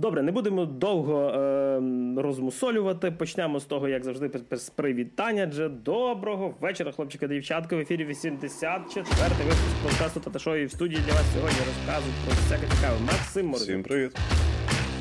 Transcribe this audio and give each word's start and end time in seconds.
Добре, 0.00 0.22
не 0.22 0.32
будемо 0.32 0.64
довго 0.64 1.28
е, 1.30 1.80
розмусолювати. 2.22 3.10
Почнемо 3.10 3.60
з 3.60 3.64
того, 3.64 3.88
як 3.88 4.04
завжди, 4.04 4.30
з 4.52 4.70
привітання. 4.70 5.46
Дже 5.46 5.68
доброго 5.68 6.54
вечора, 6.60 6.92
хлопчики 6.92 7.28
та 7.28 7.34
дівчатка. 7.34 7.76
В 7.76 7.78
ефірі 7.78 8.06
84-й 8.06 9.42
випуск 9.44 9.82
подкасту 9.82 10.20
та 10.20 10.38
шоу. 10.38 10.54
І 10.54 10.64
в 10.64 10.70
студії 10.72 11.00
для 11.06 11.12
вас 11.12 11.24
сьогодні 11.34 11.58
розказують 11.66 12.16
про 12.24 12.34
всяке 12.34 12.74
цікаве. 12.76 12.96
Максим 13.06 13.46
Морозов. 13.46 13.66
Всім 13.68 13.82
привіт. 13.82 14.16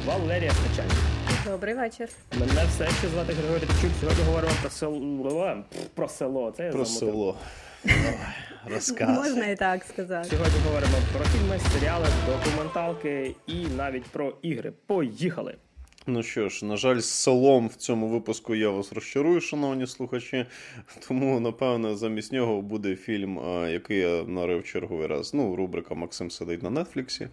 Валерія 0.05 0.51
Скачань. 0.51 0.91
Добрий 1.51 1.73
вечір. 1.73 2.09
Мене 2.39 2.65
все 2.67 2.87
ще 2.87 3.07
звати 3.07 3.33
Григорій 3.33 3.61
Ричук. 3.61 3.91
Сьогодні 4.01 4.23
говоримо 4.23 4.53
про 4.61 4.69
село. 4.69 5.63
Про 5.93 6.07
село. 6.07 6.53
Це 6.57 6.63
я 6.65 6.71
Про 6.71 6.85
замотив. 6.85 7.09
село. 7.13 7.35
Розказ. 8.65 9.17
Можна 9.17 9.47
і 9.47 9.55
так 9.55 9.83
сказати. 9.83 10.29
Сьогодні 10.29 10.59
говоримо 10.65 10.97
про 11.13 11.25
фільми, 11.25 11.59
серіали, 11.73 12.05
документалки 12.27 13.35
і 13.47 13.65
навіть 13.77 14.05
про 14.05 14.33
ігри. 14.41 14.73
Поїхали! 14.85 15.55
Ну 16.09 16.23
що 16.23 16.49
ж, 16.49 16.65
на 16.65 16.77
жаль, 16.77 16.99
з 16.99 17.09
селом 17.09 17.67
в 17.67 17.75
цьому 17.75 18.07
випуску 18.07 18.55
я 18.55 18.69
вас 18.69 18.93
розчарую, 18.93 19.41
шановні 19.41 19.87
слухачі. 19.87 20.45
Тому, 21.07 21.39
напевно, 21.39 21.95
замість 21.95 22.31
нього 22.31 22.61
буде 22.61 22.95
фільм, 22.95 23.39
який 23.69 23.97
я 23.97 24.23
нарив 24.23 24.63
черговий 24.63 25.07
раз. 25.07 25.33
Ну, 25.33 25.55
рубрика 25.55 25.95
Максим 25.95 26.31
сидить 26.31 26.63
на 26.63 26.83
Нетфліксі. 26.83 27.27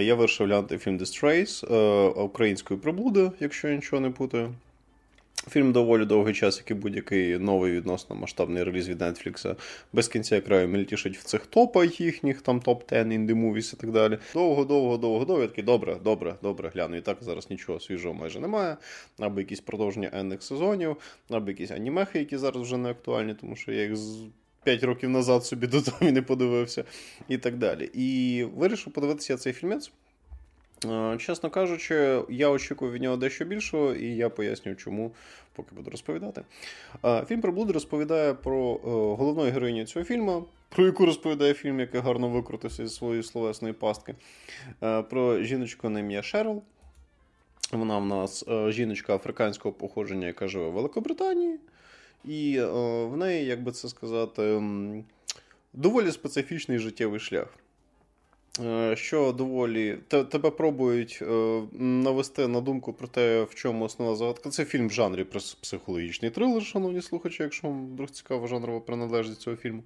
Я 0.00 0.14
вирішив 0.14 0.46
глянути 0.46 0.78
фільм 0.78 0.98
The 0.98 1.04
Strays 1.04 1.74
а, 1.74 2.22
української 2.22 2.80
приблуди, 2.80 3.30
якщо 3.40 3.68
я 3.68 3.76
нічого 3.76 4.00
не 4.00 4.10
путаю. 4.10 4.54
Фільм 5.50 5.72
доволі 5.72 6.04
довгий 6.04 6.34
час, 6.34 6.58
як 6.58 6.70
і 6.70 6.74
будь-який 6.74 7.38
новий 7.38 7.72
відносно 7.72 8.16
масштабний 8.16 8.62
реліз 8.62 8.88
від 8.88 9.02
Netflix. 9.02 9.56
Без 9.92 10.08
кінця 10.08 10.40
краю 10.40 10.68
мельтішить 10.68 11.18
в 11.18 11.24
цих 11.24 11.46
топах 11.46 12.00
їхніх, 12.00 12.42
там 12.42 12.60
топ-10 12.60 13.06
indie 13.06 13.34
movies 13.34 13.74
і 13.74 13.76
так 13.76 13.90
далі. 13.90 14.18
Довго, 14.34 14.64
довго, 14.64 14.96
довго, 14.96 15.24
довго. 15.24 15.46
Такий, 15.46 15.64
добре, 15.64 15.96
добре, 16.04 16.34
добре, 16.42 16.70
гляну. 16.74 16.96
І 16.96 17.00
так 17.00 17.18
зараз 17.20 17.50
нічого 17.50 17.80
свіжого 17.80 18.14
майже 18.14 18.40
немає. 18.40 18.76
Або 19.18 19.40
якісь 19.40 19.60
продовження 19.60 20.10
енних 20.12 20.42
сезонів, 20.42 20.96
або 21.30 21.50
якісь 21.50 21.70
анімехи, 21.70 22.18
які 22.18 22.36
зараз 22.36 22.62
вже 22.62 22.76
не 22.76 22.90
актуальні, 22.90 23.34
тому 23.34 23.56
що 23.56 23.72
я 23.72 23.82
їх 23.82 23.96
з 23.96 24.16
5 24.64 24.84
років 24.84 25.10
назад 25.10 25.44
собі 25.44 25.66
додому 25.66 26.12
не 26.12 26.22
подивився, 26.22 26.84
і 27.28 27.38
так 27.38 27.56
далі. 27.56 27.90
І 27.94 28.44
вирішив 28.44 28.92
подивитися 28.92 29.36
цей 29.36 29.52
фільмець. 29.52 29.90
Е, 30.84 31.16
Чесно 31.18 31.50
кажучи, 31.50 32.22
я 32.28 32.48
очікую 32.48 32.92
від 32.92 33.02
нього 33.02 33.16
дещо 33.16 33.44
більшого, 33.44 33.94
і 33.94 34.06
я 34.06 34.28
поясню, 34.28 34.74
чому, 34.74 35.12
поки 35.52 35.74
буду 35.74 35.90
розповідати. 35.90 36.42
Е, 37.04 37.24
Фільм 37.28 37.40
«Приблуди» 37.40 37.72
розповідає 37.72 38.34
про 38.34 38.74
е, 38.74 38.78
головну 39.16 39.42
героїню 39.42 39.84
цього 39.84 40.04
фільму, 40.04 40.44
про 40.68 40.84
яку 40.84 41.06
розповідає 41.06 41.54
фільм, 41.54 41.80
який 41.80 42.00
гарно 42.00 42.28
викрутився 42.28 42.86
зі 42.86 42.94
своєї 42.94 43.22
словесної 43.22 43.74
пастки. 43.74 44.14
Про 45.10 45.42
жіночку 45.42 45.88
на 45.88 46.00
ім'я 46.00 46.22
Шерл. 46.22 46.62
Вона 47.72 47.98
в 47.98 48.06
нас 48.06 48.44
жіночка 48.68 49.14
африканського 49.14 49.72
походження, 49.72 50.26
яка 50.26 50.48
живе 50.48 50.68
в 50.68 50.72
Великобританії. 50.72 51.58
І 52.24 52.60
в 52.60 53.16
неї, 53.16 53.46
як 53.46 53.62
би 53.62 53.72
це 53.72 53.88
сказати, 53.88 54.62
доволі 55.72 56.12
специфічний 56.12 56.78
життєвий 56.78 57.20
шлях. 57.20 57.54
Е, 58.64 58.96
Що 58.96 59.32
доволі 59.32 59.98
тебе 60.08 60.50
пробують 60.50 61.18
е, 61.22 61.62
навести 61.78 62.48
на 62.48 62.60
думку 62.60 62.92
про 62.92 63.08
те, 63.08 63.42
в 63.42 63.54
чому 63.54 63.84
основна 63.84 64.16
загадка. 64.16 64.50
Це 64.50 64.64
фільм 64.64 64.88
в 64.88 64.92
жанрі 64.92 65.26
психологічний 65.60 66.30
трилер, 66.30 66.62
шановні 66.62 67.02
слухачі, 67.02 67.42
якщо 67.42 67.68
вам 67.68 67.86
вдруг 67.86 68.10
цікава 68.10 68.46
жанрова 68.46 68.80
приналежність 68.80 69.40
цього 69.40 69.56
фільму. 69.56 69.82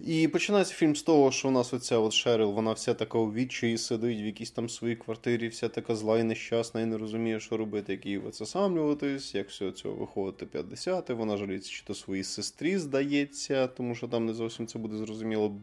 І 0.00 0.28
починається 0.28 0.74
фільм 0.74 0.96
з 0.96 1.02
того, 1.02 1.30
що 1.30 1.48
у 1.48 1.50
нас 1.50 1.74
оця 1.74 1.98
от 1.98 2.12
Шерил, 2.12 2.52
вона 2.52 2.72
вся 2.72 2.94
така 2.94 3.18
у 3.18 3.32
відчаї 3.32 3.78
сидить 3.78 4.20
в 4.20 4.26
якійсь 4.26 4.50
там 4.50 4.68
своїй 4.68 4.96
квартирі, 4.96 5.48
вся 5.48 5.68
така 5.68 5.96
зла 5.96 6.18
і 6.18 6.22
нещасна, 6.22 6.80
і 6.80 6.86
не 6.86 6.98
розуміє, 6.98 7.40
що 7.40 7.56
робити, 7.56 7.92
як 7.92 8.06
її 8.06 8.18
вицесамлюватись, 8.18 9.34
як 9.34 9.48
все 9.48 9.72
цього 9.72 9.94
виходити 9.94 10.46
50 10.46 11.10
Вона 11.10 11.36
жаліється, 11.36 11.70
чи 11.70 11.84
то 11.84 11.94
своїй 11.94 12.24
сестрі 12.24 12.78
здається, 12.78 13.66
тому 13.66 13.94
що 13.94 14.08
там 14.08 14.26
не 14.26 14.34
зовсім 14.34 14.66
це 14.66 14.78
буде 14.78 14.96
зрозуміло, 14.96 15.56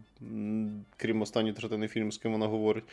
крім 0.97 1.21
останньої 1.21 1.53
третини 1.53 1.87
фільму, 1.87 2.11
з 2.11 2.17
ким 2.17 2.31
вона 2.31 2.47
говорить. 2.47 2.83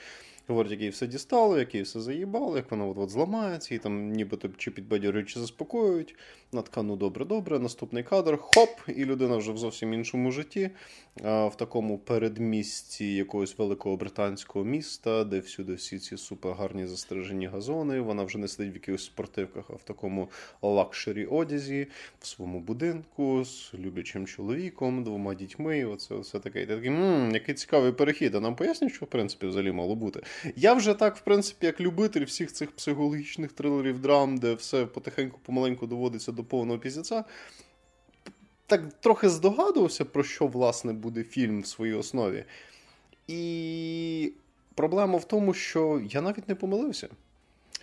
Говорить, 0.51 0.73
як 0.73 0.81
їй 0.81 0.89
все 0.89 1.07
дістало, 1.07 1.59
як 1.59 1.75
їй 1.75 1.83
все 1.83 2.01
заїбало, 2.01 2.57
як 2.57 2.71
вона 2.71 2.87
от-от 2.87 3.11
зламається, 3.11 3.75
і 3.75 3.79
там 3.79 4.13
нібито 4.13 4.49
чи 4.57 4.71
підбадьорюють, 4.71 5.29
чи 5.29 5.41
заспокоюють. 5.41 6.15
Вона 6.53 6.63
така, 6.63 6.83
ну 6.83 6.97
добре, 6.97 7.25
добре, 7.25 7.59
наступний 7.59 8.03
кадр, 8.03 8.39
хоп, 8.41 8.71
і 8.89 9.05
людина 9.05 9.37
вже 9.37 9.53
в 9.53 9.59
зовсім 9.59 9.95
іншому 9.95 10.31
житті, 10.33 10.71
а, 11.25 11.47
в 11.47 11.57
такому 11.57 11.99
передмісті 11.99 13.15
якогось 13.15 13.59
великого 13.59 13.97
британського 13.97 14.65
міста, 14.65 15.25
де 15.25 15.39
всюди 15.39 15.75
всі 15.75 15.99
ці 15.99 16.17
супергарні 16.17 16.87
застрижені 16.87 17.47
газони. 17.47 18.01
Вона 18.01 18.23
вже 18.23 18.39
не 18.39 18.49
сидить 18.49 18.73
в 18.73 18.75
якихось 18.75 19.05
спортивках, 19.05 19.65
а 19.71 19.73
в 19.73 19.83
такому 19.83 20.29
luxury 20.63 21.27
одязі, 21.27 21.87
в 22.21 22.27
своєму 22.27 22.61
будинку 22.61 23.45
з 23.45 23.75
люблячим 23.75 24.27
чоловіком, 24.27 25.05
двома 25.05 25.35
дітьми. 25.35 25.85
Оце 25.85 26.15
все 26.15 26.39
таке. 26.39 26.63
І 26.63 26.67
ти 26.67 26.75
такий, 26.77 26.91
мм, 26.91 27.31
який 27.35 27.55
цікавий 27.55 27.93
перехід. 27.93 28.35
А 28.35 28.41
нам 28.41 28.57
пояснюють, 28.57 28.95
що 28.95 29.07
в 29.07 29.09
принципі 29.09 29.47
взагалі 29.47 29.73
мало 29.73 29.95
бути. 29.95 30.21
Я 30.57 30.75
вже 30.75 30.95
так, 30.95 31.17
в 31.17 31.21
принципі, 31.21 31.67
як 31.67 31.81
любитель 31.81 32.25
всіх 32.25 32.53
цих 32.53 32.71
психологічних 32.71 33.53
трилерів, 33.53 33.99
драм, 33.99 34.39
де 34.39 34.55
все 34.55 34.87
потихеньку, 34.87 35.39
помаленьку 35.43 35.87
доводиться 35.87 36.33
до 36.33 36.45
повного 36.45 36.79
піздеця. 36.79 37.25
Так 38.67 38.93
трохи 39.01 39.29
здогадувався, 39.29 40.05
про 40.05 40.23
що 40.23 40.47
власне 40.47 40.93
буде 40.93 41.23
фільм 41.23 41.61
в 41.61 41.67
своїй 41.67 41.95
основі. 41.95 42.45
І 43.29 44.33
проблема 44.75 45.19
в 45.19 45.25
тому, 45.25 45.55
що 45.55 46.03
я 46.11 46.21
навіть 46.21 46.49
не 46.49 46.55
помилився. 46.55 47.09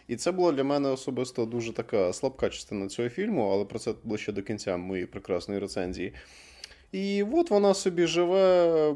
І 0.08 0.16
це 0.16 0.32
була 0.32 0.52
для 0.52 0.64
мене 0.64 0.90
особисто 0.90 1.46
дуже 1.46 1.74
така 1.74 2.14
слабка 2.14 2.50
частина 2.50 2.88
цього 2.88 3.10
фільму, 3.10 3.52
але 3.52 3.66
про 3.66 3.80
це 3.80 3.94
ближче 4.04 4.32
до 4.32 4.44
кінця 4.44 4.78
моєї 4.78 5.08
прекрасної 5.08 5.60
рецензії. 5.60 6.14
І 6.92 7.24
от 7.24 7.52
вона 7.52 7.74
собі 7.74 8.06
живе, 8.06 8.96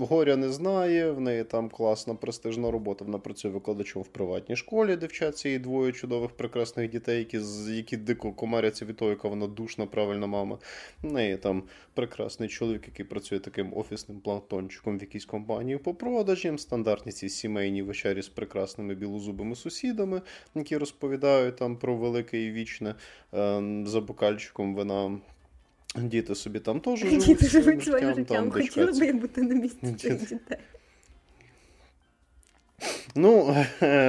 горя 0.00 0.36
не 0.36 0.48
знає, 0.48 1.10
в 1.10 1.20
неї 1.20 1.44
там 1.44 1.68
класна 1.68 2.14
престижна 2.14 2.70
робота. 2.70 3.04
Вона 3.04 3.18
працює 3.18 3.50
викладачом 3.50 4.02
в 4.02 4.06
приватній 4.06 4.56
школі, 4.56 4.96
вчаться 4.96 5.48
її 5.48 5.58
двоє 5.58 5.92
чудових 5.92 6.30
прекрасних 6.30 6.90
дітей, 6.90 7.18
які, 7.18 7.40
які 7.68 7.96
дико 7.96 8.32
комаряться 8.32 8.84
від 8.84 8.96
того, 8.96 9.10
яка 9.10 9.28
вона 9.28 9.46
душна, 9.46 9.86
правильна 9.86 10.26
мама. 10.26 10.58
В 11.02 11.12
неї 11.12 11.36
там 11.36 11.62
прекрасний 11.94 12.48
чоловік, 12.48 12.82
який 12.86 13.06
працює 13.06 13.38
таким 13.38 13.76
офісним 13.76 14.20
планктончиком 14.20 14.98
в 14.98 15.00
якійсь 15.00 15.24
компанії 15.24 15.78
по 15.78 15.94
продажам, 15.94 16.58
стандартні 16.58 17.12
ці 17.12 17.28
сімейні 17.28 17.82
вечері 17.82 18.22
з 18.22 18.28
прекрасними 18.28 18.94
білозубими 18.94 19.54
сусідами, 19.54 20.22
які 20.54 20.76
розповідають 20.76 21.56
там 21.56 21.76
про 21.76 21.96
велике 21.96 22.42
і 22.42 22.50
вічне 22.50 22.94
е, 23.34 23.84
за 23.86 24.00
бокальчиком 24.00 24.74
вина. 24.74 25.18
Діти 25.98 26.34
собі 26.34 26.60
там 26.60 26.80
теж 26.80 26.98
живуть 26.98 27.24
Діти 27.24 27.46
живуть 27.46 27.84
своїм 27.84 28.14
життям. 28.14 28.50
Хотіли 28.50 28.92
би 28.92 29.06
я 29.06 29.12
бути 29.12 29.42
на 29.42 29.54
місці 29.54 29.78
Діти. 29.82 30.14
дітей. 30.14 30.58
Ну, 33.14 33.56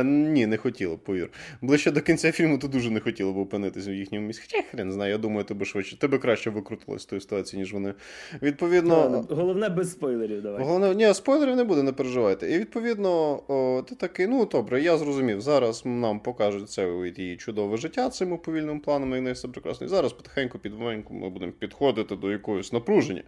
ні, 0.04 0.48
не 0.48 0.58
хотіло, 0.58 0.98
повір. 0.98 1.30
Ближче 1.62 1.92
до 1.92 2.02
кінця 2.02 2.32
фільму 2.32 2.58
ти 2.58 2.68
дуже 2.68 2.90
не 2.90 3.00
хотіла 3.00 3.32
б 3.32 3.38
опинитися 3.38 3.92
в 3.92 3.94
їхньому 3.94 4.28
місці. 4.28 4.44
Хоча 4.52 4.68
хрен 4.68 4.92
знає, 4.92 5.12
я 5.12 5.18
думаю, 5.18 5.44
тебе 5.44 5.66
швидше. 5.66 6.00
Тебе 6.00 6.18
краще 6.18 6.50
викрутилось 6.50 7.02
з 7.02 7.06
тої 7.06 7.22
ситуації, 7.22 7.60
ніж 7.60 7.74
вони. 7.74 7.94
Відповідно. 8.42 9.26
Головне 9.30 9.70
без 9.70 9.92
спойлерів. 9.92 10.42
Давай. 10.42 10.64
Головне, 10.64 10.96
ні, 10.96 11.14
спойлерів 11.14 11.56
не 11.56 11.64
буде, 11.64 11.84
не 11.84 11.92
переживайте. 11.92 12.52
І 12.52 12.60
відповідно, 12.60 13.44
о, 13.48 13.82
ти 13.82 13.96
такий, 13.96 14.28
ну 14.28 14.46
добре, 14.46 14.82
я 14.82 14.98
зрозумів. 14.98 15.42
Зараз 15.42 15.82
нам 15.86 16.20
покажуть 16.20 16.70
це 16.70 17.12
її 17.18 17.38
чудове 17.38 17.78
життя 17.78 18.10
цими 18.10 18.38
повільними 18.38 18.80
планами, 18.80 19.18
і 19.18 19.20
в 19.20 19.24
неї 19.24 19.34
все 19.34 19.48
прекрасно. 19.48 19.88
І 19.88 19.90
зараз 19.90 20.14
потихеньку 20.14 20.60
підмаленьку 20.60 21.14
ми 21.14 21.30
будемо 21.30 21.52
підходити 21.52 22.16
до 22.16 22.32
якогось 22.32 22.74
напруження. 22.74 23.24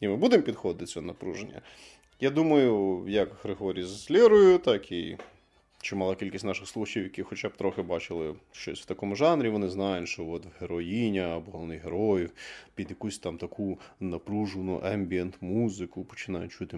І 0.00 0.08
ми 0.08 0.16
будемо 0.16 0.42
підходити 0.42 0.80
до 0.80 0.86
цього 0.86 1.06
напруження. 1.06 1.60
Я 2.20 2.30
думаю, 2.30 3.04
як 3.08 3.28
Григорій 3.42 3.82
з 3.82 4.10
Лєрою, 4.10 4.58
так 4.58 4.92
і 4.92 5.16
чимала 5.82 6.14
кількість 6.14 6.44
наших 6.44 6.68
слухачів, 6.68 7.02
які 7.02 7.22
хоча 7.22 7.48
б 7.48 7.56
трохи 7.56 7.82
бачили 7.82 8.34
щось 8.52 8.80
в 8.80 8.84
такому 8.84 9.16
жанрі, 9.16 9.48
вони 9.48 9.68
знають, 9.68 10.08
що 10.08 10.26
от 10.28 10.42
героїня 10.60 11.36
або 11.36 11.50
головний 11.52 11.78
герой 11.78 12.28
під 12.74 12.90
якусь 12.90 13.18
там 13.18 13.38
таку 13.38 13.78
напружену 14.00 14.80
ембієнт 14.84 15.34
музику 15.40 16.04
починають 16.04 16.52
чути 16.52 16.76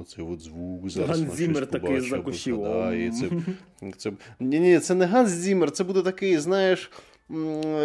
оцей 0.00 0.24
от 0.24 0.40
звук. 0.40 0.90
Зараз 0.90 1.22
щось 1.22 1.34
Зіммер 1.34 1.66
такий 1.66 1.80
побачить 1.80 2.10
за 2.10 2.16
або 2.16 2.24
кущів. 2.24 2.56
згадає. 2.56 3.06
І 3.06 3.10
Це, 3.10 3.28
це... 3.96 4.12
Ні, 4.40 4.60
ні, 4.60 4.78
це 4.78 4.94
не 4.94 5.06
Ганс 5.06 5.30
Зіммер, 5.30 5.70
це 5.70 5.84
буде 5.84 6.02
такий, 6.02 6.38
знаєш. 6.38 6.90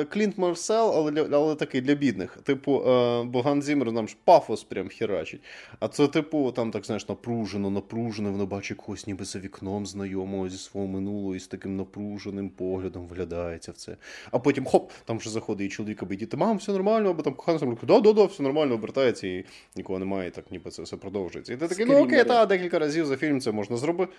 Клінт 0.10 0.38
Менселл, 0.38 0.92
але 0.96 1.28
але 1.32 1.56
такий 1.56 1.82
для 1.82 1.94
бідних. 1.94 2.38
Типу, 2.44 2.76
е, 2.76 3.24
бо 3.24 3.42
Ганс 3.42 3.62
Зіммер 3.62 3.92
нам 3.92 4.08
ж 4.08 4.16
пафос 4.24 4.64
прям 4.64 4.90
херачить. 4.90 5.42
А 5.80 5.88
це, 5.88 6.08
типу, 6.08 6.52
там 6.52 6.72
так 6.72 6.86
знаєш, 6.86 7.10
напружено, 7.10 7.70
напружено, 7.70 8.32
воно 8.32 8.46
бачить 8.46 8.78
когось 8.78 9.08
ніби 9.08 9.26
за 9.26 9.40
вікном 9.40 9.86
знайомого 9.86 10.50
зі 10.50 10.58
свого 10.58 10.88
минулого 10.88 11.36
і 11.36 11.40
з 11.40 11.48
таким 11.48 11.78
напруженим 11.78 12.50
поглядом 12.50 13.08
виглядається 13.08 13.72
в 13.72 13.76
це. 13.76 13.98
А 14.32 14.40
потім 14.40 14.66
хоп, 14.66 14.92
там 15.06 15.18
вже 15.18 15.30
заходить 15.30 15.68
і 15.68 15.76
чоловік, 15.76 16.04
аби 16.04 16.16
діти, 16.16 16.38
мам, 16.38 16.58
все 16.58 16.72
нормально, 16.72 17.10
або 17.10 17.24
там 17.24 17.34
коханець 17.34 17.62
каже, 17.62 17.76
да, 17.84 18.00
да, 18.00 18.14
да, 18.14 18.26
все 18.26 18.44
нормально, 18.44 18.74
обертається, 18.74 19.28
і 19.28 19.46
нікого 19.76 20.00
немає, 20.00 20.28
і 20.28 20.32
так 20.32 20.52
ніби 20.52 20.72
це 20.72 20.82
все 20.82 20.98
продовжується. 20.98 21.54
І 21.54 21.58
ти 21.58 21.68
такий, 21.68 21.86
ну 21.86 22.04
окей, 22.04 22.24
та 22.24 22.46
декілька 22.46 22.80
разів 22.80 23.06
за 23.06 23.18
фільм 23.18 23.42
це 23.42 23.52
можна 23.52 23.78
зробити. 23.78 24.14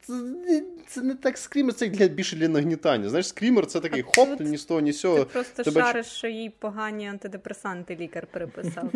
Це, 0.00 0.12
це 0.86 1.02
не 1.02 1.14
так 1.14 1.38
скрімер, 1.38 1.74
це 1.74 1.88
для 1.88 2.08
більше 2.08 2.36
для 2.36 2.48
нагнітання. 2.48 3.08
Знаєш, 3.08 3.28
скрімер 3.28 3.66
це 3.66 3.80
такий 3.80 4.02
хоп, 4.02 4.29
ні 4.40 4.56
з 4.56 4.64
того, 4.64 4.80
ні 4.80 4.92
з 4.92 5.00
цього. 5.00 5.18
Ти 5.18 5.24
просто 5.24 5.62
Тебе... 5.62 5.80
шариш, 5.80 6.06
що 6.06 6.28
їй 6.28 6.50
погані 6.50 7.08
антидепресанти 7.08 7.96
лікар 7.96 8.26
переписав. 8.26 8.92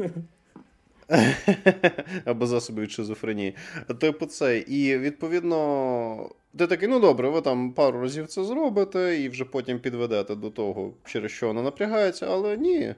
Або 2.25 2.47
засоби 2.47 2.83
від 2.83 2.91
шизофренії. 2.91 3.55
Типу 4.01 4.27
це. 4.27 4.59
І 4.59 4.99
відповідно, 4.99 6.31
ти 6.59 6.67
такий, 6.67 6.89
ну 6.89 7.01
добре, 7.01 7.29
ви 7.29 7.41
там 7.41 7.73
пару 7.73 8.01
разів 8.01 8.27
це 8.27 8.45
зробите, 8.45 9.21
і 9.21 9.29
вже 9.29 9.45
потім 9.45 9.79
підведете 9.79 10.35
до 10.35 10.51
того, 10.51 10.93
через 11.05 11.31
що 11.31 11.47
вона 11.47 11.63
напрягається, 11.63 12.27
але 12.31 12.57
ні. 12.57 12.95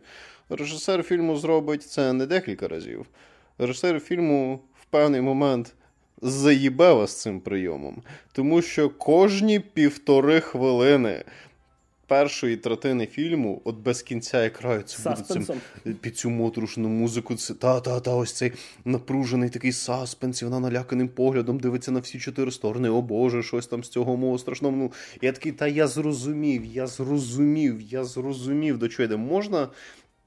Режисер 0.48 1.02
фільму 1.02 1.36
зробить 1.36 1.82
це 1.82 2.12
не 2.12 2.26
декілька 2.26 2.68
разів. 2.68 3.06
Режисер 3.58 4.00
фільму 4.00 4.60
в 4.80 4.84
певний 4.84 5.20
момент 5.20 5.74
заїбе 6.22 6.92
вас 6.92 7.20
цим 7.22 7.40
прийомом, 7.40 8.02
тому 8.32 8.62
що 8.62 8.90
кожні 8.90 9.60
півтори 9.60 10.40
хвилини 10.40 11.24
першої 12.06 12.56
третини 12.56 13.06
фільму, 13.06 13.62
от 13.64 13.76
без 13.76 14.02
кінця 14.02 14.44
і 14.44 14.50
краю, 14.50 14.82
це 14.82 15.10
буде 15.10 15.22
цим, 15.22 15.46
під 16.00 16.16
цю 16.16 16.30
моторошну 16.30 16.88
музику. 16.88 17.34
Це 17.34 17.54
та-та-та, 17.54 18.14
ось 18.14 18.32
цей 18.32 18.52
напружений 18.84 19.50
такий 19.50 19.72
саспенс, 19.72 20.42
і 20.42 20.44
вона 20.44 20.60
наляканим 20.60 21.08
поглядом 21.08 21.58
дивиться 21.58 21.90
на 21.90 22.00
всі 22.00 22.18
чотири 22.18 22.50
сторони. 22.50 22.88
О 22.88 23.02
Боже, 23.02 23.42
щось 23.42 23.66
там 23.66 23.84
з 23.84 23.88
цього 23.88 24.16
мого 24.16 24.38
страшного. 24.38 24.76
Ну, 24.76 24.92
Я 25.22 25.32
такий, 25.32 25.52
та 25.52 25.66
я 25.66 25.86
зрозумів, 25.86 26.64
я 26.64 26.86
зрозумів, 26.86 27.80
я 27.80 28.04
зрозумів, 28.04 28.78
до 28.78 28.88
чого 28.88 29.04
йде. 29.04 29.16
Можна. 29.16 29.68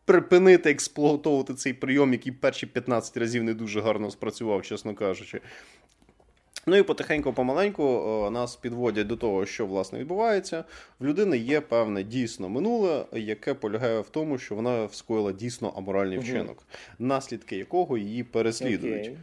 Припинити 0.05 0.71
експлуатовувати 0.71 1.53
цей 1.53 1.73
прийом, 1.73 2.13
який 2.13 2.31
перші 2.31 2.65
15 2.65 3.17
разів 3.17 3.43
не 3.43 3.53
дуже 3.53 3.81
гарно 3.81 4.11
спрацював, 4.11 4.61
чесно 4.61 4.93
кажучи. 4.95 5.41
Ну 6.69 6.75
і 6.75 6.83
потихеньку, 6.83 7.33
помаленьку 7.33 7.83
е, 8.27 8.31
нас 8.31 8.55
підводять 8.55 9.07
до 9.07 9.17
того, 9.17 9.45
що 9.45 9.65
власне 9.65 9.99
відбувається. 9.99 10.63
В 10.99 11.05
людини 11.05 11.37
є 11.37 11.61
певне 11.61 12.03
дійсно 12.03 12.49
минуле, 12.49 13.05
яке 13.13 13.53
полягає 13.53 13.99
в 13.99 14.09
тому, 14.09 14.37
що 14.37 14.55
вона 14.55 14.89
скоїла 14.91 15.31
дійсно 15.31 15.73
аморальний 15.77 16.17
угу. 16.17 16.27
вчинок, 16.27 16.63
наслідки 16.99 17.57
якого 17.57 17.97
її 17.97 18.23
переслідують. 18.23 19.07
Okay. 19.07 19.15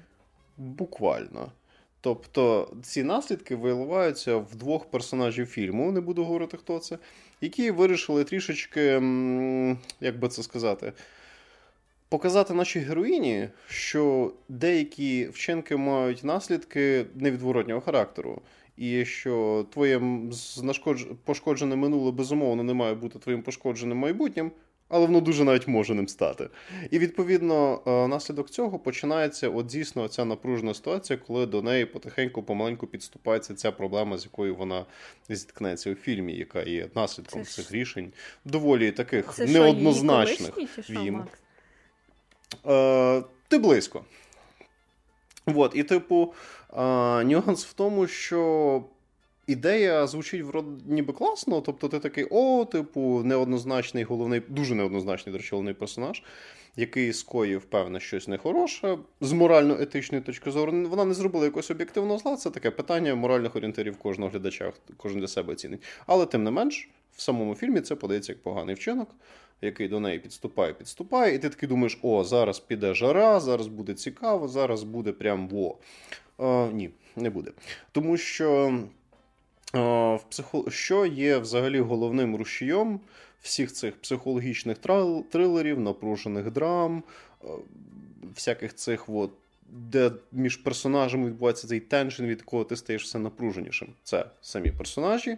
Буквально. 0.56 1.52
Тобто 2.00 2.72
ці 2.82 3.02
наслідки 3.02 3.56
виливаються 3.56 4.36
в 4.36 4.56
двох 4.56 4.90
персонажів 4.90 5.46
фільму, 5.46 5.92
не 5.92 6.00
буду 6.00 6.24
говорити, 6.24 6.56
хто 6.56 6.78
це, 6.78 6.98
які 7.40 7.70
вирішили 7.70 8.24
трішечки, 8.24 8.82
як 10.00 10.18
би 10.18 10.28
це 10.28 10.42
сказати, 10.42 10.92
показати 12.08 12.54
нашій 12.54 12.78
героїні, 12.78 13.48
що 13.68 14.32
деякі 14.48 15.28
вчинки 15.28 15.76
мають 15.76 16.24
наслідки 16.24 17.06
невідворотнього 17.14 17.80
характеру. 17.80 18.42
І 18.76 19.04
що 19.04 19.66
твоє 19.72 20.00
пошкоджене 21.24 21.76
минуле 21.76 22.12
безумовно 22.12 22.62
не 22.62 22.74
має 22.74 22.94
бути 22.94 23.18
твоїм 23.18 23.42
пошкодженим 23.42 23.98
майбутнім, 23.98 24.50
але 24.88 25.06
воно 25.06 25.20
дуже 25.20 25.44
навіть 25.44 25.68
може 25.68 25.94
ним 25.94 26.08
стати. 26.08 26.48
І 26.90 26.98
відповідно, 26.98 27.80
е, 27.86 28.08
наслідок 28.08 28.50
цього 28.50 28.78
починається 28.78 29.48
от 29.48 29.66
дійсно 29.66 30.08
ця 30.08 30.24
напружена 30.24 30.74
ситуація, 30.74 31.18
коли 31.26 31.46
до 31.46 31.62
неї 31.62 31.84
потихеньку, 31.84 32.42
помаленьку 32.42 32.86
підступається 32.86 33.54
ця 33.54 33.72
проблема, 33.72 34.18
з 34.18 34.24
якою 34.24 34.54
вона 34.54 34.84
зіткнеться 35.28 35.92
у 35.92 35.94
фільмі, 35.94 36.34
яка 36.34 36.62
є 36.62 36.88
наслідком 36.94 37.44
Це 37.44 37.50
цих 37.50 37.68
ж... 37.68 37.74
рішень, 37.74 38.12
доволі 38.44 38.92
таких 38.92 39.34
Це 39.34 39.46
неоднозначних. 39.46 40.52
Що, 40.52 40.60
її 40.60 40.68
колишні, 40.74 40.94
що, 40.94 41.12
Макс? 41.12 41.45
Е, 42.66 43.22
Ти 43.48 43.58
близько. 43.58 44.04
От, 45.46 45.72
І, 45.74 45.82
типу, 45.82 46.34
е, 46.72 46.76
нюанс 47.24 47.64
в 47.64 47.72
тому, 47.72 48.06
що 48.06 48.82
ідея 49.46 50.06
звучить 50.06 50.42
вроді 50.42 50.68
ніби 50.86 51.12
класно. 51.12 51.60
Тобто, 51.60 51.88
ти 51.88 51.98
такий, 51.98 52.26
о, 52.30 52.64
типу, 52.64 53.22
неоднозначний 53.24 54.04
головний, 54.04 54.42
дуже 54.48 54.74
неоднозначний 54.74 55.32
до 55.32 55.38
речі, 55.38 55.74
персонаж, 55.78 56.22
який 56.76 57.12
скоїв, 57.12 57.64
певне, 57.64 58.00
щось 58.00 58.28
нехороше 58.28 58.98
з 59.20 59.32
морально-етичної 59.32 60.24
точки 60.24 60.50
зору. 60.50 60.88
Вона 60.88 61.04
не 61.04 61.14
зробила 61.14 61.44
якогось 61.44 61.70
об'єктивного 61.70 62.18
зла. 62.18 62.36
Це 62.36 62.50
таке 62.50 62.70
питання 62.70 63.14
моральних 63.14 63.56
орієнтирів 63.56 63.96
кожного 63.96 64.30
глядача, 64.30 64.72
кожен 64.96 65.20
для 65.20 65.28
себе 65.28 65.52
оцінить. 65.52 65.82
Але 66.06 66.26
тим 66.26 66.44
не 66.44 66.50
менш, 66.50 66.88
в 67.16 67.22
самому 67.22 67.54
фільмі 67.54 67.80
це 67.80 67.94
подається 67.94 68.32
як 68.32 68.42
поганий 68.42 68.74
вчинок 68.74 69.08
який 69.62 69.88
до 69.88 70.00
неї 70.00 70.18
підступає, 70.18 70.72
підступає, 70.72 71.34
і 71.34 71.38
ти 71.38 71.48
такий 71.48 71.68
думаєш, 71.68 71.98
о, 72.02 72.24
зараз 72.24 72.58
піде 72.58 72.94
жара, 72.94 73.40
зараз 73.40 73.66
буде 73.66 73.94
цікаво, 73.94 74.48
зараз 74.48 74.82
буде 74.82 75.12
прям 75.12 75.48
во. 75.48 75.78
Е, 76.40 76.72
ні, 76.72 76.90
не 77.16 77.30
буде. 77.30 77.50
Тому 77.92 78.16
що 78.16 78.78
е, 79.74 79.78
в 80.14 80.20
психо... 80.30 80.70
що 80.70 81.06
є 81.06 81.38
взагалі 81.38 81.80
головним 81.80 82.36
рушієм 82.36 83.00
всіх 83.46 83.72
цих 83.72 83.96
психологічних 83.96 84.78
трилерів, 85.30 85.80
напружених 85.80 86.50
драм, 86.50 87.02
е, 87.44 87.46
всяких 88.34 88.74
цих 88.74 89.08
от. 89.08 89.30
Де 89.68 90.10
між 90.32 90.56
персонажами 90.56 91.26
відбувається 91.26 91.68
цей 91.68 91.80
теншн, 91.80 92.24
від 92.24 92.38
якого 92.38 92.64
ти 92.64 92.76
стаєш 92.76 93.04
все 93.04 93.18
напруженішим. 93.18 93.88
Це 94.02 94.26
самі 94.40 94.70
персонажі 94.70 95.36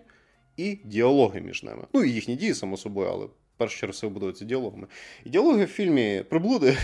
і 0.57 0.79
діалоги 0.85 1.41
між 1.41 1.63
ними. 1.63 1.85
Ну 1.93 2.05
і 2.05 2.11
їхні 2.11 2.37
дії, 2.37 2.55
само 2.55 2.77
собою, 2.77 3.11
але 3.13 3.27
першу 3.59 3.79
чергу 3.79 3.93
все 3.93 4.09
будується 4.09 4.45
діалогами. 4.45 4.87
І 5.25 5.31
діалоги 5.31 5.65
в 5.65 5.69
фільмі 5.69 6.25
приблуди. 6.29 6.77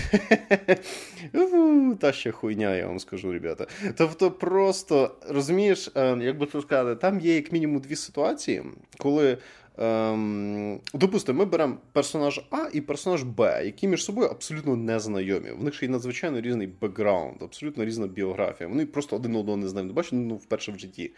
Та 2.00 2.12
ще 2.12 2.30
хуйня, 2.30 2.76
я 2.76 2.86
вам 2.86 2.98
скажу, 2.98 3.32
ребята. 3.32 3.66
Тобто, 3.96 4.30
просто 4.30 5.16
розумієш, 5.28 5.90
е, 5.94 6.18
як 6.20 6.38
би 6.38 6.46
це 6.46 6.60
сказати, 6.60 7.00
там 7.00 7.20
є 7.20 7.34
як 7.34 7.52
мінімум 7.52 7.80
дві 7.80 7.96
ситуації, 7.96 8.62
коли. 8.98 9.38
Ем, 9.78 10.80
Допустимо, 10.94 11.38
ми 11.38 11.44
беремо 11.44 11.76
персонаж 11.92 12.40
А 12.50 12.68
і 12.72 12.80
персонаж 12.80 13.22
Б, 13.22 13.64
які 13.64 13.88
між 13.88 14.04
собою 14.04 14.28
абсолютно 14.28 14.76
незнайомі. 14.76 15.50
В 15.50 15.64
них 15.64 15.74
ще 15.74 15.86
й 15.86 15.88
надзвичайно 15.88 16.40
різний 16.40 16.66
бекграунд, 16.66 17.42
абсолютно 17.42 17.84
різна 17.84 18.06
біографія. 18.06 18.68
Вони 18.68 18.86
просто 18.86 19.16
один 19.16 19.36
одного 19.36 19.56
не 19.56 19.68
знають. 19.68 19.92
Бачите, 19.92 20.16
ну 20.16 20.36
вперше 20.36 20.72
в 20.72 20.78
житті. 20.78 21.10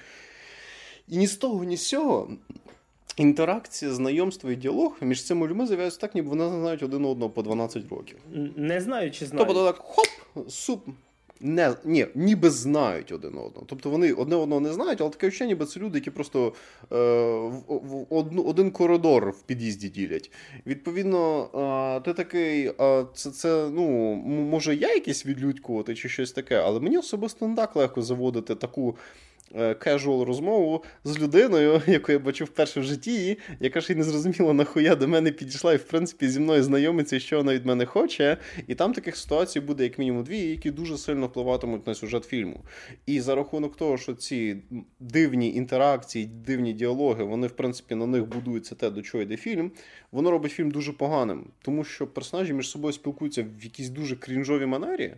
І 1.08 1.16
ні 1.16 1.26
з 1.26 1.36
того, 1.36 1.64
ні 1.64 1.76
з 1.76 1.88
цього 1.88 2.30
інтеракція, 3.16 3.90
знайомство 3.90 4.50
і 4.50 4.56
діалог 4.56 4.96
між 5.00 5.24
цими 5.24 5.46
людьми 5.46 5.66
з'являються 5.66 6.00
так, 6.00 6.14
ніби 6.14 6.28
вони 6.28 6.48
знають 6.48 6.82
один 6.82 7.04
одного 7.04 7.30
по 7.30 7.42
12 7.42 7.88
років. 7.90 8.18
Не 8.56 8.80
знаю, 8.80 9.10
чи 9.10 9.26
знають. 9.26 9.48
Тобто 9.48 9.66
так 9.66 9.78
хоп, 9.78 10.06
суп. 10.48 10.88
Не, 11.40 11.74
ні, 11.84 12.06
ніби 12.14 12.50
знають 12.50 13.12
один 13.12 13.30
одного. 13.30 13.66
Тобто 13.66 13.90
вони 13.90 14.12
одне 14.12 14.36
одного 14.36 14.60
не 14.60 14.72
знають, 14.72 15.00
але 15.00 15.10
таке 15.10 15.26
відчуття, 15.26 15.46
ніби 15.46 15.66
це 15.66 15.80
люди, 15.80 15.98
які 15.98 16.10
просто 16.10 16.52
е, 16.92 16.96
в, 17.48 17.62
в 17.68 18.06
одну, 18.10 18.42
один 18.42 18.70
коридор 18.70 19.30
в 19.30 19.42
під'їзді 19.42 19.88
ділять. 19.88 20.30
Відповідно, 20.66 21.48
е, 21.98 22.00
ти 22.00 22.12
такий, 22.12 22.72
е, 22.80 23.04
це, 23.14 23.30
це, 23.30 23.68
ну, 23.72 24.14
може, 24.50 24.74
я 24.74 24.94
якийсь 24.94 25.26
відлюдькувати 25.26 25.94
чи 25.94 26.08
щось 26.08 26.32
таке, 26.32 26.56
але 26.56 26.80
мені 26.80 26.98
особисто 26.98 27.48
не 27.48 27.56
так 27.56 27.76
легко 27.76 28.02
заводити 28.02 28.54
таку 28.54 28.96
casual 29.78 30.22
розмову 30.22 30.84
з 31.04 31.18
людиною, 31.18 31.82
яку 31.86 32.12
я 32.12 32.18
бачив 32.18 32.46
вперше 32.46 32.80
в 32.80 32.82
житті, 32.82 33.38
яка 33.60 33.80
ж 33.80 33.92
і 33.92 33.96
не 33.96 34.02
зрозуміла, 34.02 34.52
нахуя 34.52 34.94
до 34.96 35.08
мене 35.08 35.32
підійшла, 35.32 35.74
і 35.74 35.76
в 35.76 35.82
принципі 35.82 36.28
зі 36.28 36.40
мною 36.40 36.62
знайомиться, 36.62 37.20
що 37.20 37.36
вона 37.36 37.54
від 37.54 37.66
мене 37.66 37.86
хоче. 37.86 38.36
І 38.66 38.74
там 38.74 38.92
таких 38.92 39.16
ситуацій 39.16 39.60
буде 39.60 39.84
як 39.84 39.98
мінімум 39.98 40.24
дві, 40.24 40.38
які 40.38 40.70
дуже 40.70 40.98
сильно 40.98 41.26
впливатимуть 41.26 41.86
на 41.86 41.94
сюжет 41.94 42.24
фільму. 42.24 42.60
І 43.06 43.20
за 43.20 43.34
рахунок 43.34 43.76
того, 43.76 43.98
що 43.98 44.14
ці 44.14 44.56
дивні 45.00 45.54
інтеракції, 45.54 46.26
дивні 46.26 46.72
діалоги, 46.72 47.24
вони 47.24 47.46
в 47.46 47.56
принципі 47.56 47.94
на 47.94 48.06
них 48.06 48.26
будуються 48.26 48.74
те, 48.74 48.90
до 48.90 49.02
чого 49.02 49.22
йде 49.22 49.36
фільм. 49.36 49.70
Воно 50.12 50.30
робить 50.30 50.52
фільм 50.52 50.70
дуже 50.70 50.92
поганим, 50.92 51.46
тому 51.62 51.84
що 51.84 52.06
персонажі 52.06 52.52
між 52.52 52.68
собою 52.68 52.92
спілкуються 52.92 53.46
в 53.60 53.64
якійсь 53.64 53.88
дуже 53.88 54.16
крінжовій 54.16 54.66
манері. 54.66 55.14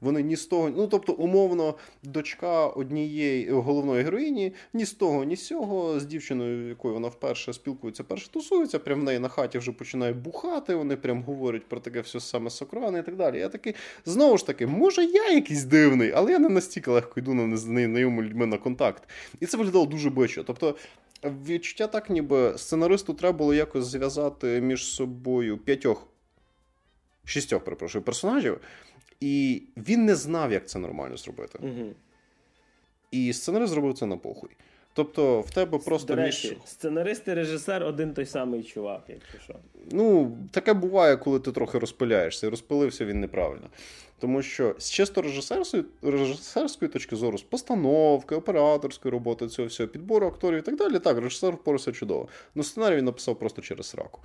Вони 0.00 0.22
ні 0.22 0.36
з 0.36 0.46
того, 0.46 0.70
ну 0.76 0.86
тобто, 0.86 1.12
умовно, 1.12 1.74
дочка 2.02 2.66
однієї 2.66 3.50
головної 3.50 4.02
героїні, 4.02 4.52
ні 4.72 4.84
з 4.84 4.92
того, 4.92 5.24
ні 5.24 5.36
з 5.36 5.46
цього, 5.46 6.00
з 6.00 6.06
дівчиною, 6.06 6.68
якою 6.68 6.94
вона 6.94 7.08
вперше 7.08 7.52
спілкується, 7.52 8.04
перше 8.04 8.30
тусується, 8.30 8.78
прям 8.78 9.00
в 9.00 9.04
неї 9.04 9.18
на 9.18 9.28
хаті 9.28 9.58
вже 9.58 9.72
починає 9.72 10.12
бухати. 10.12 10.74
Вони 10.74 10.96
прям 10.96 11.22
говорять 11.22 11.64
про 11.64 11.80
таке 11.80 12.00
все 12.00 12.20
саме 12.20 12.50
сокроване 12.50 12.98
і 12.98 13.02
так 13.02 13.16
далі. 13.16 13.38
Я 13.38 13.48
такий, 13.48 13.74
знову 14.04 14.38
ж 14.38 14.46
таки, 14.46 14.66
може, 14.66 15.04
я 15.04 15.30
якийсь 15.30 15.64
дивний, 15.64 16.12
але 16.14 16.32
я 16.32 16.38
не 16.38 16.48
настільки 16.48 16.90
легко 16.90 17.20
йду 17.20 17.34
на 17.34 17.46
незнайомими 17.46 18.22
людьми 18.22 18.46
на 18.46 18.58
контакт. 18.58 19.08
І 19.40 19.46
це 19.46 19.56
виглядало 19.56 19.86
дуже 19.86 20.10
бичо. 20.10 20.44
Тобто. 20.44 20.76
відчуття 21.24 21.86
так, 21.86 22.10
ніби 22.10 22.58
сценаристу 22.58 23.14
треба 23.14 23.38
було 23.38 23.54
якось 23.54 23.84
зв'язати 23.84 24.60
між 24.60 24.84
собою 24.84 25.58
п'ятьох, 25.58 26.06
шістьох, 27.24 27.64
перепрошую, 27.64 28.04
персонажів, 28.04 28.60
і 29.20 29.62
він 29.76 30.04
не 30.04 30.14
знав, 30.14 30.52
як 30.52 30.68
це 30.68 30.78
нормально 30.78 31.16
зробити. 31.16 31.58
Угу. 31.62 31.92
І 33.10 33.32
сценарист 33.32 33.72
зробив 33.72 33.94
це 33.94 34.06
на 34.06 34.16
похуй. 34.16 34.50
Тобто 34.98 35.40
в 35.40 35.50
тебе 35.50 35.78
просто 35.78 36.14
До 36.14 36.22
речі, 36.22 36.48
між. 36.48 36.58
сценарист 36.64 37.28
і 37.28 37.34
режисер 37.34 37.84
один 37.84 38.14
той 38.14 38.26
самий 38.26 38.62
чувак, 38.62 39.02
якщо 39.08 39.38
що. 39.44 39.54
Ну, 39.90 40.36
таке 40.50 40.74
буває, 40.74 41.16
коли 41.16 41.40
ти 41.40 41.52
трохи 41.52 41.78
розпиляєшся, 41.78 42.46
і 42.46 42.50
розпилився 42.50 43.04
він 43.04 43.20
неправильно. 43.20 43.66
Тому 44.18 44.42
що 44.42 44.74
з 44.78 44.90
чисто 44.90 45.22
режисерської, 45.22 45.84
режисерської 46.02 46.90
точки 46.90 47.16
зору, 47.16 47.38
з 47.38 47.42
постановки, 47.42 48.34
операторської 48.34 49.12
роботи, 49.12 49.48
цього 49.48 49.68
всього 49.68 49.88
підбору 49.88 50.26
акторів 50.26 50.58
і 50.58 50.62
так 50.62 50.76
далі, 50.76 50.98
так, 50.98 51.18
режисер 51.18 51.54
впорався 51.54 51.92
чудово. 51.92 52.28
Ну, 52.54 52.62
сценарій 52.62 52.96
він 52.96 53.04
написав 53.04 53.38
просто 53.38 53.62
через 53.62 53.94
раку. 53.94 54.20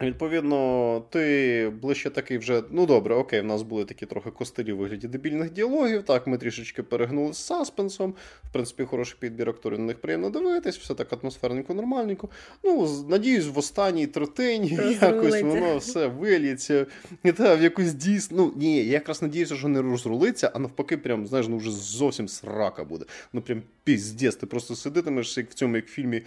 Відповідно, 0.00 1.02
ти 1.10 1.72
ближче 1.82 2.10
такий 2.10 2.38
вже. 2.38 2.62
Ну 2.70 2.86
добре, 2.86 3.14
окей, 3.14 3.40
в 3.40 3.44
нас 3.44 3.62
були 3.62 3.84
такі 3.84 4.06
трохи 4.06 4.30
костелі 4.30 4.72
в 4.72 4.76
вигляді 4.76 5.08
дебільних 5.08 5.52
діалогів. 5.52 6.02
Так, 6.02 6.26
ми 6.26 6.38
трішечки 6.38 6.82
перегнули 6.82 7.32
з 7.32 7.38
саспенсом. 7.38 8.14
В 8.44 8.52
принципі, 8.52 8.84
хороший 8.84 9.16
підбір 9.20 9.48
акторів 9.48 9.78
на 9.78 9.84
них 9.84 10.00
приємно 10.00 10.30
дивитись, 10.30 10.78
все 10.78 10.94
так 10.94 11.12
атмосферненько, 11.12 11.74
нормальненько. 11.74 12.28
Ну, 12.64 13.04
надіюсь, 13.08 13.46
в 13.46 13.58
останній 13.58 14.06
третині 14.06 14.68
якось 15.02 15.42
воно 15.42 15.78
все 15.78 16.06
виліться. 16.06 16.86
І 17.24 17.32
та, 17.32 17.54
в 17.54 17.62
якусь 17.62 17.92
дійсно. 17.92 18.36
Ну, 18.36 18.52
ні, 18.56 18.76
я 18.76 18.84
якраз 18.84 19.22
надіюся, 19.22 19.56
що 19.56 19.68
не 19.68 19.82
розрулиться, 19.82 20.50
а 20.54 20.58
навпаки, 20.58 20.96
прям, 20.96 21.26
знаєш, 21.26 21.48
ну 21.48 21.56
вже 21.56 21.70
зовсім 21.70 22.28
срака 22.28 22.84
буде. 22.84 23.04
Ну, 23.32 23.40
прям 23.40 23.62
піздець, 23.84 24.36
ти 24.36 24.46
просто 24.46 24.76
сидитимеш 24.76 25.36
як 25.36 25.50
в 25.50 25.54
цьому, 25.54 25.76
як 25.76 25.86
в 25.86 25.90
фільмі 25.90 26.22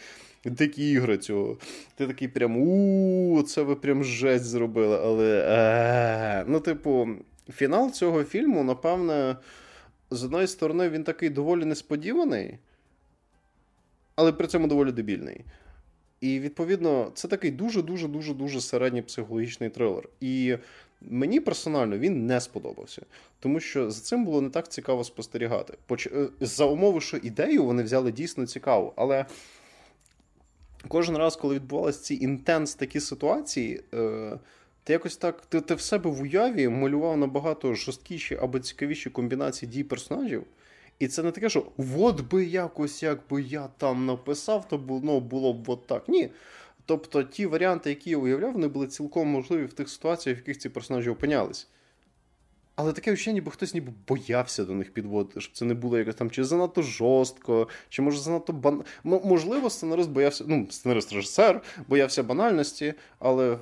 дикі 0.45 0.91
ігри 0.91 1.17
цього. 1.17 1.57
Ти 1.95 2.07
такий 2.07 2.27
прям 2.27 2.57
у 2.57 3.43
це 3.43 3.61
ви 3.61 3.75
прям 3.75 4.03
жесть 4.03 4.45
зробили. 4.45 4.99
Але. 5.03 6.45
Ну, 6.47 6.59
типу, 6.59 7.07
фінал 7.53 7.91
цього 7.91 8.23
фільму, 8.23 8.63
напевне, 8.63 9.35
з 10.11 10.23
одної 10.23 10.47
сторони, 10.47 10.89
він 10.89 11.03
такий 11.03 11.29
доволі 11.29 11.65
несподіваний, 11.65 12.57
але 14.15 14.31
при 14.31 14.47
цьому 14.47 14.67
доволі 14.67 14.91
дебільний. 14.91 15.45
І, 16.21 16.39
відповідно, 16.39 17.11
це 17.13 17.27
такий 17.27 17.51
дуже-дуже 17.51 18.07
дуже 18.07 18.33
дуже 18.33 18.61
середній 18.61 19.01
психологічний 19.01 19.69
трилер. 19.69 20.09
І 20.21 20.57
мені 21.01 21.39
персонально 21.39 21.97
він 21.97 22.25
не 22.25 22.41
сподобався, 22.41 23.01
тому 23.39 23.59
що 23.59 23.91
за 23.91 24.01
цим 24.01 24.25
було 24.25 24.41
не 24.41 24.49
так 24.49 24.71
цікаво 24.71 25.03
спостерігати. 25.03 25.77
Е, 25.91 26.27
за 26.39 26.65
умови, 26.65 27.01
що 27.01 27.17
ідею 27.17 27.65
вони 27.65 27.83
взяли 27.83 28.11
дійсно 28.11 28.47
цікаву, 28.47 28.93
але 28.95 29.25
кожен 30.87 31.17
раз, 31.17 31.35
коли 31.35 31.55
відбувалися 31.55 32.03
ці 32.03 32.15
інтенс 32.15 32.75
такі 32.75 32.99
ситуації, 32.99 33.81
е, 33.93 34.39
ти 34.83 34.93
якось 34.93 35.17
так 35.17 35.45
ти, 35.45 35.61
ти 35.61 35.75
в 35.75 35.81
себе 35.81 36.09
в 36.09 36.21
уяві 36.21 36.69
малював 36.69 37.17
набагато 37.17 37.73
жорсткіші 37.73 38.35
або 38.35 38.59
цікавіші 38.59 39.09
комбінації 39.09 39.71
дій 39.71 39.83
персонажів. 39.83 40.43
І 40.99 41.07
це 41.07 41.23
не 41.23 41.31
таке, 41.31 41.49
що 41.49 41.65
от 41.97 42.21
би 42.31 42.45
якось, 42.45 43.03
якби 43.03 43.41
я 43.41 43.67
там 43.77 44.05
написав, 44.05 44.67
то 44.67 44.99
ну, 45.03 45.19
було 45.19 45.53
б 45.53 45.69
от 45.69 45.87
так. 45.87 46.09
Ні. 46.09 46.29
Тобто 46.85 47.23
ті 47.23 47.45
варіанти, 47.45 47.89
які 47.89 48.09
я 48.09 48.17
уявляв, 48.17 48.53
вони 48.53 48.67
були 48.67 48.87
цілком 48.87 49.27
можливі 49.27 49.65
в 49.65 49.73
тих 49.73 49.89
ситуаціях, 49.89 50.37
в 50.37 50.41
яких 50.41 50.57
ці 50.57 50.69
персонажі 50.69 51.09
опинялись. 51.09 51.67
Але 52.81 52.93
таке 52.93 53.11
відчуття, 53.11 53.31
ніби 53.31 53.51
хтось 53.51 53.73
ніби 53.73 53.93
боявся 54.07 54.65
до 54.65 54.73
них 54.73 54.93
підводити, 54.93 55.41
щоб 55.41 55.53
це 55.53 55.65
не 55.65 55.73
було 55.73 55.97
якось 55.97 56.15
там 56.15 56.31
чи 56.31 56.43
занадто 56.43 56.81
жорстко, 56.81 57.67
чи 57.89 58.01
може 58.01 58.19
занадто 58.19 58.53
бан... 58.53 58.83
Можливо, 59.03 59.69
сценарист 59.69 60.09
боявся, 60.09 60.43
ну, 60.47 60.67
сценарист 60.69 61.13
режисер 61.13 61.61
боявся 61.87 62.23
банальності, 62.23 62.93
але 63.19 63.57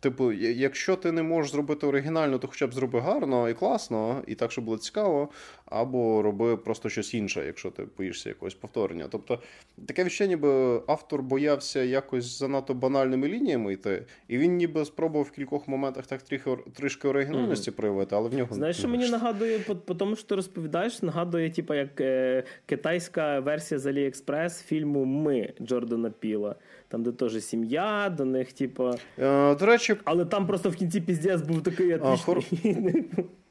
Типу, 0.00 0.32
якщо 0.32 0.96
ти 0.96 1.12
не 1.12 1.22
можеш 1.22 1.52
зробити 1.52 1.86
оригінально, 1.86 2.38
то 2.38 2.48
хоча 2.48 2.66
б 2.66 2.74
зроби 2.74 3.00
гарно 3.00 3.48
і 3.48 3.54
класно, 3.54 4.22
і 4.26 4.34
так, 4.34 4.52
щоб 4.52 4.64
було 4.64 4.78
цікаво, 4.78 5.28
або 5.66 6.22
роби 6.22 6.56
просто 6.56 6.88
щось 6.88 7.14
інше, 7.14 7.46
якщо 7.46 7.70
ти 7.70 7.86
боїшся 7.98 8.28
якогось 8.28 8.54
повторення. 8.54 9.06
Тобто 9.10 9.38
таке 9.86 10.04
відчуття, 10.04 10.26
ніби 10.26 10.82
автор 10.86 11.22
боявся 11.22 11.82
якось 11.82 12.38
занадто 12.38 12.74
банальними 12.74 13.28
лініями 13.28 13.72
йти, 13.72 14.06
і 14.28 14.38
він 14.38 14.56
ніби 14.56 14.84
спробував 14.84 15.26
в 15.26 15.30
кількох 15.30 15.68
моментах 15.68 16.06
так 16.06 16.22
трішки, 16.22 16.56
трішки 16.76 17.08
оригінальності 17.08 17.70
mm. 17.70 17.74
проявити, 17.74 18.16
але 18.16 18.28
в 18.28 18.34
нього 18.34 18.54
знаєш, 18.54 18.78
що 18.78 18.88
мені 18.88 19.10
нагадує, 19.10 19.58
по, 19.58 19.76
по 19.76 19.94
тому, 19.94 20.16
що 20.16 20.28
ти 20.28 20.34
розповідаєш, 20.34 21.02
нагадує, 21.02 21.50
типу, 21.50 21.74
як 21.74 22.00
е, 22.00 22.44
китайська 22.66 23.40
версія 23.40 23.78
з 23.78 23.86
Аліекспрес 23.86 24.62
фільму 24.62 25.04
Ми 25.04 25.52
Джордана 25.60 26.10
Піла 26.10 26.54
там, 26.88 27.02
де 27.02 27.12
теж 27.12 27.44
сім'я, 27.44 28.14
до 28.16 28.24
них, 28.24 28.52
типу. 28.52 28.90
Е, 29.18 29.54
до 29.54 29.66
речі, 29.66 29.96
але 30.04 30.24
там 30.24 30.46
просто 30.46 30.70
в 30.70 30.76
кінці 30.76 31.00
піздець 31.00 31.42
був 31.42 31.62
такий 31.62 31.98
Хор... 32.24 32.42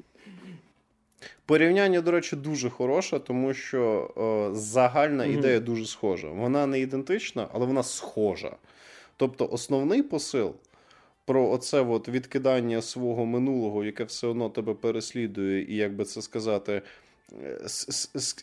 Порівняння, 1.46 2.02
до 2.02 2.12
речі, 2.12 2.36
дуже 2.36 2.70
хороше, 2.70 3.20
тому 3.20 3.54
що 3.54 4.12
о, 4.16 4.56
загальна 4.56 5.24
mm 5.24 5.32
ідея 5.32 5.60
дуже 5.60 5.86
схожа. 5.86 6.28
Вона 6.28 6.68
не 6.68 6.80
ідентична, 6.80 7.48
але 7.54 7.66
вона 7.66 7.84
схожа. 7.84 8.56
Тобто, 9.18 9.48
основний 9.52 10.04
посил 10.04 10.56
про 11.26 11.50
оце 11.50 11.82
от 11.82 12.10
відкидання 12.10 12.82
свого 12.82 13.26
минулого, 13.26 13.84
яке 13.84 14.04
все 14.04 14.28
одно 14.28 14.50
тебе 14.50 14.74
переслідує, 14.74 15.64
і 15.64 15.76
як 15.76 15.96
би 15.96 16.06
це 16.06 16.22
сказати. 16.22 16.82
Е, 17.44 17.60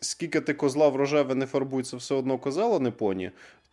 скільки 0.01 0.41
ти 0.41 0.55
козла 0.55 0.89
в 0.89 0.97
рожеве 0.97 1.35
не 1.35 1.47
фарбуй, 1.47 1.83
це 1.83 1.97
все 1.97 2.15
одно 2.15 2.39
козела 2.39 2.79
не 2.79 2.91
поні 2.91 3.31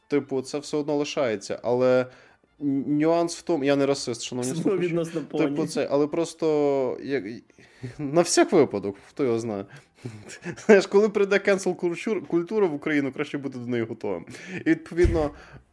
типу, 0.08 0.42
це 0.42 0.60
все 0.60 0.78
одно 0.78 0.96
лишається. 0.96 1.60
Але 1.64 2.06
нюанс 2.88 3.36
в 3.36 3.42
тому, 3.42 3.64
я 3.64 3.76
не 3.76 3.86
расист, 3.86 4.24
шановні 4.24 4.52
слухачі. 4.52 4.96
Типу, 5.38 5.68
це, 5.68 5.88
але 5.92 6.08
просто 6.08 6.98
як, 7.04 7.24
на 7.98 8.22
всяк 8.22 8.52
випадок, 8.52 8.98
хто 9.10 9.24
його 9.24 9.40
знає. 9.40 9.66
Знаєш, 10.66 10.88
коли 10.88 11.10
прийде 11.10 11.40
кенсел 11.40 11.76
культура 12.28 12.68
в 12.68 12.74
Україну, 12.74 13.12
краще 13.12 13.38
бути 13.38 13.60
до 13.60 13.68
неї 13.68 13.84
готовим. 13.84 14.26
І 14.66 14.70
відповідно. 14.70 15.32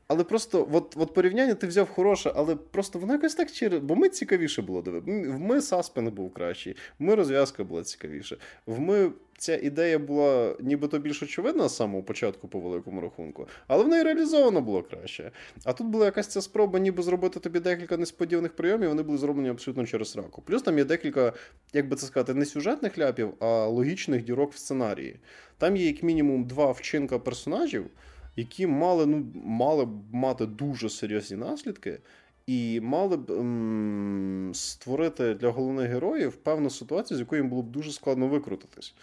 Але 0.08 0.24
просто 0.24 0.68
от 0.72 0.94
от 0.96 1.14
порівняння 1.14 1.54
ти 1.54 1.66
взяв 1.66 1.88
хороше, 1.88 2.32
але 2.34 2.56
просто 2.56 2.98
воно 2.98 3.12
якось 3.12 3.34
так 3.34 3.52
через. 3.52 3.80
Бо 3.80 3.94
ми 3.94 4.08
цікавіше 4.08 4.62
було 4.62 4.82
дивитися. 4.82 5.36
Ми 5.38 5.60
Саспен 5.60 6.10
був 6.10 6.34
кращий, 6.34 6.76
ми 6.98 7.14
розв'язка 7.14 7.64
була 7.64 7.82
цікавіша. 7.82 8.36
В 8.66 8.80
ми 8.80 9.10
ця 9.38 9.56
ідея 9.56 9.98
була 9.98 10.56
нібито 10.60 10.98
більш 10.98 11.22
очевидна 11.22 11.68
з 11.68 11.76
самого 11.76 12.02
початку 12.02 12.48
по 12.48 12.60
великому 12.60 13.00
рахунку, 13.00 13.48
але 13.66 13.84
в 13.84 13.88
неї 13.88 14.02
реалізовано 14.02 14.60
було 14.60 14.82
краще. 14.82 15.30
А 15.64 15.72
тут 15.72 15.86
була 15.86 16.04
якась 16.04 16.26
ця 16.26 16.42
спроба, 16.42 16.78
ніби 16.78 17.02
зробити 17.02 17.40
тобі 17.40 17.60
декілька 17.60 17.96
несподіваних 17.96 18.56
прийомів, 18.56 18.88
вони 18.88 19.02
були 19.02 19.18
зроблені 19.18 19.48
абсолютно 19.48 19.86
через 19.86 20.16
раку. 20.16 20.42
Плюс 20.42 20.62
там 20.62 20.78
є 20.78 20.84
декілька, 20.84 21.32
як 21.72 21.88
би 21.88 21.96
це 21.96 22.06
сказати, 22.06 22.34
не 22.34 22.44
сюжетних 22.44 22.98
ляпів, 22.98 23.34
а 23.40 23.66
логічних 23.66 24.24
дірок 24.24 24.52
в 24.52 24.56
сценарії. 24.56 25.20
Там 25.58 25.76
є 25.76 25.86
як 25.86 26.02
мінімум 26.02 26.44
два 26.44 26.72
вчинка 26.72 27.18
персонажів, 27.18 27.86
які 28.36 28.66
мали 28.66 29.06
ну, 29.06 29.26
мали 29.44 29.84
б 29.84 30.14
мати 30.14 30.46
дуже 30.46 30.90
серйозні 30.90 31.36
наслідки. 31.36 31.98
І 32.46 32.80
мали 32.80 33.16
б 33.16 33.30
ем, 33.30 34.50
створити 34.54 35.34
для 35.34 35.48
головних 35.48 35.90
героїв 35.90 36.36
певну 36.36 36.70
ситуацію, 36.70 37.16
з 37.16 37.20
якої 37.20 37.42
їм 37.42 37.50
було 37.50 37.62
б 37.62 37.70
дуже 37.70 37.92
складно 37.92 38.28
викрутитись. 38.28 38.94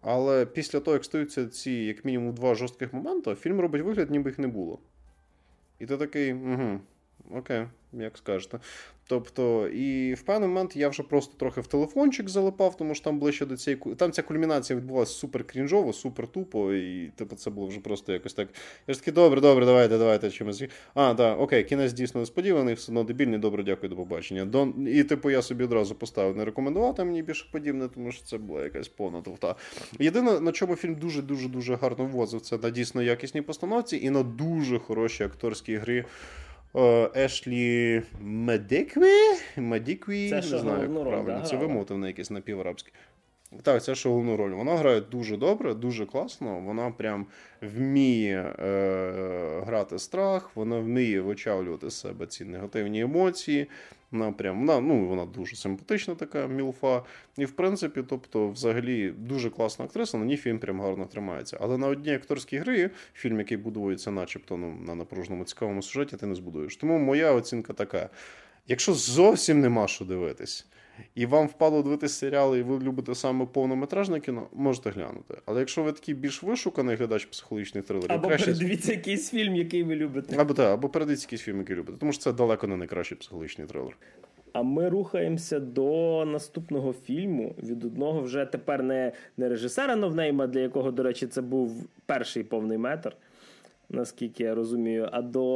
Але 0.00 0.46
після 0.46 0.80
того, 0.80 0.94
як 0.94 1.04
стаються 1.04 1.46
ці, 1.46 1.70
як 1.70 2.04
мінімум, 2.04 2.34
два 2.34 2.54
жорстких 2.54 2.92
моменти, 2.92 3.34
фільм 3.34 3.60
робить 3.60 3.82
вигляд, 3.82 4.10
ніби 4.10 4.30
їх 4.30 4.38
не 4.38 4.48
було. 4.48 4.78
І 5.78 5.86
ти 5.86 5.96
такий, 5.96 6.32
угу, 6.32 6.80
окей, 7.30 7.66
як 7.92 8.18
скажете. 8.18 8.60
Тобто, 9.10 9.68
і 9.68 10.14
в 10.14 10.22
певний 10.22 10.48
момент 10.48 10.76
я 10.76 10.88
вже 10.88 11.02
просто 11.02 11.34
трохи 11.38 11.60
в 11.60 11.66
телефончик 11.66 12.28
залипав, 12.28 12.76
тому 12.76 12.94
що 12.94 13.04
там 13.04 13.18
ближче 13.18 13.46
до 13.46 13.56
цієї 13.56 13.82
Там 13.96 14.12
ця 14.12 14.22
кульмінація 14.22 14.78
відбулася 14.78 15.12
супер 15.12 15.44
крінжово, 15.44 15.92
супер 15.92 16.28
тупо, 16.28 16.72
і 16.74 17.10
типу, 17.16 17.36
це 17.36 17.50
було 17.50 17.66
вже 17.66 17.80
просто 17.80 18.12
якось 18.12 18.34
так. 18.34 18.48
Я 18.86 18.94
ж 18.94 19.00
такий, 19.00 19.14
добре, 19.14 19.40
добре, 19.40 19.66
давайте, 19.66 19.98
давайте 19.98 20.30
чимось. 20.30 20.64
А, 20.94 21.14
так, 21.14 21.40
окей, 21.40 21.64
кінець 21.64 21.92
дійсно 21.92 22.20
несподіваний, 22.20 22.74
все 22.74 22.92
одно 22.92 23.04
дебільний, 23.04 23.38
добре, 23.38 23.62
дякую, 23.62 23.90
до 23.90 23.96
побачення. 23.96 24.44
Дон... 24.44 24.88
І 24.88 25.04
типу 25.04 25.30
я 25.30 25.42
собі 25.42 25.64
одразу 25.64 25.94
поставив 25.94 26.36
не 26.36 26.44
рекомендувати 26.44 27.04
мені 27.04 27.22
більше 27.22 27.46
подібне, 27.52 27.88
тому 27.88 28.12
що 28.12 28.24
це 28.24 28.38
була 28.38 28.62
якась 28.62 28.88
повна 28.88 29.20
туфта. 29.20 29.54
Єдине, 29.98 30.40
на 30.40 30.52
чому 30.52 30.76
фільм 30.76 30.94
дуже-дуже 30.94 31.48
дуже 31.48 31.74
гарно 31.74 32.04
ввозив, 32.04 32.40
це 32.40 32.58
на 32.58 32.70
дійсно 32.70 33.02
якісній 33.02 33.42
постановці 33.42 33.96
і 33.96 34.10
на 34.10 34.22
дуже 34.22 34.78
хорошій 34.78 35.24
акторській 35.24 35.76
грі. 35.76 36.04
Е, 36.76 37.10
Ешлі 37.16 38.02
Медикві? 38.20 39.12
Медикві, 39.56 40.30
не 40.30 40.42
знаю, 40.42 40.82
як 40.82 41.04
правильно. 41.04 41.42
Це 41.46 41.56
вимовити 41.56 41.94
на 41.94 42.06
якесь 42.06 42.30
напіворабський. 42.30 42.92
Так, 43.62 43.82
це 43.82 43.94
ж 43.94 44.08
головну 44.08 44.36
роль. 44.36 44.50
Вона 44.50 44.76
грає 44.76 45.00
дуже 45.00 45.36
добре, 45.36 45.74
дуже 45.74 46.06
класно. 46.06 46.60
Вона 46.60 46.90
прям 46.90 47.26
вміє 47.62 48.54
е, 48.58 49.62
грати 49.66 49.98
страх, 49.98 50.50
вона 50.54 50.78
вміє 50.78 51.20
вичавлювати 51.20 51.90
з 51.90 52.00
себе 52.00 52.26
ці 52.26 52.44
негативні 52.44 53.00
емоції. 53.00 53.66
Вона 54.12 54.32
прям 54.32 54.58
вона, 54.58 54.80
ну, 54.80 55.06
вона 55.06 55.26
дуже 55.26 55.56
симпатична, 55.56 56.14
така 56.14 56.46
мілфа. 56.46 57.02
І 57.36 57.44
в 57.44 57.52
принципі, 57.52 58.02
тобто, 58.08 58.48
взагалі, 58.48 59.10
дуже 59.10 59.50
класна 59.50 59.84
актриса, 59.84 60.18
на 60.18 60.24
ній 60.24 60.36
фільм 60.36 60.58
прям 60.58 60.80
гарно 60.80 61.04
тримається. 61.04 61.58
Але 61.60 61.78
на 61.78 61.86
одній 61.86 62.14
акторській 62.14 62.58
грі, 62.58 62.90
фільм, 63.14 63.38
який 63.38 63.56
будується, 63.56 64.10
начебто, 64.10 64.56
ну, 64.56 64.78
на 64.86 64.94
напруженому 64.94 65.44
цікавому 65.44 65.82
сюжеті, 65.82 66.16
ти 66.16 66.26
не 66.26 66.34
збудуєш. 66.34 66.76
Тому 66.76 66.98
моя 66.98 67.32
оцінка 67.32 67.72
така: 67.72 68.08
якщо 68.66 68.94
зовсім 68.94 69.60
нема 69.60 69.88
що 69.88 70.04
дивитись 70.04 70.66
і 71.14 71.26
вам 71.26 71.46
впало 71.46 71.82
дивитися 71.82 72.14
серіали, 72.14 72.58
і 72.58 72.62
ви 72.62 72.78
любите 72.78 73.14
саме 73.14 73.46
повнометражне 73.46 74.20
кіно, 74.20 74.46
можете 74.52 74.90
глянути. 74.90 75.34
Але 75.46 75.60
якщо 75.60 75.82
ви 75.82 75.92
такий 75.92 76.14
більш 76.14 76.42
вишуканий 76.42 76.96
глядач 76.96 77.24
психологічних 77.24 77.84
трилерів, 77.84 78.12
або 78.12 78.28
краще... 78.28 78.46
передивіться 78.46 78.92
якийсь 78.92 79.30
фільм, 79.30 79.56
який 79.56 79.82
ви 79.82 79.96
любите. 79.96 80.36
Або 80.38 80.54
так, 80.54 80.72
або 80.72 80.88
передивіться 80.88 81.26
якийсь 81.26 81.42
фільм, 81.42 81.58
який 81.58 81.76
любите. 81.76 81.98
Тому 81.98 82.12
що 82.12 82.22
це 82.22 82.32
далеко 82.32 82.66
не 82.66 82.76
найкращий 82.76 83.18
психологічний 83.18 83.66
трилер. 83.66 83.96
А 84.52 84.62
ми 84.62 84.88
рухаємося 84.88 85.60
до 85.60 86.24
наступного 86.24 86.92
фільму 86.92 87.54
від 87.62 87.84
одного 87.84 88.20
вже 88.20 88.46
тепер 88.46 88.82
не 88.82 89.12
не 89.36 89.48
режисера 89.48 89.96
Новнейма, 89.96 90.46
для 90.46 90.60
якого, 90.60 90.90
до 90.90 91.02
речі, 91.02 91.26
це 91.26 91.42
був 91.42 91.88
перший 92.06 92.44
повний 92.44 92.78
метр, 92.78 93.16
наскільки 93.88 94.44
я 94.44 94.54
розумію, 94.54 95.08
а 95.12 95.22
до 95.22 95.46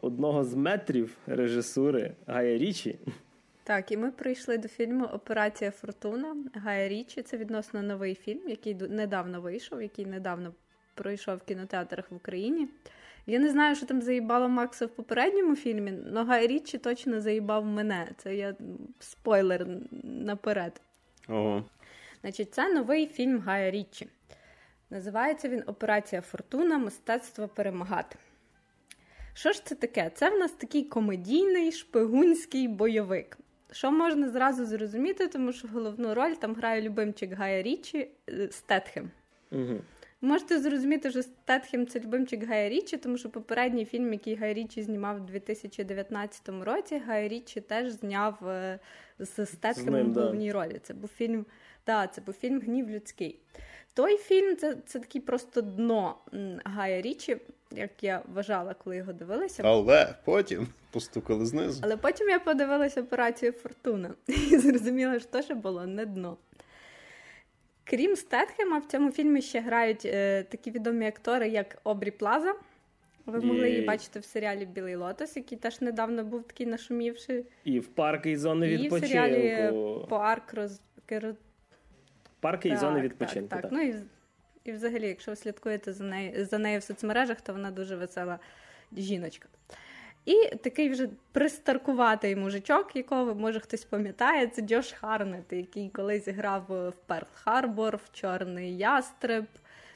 одного 0.00 0.44
з 0.44 0.54
метрів 0.54 1.16
режисури 1.26 2.12
Гая 2.26 2.58
Річі. 2.58 2.98
Так, 3.64 3.92
і 3.92 3.96
ми 3.96 4.10
прийшли 4.10 4.58
до 4.58 4.68
фільму 4.68 5.04
Операція 5.04 5.70
Фортуна 5.70 6.36
Гая 6.54 6.88
Річі. 6.88 7.22
Це 7.22 7.36
відносно 7.36 7.82
новий 7.82 8.14
фільм, 8.14 8.48
який 8.48 8.74
недавно 8.74 9.40
вийшов, 9.40 9.82
який 9.82 10.06
недавно 10.06 10.54
пройшов 10.94 11.36
в 11.36 11.42
кінотеатрах 11.42 12.10
в 12.10 12.14
Україні. 12.14 12.68
Я 13.26 13.38
не 13.38 13.50
знаю, 13.50 13.76
що 13.76 13.86
там 13.86 14.02
заїбало 14.02 14.48
Макса 14.48 14.86
в 14.86 14.88
попередньому 14.88 15.56
фільмі, 15.56 15.94
але 16.10 16.24
Гай 16.24 16.46
Річі 16.46 16.78
точно 16.78 17.20
заїбав 17.20 17.64
мене. 17.64 18.08
Це 18.16 18.36
я 18.36 18.54
спойлер 18.98 19.66
наперед. 20.02 20.80
Ого. 21.28 21.64
Значить, 22.20 22.54
це 22.54 22.74
новий 22.74 23.06
фільм 23.06 23.40
Гая 23.40 23.70
Річі. 23.70 24.08
Називається 24.90 25.48
він 25.48 25.62
Операція 25.66 26.22
Фортуна 26.22 26.78
Мистецтво 26.78 27.48
перемагати. 27.48 28.16
Що 29.34 29.52
ж 29.52 29.64
це 29.64 29.74
таке? 29.74 30.10
Це 30.14 30.30
в 30.30 30.38
нас 30.38 30.52
такий 30.52 30.84
комедійний 30.84 31.72
шпигунський 31.72 32.68
бойовик. 32.68 33.38
Що 33.72 33.92
можна 33.92 34.28
зразу 34.28 34.64
зрозуміти, 34.64 35.28
тому 35.28 35.52
що 35.52 35.68
головну 35.68 36.14
роль 36.14 36.32
там 36.32 36.54
грає 36.54 36.82
любимчик 36.82 37.32
Гая 37.32 37.62
Річі 37.62 38.08
е, 38.28 38.48
Стетхем. 38.50 39.10
Угу. 39.52 39.80
Можете 40.20 40.60
зрозуміти, 40.60 41.10
що 41.10 41.22
Стетхем 41.22 41.86
це 41.86 42.00
любимчик 42.00 42.44
Гая 42.44 42.68
Річі, 42.68 42.96
тому 42.96 43.18
що 43.18 43.30
попередній 43.30 43.84
фільм, 43.84 44.12
який 44.12 44.34
Гай 44.34 44.54
Річі 44.54 44.82
знімав 44.82 45.16
у 45.16 45.20
2019 45.20 46.48
році, 46.48 47.02
Гай 47.06 47.28
Річі 47.28 47.60
теж 47.60 47.90
зняв 47.90 48.48
е, 48.48 48.78
з 49.18 49.46
Стетхемом 49.46 50.12
в 50.12 50.14
головній 50.14 50.48
да. 50.48 50.52
ролі. 50.52 50.80
Це 50.82 50.94
був 50.94 51.10
фільм, 51.10 51.46
да, 51.86 52.06
це 52.06 52.20
був 52.20 52.34
фільм 52.34 52.60
Гнів 52.60 52.90
людський. 52.90 53.38
Той 53.94 54.16
фільм 54.16 54.56
це 54.56 54.76
це 54.86 54.98
такий 54.98 55.20
просто 55.20 55.60
дно 55.60 56.16
Гая 56.64 57.00
Річі, 57.02 57.36
як 57.76 57.90
я 58.04 58.22
вважала, 58.34 58.74
коли 58.74 58.96
його 58.96 59.12
дивилася. 59.12 59.62
Але 59.66 60.14
потім 60.24 60.68
постукали 60.90 61.46
знизу. 61.46 61.80
Але 61.84 61.96
потім 61.96 62.28
я 62.28 62.38
подивилася 62.38 63.00
операцію 63.00 63.52
Фортуна 63.52 64.14
і 64.26 64.58
зрозуміла, 64.58 65.20
що 65.20 65.42
ще 65.42 65.54
було 65.54 65.86
не 65.86 66.06
дно. 66.06 66.36
Крім 67.84 68.16
Стетхема, 68.16 68.78
в 68.78 68.84
цьому 68.84 69.10
фільмі 69.10 69.42
ще 69.42 69.60
грають 69.60 70.04
е, 70.04 70.42
такі 70.42 70.70
відомі 70.70 71.06
актори, 71.06 71.48
як 71.48 71.78
Обрі 71.84 72.10
Плаза. 72.10 72.54
Ви 73.26 73.40
могли 73.40 73.70
її 73.70 73.82
бачити 73.82 74.18
в 74.18 74.24
серіалі 74.24 74.66
Білий 74.66 74.96
Лотос, 74.96 75.36
який 75.36 75.58
теж 75.58 75.80
недавно 75.80 76.24
був 76.24 76.42
такий 76.42 76.66
нашумівший. 76.66 77.44
І 77.64 77.80
в 77.80 77.88
парки 77.88 78.30
і 78.30 78.36
зони 78.36 78.68
відпочинку. 78.68 78.96
І 78.96 79.00
в 79.00 79.08
серіалі 79.08 80.06
Парк 80.08 80.54
роз... 80.54 80.80
Парки 82.40 82.68
так, 82.68 82.78
і 82.78 82.80
зони 82.80 83.00
відпочинку. 83.00 83.48
Так, 83.48 83.62
так. 83.62 83.70
так. 83.70 83.72
Ну, 83.72 83.80
і, 83.88 83.94
і 84.64 84.72
взагалі, 84.72 85.08
якщо 85.08 85.30
ви 85.30 85.36
слідкуєте 85.36 85.92
за 85.92 86.04
нею, 86.04 86.46
за 86.46 86.58
нею 86.58 86.80
в 86.80 86.82
соцмережах, 86.82 87.40
то 87.40 87.52
вона 87.52 87.70
дуже 87.70 87.96
весела 87.96 88.38
жіночка. 88.96 89.48
І 90.24 90.56
такий 90.56 90.90
вже 90.90 91.08
пристаркуватий 91.32 92.36
мужичок, 92.36 92.96
якого 92.96 93.34
може 93.34 93.60
хтось 93.60 93.84
пам'ятає, 93.84 94.46
це 94.46 94.62
Джош 94.62 94.92
Харнет, 94.92 95.52
який 95.52 95.88
колись 95.88 96.28
грав 96.28 96.64
в 96.68 96.92
Перл 97.06 97.26
Харбор, 97.34 97.96
в 97.96 98.12
Чорний 98.12 98.78
Ястреб. 98.78 99.44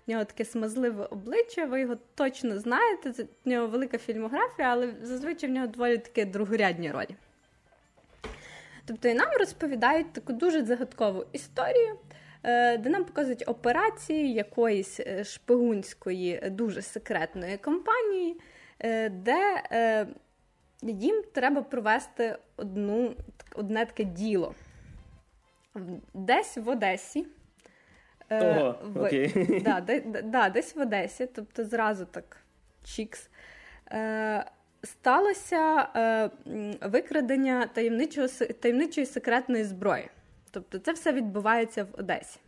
В 0.06 0.10
нього 0.10 0.24
таке 0.24 0.44
смазливе 0.44 1.04
обличчя, 1.04 1.64
ви 1.64 1.80
його 1.80 1.96
точно 2.14 2.58
знаєте. 2.58 3.12
Це 3.12 3.22
в 3.22 3.48
нього 3.48 3.66
велика 3.66 3.98
фільмографія, 3.98 4.68
але 4.68 4.94
зазвичай 5.02 5.50
в 5.50 5.52
нього 5.52 5.66
доволі 5.66 5.98
такі 5.98 6.24
другорядні 6.24 6.90
ролі. 6.90 7.16
Тобто 8.84 9.08
і 9.08 9.14
нам 9.14 9.28
розповідають 9.38 10.12
таку 10.12 10.32
дуже 10.32 10.64
загадкову 10.64 11.24
історію, 11.32 11.98
де 12.78 12.88
нам 12.90 13.04
показують 13.04 13.44
операції 13.46 14.32
якоїсь 14.32 15.00
е, 15.00 15.24
шпигунської, 15.24 16.42
дуже 16.50 16.82
секретної 16.82 17.56
компанії, 17.56 18.40
е, 18.80 19.08
де 19.08 19.62
їм 20.82 21.22
треба 21.34 21.62
провести 21.62 22.38
одну, 22.56 23.14
одне 23.54 23.86
таке 23.86 24.04
діло. 24.04 24.54
Десь 26.14 26.56
в 26.56 26.68
Одесі. 26.68 27.26
Ого, 28.30 28.78
в, 28.82 29.02
окей. 29.02 29.60
Да, 29.64 29.80
де, 29.80 30.00
да, 30.22 30.48
Десь 30.48 30.76
в 30.76 30.80
Одесі, 30.80 31.26
тобто 31.26 31.64
зразу 31.64 32.04
так 32.04 32.36
чікс 32.84 33.30
сталося 34.82 35.88
е, 35.96 36.30
викрадення 36.82 37.66
таємничої 38.60 39.06
секретної 39.06 39.64
зброї. 39.64 40.08
Тобто 40.56 40.78
це 40.78 40.92
все 40.92 41.12
відбувається 41.12 41.84
в 41.84 41.88
Одесі. 41.92 42.38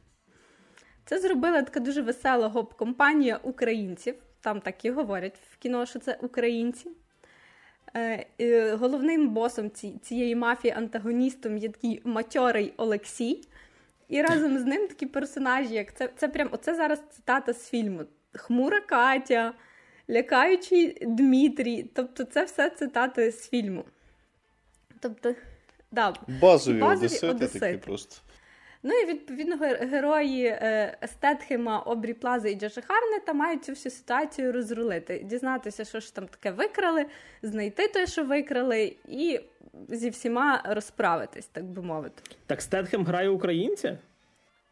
Це 1.04 1.18
зробила 1.18 1.62
така 1.62 1.80
дуже 1.80 2.02
весела 2.02 2.48
гоп-компанія 2.48 3.40
українців. 3.42 4.14
Там 4.40 4.60
так 4.60 4.84
і 4.84 4.90
говорять 4.90 5.40
в 5.50 5.56
кіно, 5.56 5.86
що 5.86 5.98
це 5.98 6.18
українці. 6.22 6.90
Е, 8.40 8.74
Головним 8.74 9.28
босом 9.28 9.70
цієї 10.02 10.36
мафії 10.36 10.74
антагоністом 10.74 11.58
є 11.58 11.68
такий 11.68 12.02
матьорий 12.04 12.74
Олексій. 12.76 13.48
І 14.08 14.22
разом 14.22 14.58
з 14.58 14.64
ним 14.64 14.88
такі 14.88 15.06
персонажі, 15.06 15.74
як 15.74 15.94
це 15.94 16.10
це 16.16 16.28
прям 16.28 16.48
оце 16.52 16.74
зараз 16.74 17.02
цитата 17.10 17.52
з 17.52 17.68
фільму: 17.68 18.04
Хмура 18.32 18.80
Катя 18.80 19.54
лякаючий 20.10 20.98
Дмитрій. 21.06 21.90
Тобто, 21.94 22.24
це 22.24 22.44
все 22.44 22.70
цитати 22.70 23.32
з 23.32 23.48
фільму. 23.48 23.84
Тобто, 25.00 25.34
да, 25.92 26.14
Базові, 26.40 26.78
базові 26.78 27.06
одесити, 27.06 27.26
одесити 27.26 27.60
такі 27.60 27.78
просто. 27.78 28.16
Ну 28.82 28.94
і 28.94 29.06
відповідно 29.06 29.56
герої 29.80 30.46
е, 30.46 30.98
Стетхема, 31.06 31.78
Обрі 31.78 32.14
Плази 32.14 32.52
і 32.52 32.54
Джоша 32.54 32.80
Харнета 32.80 33.32
мають 33.32 33.64
цю 33.64 33.72
всю 33.72 33.92
ситуацію 33.92 34.52
розрулити, 34.52 35.18
дізнатися, 35.24 35.84
що 35.84 36.00
ж 36.00 36.14
там 36.14 36.28
таке 36.28 36.50
викрали, 36.50 37.06
знайти 37.42 37.88
те, 37.88 38.06
що 38.06 38.24
викрали, 38.24 38.96
і 39.08 39.40
зі 39.88 40.10
всіма 40.10 40.62
розправитись, 40.64 41.46
так 41.46 41.64
би 41.64 41.82
мовити. 41.82 42.22
Так 42.46 42.62
Стетхем 42.62 43.04
грає 43.04 43.28
українця? 43.28 43.98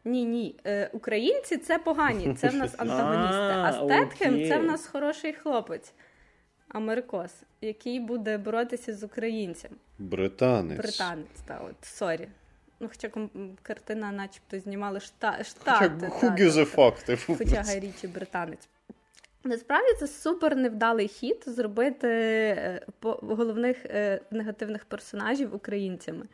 Ні, 0.05 0.25
ні. 0.25 0.55
Е, 0.65 0.89
Українці 0.93 1.57
це 1.57 1.79
погані, 1.79 2.33
це 2.33 2.49
в 2.49 2.55
нас 2.55 2.75
антагоністи. 2.77 3.37
А 3.37 3.73
Стетхем 3.73 4.47
це 4.47 4.57
в 4.57 4.63
нас 4.63 4.87
хороший 4.87 5.33
хлопець, 5.33 5.93
америкос, 6.67 7.31
який 7.61 7.99
буде 7.99 8.37
боротися 8.37 8.93
з 8.93 9.03
українцем. 9.03 9.71
Британець. 9.99 10.77
Британець, 10.77 11.41
так, 11.45 11.61
от, 11.69 11.85
сорі. 11.85 12.27
Ну, 12.79 12.89
Хоча 12.89 13.09
картина, 13.61 14.11
начебто, 14.11 14.59
знімали 14.59 14.99
шта, 14.99 15.43
штати. 15.43 16.07
Who 16.21 16.32
gives 16.32 16.51
a 16.51 16.75
fuck, 16.75 17.05
типу. 17.05 17.35
Хоча 17.37 17.61
Гай 17.61 17.79
Річі 17.79 18.07
британець. 18.07 18.69
Насправді 19.43 19.93
це 19.99 20.07
супер 20.07 20.55
невдалий 20.55 21.07
хід 21.07 21.43
зробити 21.45 22.07
е, 22.07 22.81
головних 23.01 23.85
е, 23.85 24.21
негативних 24.31 24.85
персонажів 24.85 25.55
українцями. 25.55 26.25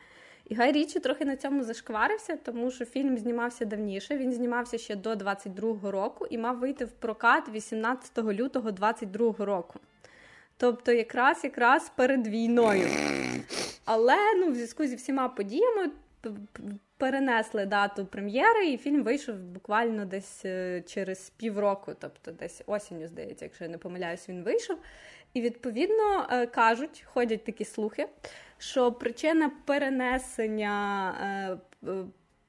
І 0.48 0.54
Гай 0.54 0.72
Річі 0.72 1.00
трохи 1.00 1.24
на 1.24 1.36
цьому 1.36 1.64
зашкварився, 1.64 2.36
тому 2.36 2.70
що 2.70 2.84
фільм 2.84 3.18
знімався 3.18 3.64
давніше. 3.64 4.18
Він 4.18 4.32
знімався 4.32 4.78
ще 4.78 4.96
до 4.96 5.12
22-го 5.12 5.90
року 5.90 6.26
і 6.30 6.38
мав 6.38 6.58
вийти 6.58 6.84
в 6.84 6.92
прокат 6.92 7.48
18 7.48 8.18
лютого 8.18 8.70
22-го 8.70 9.44
року. 9.44 9.80
Тобто, 10.56 10.92
якраз 10.92 11.44
якраз 11.44 11.92
перед 11.96 12.26
війною. 12.26 12.88
Але 13.84 14.16
ну, 14.36 14.50
в 14.50 14.54
зв'язку 14.54 14.86
зі 14.86 14.96
всіма 14.96 15.28
подіями 15.28 15.90
перенесли 16.96 17.66
дату 17.66 18.06
прем'єри, 18.06 18.66
і 18.66 18.76
фільм 18.76 19.02
вийшов 19.02 19.36
буквально 19.36 20.04
десь 20.04 20.44
е, 20.44 20.82
через 20.86 21.30
півроку, 21.30 21.92
тобто 21.98 22.30
десь 22.32 22.62
осінню, 22.66 23.06
здається, 23.06 23.44
якщо 23.44 23.64
я 23.64 23.70
не 23.70 23.78
помиляюсь, 23.78 24.28
він 24.28 24.42
вийшов. 24.42 24.78
І 25.34 25.40
відповідно 25.40 26.26
е, 26.30 26.46
кажуть, 26.46 27.04
ходять 27.12 27.44
такі 27.44 27.64
слухи, 27.64 28.08
що 28.58 28.92
причина 28.92 29.50
перенесення 29.64 31.58
е, 31.82 31.96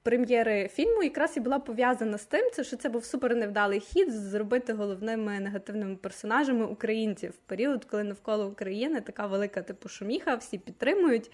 прем'єри 0.05 0.67
фільму 0.67 1.03
якраз 1.03 1.37
і 1.37 1.39
була 1.39 1.59
пов'язана 1.59 2.17
з 2.17 2.25
тим, 2.25 2.49
що 2.63 2.77
це 2.77 2.89
був 2.89 3.05
супер 3.05 3.35
невдалий 3.35 3.79
хід 3.79 4.11
зробити 4.11 4.73
головними 4.73 5.39
негативними 5.39 5.95
персонажами 5.95 6.65
українців 6.65 7.31
в 7.31 7.49
період, 7.49 7.85
коли 7.85 8.03
навколо 8.03 8.47
України 8.47 9.01
така 9.01 9.27
велика 9.27 9.61
типу 9.61 9.89
шуміха, 9.89 10.35
всі 10.35 10.57
підтримують. 10.57 11.31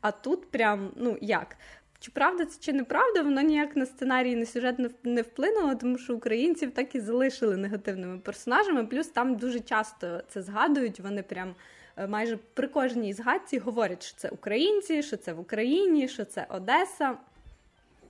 А 0.00 0.10
тут 0.10 0.50
прям 0.50 0.90
ну 0.96 1.18
як. 1.20 1.56
Чи 1.98 2.10
правда 2.10 2.44
це 2.44 2.60
чи 2.60 2.72
неправда, 2.72 3.22
воно 3.22 3.40
ніяк 3.40 3.76
на 3.76 3.86
сценарій, 3.86 4.36
на 4.36 4.46
сюжет 4.46 5.04
не 5.04 5.22
вплинуло, 5.22 5.74
тому 5.74 5.98
що 5.98 6.14
українців 6.14 6.70
так 6.70 6.94
і 6.94 7.00
залишили 7.00 7.56
негативними 7.56 8.18
персонажами. 8.18 8.86
Плюс 8.86 9.08
там 9.08 9.36
дуже 9.36 9.60
часто 9.60 10.22
це 10.28 10.42
згадують. 10.42 11.00
Вони 11.00 11.22
прям 11.22 11.54
е, 11.96 12.06
майже 12.06 12.38
при 12.54 12.68
кожній 12.68 13.12
згадці 13.12 13.58
говорять, 13.58 14.02
що 14.02 14.16
це 14.16 14.28
українці, 14.28 15.02
що 15.02 15.16
це 15.16 15.32
в 15.32 15.40
Україні, 15.40 16.08
що 16.08 16.24
це 16.24 16.46
Одеса. 16.48 17.16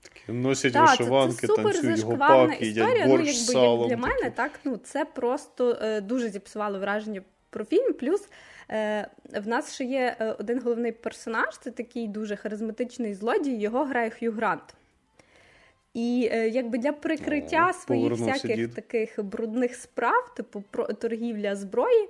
Такі 0.08 0.32
носять 0.32 0.72
так, 0.72 0.90
вишиванки, 0.90 1.46
це, 1.46 1.56
це 1.56 1.62
танцюють 1.62 2.00
гопаки, 2.00 2.66
їдять 2.66 3.06
борщ 3.06 3.08
ну, 3.08 3.16
якби, 3.16 3.32
салом. 3.32 3.88
Для 3.88 3.96
мене, 3.96 4.30
так 4.34 4.50
ну 4.64 4.76
це 4.76 5.04
просто 5.04 5.78
е, 5.82 6.00
дуже 6.00 6.28
зіпсувало 6.28 6.78
враження 6.78 7.22
про 7.50 7.64
фільм. 7.64 7.92
Плюс 7.92 8.28
е, 8.70 9.08
в 9.42 9.48
нас 9.48 9.74
ще 9.74 9.84
є 9.84 10.16
е, 10.20 10.36
один 10.38 10.60
головний 10.60 10.92
персонаж, 10.92 11.58
це 11.60 11.70
такий 11.70 12.08
дуже 12.08 12.36
харизматичний 12.36 13.14
злодій, 13.14 13.56
його 13.56 13.84
грає 13.84 14.10
Хью 14.10 14.32
Грант. 14.32 14.74
І 15.94 16.28
е, 16.32 16.48
якби 16.48 16.78
для 16.78 16.92
прикриття 16.92 17.70
О, 17.70 17.72
своїх 17.72 18.12
всяких 18.12 18.56
дід. 18.56 18.74
таких 18.74 19.24
брудних 19.24 19.74
справ, 19.74 20.34
типу 20.36 20.64
про 20.70 20.86
торгівля 20.86 21.56
зброї, 21.56 22.08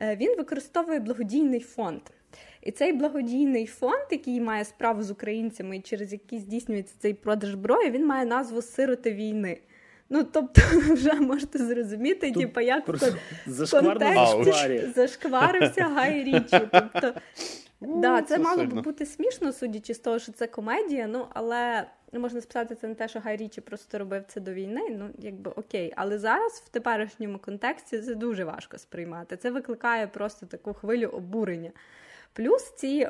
е, 0.00 0.16
він 0.16 0.36
використовує 0.36 1.00
благодійний 1.00 1.60
фонд. 1.60 2.00
І 2.62 2.70
цей 2.70 2.92
благодійний 2.92 3.66
фонд, 3.66 4.06
який 4.10 4.40
має 4.40 4.64
справу 4.64 5.02
з 5.02 5.10
українцями 5.10 5.80
через 5.80 6.12
який 6.12 6.38
здійснюється 6.38 6.94
цей 6.98 7.14
продаж 7.14 7.50
зброї, 7.50 7.90
він 7.90 8.06
має 8.06 8.26
назву 8.26 8.62
Сироти 8.62 9.12
війни. 9.12 9.58
Ну, 10.10 10.24
тобто, 10.24 10.60
вже 10.92 11.12
можете 11.14 11.58
зрозуміти, 11.58 12.32
типу, 12.32 12.60
як 12.60 12.84
зашкварився 14.94 15.82
Гай 15.82 16.24
Річі. 16.24 16.68
Тобто, 16.72 17.14
ну, 17.80 18.00
да, 18.00 18.22
це, 18.22 18.36
це 18.36 18.42
мало 18.42 18.64
б 18.64 18.82
бути 18.82 19.06
смішно, 19.06 19.52
судячи 19.52 19.94
з 19.94 19.98
того, 19.98 20.18
що 20.18 20.32
це 20.32 20.46
комедія. 20.46 21.06
Ну, 21.06 21.26
але 21.34 21.86
можна 22.12 22.40
списати 22.40 22.74
це 22.74 22.88
не 22.88 22.94
те, 22.94 23.08
що 23.08 23.20
Гай 23.20 23.36
Річі 23.36 23.60
просто 23.60 23.98
робив 23.98 24.24
це 24.28 24.40
до 24.40 24.52
війни. 24.52 24.96
Ну, 24.98 25.08
якби 25.18 25.50
окей. 25.50 25.92
Але 25.96 26.18
зараз 26.18 26.62
в 26.66 26.68
теперішньому 26.68 27.38
контексті 27.38 27.98
це 27.98 28.14
дуже 28.14 28.44
важко 28.44 28.78
сприймати. 28.78 29.36
Це 29.36 29.50
викликає 29.50 30.06
просто 30.06 30.46
таку 30.46 30.74
хвилю 30.74 31.06
обурення. 31.06 31.70
Плюс 32.36 32.74
ці 32.76 33.08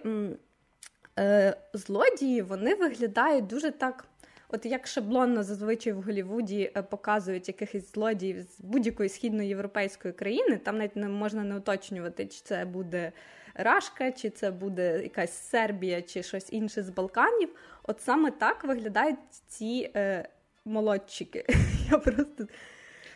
е, 1.18 1.56
злодії 1.72 2.42
вони 2.42 2.74
виглядають 2.74 3.46
дуже 3.46 3.70
так. 3.70 4.04
От 4.48 4.66
як 4.66 4.86
шаблонно 4.86 5.42
зазвичай 5.42 5.92
в 5.92 6.02
Голлівуді 6.02 6.72
е, 6.76 6.82
показують 6.82 7.48
якихось 7.48 7.92
злодіїв 7.92 8.42
з 8.42 8.60
будь-якої 8.60 9.08
східноєвропейської 9.08 10.14
країни, 10.14 10.56
там 10.56 10.78
навіть 10.78 10.96
не 10.96 11.08
можна 11.08 11.44
не 11.44 11.56
уточнювати, 11.56 12.26
чи 12.26 12.40
це 12.44 12.64
буде 12.64 13.12
Рашка, 13.54 14.12
чи 14.12 14.30
це 14.30 14.50
буде 14.50 15.02
якась 15.02 15.32
Сербія, 15.32 16.02
чи 16.02 16.22
щось 16.22 16.52
інше 16.52 16.82
з 16.82 16.90
Балканів. 16.90 17.48
От 17.82 18.00
саме 18.00 18.30
так 18.30 18.64
виглядають 18.64 19.18
ці 19.48 19.90
е, 19.96 20.28
молодчики. 20.64 21.46
Я 21.90 21.98
просто 21.98 22.46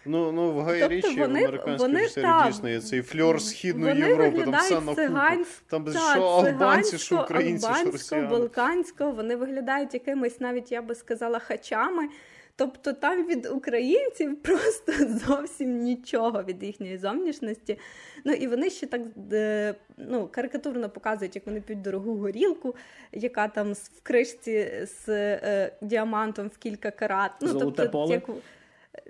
Ну 0.05 0.33
ну 0.33 0.53
в 0.53 0.61
Гай 0.61 0.81
тобто 0.81 0.95
Річі 0.95 1.21
вони, 1.21 1.41
в 1.41 1.49
американській 1.49 2.09
серії 2.09 2.33
дійсно 2.47 2.69
є 2.69 2.81
цей 2.81 3.03
фльор 3.03 3.43
Східної 3.43 4.01
Європи, 4.01 4.43
там 4.45 4.55
все 4.55 4.81
на 4.81 4.95
купу. 4.95 5.45
Там 5.67 5.85
та, 5.85 5.93
що 5.93 6.23
албанці, 6.23 6.99
що 6.99 7.23
українці, 7.23 7.69
що 7.81 7.91
росіяни. 7.91 8.29
балкансько, 8.29 9.11
вони 9.11 9.37
виглядають 9.37 9.95
якимись, 9.95 10.41
навіть 10.41 10.73
я 10.73 10.83
би 10.83 10.95
сказала, 10.95 11.39
хачами. 11.39 12.09
Тобто 12.57 12.93
там 12.93 13.27
від 13.27 13.47
українців 13.47 14.43
просто 14.43 14.93
зовсім 15.09 15.79
нічого 15.79 16.43
від 16.43 16.63
їхньої 16.63 16.99
зовнішності. 16.99 17.79
Ну 18.25 18.33
і 18.33 18.47
вони 18.47 18.71
ще 18.71 18.87
так 18.87 19.03
е, 19.33 19.75
ну, 19.97 20.29
карикатурно 20.33 20.89
показують, 20.89 21.35
як 21.35 21.47
вони 21.47 21.61
п'ють 21.61 21.83
дорогу 21.83 22.17
горілку, 22.17 22.75
яка 23.13 23.49
там 23.49 23.73
в 23.73 24.01
кришці 24.03 24.87
з 24.87 25.09
е, 25.09 25.73
діамантом 25.83 26.49
в 26.49 26.59
кілька 26.59 26.91
карат. 26.91 27.31
Ну, 27.41 27.49
Золоте 27.49 27.77
тобто, 27.77 27.91
поле? 27.91 28.15
Як... 28.15 28.31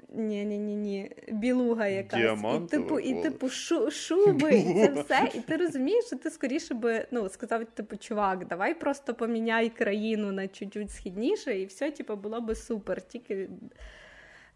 Ні, 0.09 0.45
ні, 0.45 0.59
ні, 0.59 0.77
ні. 0.77 1.11
Білуга 1.29 1.87
якась. 1.87 2.21
І 2.67 2.77
типу, 2.77 2.99
і 2.99 3.23
типу 3.23 3.49
шу, 3.49 3.91
шуби, 3.91 4.51
і 4.55 4.75
це 4.75 4.89
все. 4.89 5.29
І 5.35 5.41
ти 5.41 5.57
розумієш, 5.57 6.05
що 6.05 6.17
ти 6.17 6.31
скоріше 6.31 6.75
би 6.75 7.07
ну, 7.11 7.29
сказав, 7.29 7.65
типу, 7.65 7.97
чувак, 7.97 8.47
давай 8.47 8.75
просто 8.75 9.15
поміняй 9.15 9.69
країну 9.69 10.33
на 10.33 10.49
чуть-чуть 10.49 10.91
східніше, 10.91 11.59
і 11.59 11.67
все, 11.67 11.91
типу, 11.91 12.17
було 12.17 12.41
би 12.41 12.55
супер. 12.55 13.03
Тільки 13.03 13.49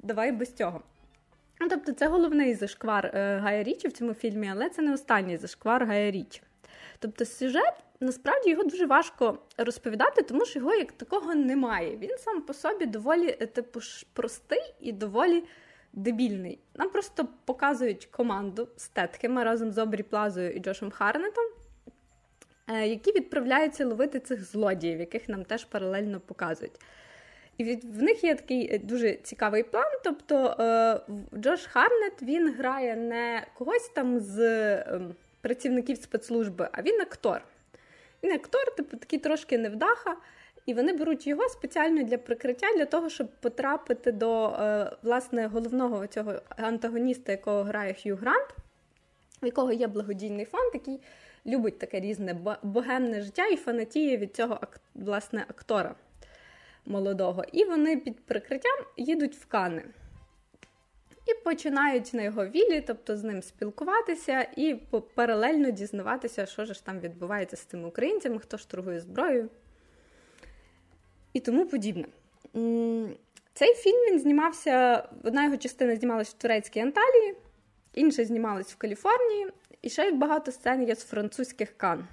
давай 0.02 0.32
без 0.32 0.52
цього. 0.52 0.80
Ну, 1.60 1.68
Тобто, 1.68 1.92
це 1.92 2.08
головний 2.08 2.54
зашквар 2.54 3.06
е, 3.06 3.38
Гая 3.38 3.62
Річі 3.62 3.88
в 3.88 3.92
цьому 3.92 4.14
фільмі, 4.14 4.50
але 4.52 4.70
це 4.70 4.82
не 4.82 4.92
останній 4.92 5.36
зашквар 5.36 5.86
Гая 5.86 6.10
Річі. 6.10 6.42
Тобто, 6.98 7.24
сюжет 7.24 7.74
насправді 8.00 8.50
його 8.50 8.64
дуже 8.64 8.86
важко 8.86 9.38
розповідати, 9.58 10.22
тому 10.22 10.44
що 10.44 10.58
його 10.58 10.74
як 10.74 10.92
такого 10.92 11.34
немає. 11.34 11.96
Він 11.96 12.18
сам 12.18 12.42
по 12.42 12.54
собі 12.54 12.86
доволі 12.86 13.36
е, 13.40 13.46
типу 13.46 13.80
простий 14.12 14.74
і 14.80 14.92
доволі 14.92 15.44
дебільний. 15.92 16.58
Нам 16.74 16.90
просто 16.90 17.28
показують 17.44 18.06
команду 18.06 18.68
з 18.76 18.88
Тетхема 18.88 19.44
разом 19.44 19.72
з 19.72 19.78
Обрі 19.78 20.02
Плазою 20.02 20.50
і 20.50 20.60
Джошем 20.60 20.90
Харнетом, 20.90 21.44
е, 22.68 22.86
які 22.86 23.12
відправляються 23.12 23.86
ловити 23.86 24.20
цих 24.20 24.44
злодіїв, 24.44 25.00
яких 25.00 25.28
нам 25.28 25.44
теж 25.44 25.64
паралельно 25.64 26.20
показують. 26.20 26.80
І 27.58 27.64
від, 27.64 27.84
в 27.84 28.02
них 28.02 28.24
є 28.24 28.34
такий 28.34 28.74
е, 28.74 28.78
дуже 28.78 29.14
цікавий 29.14 29.62
план. 29.62 29.98
Тобто 30.04 30.56
е, 30.60 31.00
Джош 31.38 31.66
Харнет 31.66 32.22
він 32.22 32.54
грає 32.54 32.96
не 32.96 33.46
когось 33.58 33.88
там 33.88 34.20
з 34.20 34.38
е, 34.40 35.00
працівників 35.44 35.96
спецслужби, 35.96 36.68
а 36.72 36.82
він 36.82 37.00
актор. 37.00 37.42
Він 38.22 38.32
актор, 38.32 38.74
типу 38.76 38.96
такий 38.96 39.18
трошки 39.18 39.58
невдаха, 39.58 40.16
і 40.66 40.74
вони 40.74 40.92
беруть 40.92 41.26
його 41.26 41.48
спеціально 41.48 42.02
для 42.02 42.18
прикриття, 42.18 42.66
для 42.76 42.84
того, 42.84 43.08
щоб 43.10 43.28
потрапити 43.40 44.12
до 44.12 44.48
е, 44.48 44.90
власне 45.02 45.46
головного 45.46 46.06
цього 46.06 46.34
антагоніста, 46.48 47.32
якого 47.32 47.62
грає 47.62 47.94
Хью 47.94 48.16
Грант, 48.16 48.48
в 49.42 49.46
якого 49.46 49.72
є 49.72 49.86
благодійний 49.86 50.44
фонд, 50.44 50.70
який 50.74 51.00
любить 51.46 51.78
таке 51.78 52.00
різне 52.00 52.56
богемне 52.62 53.22
життя 53.22 53.46
і 53.46 53.56
фанатіє 53.56 54.16
від 54.16 54.36
цього 54.36 54.60
власне 54.94 55.44
актора 55.48 55.94
молодого. 56.86 57.44
І 57.52 57.64
вони 57.64 57.96
під 57.96 58.26
прикриттям 58.26 58.84
їдуть 58.96 59.36
в 59.36 59.46
Кани 59.46 59.82
і 61.26 61.34
починають 61.44 62.14
на 62.14 62.22
його 62.22 62.46
вілі, 62.46 62.84
тобто 62.86 63.16
з 63.16 63.24
ним 63.24 63.42
спілкуватися 63.42 64.46
і 64.56 64.74
паралельно 65.14 65.70
дізнаватися, 65.70 66.46
що 66.46 66.64
ж 66.64 66.84
там 66.84 67.00
відбувається 67.00 67.56
з 67.56 67.64
тими 67.64 67.88
українцями, 67.88 68.38
хто 68.38 68.56
ж 68.56 68.70
торгує 68.70 69.00
зброєю 69.00 69.48
і 71.34 71.40
тому 71.40 71.66
подібне. 71.66 72.04
Цей 73.54 73.74
фільм 73.74 74.10
він 74.10 74.18
знімався, 74.18 75.04
одна 75.24 75.44
його 75.44 75.56
частина 75.56 75.96
знімалась 75.96 76.28
в 76.28 76.32
турецькій 76.32 76.80
Анталії, 76.80 77.34
інша 77.94 78.24
знімалась 78.24 78.72
в 78.72 78.76
Каліфорнії, 78.76 79.46
і 79.82 79.90
ще 79.90 80.08
й 80.08 80.12
багато 80.12 80.52
сцен 80.52 80.88
є 80.88 80.94
з 80.94 81.04
французьких 81.04 81.76
кан. 81.76 82.06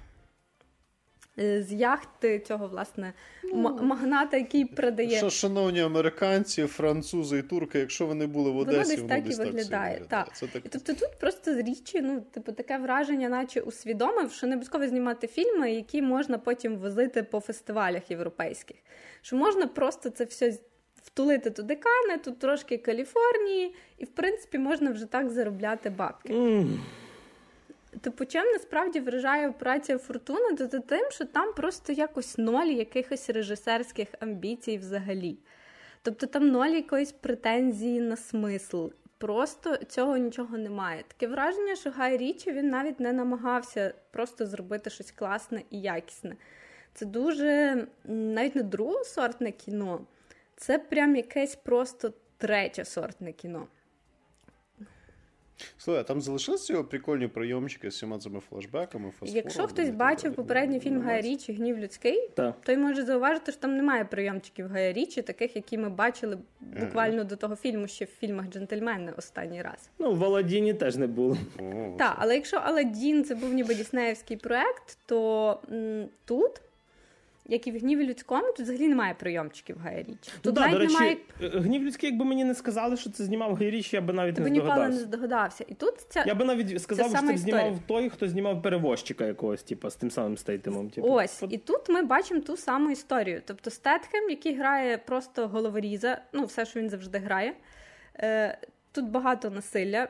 Е, 1.42 1.62
з 1.62 1.72
яхти 1.72 2.38
цього 2.38 2.68
власне 2.68 3.12
ну, 3.44 3.78
магната, 3.82 4.36
який 4.36 4.64
продає. 4.64 5.16
Що, 5.16 5.30
шановні 5.30 5.80
американці, 5.80 6.66
французи 6.66 7.38
і 7.38 7.42
турки, 7.42 7.78
якщо 7.78 8.06
вони 8.06 8.26
були 8.26 8.50
в 8.50 8.56
Одесі, 8.56 8.96
воно 8.96 9.08
десь 9.08 9.36
так 9.36 9.48
і 9.48 9.50
виглядає. 9.50 10.02
Так. 10.08 10.36
Це 10.36 10.46
так. 10.46 10.62
Тобто 10.70 10.94
тут 10.94 11.18
просто 11.20 11.54
з 11.54 11.58
річі, 11.58 12.00
ну, 12.02 12.20
типу, 12.20 12.52
таке 12.52 12.78
враження, 12.78 13.28
наче 13.28 13.60
усвідомив, 13.60 14.32
що 14.32 14.46
не 14.46 14.52
обов'язково 14.52 14.86
знімати 14.86 15.26
фільми, 15.26 15.72
які 15.72 16.02
можна 16.02 16.38
потім 16.38 16.76
возити 16.76 17.22
по 17.22 17.40
фестивалях 17.40 18.10
європейських. 18.10 18.76
Що 19.22 19.36
можна 19.36 19.66
просто 19.66 20.10
це 20.10 20.24
все 20.24 20.58
втулити 21.02 21.50
туди 21.50 21.76
Кани, 21.76 22.18
тут 22.18 22.38
трошки 22.38 22.78
Каліфорнії, 22.78 23.74
і 23.98 24.04
в 24.04 24.08
принципі 24.08 24.58
можна 24.58 24.90
вже 24.90 25.06
так 25.06 25.30
заробляти 25.30 25.90
бабки. 25.90 26.32
Mm. 26.32 26.78
Типу, 28.00 28.24
чим 28.24 28.46
насправді 28.46 29.00
вражає 29.00 29.48
операція 29.48 29.98
Фортуна, 29.98 30.56
то 30.56 30.66
тим, 30.66 31.10
що 31.10 31.24
там 31.24 31.52
просто 31.54 31.92
якось 31.92 32.38
ноль 32.38 32.66
якихось 32.66 33.30
режисерських 33.30 34.08
амбіцій 34.20 34.78
взагалі. 34.78 35.38
Тобто 36.02 36.26
там 36.26 36.48
ноль 36.48 36.68
якоїсь 36.68 37.12
претензії 37.12 38.00
на 38.00 38.16
смисл. 38.16 38.86
Просто 39.18 39.76
цього 39.76 40.16
нічого 40.16 40.58
немає. 40.58 41.04
Таке 41.08 41.26
враження, 41.26 41.76
що 41.76 41.90
Гай 41.90 42.16
Річі 42.16 42.52
він 42.52 42.68
навіть 42.68 43.00
не 43.00 43.12
намагався 43.12 43.94
просто 44.10 44.46
зробити 44.46 44.90
щось 44.90 45.10
класне 45.10 45.62
і 45.70 45.80
якісне. 45.80 46.36
Це 46.94 47.06
дуже 47.06 47.86
навіть 48.04 48.54
не 48.54 48.62
другосортне 48.62 49.52
кіно, 49.52 50.06
це 50.56 50.78
прям 50.78 51.16
якесь 51.16 51.56
просто 51.56 52.12
третє 52.38 52.84
сортне 52.84 53.32
кіно. 53.32 53.66
Слухай, 55.78 56.00
а 56.00 56.04
там 56.04 56.20
залишилися 56.20 56.72
його 56.72 56.84
прикольні 56.84 57.28
прийомчики 57.28 57.90
з 57.90 57.94
всіма 57.94 58.18
цими 58.18 58.40
флешбеками, 58.40 59.10
фастфорвардами 59.10 59.36
Якщо 59.44 59.66
хтось 59.66 59.90
бачив 59.90 60.34
попередній 60.34 60.80
фільм 60.80 61.02
Гая 61.02 61.20
Річі 61.20 61.52
Гнів 61.52 61.78
людський, 61.78 62.28
Так. 62.34 62.54
той 62.62 62.76
може 62.76 63.04
зауважити, 63.04 63.52
що 63.52 63.60
там 63.60 63.76
немає 63.76 64.04
прийомчиків 64.04 64.68
Гая 64.68 64.92
Річі, 64.92 65.22
таких, 65.22 65.56
які 65.56 65.78
ми 65.78 65.88
бачили 65.88 66.38
буквально 66.60 67.24
до 67.24 67.36
того 67.36 67.56
фільму, 67.56 67.88
ще 67.88 68.04
в 68.04 68.08
фільмах 68.08 68.46
Джентльмени 68.48 69.12
останній 69.16 69.62
раз. 69.62 69.90
Ну, 69.98 70.14
в 70.14 70.24
Аладдіні 70.24 70.74
теж 70.74 70.96
не 70.96 71.06
було. 71.06 71.36
Так, 71.98 72.16
але 72.18 72.34
якщо 72.34 72.56
Аладдін 72.56 73.24
це 73.24 73.34
був 73.34 73.52
ніби 73.54 73.74
діснеївський 73.74 74.36
проект, 74.36 74.98
то 75.06 75.60
м, 75.72 76.08
тут, 76.24 76.60
як 77.46 77.66
і 77.66 77.72
в 77.72 77.78
гніві 77.78 78.06
людському, 78.06 78.46
тут 78.46 78.60
взагалі 78.60 78.88
немає 78.88 79.14
прийомчиків 79.14 79.76
Гая 79.78 79.98
Річі. 80.02 80.12
Ну, 80.26 80.40
Тут 80.42 80.54
да, 80.54 80.68
до 80.68 80.78
речі, 80.78 80.94
немає. 80.94 81.16
е, 81.42 81.48
гнів 81.48 81.82
людський, 81.82 82.10
якби 82.10 82.24
мені 82.24 82.44
не 82.44 82.54
сказали, 82.54 82.96
що 82.96 83.10
це 83.10 83.24
знімав 83.24 83.54
Гай 83.54 83.70
Річі, 83.70 83.96
я 83.96 84.02
би 84.02 84.12
навіть 84.12 84.34
Ти 84.34 84.40
б 84.40 84.44
не 84.44 84.50
ніколи 84.50 84.68
не 84.68 84.76
здогадався. 84.76 85.04
здогадався. 85.06 85.64
І 85.68 85.74
тут 85.74 85.94
ця 86.08 86.24
Я 86.26 86.34
би 86.34 86.44
навіть 86.44 86.82
сказав, 86.82 87.10
що 87.10 87.26
це 87.26 87.36
знімав 87.36 87.78
той, 87.86 88.08
хто 88.08 88.28
знімав 88.28 88.62
перевозчика 88.62 89.24
якогось, 89.26 89.62
типу, 89.62 89.90
з 89.90 89.96
тим 89.96 90.10
самим 90.10 90.36
стейтемом. 90.36 90.90
Типу. 90.90 91.08
Ось, 91.10 91.42
і 91.50 91.58
тут 91.58 91.88
ми 91.88 92.02
бачимо 92.02 92.40
ту 92.40 92.56
саму 92.56 92.90
історію. 92.90 93.42
Тобто 93.46 93.70
Стетхем, 93.70 94.30
який 94.30 94.54
грає 94.54 94.98
просто 94.98 95.48
головоріза, 95.48 96.20
ну, 96.32 96.44
все, 96.44 96.66
що 96.66 96.80
він 96.80 96.90
завжди 96.90 97.18
грає. 97.18 97.54
Е, 98.18 98.58
тут 98.92 99.10
багато 99.10 99.50
насилля. 99.50 100.08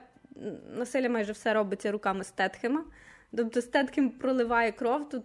Насилля 0.76 1.08
майже 1.08 1.32
все 1.32 1.54
робиться 1.54 1.92
руками 1.92 2.24
Стетхема. 2.24 2.84
Тобто 3.36 3.62
Стетхем 3.62 4.10
проливає 4.10 4.72
кров, 4.72 5.08
тут 5.08 5.22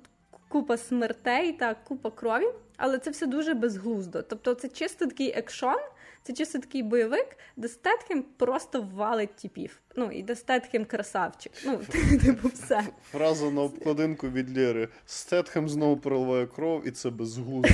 купа 0.48 0.78
смертей 0.78 1.54
та 1.54 1.74
купа 1.74 2.12
крові, 2.12 2.48
але 2.78 3.00
це 3.00 3.10
все 3.12 3.26
дуже 3.26 3.54
безглуздо. 3.54 4.22
Тобто, 4.22 4.54
це 4.54 4.70
чисто 4.70 5.06
такий 5.06 5.32
екшон, 5.32 5.80
це 6.24 6.34
чисто 6.34 6.60
такий 6.60 6.84
бойовик, 6.84 7.38
де 7.56 7.68
Стетхем 7.68 8.24
просто 8.38 8.88
валить 8.94 9.36
тіпів. 9.36 9.80
Ну, 9.96 10.12
і 10.12 10.24
де 10.24 10.36
Стетхем 10.36 10.86
красавчик. 10.86 11.52
Ну, 11.66 11.80
типу, 12.26 12.48
все. 12.48 12.84
Фраза 13.12 13.52
на 13.52 13.62
обкладинку 13.62 14.30
від 14.30 14.58
Лєри. 14.58 14.90
Стетхем 15.06 15.70
знову 15.70 15.98
проливає 15.98 16.48
кров, 16.48 16.88
і 16.88 16.92
це 16.92 17.10
безглуздо. 17.10 17.70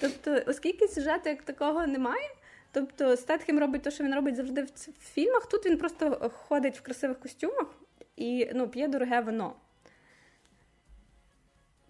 Тобто, 0.00 0.40
оскільки 0.46 0.88
сюжету 0.88 1.28
як 1.28 1.42
такого 1.42 1.86
немає, 1.86 2.28
тобто 2.72 3.16
Стетхем 3.16 3.58
робить 3.58 3.82
те, 3.82 3.90
що 3.90 4.04
він 4.04 4.14
робить 4.14 4.36
завжди 4.36 4.62
в 4.62 4.66
в 5.00 5.12
фільмах, 5.14 5.46
тут 5.46 5.66
він 5.66 5.78
просто 5.78 6.30
ходить 6.34 6.78
в 6.78 6.80
красивих 6.80 7.20
костюмах 7.20 7.66
і 8.16 8.50
ну, 8.54 8.68
п'є 8.68 8.88
дороге 8.88 9.20
вино. 9.20 9.54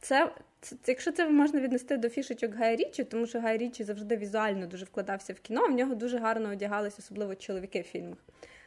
Це, 0.01 0.33
це, 0.61 0.77
якщо 0.87 1.13
це 1.13 1.29
можна 1.29 1.61
віднести 1.61 1.97
до 1.97 2.09
фішечок 2.09 2.55
Гая 2.55 2.77
Річі, 2.77 3.05
тому 3.05 3.27
що 3.27 3.41
Гай 3.41 3.59
Річі 3.59 3.85
завжди 3.85 4.17
візуально 4.17 4.67
дуже 4.67 4.85
вкладався 4.85 5.33
в 5.33 5.41
кіно, 5.41 5.67
в 5.67 5.71
нього 5.71 5.95
дуже 5.95 6.19
гарно 6.19 6.51
одягались, 6.51 6.99
особливо 6.99 7.35
чоловіки 7.35 7.81
в 7.81 7.85
фільмах. 7.85 8.19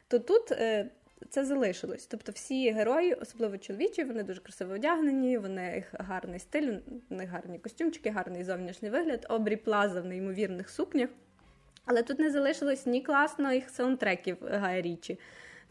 То 0.07 0.19
тут 0.19 0.51
е, 0.51 0.89
це 1.29 1.45
залишилось. 1.45 2.05
Тобто 2.05 2.31
всі 2.31 2.71
герої, 2.71 3.13
особливо 3.13 3.57
чоловічі, 3.57 4.03
вони 4.03 4.23
дуже 4.23 4.41
красиво 4.41 4.73
одягнені, 4.73 5.37
вони 5.37 5.75
їх 5.75 5.93
гарний 5.93 6.39
стиль, 6.39 6.77
у 7.09 7.15
гарні 7.15 7.59
костюмчики, 7.59 8.09
гарний 8.09 8.43
зовнішній 8.43 8.89
вигляд, 8.89 9.25
обрі 9.29 9.55
плаза 9.55 10.01
в 10.01 10.05
неймовірних 10.05 10.69
сукнях. 10.69 11.09
Але 11.85 12.03
тут 12.03 12.19
не 12.19 12.31
залишилось 12.31 12.85
ні 12.85 13.01
класних 13.01 13.69
саундтреків 13.69 14.37
Гая 14.41 14.81
Річі. 14.81 15.19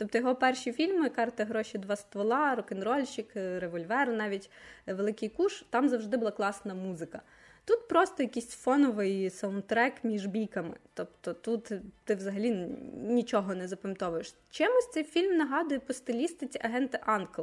Тобто 0.02 0.18
його 0.18 0.34
перші 0.34 0.72
фільми 0.72 1.08
Карти 1.08 1.44
гроші, 1.44 1.78
два 1.78 1.96
ствола, 1.96 2.54
рок-н-рольщик, 2.54 3.26
револьвер, 3.34 4.12
навіть 4.12 4.50
Великий 4.86 5.28
Куш, 5.28 5.64
там 5.70 5.88
завжди 5.88 6.16
була 6.16 6.30
класна 6.30 6.74
музика. 6.74 7.22
Тут 7.64 7.88
просто 7.88 8.22
якийсь 8.22 8.48
фоновий 8.48 9.30
саундтрек 9.30 10.04
між 10.04 10.26
бійками. 10.26 10.76
Тобто 10.94 11.34
тут 11.34 11.72
ти 12.04 12.14
взагалі 12.14 12.50
нічого 12.94 13.54
не 13.54 13.68
запам'ятовуєш. 13.68 14.34
Чимось 14.50 14.90
цей 14.90 15.04
фільм 15.04 15.36
нагадує 15.36 15.80
по 15.80 15.92
стилістиці 15.92 16.60
агенти 16.62 16.98
Анкл. 17.06 17.42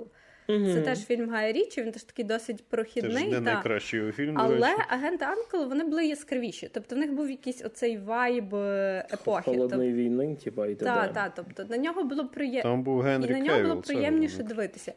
Це 0.57 0.81
теж 0.81 1.05
фільм 1.05 1.29
Гая 1.29 1.51
Річі, 1.51 1.81
він 1.83 1.91
теж 1.91 2.03
такий 2.03 2.25
досить 2.25 2.57
Це 2.57 2.63
прохідний. 2.69 3.17
ж 3.17 3.25
не 3.25 3.31
та. 3.35 3.41
найкращий 3.41 3.99
його 3.99 4.12
фільм, 4.12 4.35
до 4.35 4.41
Але 4.41 4.67
речі. 4.67 4.81
агенти 4.89 5.25
Анкл 5.25 5.57
вони 5.69 5.83
були 5.83 6.05
яскравіші. 6.05 6.69
Тобто 6.73 6.95
в 6.95 6.97
них 6.97 7.13
був 7.13 7.29
якийсь 7.29 7.65
оцей 7.65 7.97
вайб 7.97 8.55
е, 8.55 9.07
епохи. 9.13 9.41
Холодної 9.41 9.93
війни, 9.93 10.35
типу, 10.43 10.65
і 10.65 10.75
Так, 10.75 11.01
т.д. 11.01 11.13
так, 11.13 11.31
тобто 11.35 11.65
на 11.75 11.77
нього 11.77 12.03
було 12.03 12.25
приємно. 12.27 12.62
Там 12.71 12.83
був 12.83 13.01
Генрі 13.01 13.29
І 13.29 13.33
на 13.33 13.39
нього 13.39 13.55
Кевіл, 13.57 13.69
було 13.69 13.81
приємніше 13.81 14.38
воно. 14.38 14.49
дивитися. 14.49 14.93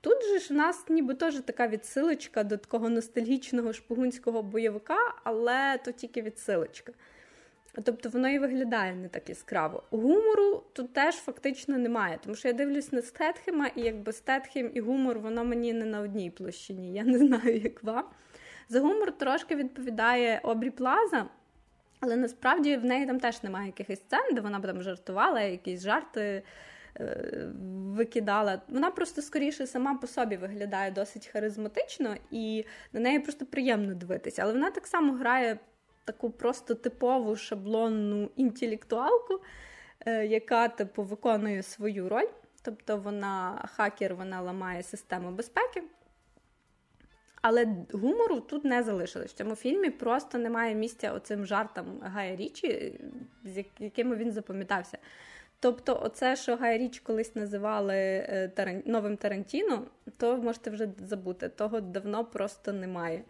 Тут 0.00 0.24
же 0.24 0.38
ж 0.38 0.54
в 0.54 0.56
нас 0.56 0.84
ніби 0.88 1.14
теж 1.14 1.34
така 1.34 1.68
відсилочка 1.68 2.44
до 2.44 2.56
такого 2.56 2.88
ностальгічного 2.88 3.72
шпигунського 3.72 4.42
бойовика, 4.42 4.98
але 5.24 5.78
то 5.84 5.92
тільки 5.92 6.22
відсилочка. 6.22 6.92
Тобто 7.84 8.08
воно 8.08 8.28
і 8.28 8.38
виглядає 8.38 8.94
не 8.94 9.08
так 9.08 9.28
яскраво. 9.28 9.82
Гумору 9.90 10.62
тут 10.72 10.92
теж 10.92 11.14
фактично 11.14 11.78
немає, 11.78 12.18
тому 12.22 12.34
що 12.34 12.48
я 12.48 12.54
дивлюсь 12.54 12.92
на 12.92 13.02
Стетхема, 13.02 13.66
і 13.66 13.80
якби 13.80 14.12
Стетхем 14.12 14.70
і 14.74 14.80
гумор, 14.80 15.18
воно 15.18 15.44
мені 15.44 15.72
не 15.72 15.84
на 15.84 16.00
одній 16.00 16.30
площині. 16.30 16.92
Я 16.92 17.04
не 17.04 17.18
знаю, 17.18 17.56
як 17.56 17.82
вам. 17.82 18.04
За 18.68 18.80
гумор 18.80 19.12
трошки 19.12 19.56
відповідає 19.56 20.40
Обрі 20.42 20.70
Плаза, 20.70 21.26
але 22.00 22.16
насправді 22.16 22.76
в 22.76 22.84
неї 22.84 23.06
там 23.06 23.20
теж 23.20 23.42
немає 23.42 23.66
якихось 23.66 24.00
сцен, 24.00 24.34
де 24.34 24.40
вона 24.40 24.58
б 24.58 24.66
там 24.66 24.82
жартувала, 24.82 25.40
якісь 25.40 25.82
жарти 25.82 26.42
е, 27.00 27.48
викидала. 27.96 28.62
Вона 28.68 28.90
просто 28.90 29.22
скоріше 29.22 29.66
сама 29.66 29.94
по 29.94 30.06
собі 30.06 30.36
виглядає 30.36 30.90
досить 30.90 31.26
харизматично, 31.26 32.16
і 32.30 32.64
на 32.92 33.00
неї 33.00 33.18
просто 33.18 33.46
приємно 33.46 33.94
дивитися. 33.94 34.42
Але 34.42 34.52
вона 34.52 34.70
так 34.70 34.86
само 34.86 35.12
грає 35.12 35.58
таку 36.04 36.30
просто 36.30 36.74
типову 36.74 37.36
шаблонну 37.36 38.30
інтелектуалку, 38.36 39.40
е, 40.06 40.26
яка 40.26 40.68
типу 40.68 41.02
виконує 41.02 41.62
свою 41.62 42.08
роль. 42.08 42.28
Тобто 42.62 42.96
вона 42.96 43.68
хакер, 43.76 44.14
вона 44.14 44.40
ламає 44.40 44.82
систему 44.82 45.30
безпеки. 45.30 45.82
Але 47.42 47.66
гумору 47.92 48.40
тут 48.40 48.64
не 48.64 48.82
залишилось. 48.82 49.30
В 49.30 49.34
цьому 49.34 49.54
фільмі 49.54 49.90
просто 49.90 50.38
немає 50.38 50.74
місця 50.74 51.12
оцим 51.12 51.46
жартам 51.46 52.00
Гая 52.02 52.36
Річі, 52.36 53.00
з 53.44 53.64
якими 53.78 54.16
він 54.16 54.32
запам'ятався. 54.32 54.98
Тобто, 55.60 56.00
оце, 56.02 56.36
що 56.36 56.56
Гай 56.56 56.78
Річ 56.78 57.00
колись 57.00 57.36
називали 57.36 57.94
е, 57.96 58.50
Таран... 58.54 58.82
новим 58.86 59.16
Тарантіно, 59.16 59.86
то 60.16 60.36
можете 60.36 60.70
вже 60.70 60.88
забути. 60.98 61.48
Того 61.48 61.80
давно 61.80 62.24
просто 62.24 62.72
немає. 62.72 63.24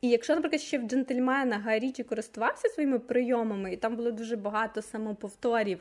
І 0.00 0.08
якщо, 0.08 0.34
наприклад, 0.34 0.60
ще 0.60 0.78
в 0.78 0.82
джентльмена 0.82 1.58
Гай 1.58 1.78
Річі 1.78 2.04
користувався 2.04 2.68
своїми 2.68 2.98
прийомами, 2.98 3.72
і 3.72 3.76
там 3.76 3.96
було 3.96 4.10
дуже 4.10 4.36
багато 4.36 4.82
самоповторів, 4.82 5.80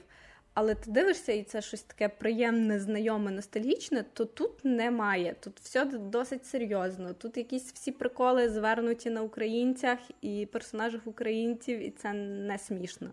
але 0.54 0.76
ти 0.76 0.92
дивишся, 0.92 1.32
і 1.32 1.44
це 1.44 1.62
щось 1.62 1.82
таке 1.82 2.10
приємне, 2.10 2.80
знайоме, 2.80 3.32
ностальгічне, 3.32 4.06
то 4.14 4.26
тут 4.26 4.66
немає. 4.66 5.36
Тут 5.40 5.60
все 5.60 5.86
досить 5.86 6.46
серйозно. 6.46 7.14
Тут 7.14 7.38
якісь 7.38 7.74
всі 7.74 7.92
приколи 7.92 8.50
звернуті 8.50 9.10
на 9.10 9.22
українцях 9.22 10.00
і 10.22 10.48
персонажах 10.52 11.02
українців, 11.06 11.80
і 11.80 11.90
це 11.90 12.14
не 12.14 12.58
смішно. 12.58 13.12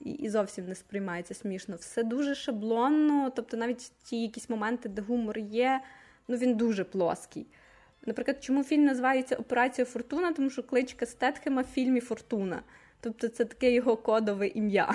І, 0.00 0.10
і 0.10 0.28
зовсім 0.28 0.68
не 0.68 0.74
сприймається 0.74 1.34
смішно. 1.34 1.76
Все 1.76 2.02
дуже 2.02 2.34
шаблонно, 2.34 3.32
тобто 3.36 3.56
навіть 3.56 3.92
ті 4.02 4.22
якісь 4.22 4.50
моменти, 4.50 4.88
де 4.88 5.02
гумор 5.02 5.38
є, 5.38 5.80
ну 6.28 6.36
він 6.36 6.54
дуже 6.56 6.84
плоский. 6.84 7.46
Наприклад, 8.06 8.44
чому 8.44 8.64
фільм 8.64 8.84
називається 8.84 9.36
Операція 9.36 9.84
Фортуна? 9.84 10.32
Тому 10.32 10.50
що 10.50 10.62
кличка 10.62 11.06
Стетхема 11.06 11.62
в 11.62 11.66
фільмі 11.66 12.00
Фортуна. 12.00 12.62
Тобто 13.00 13.28
це 13.28 13.44
таке 13.44 13.72
його 13.72 13.96
кодове 13.96 14.46
ім'я. 14.46 14.94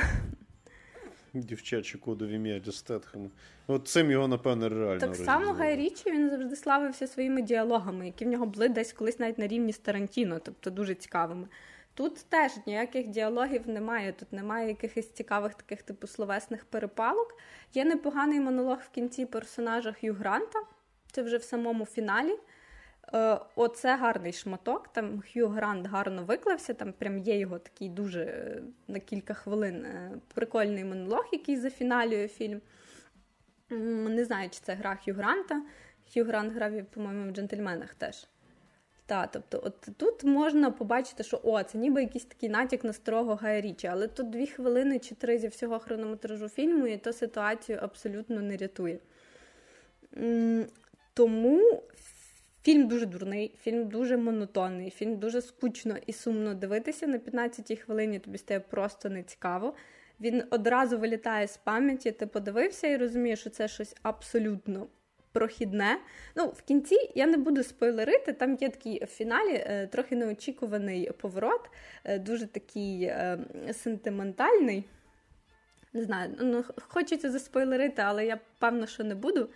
Дівчачі 1.34 1.98
кодові 1.98 2.36
ім'я 2.36 2.60
для 2.60 2.72
Стетхема. 2.72 3.30
От 3.67 3.88
цим 3.88 4.12
його, 4.12 4.28
напевно, 4.28 4.69
реально. 4.69 5.00
Так 5.00 5.15
само. 5.15 5.54
Гай 5.54 5.76
Річі 5.76 6.12
він 6.12 6.30
завжди 6.30 6.56
славився 6.56 7.08
своїми 7.08 7.41
діалогами, 7.41 8.06
які 8.06 8.26
в 8.26 8.28
нього 8.28 8.45
були 8.45 8.69
десь 8.69 8.93
колись 8.93 9.19
навіть 9.19 9.38
на 9.38 9.48
рівні 9.48 9.74
з 9.74 9.78
Тарантіно, 9.78 10.39
тобто 10.39 10.69
дуже 10.69 10.95
цікавими. 10.95 11.48
Тут 11.93 12.26
теж 12.30 12.52
ніяких 12.67 13.08
діалогів 13.08 13.69
немає. 13.69 14.13
Тут 14.13 14.34
немає 14.34 14.67
якихось 14.67 15.12
цікавих 15.12 15.54
таких 15.54 15.82
типу 15.82 16.08
словесних 16.08 16.65
перепалок. 16.65 17.38
Є 17.74 17.86
непоганий 17.86 18.39
монолог 18.39 18.78
в 18.86 18.89
кінці 18.89 19.26
персонажа 19.26 19.93
Хью 19.93 20.13
Гранта. 20.13 20.60
Це 21.12 21.24
вже 21.24 21.38
в 21.38 21.43
самому 21.43 21.86
фіналі. 21.86 22.36
Е, 23.13 23.39
Оце 23.56 23.95
гарний 23.95 24.34
шматок. 24.34 24.88
Там 24.88 25.24
Хью 25.34 25.48
Грант 25.48 25.88
гарно 25.88 26.24
виклався. 26.24 26.74
Там 26.74 26.93
прям 26.93 27.17
є 27.17 27.39
його 27.39 27.60
такий 27.60 27.89
дуже 27.89 28.22
е, 28.22 28.62
на 28.88 29.00
кілька 29.00 29.34
хвилин 29.34 29.86
е, 29.86 30.12
прикольний 30.34 30.84
монолог, 30.84 31.30
який 31.32 31.58
зафіналює 31.58 32.28
фільм. 32.28 32.62
Не 34.10 34.26
знаю, 34.26 34.50
чи 34.50 34.60
це 34.60 34.74
гра 34.74 34.98
Хью 35.06 35.13
Гранта. 35.13 35.62
Хью 36.13 36.26
Грант 36.26 36.54
грав, 36.54 36.86
по-моєму, 36.86 37.32
в 37.32 37.36
джентльменах 37.36 37.93
теж. 37.93 38.28
Та, 39.06 39.28
тобто, 39.28 39.62
от 39.63 39.89
тут 39.98 40.24
можна 40.24 40.72
побачити, 40.72 41.24
що 41.24 41.41
о, 41.43 41.63
це 41.63 41.78
ніби 41.78 42.02
якийсь 42.02 42.26
такий 42.26 42.50
натяк 42.50 42.84
на 42.84 42.93
старого 42.93 43.36
Гая 43.36 43.62
Річі, 43.62 43.88
але 43.88 44.08
тут 44.08 44.30
дві 44.30 44.48
хвилини 44.48 45.00
чи 45.00 45.15
три 45.15 45.38
зі 45.38 45.48
всього 45.48 45.80
хронометражу 45.80 46.50
фільму, 46.50 46.88
і 46.88 46.98
то 46.98 47.13
ситуацію 47.13 47.80
абсолютно 47.82 48.41
не 48.41 48.58
рятує. 48.58 49.00
Тому 51.13 51.84
фільм 52.63 52.88
дуже 52.88 53.06
дурний, 53.06 53.56
фільм 53.62 53.88
дуже 53.88 54.17
монотонний, 54.17 54.89
фільм 54.89 55.17
дуже 55.17 55.41
скучно 55.41 55.95
і 56.06 56.13
сумно 56.13 56.54
дивитися. 56.54 57.08
На 57.08 57.17
15-й 57.17 57.76
хвилині 57.76 58.19
тобі 58.19 58.38
стає 58.38 58.60
просто 58.60 59.10
нецікаво. 59.10 59.74
він 60.19 60.43
одразу 60.50 61.00
вилітає 61.00 61.48
з 61.48 61.58
пам'яті. 61.58 62.12
Ти 62.12 62.28
подивився 62.28 62.88
і 62.88 62.98
розумієш, 62.98 63.39
що 63.39 63.50
це 63.50 63.67
щось 63.67 63.95
абсолютно 64.04 64.88
прохідне. 65.32 65.98
Ну, 66.36 66.48
в 66.48 66.62
кінці 66.62 67.12
я 67.15 67.28
не 67.28 67.38
буду 67.38 67.63
спойлерити. 67.63 68.34
Там 68.34 68.58
є 68.62 68.69
такий 68.69 69.04
в 69.04 69.08
фіналі 69.08 69.54
е, 69.54 69.88
трохи 69.88 70.15
неочікуваний 70.15 71.12
поворот, 71.12 71.69
е, 72.04 72.19
дуже 72.19 72.48
такий 72.48 73.04
е, 73.04 73.39
сентиментальний. 73.74 74.84
Не 75.93 76.04
знаю, 76.04 76.36
ну 76.39 76.63
хочеться 76.88 77.32
заспойлерити, 77.32 78.02
але 78.02 78.26
я 78.26 78.39
певно, 78.60 78.88
що 78.88 79.04
не 79.04 79.15
буду. 79.15 79.50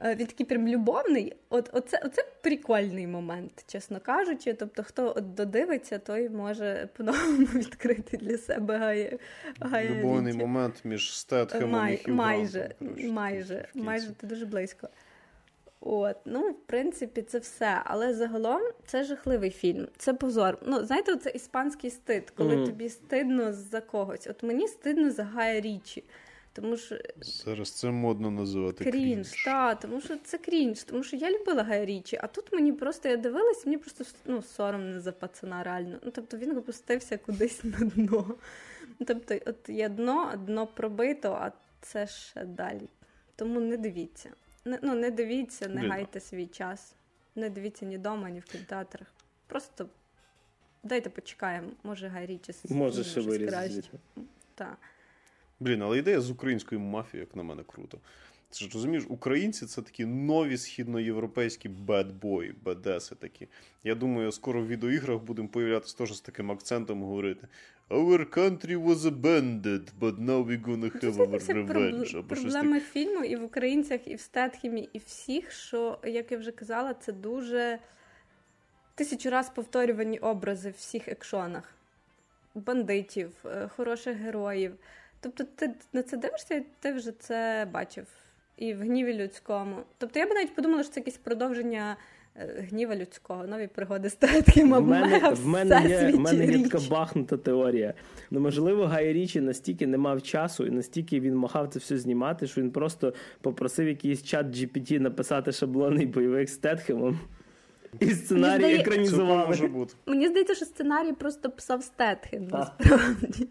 Е, 0.00 0.14
він 0.14 0.26
такий 0.26 0.46
прям 0.46 0.68
любовний. 0.68 1.36
От 1.50 1.70
оце, 1.72 2.00
оце 2.04 2.24
прикольний 2.40 3.06
момент, 3.06 3.64
чесно 3.66 4.00
кажучи. 4.00 4.54
Тобто, 4.54 4.82
хто 4.82 5.14
от 5.16 5.34
додивиться, 5.34 5.98
той 5.98 6.28
може 6.28 6.88
по-новому 6.96 7.46
відкрити 7.54 8.16
для 8.16 8.38
себе 8.38 8.78
гає. 8.78 9.18
гає 9.60 9.90
Любовний 9.90 10.32
річ. 10.32 10.40
момент 10.40 10.80
між 10.84 11.18
Стетхемом 11.18 11.70
Май, 11.70 12.02
і 12.06 12.10
Майже, 12.10 12.74
коротше, 12.78 13.08
майже, 13.08 13.68
майже 13.74 14.10
ти 14.12 14.26
дуже 14.26 14.46
близько. 14.46 14.88
От, 15.86 16.16
ну, 16.24 16.50
в 16.50 16.66
принципі, 16.66 17.22
це 17.22 17.38
все. 17.38 17.80
Але 17.84 18.14
загалом 18.14 18.62
це 18.86 19.04
жахливий 19.04 19.50
фільм. 19.50 19.88
Це 19.96 20.14
позор. 20.14 20.58
Ну, 20.66 20.84
знаєте, 20.84 21.16
це 21.16 21.30
іспанський 21.30 21.90
стид, 21.90 22.30
коли 22.30 22.56
mm-hmm. 22.56 22.66
тобі 22.66 22.88
стидно 22.88 23.52
за 23.52 23.80
когось. 23.80 24.26
От 24.26 24.42
мені 24.42 24.68
стидно 24.68 25.10
за 25.10 25.24
Гая 25.24 25.60
Річі. 25.60 26.04
Тому 26.54 26.76
що 26.76 26.98
зараз 27.20 27.70
це 27.70 27.90
модно 27.90 28.30
називати 28.30 28.84
крінж. 28.84 28.94
крінж. 28.94 29.44
Так, 29.44 29.80
тому 29.80 30.00
що 30.00 30.16
це 30.24 30.38
крінж, 30.38 30.82
тому 30.82 31.02
що 31.02 31.16
я 31.16 31.30
любила 31.30 31.62
Гая 31.62 31.84
Річі, 31.84 32.18
а 32.22 32.26
тут 32.26 32.52
мені 32.52 32.72
просто 32.72 33.08
я 33.08 33.16
дивилась, 33.16 33.66
мені 33.66 33.78
просто 33.78 34.04
ну, 34.24 34.42
соромно 34.42 35.00
за 35.00 35.12
пацана 35.12 35.62
реально. 35.62 35.98
Ну 36.02 36.10
тобто 36.10 36.36
він 36.36 36.56
опустився 36.56 37.18
кудись 37.18 37.64
на 37.64 37.78
дно. 37.78 38.34
Тобто, 39.06 39.38
от 39.46 39.68
є 39.68 39.88
дно, 39.88 40.32
дно 40.46 40.66
пробито, 40.66 41.32
а 41.32 41.52
це 41.80 42.06
ще 42.06 42.44
далі. 42.44 42.88
Тому 43.36 43.60
не 43.60 43.76
дивіться. 43.76 44.30
Не, 44.64 44.78
ну 44.82 44.94
не 44.94 45.10
дивіться, 45.10 45.68
не 45.68 45.88
гайте 45.88 46.20
свій 46.20 46.46
час. 46.46 46.94
Не 47.34 47.50
дивіться 47.50 47.86
ні 47.86 47.96
вдома, 47.96 48.30
ні 48.30 48.40
в 48.40 48.44
кінотеатрах. 48.44 49.06
Просто 49.46 49.88
дайте 50.82 51.10
почекаємо, 51.10 51.68
може 51.82 52.08
Гай 52.08 52.26
Річі 52.26 52.52
Може 52.70 53.04
ще 53.04 53.20
вирізати. 53.20 53.82
Так. 54.54 54.78
Блін, 55.60 55.82
але 55.82 55.98
ідея 55.98 56.20
з 56.20 56.30
українською 56.30 56.80
мафією, 56.80 57.26
як 57.30 57.36
на 57.36 57.42
мене, 57.42 57.62
круто. 57.66 57.98
Це 58.50 58.64
ж 58.64 58.70
розумієш, 58.74 59.04
українці 59.08 59.66
це 59.66 59.82
такі 59.82 60.04
нові 60.04 60.56
східноєвропейські 60.56 61.68
бедбої, 61.68 62.54
бедеси 62.64 63.14
такі. 63.14 63.48
Я 63.84 63.94
думаю, 63.94 64.32
скоро 64.32 64.62
в 64.62 64.66
відеоіграх 64.66 65.22
будемо 65.22 65.48
появлятися 65.48 65.98
теж 65.98 66.16
з 66.16 66.20
таким 66.20 66.50
акцентом 66.50 67.02
говорити. 67.02 67.48
Our 67.90 68.38
country 68.38 68.76
was 68.86 68.96
abandoned, 68.96 69.86
but 70.00 70.18
now 70.18 70.46
we're 70.46 70.64
gonna 70.64 70.90
have 71.00 71.16
our 71.16 71.38
revenge. 71.54 72.18
Або 72.18 72.28
Проблема 72.28 72.80
фільму 72.80 73.24
і 73.24 73.36
в 73.36 73.44
українцях, 73.44 74.08
і 74.08 74.14
в 74.14 74.20
Стетхімі, 74.20 74.88
і 74.92 74.98
всіх, 74.98 75.52
що, 75.52 75.98
як 76.04 76.32
я 76.32 76.38
вже 76.38 76.52
казала, 76.52 76.94
це 76.94 77.12
дуже 77.12 77.78
тисячу 78.94 79.30
раз 79.30 79.50
повторювані 79.50 80.18
образи 80.18 80.70
в 80.70 80.74
всіх 80.78 81.08
екшонах. 81.08 81.74
Бандитів, 82.54 83.32
е, 83.44 83.68
хороших 83.76 84.16
героїв. 84.16 84.74
Тобто, 85.24 85.44
ти 85.56 85.74
на 85.92 86.02
це 86.02 86.16
дивишся, 86.16 86.54
і 86.54 86.66
ти 86.80 86.92
вже 86.92 87.12
це 87.12 87.68
бачив 87.72 88.06
і 88.56 88.74
в 88.74 88.80
гніві 88.80 89.14
людському. 89.14 89.76
Тобто, 89.98 90.18
я 90.18 90.26
би 90.26 90.34
навіть 90.34 90.54
подумала, 90.54 90.82
що 90.82 90.92
це 90.92 91.00
якесь 91.00 91.16
продовження. 91.16 91.96
Е, 92.36 92.66
гніва 92.70 92.96
людського, 92.96 93.46
нові 93.46 93.66
пригоди 93.66 94.10
статки 94.10 94.64
в 94.64 94.66
мене 94.66 95.32
в 95.34 95.46
мене 95.46 95.86
є 95.88 96.12
в 96.12 96.20
мене 96.20 96.46
є 96.46 96.68
така 96.68 96.78
бахнута 96.90 97.36
теорія. 97.36 97.94
Ну 98.30 98.40
можливо, 98.40 98.86
Гай 98.86 99.12
Річі 99.12 99.40
настільки 99.40 99.86
не 99.86 99.98
мав 99.98 100.22
часу, 100.22 100.66
і 100.66 100.70
настільки 100.70 101.20
він 101.20 101.36
махав 101.36 101.68
це 101.68 101.78
все 101.78 101.98
знімати, 101.98 102.46
що 102.46 102.60
він 102.60 102.70
просто 102.70 103.14
попросив 103.40 103.88
якийсь 103.88 104.22
чат 104.22 104.46
GPT 104.46 104.98
написати 104.98 105.52
шаблонний 105.52 106.06
бойовик 106.06 106.48
з 106.48 106.56
Тетхемом. 106.56 107.20
І 108.00 108.10
сценарій 108.10 108.62
Мені 108.62 108.74
екранізували. 108.74 109.88
Мені 110.06 110.28
здається, 110.28 110.54
що 110.54 110.64
сценарій 110.64 111.12
просто 111.12 111.50
писав 111.50 111.82
Стетхем, 111.82 112.48
насправді. 112.48 113.48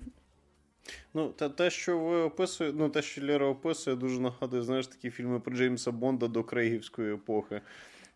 Ну, 1.13 1.29
те, 1.29 1.49
те, 1.49 1.69
що 1.69 1.99
ви 1.99 2.17
описуєте, 2.21 2.77
ну 2.79 2.89
те, 2.89 3.01
що 3.01 3.25
Лера 3.25 3.47
описує, 3.47 3.95
дуже 3.95 4.19
нагадує, 4.19 4.63
знаєш, 4.63 4.87
такі 4.87 5.09
фільми 5.09 5.39
про 5.39 5.55
Джеймса 5.55 5.91
Бонда 5.91 6.27
до 6.27 6.43
Крейгівської 6.43 7.13
епохи. 7.13 7.61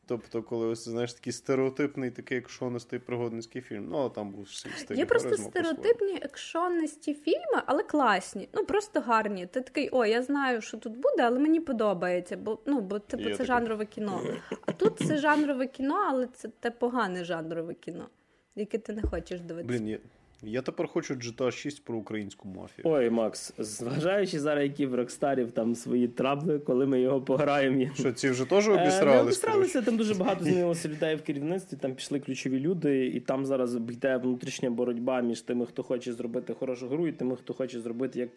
Тобто, 0.08 0.44
коли 0.44 0.68
ось 0.68 0.88
знаєш 0.88 1.14
такий 1.14 1.34
стереотипний, 1.34 2.12
такий 2.12 2.38
екшонистий 2.38 3.00
пригодницький 3.00 3.62
фільм. 3.62 3.88
Ну, 3.90 3.98
а 4.06 4.10
там 4.10 4.32
був 4.32 4.50
стиль 4.50 4.96
Є 4.96 5.06
просто 5.06 5.38
стереотипні 5.38 6.20
екшонисті 6.22 7.14
фільми, 7.14 7.62
але 7.66 7.84
класні. 7.84 8.50
Ну 8.54 8.66
просто 8.66 9.02
гарні. 9.02 9.46
Ти 9.46 9.62
такий, 9.62 9.90
о, 9.92 10.06
я 10.06 10.24
знаю, 10.24 10.62
що 10.62 10.78
тут 10.78 10.94
буде, 10.94 11.24
але 11.24 11.40
мені 11.40 11.60
подобається, 11.60 12.38
бо 12.38 12.60
ну, 12.66 12.82
бо 12.82 13.00
типу, 13.00 13.24
це 13.24 13.30
таке. 13.30 13.46
жанрове 13.46 13.86
кіно. 13.86 14.22
А 14.66 14.72
тут 14.72 15.00
це 15.00 15.18
жанрове 15.18 15.68
кіно, 15.68 16.06
але 16.10 16.28
це 16.28 16.50
те 16.60 16.72
погане 16.72 17.24
жанрове 17.24 17.74
кіно, 17.74 18.10
яке 18.56 18.78
ти 18.78 18.94
не 18.94 19.02
хочеш 19.02 19.42
дивитися. 19.42 19.80
Блін, 19.80 20.00
я 20.44 20.62
тепер 20.62 20.88
хочу 20.88 21.14
GTA 21.14 21.52
6 21.52 21.84
про 21.84 21.98
українську 21.98 22.48
мафію. 22.48 22.88
Ой, 22.88 23.10
Макс, 23.10 23.54
зважаючи 23.58 24.40
зараз, 24.40 24.64
які 24.64 24.86
в 24.86 24.96
Рокстарів 24.96 25.52
там 25.52 25.76
свої 25.76 26.08
трабли, 26.08 26.60
коли 26.60 26.86
ми 26.86 27.02
його 27.02 27.22
пограємо. 27.22 27.86
Що 27.96 28.12
ці 28.12 28.30
вже 28.30 28.46
теж 28.46 28.70
обісралися? 28.70 29.18
Е, 29.18 29.22
обісралися, 29.22 29.82
там 29.82 29.98
дуже 29.98 30.14
багато 30.14 30.44
змінилося 30.44 30.90
людей 30.90 31.16
в 31.16 31.22
керівництві, 31.22 31.78
там 31.78 31.94
пішли 31.94 32.20
ключові 32.20 32.60
люди, 32.60 33.06
і 33.06 33.20
там 33.20 33.46
зараз 33.46 33.76
йде 33.76 34.18
внутрішня 34.18 34.70
боротьба 34.70 35.22
між 35.22 35.42
тими, 35.42 35.66
хто 35.66 35.84
хоче 35.84 36.14
зробити 36.14 36.54
хорошу 36.54 36.88
гру, 36.88 37.08
і 37.08 37.12
тими, 37.12 37.36
хто 37.36 37.54
хоче 37.54 37.80
зробити 37.80 38.20
як 38.20 38.30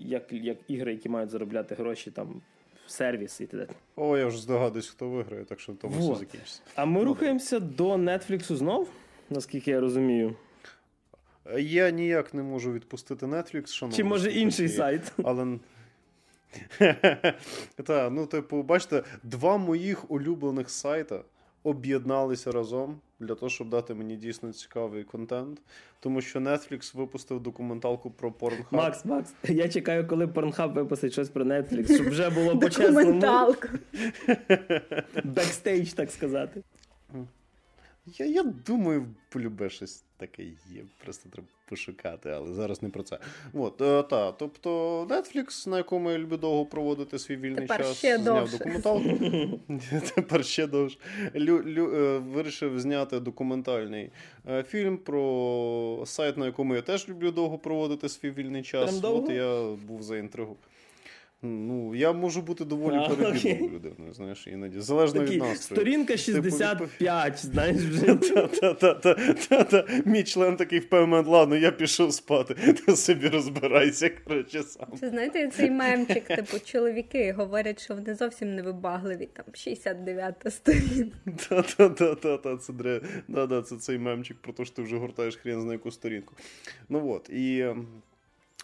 як, 0.00 0.32
як 0.32 0.56
ігри, 0.68 0.92
які 0.92 1.08
мають 1.08 1.30
заробляти 1.30 1.74
гроші 1.74 2.10
там. 2.10 2.40
Сервіс 2.86 3.40
і 3.40 3.46
т.д. 3.46 3.66
О, 3.96 4.16
я 4.16 4.26
вже 4.26 4.38
здогадуюсь, 4.38 4.88
хто 4.88 5.08
виграє, 5.08 5.44
так 5.44 5.60
що 5.60 5.72
тому 5.72 5.94
вот. 5.94 6.16
все 6.16 6.24
закінчиться. 6.24 6.60
А 6.74 6.84
ми 6.84 7.04
рухаємося 7.04 7.60
до 7.60 7.96
Нетфліксу 7.96 8.56
знов, 8.56 8.88
наскільки 9.30 9.70
я 9.70 9.80
розумію. 9.80 10.34
Я 11.58 11.90
ніяк 11.90 12.34
не 12.34 12.42
можу 12.42 12.72
відпустити 12.72 13.26
Netflix, 13.26 13.66
шановні. 13.66 13.96
Чи 13.96 14.04
може 14.04 14.30
інший 14.30 14.68
сайт? 14.68 15.12
Але. 15.24 15.58
Та, 17.84 18.10
ну, 18.10 18.26
типу, 18.26 18.62
бачите, 18.62 19.02
два 19.22 19.56
моїх 19.56 20.10
улюблених 20.10 20.70
сайта 20.70 21.20
об'єдналися 21.62 22.52
разом 22.52 23.00
для 23.20 23.34
того, 23.34 23.48
щоб 23.48 23.68
дати 23.68 23.94
мені 23.94 24.16
дійсно 24.16 24.52
цікавий 24.52 25.04
контент. 25.04 25.60
Тому 26.00 26.20
що 26.20 26.38
Netflix 26.38 26.96
випустив 26.96 27.40
документалку 27.40 28.10
про 28.10 28.30
Pornhub. 28.30 28.64
Макс, 28.70 29.04
Макс, 29.04 29.34
я 29.48 29.68
чекаю, 29.68 30.06
коли 30.06 30.26
Pornhub 30.26 30.72
випустить 30.72 31.12
щось 31.12 31.28
про 31.28 31.44
Netflix, 31.44 31.94
щоб 31.94 32.08
вже 32.08 32.30
було 32.30 32.58
по-чесному. 32.58 32.98
Документалку. 32.98 33.68
Бекстейдж, 35.24 35.92
так 35.92 36.10
сказати. 36.10 36.62
Я 38.06 38.26
я 38.26 38.42
думаю, 38.42 39.06
полюбе 39.28 39.70
щось 39.70 40.04
таке 40.16 40.42
є. 40.44 40.84
Просто 41.04 41.28
треба 41.28 41.48
пошукати, 41.68 42.30
але 42.30 42.52
зараз 42.52 42.82
не 42.82 42.88
про 42.88 43.02
це. 43.02 43.18
От, 43.52 43.80
е, 43.80 44.02
та, 44.02 44.32
Тобто 44.32 45.04
Netflix, 45.04 45.68
на 45.68 45.76
якому 45.76 46.10
я 46.10 46.18
люблю 46.18 46.36
довго 46.36 46.66
проводити 46.66 47.18
свій 47.18 47.36
вільний 47.36 47.60
Тепер 47.66 47.78
час, 47.80 47.96
ще 47.96 48.18
зняв 48.18 48.24
довше. 48.38 48.58
документалку. 48.58 49.08
Тепер 50.14 50.44
ще 50.44 50.66
довше. 50.66 50.98
Лю, 51.36 51.62
лю, 51.66 51.94
е, 51.94 52.18
вирішив 52.18 52.80
зняти 52.80 53.20
документальний 53.20 54.10
е, 54.48 54.62
фільм 54.62 54.96
про 54.98 56.02
сайт, 56.06 56.36
на 56.36 56.46
якому 56.46 56.74
я 56.74 56.82
теж 56.82 57.08
люблю 57.08 57.30
довго 57.30 57.58
проводити 57.58 58.08
свій 58.08 58.30
вільний 58.30 58.62
час. 58.62 59.04
От 59.04 59.30
я 59.30 59.76
був 59.86 60.02
за 60.02 60.16
інтригу. 60.16 60.56
Ну, 61.44 61.94
я 61.94 62.12
можу 62.12 62.42
бути 62.42 62.64
доволі 62.64 63.08
перебірною 63.08 63.70
людиною, 63.74 64.12
знаєш, 64.12 64.46
іноді. 64.46 64.80
Залежно 64.80 65.20
Такі, 65.20 65.32
від 65.32 65.42
настрою. 65.42 65.82
Сторінка 65.82 66.16
65, 66.16 67.34
типу, 67.34 67.52
знаєш, 67.52 67.76
вже. 67.76 68.14
Та-та-та. 68.60 69.86
Мій 70.04 70.24
член 70.24 70.56
такий 70.56 70.78
впевнений, 70.78 71.32
ладно, 71.32 71.56
я 71.56 71.70
пішов 71.70 72.12
спати, 72.12 72.54
ти 72.54 72.96
собі 72.96 73.28
розбирайся, 73.28 74.10
коротше, 74.24 74.62
сам. 74.62 74.86
Це 75.00 75.08
знаєте, 75.08 75.48
цей 75.48 75.70
мемчик, 75.70 76.24
типу, 76.24 76.58
чоловіки 76.64 77.32
говорять, 77.32 77.84
що 77.84 77.94
вони 77.94 78.14
зовсім 78.14 78.54
не 78.54 78.62
вибагливі, 78.62 79.28
там 79.32 79.44
69-та 79.54 80.50
сторінка. 80.50 81.18
Та-та-та, 81.48 82.56
це 82.56 82.72
дре. 82.72 83.00
Да-да, 83.28 83.62
це 83.62 83.76
цей 83.76 83.98
мемчик 83.98 84.36
про 84.40 84.52
те, 84.52 84.64
що 84.64 84.74
ти 84.74 84.82
вже 84.82 84.96
гортаєш 84.96 85.36
хрен 85.36 85.66
на 85.66 85.72
яку 85.72 85.90
сторінку. 85.90 86.34
Ну 86.88 87.10
от, 87.10 87.30
і 87.30 87.60
ем, 87.60 87.86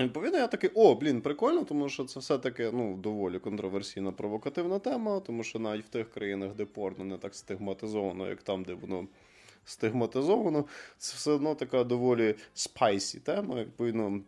Відповідно, 0.00 0.38
я 0.38 0.46
такий, 0.46 0.70
о, 0.74 0.94
блін, 0.94 1.20
прикольно, 1.20 1.64
тому 1.64 1.88
що 1.88 2.04
це 2.04 2.20
все-таки 2.20 2.70
ну, 2.72 2.96
доволі 2.96 3.38
контроверсійна 3.38 4.12
провокативна 4.12 4.78
тема, 4.78 5.20
тому 5.20 5.42
що 5.42 5.58
навіть 5.58 5.84
в 5.84 5.88
тих 5.88 6.11
країнах, 6.11 6.54
де 6.54 6.64
порно 6.64 7.04
не 7.04 7.18
так 7.18 7.34
стигматизовано, 7.34 8.28
як 8.28 8.42
там, 8.42 8.64
де 8.64 8.74
воно 8.74 9.06
стигматизовано, 9.64 10.64
це 10.98 11.16
все 11.16 11.30
одно 11.30 11.54
така 11.54 11.84
доволі 11.84 12.34
spicy 12.54 13.20
тема. 13.20 13.54
Відповідно, 13.54 14.20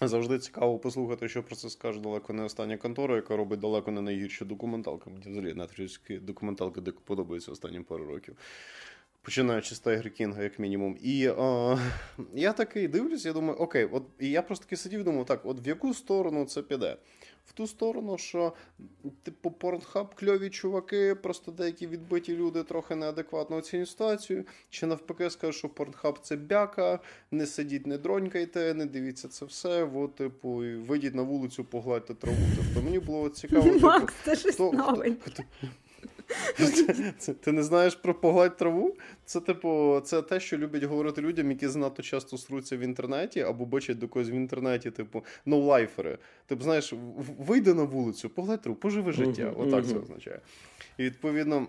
завжди 0.00 0.38
цікаво 0.38 0.78
послухати, 0.78 1.28
що 1.28 1.42
про 1.42 1.56
це 1.56 1.70
скаже 1.70 2.00
далеко 2.00 2.32
не 2.32 2.42
остання 2.42 2.76
контора, 2.76 3.16
яка 3.16 3.36
робить 3.36 3.60
далеко 3.60 3.90
не 3.90 4.00
найгірші 4.00 4.44
документалки. 4.44 5.10
Мені 5.10 5.22
взагалі 5.26 5.54
нетфліксівські 5.54 6.18
документалки 6.18 6.80
дико 6.80 7.00
подобаються 7.04 7.52
останні 7.52 7.80
пару 7.80 8.06
років. 8.06 8.36
Починаючи 9.22 9.74
з 9.74 9.78
Tiger 9.78 10.10
King 10.10 10.31
а, 10.31 10.42
як 10.42 10.58
мінімум. 10.58 10.98
І 11.02 11.26
е, 11.26 11.78
я 12.34 12.52
такий 12.52 12.88
дивлюсь, 12.88 13.24
я 13.24 13.32
думаю, 13.32 13.58
окей, 13.58 13.88
от 13.92 14.02
і 14.18 14.30
я 14.30 14.42
просто 14.42 14.64
таки 14.64 14.76
сидів 14.76 15.00
і 15.00 15.02
думав, 15.02 15.26
так, 15.26 15.40
от 15.44 15.66
в 15.66 15.68
яку 15.68 15.94
сторону 15.94 16.44
це 16.44 16.62
піде? 16.62 16.96
В 17.46 17.52
ту 17.52 17.66
сторону, 17.66 18.18
що, 18.18 18.52
типу, 19.22 19.50
порнхаб 19.50 20.14
кльові 20.14 20.50
чуваки, 20.50 21.14
просто 21.14 21.52
деякі 21.52 21.86
відбиті 21.86 22.36
люди 22.36 22.62
трохи 22.62 22.94
неадекватно 22.94 23.56
оцінюють 23.56 23.88
ситуацію. 23.88 24.44
Чи 24.70 24.86
навпаки, 24.86 25.30
скажуть, 25.30 25.52
що 25.52 25.68
порнхаб 25.68 26.18
це 26.22 26.36
бяка, 26.36 26.98
не 27.30 27.46
сидіть, 27.46 27.86
не 27.86 27.98
дронькайте, 27.98 28.74
не 28.74 28.86
дивіться 28.86 29.28
це 29.28 29.44
все. 29.44 29.84
От, 29.94 30.14
типу, 30.14 30.48
вийдіть 30.86 31.14
на 31.14 31.22
вулицю, 31.22 31.64
погладьте 31.64 32.14
траву. 32.14 32.38
Тобто 32.56 32.82
мені 32.82 32.98
було 32.98 33.28
цікаво. 33.28 33.62
Типу, 33.62 33.86
Макс, 33.86 34.14
це 34.24 34.36
щось 34.36 34.58
новеньке. 34.58 35.44
Це, 37.18 37.34
Ти 37.34 37.52
не 37.52 37.62
знаєш 37.62 37.94
про 37.94 38.14
погладь 38.14 38.56
траву? 38.56 38.96
Це, 39.24 39.40
типу, 39.40 40.00
це 40.04 40.22
те, 40.22 40.40
що 40.40 40.58
люблять 40.58 40.84
говорити 40.84 41.20
людям, 41.20 41.50
які 41.50 41.68
занадто 41.68 42.02
часто 42.02 42.38
сруться 42.38 42.76
в 42.76 42.80
інтернеті 42.80 43.40
або 43.40 43.66
бачать 43.66 43.98
до 43.98 44.08
когось 44.08 44.30
в 44.30 44.30
інтернеті, 44.30 44.90
типу, 44.90 45.24
ноулайфери. 45.46 46.18
Типу, 46.46 46.62
знаєш, 46.62 46.94
вийди 47.38 47.74
на 47.74 47.82
вулицю, 47.82 48.30
погладь 48.30 48.62
траву, 48.62 48.76
поживи 48.76 49.12
життя. 49.12 49.54
Отак 49.56 49.86
це 49.86 49.98
означає. 49.98 50.40
І 50.98 51.02
відповідно. 51.02 51.66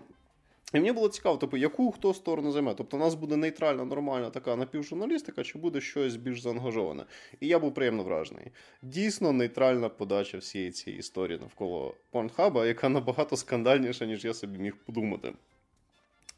І 0.72 0.78
мені 0.78 0.92
було 0.92 1.08
цікаво, 1.08 1.36
типу, 1.36 1.56
яку 1.56 1.92
хто 1.92 2.14
сторону 2.14 2.52
займе. 2.52 2.74
Тобто, 2.74 2.96
у 2.96 3.00
нас 3.00 3.14
буде 3.14 3.36
нейтральна, 3.36 3.84
нормальна 3.84 4.30
така 4.30 4.56
напівжурналістика, 4.56 5.44
чи 5.44 5.58
буде 5.58 5.80
щось 5.80 6.16
більш 6.16 6.40
заангажоване. 6.40 7.04
І 7.40 7.48
я 7.48 7.58
був 7.58 7.74
приємно 7.74 8.02
вражений. 8.02 8.46
Дійсно, 8.82 9.32
нейтральна 9.32 9.88
подача 9.88 10.38
всієї 10.38 10.70
цієї 10.70 11.00
історії 11.00 11.38
навколо 11.38 11.94
Порнхаба, 12.10 12.66
яка 12.66 12.88
набагато 12.88 13.36
скандальніша, 13.36 14.06
ніж 14.06 14.24
я 14.24 14.34
собі 14.34 14.58
міг 14.58 14.76
подумати. 14.76 15.32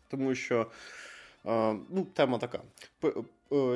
Тому 0.08 0.34
що 0.34 0.66
ну, 1.44 2.06
тема 2.14 2.38
така. 2.38 2.62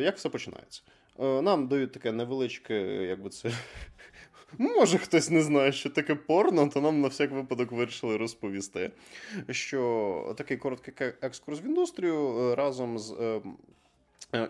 Як 0.01 0.17
все 0.17 0.29
починається? 0.29 0.83
Нам 1.19 1.69
дають 1.69 1.93
таке 1.93 2.13
невеличке, 2.13 2.75
як 3.05 3.23
би 3.23 3.31
це 3.31 3.53
Може, 4.59 4.99
хтось 4.99 5.31
не 5.31 5.43
знає, 5.43 5.73
що 5.73 5.91
таке 5.91 6.15
порно, 6.15 6.69
то 6.69 6.81
нам 6.81 7.01
на 7.01 7.09
всяк 7.09 7.31
випадок 7.31 7.73
вирішили 7.73 8.17
розповісти, 8.17 8.91
що 9.51 10.35
такий 10.39 10.57
короткий 10.57 10.95
екскурс 11.23 11.63
в 11.63 11.65
індустрію 11.65 12.39
е, 12.39 12.55
разом 12.55 12.99
з 12.99 13.11
ем, 13.21 13.57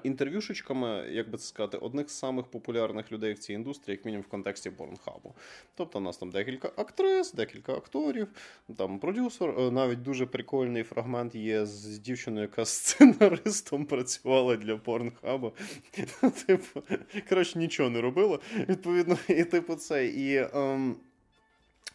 інтерв'юшечками, 0.03 1.07
як 1.11 1.31
би 1.31 1.39
це 1.39 1.45
сказати, 1.45 1.77
одних 1.77 2.11
з 2.11 2.19
самих 2.19 2.47
популярних 2.47 3.13
людей 3.13 3.33
в 3.33 3.39
цій 3.39 3.53
індустрії, 3.53 3.97
як 3.97 4.05
мінімум 4.05 4.25
в 4.25 4.31
контексті 4.31 4.71
Порнхабу. 4.71 5.35
Тобто, 5.75 5.99
у 5.99 6.03
нас 6.03 6.17
там 6.17 6.31
декілька 6.31 6.73
актрис, 6.77 7.33
декілька 7.33 7.73
акторів, 7.75 8.29
там 8.77 8.99
продюсер. 8.99 9.55
Е, 9.59 9.71
навіть 9.71 10.03
дуже 10.03 10.27
прикольний 10.27 10.83
фрагмент 10.83 11.35
є 11.35 11.67
з 11.67 11.99
дівчиною, 11.99 12.43
яка 12.43 12.65
сценаристом 12.65 13.87
працювала 13.87 14.57
для 14.57 14.77
Порнхабу. 14.77 15.53
Типу, 16.47 16.83
коротше, 17.29 17.59
нічого 17.59 17.91
не 17.91 18.01
робила. 18.01 18.39
Відповідно, 18.69 19.19
і 19.29 19.45
типу 19.45 19.75
це. 19.75 20.07
І. 20.07 20.37
Ем, 20.37 20.97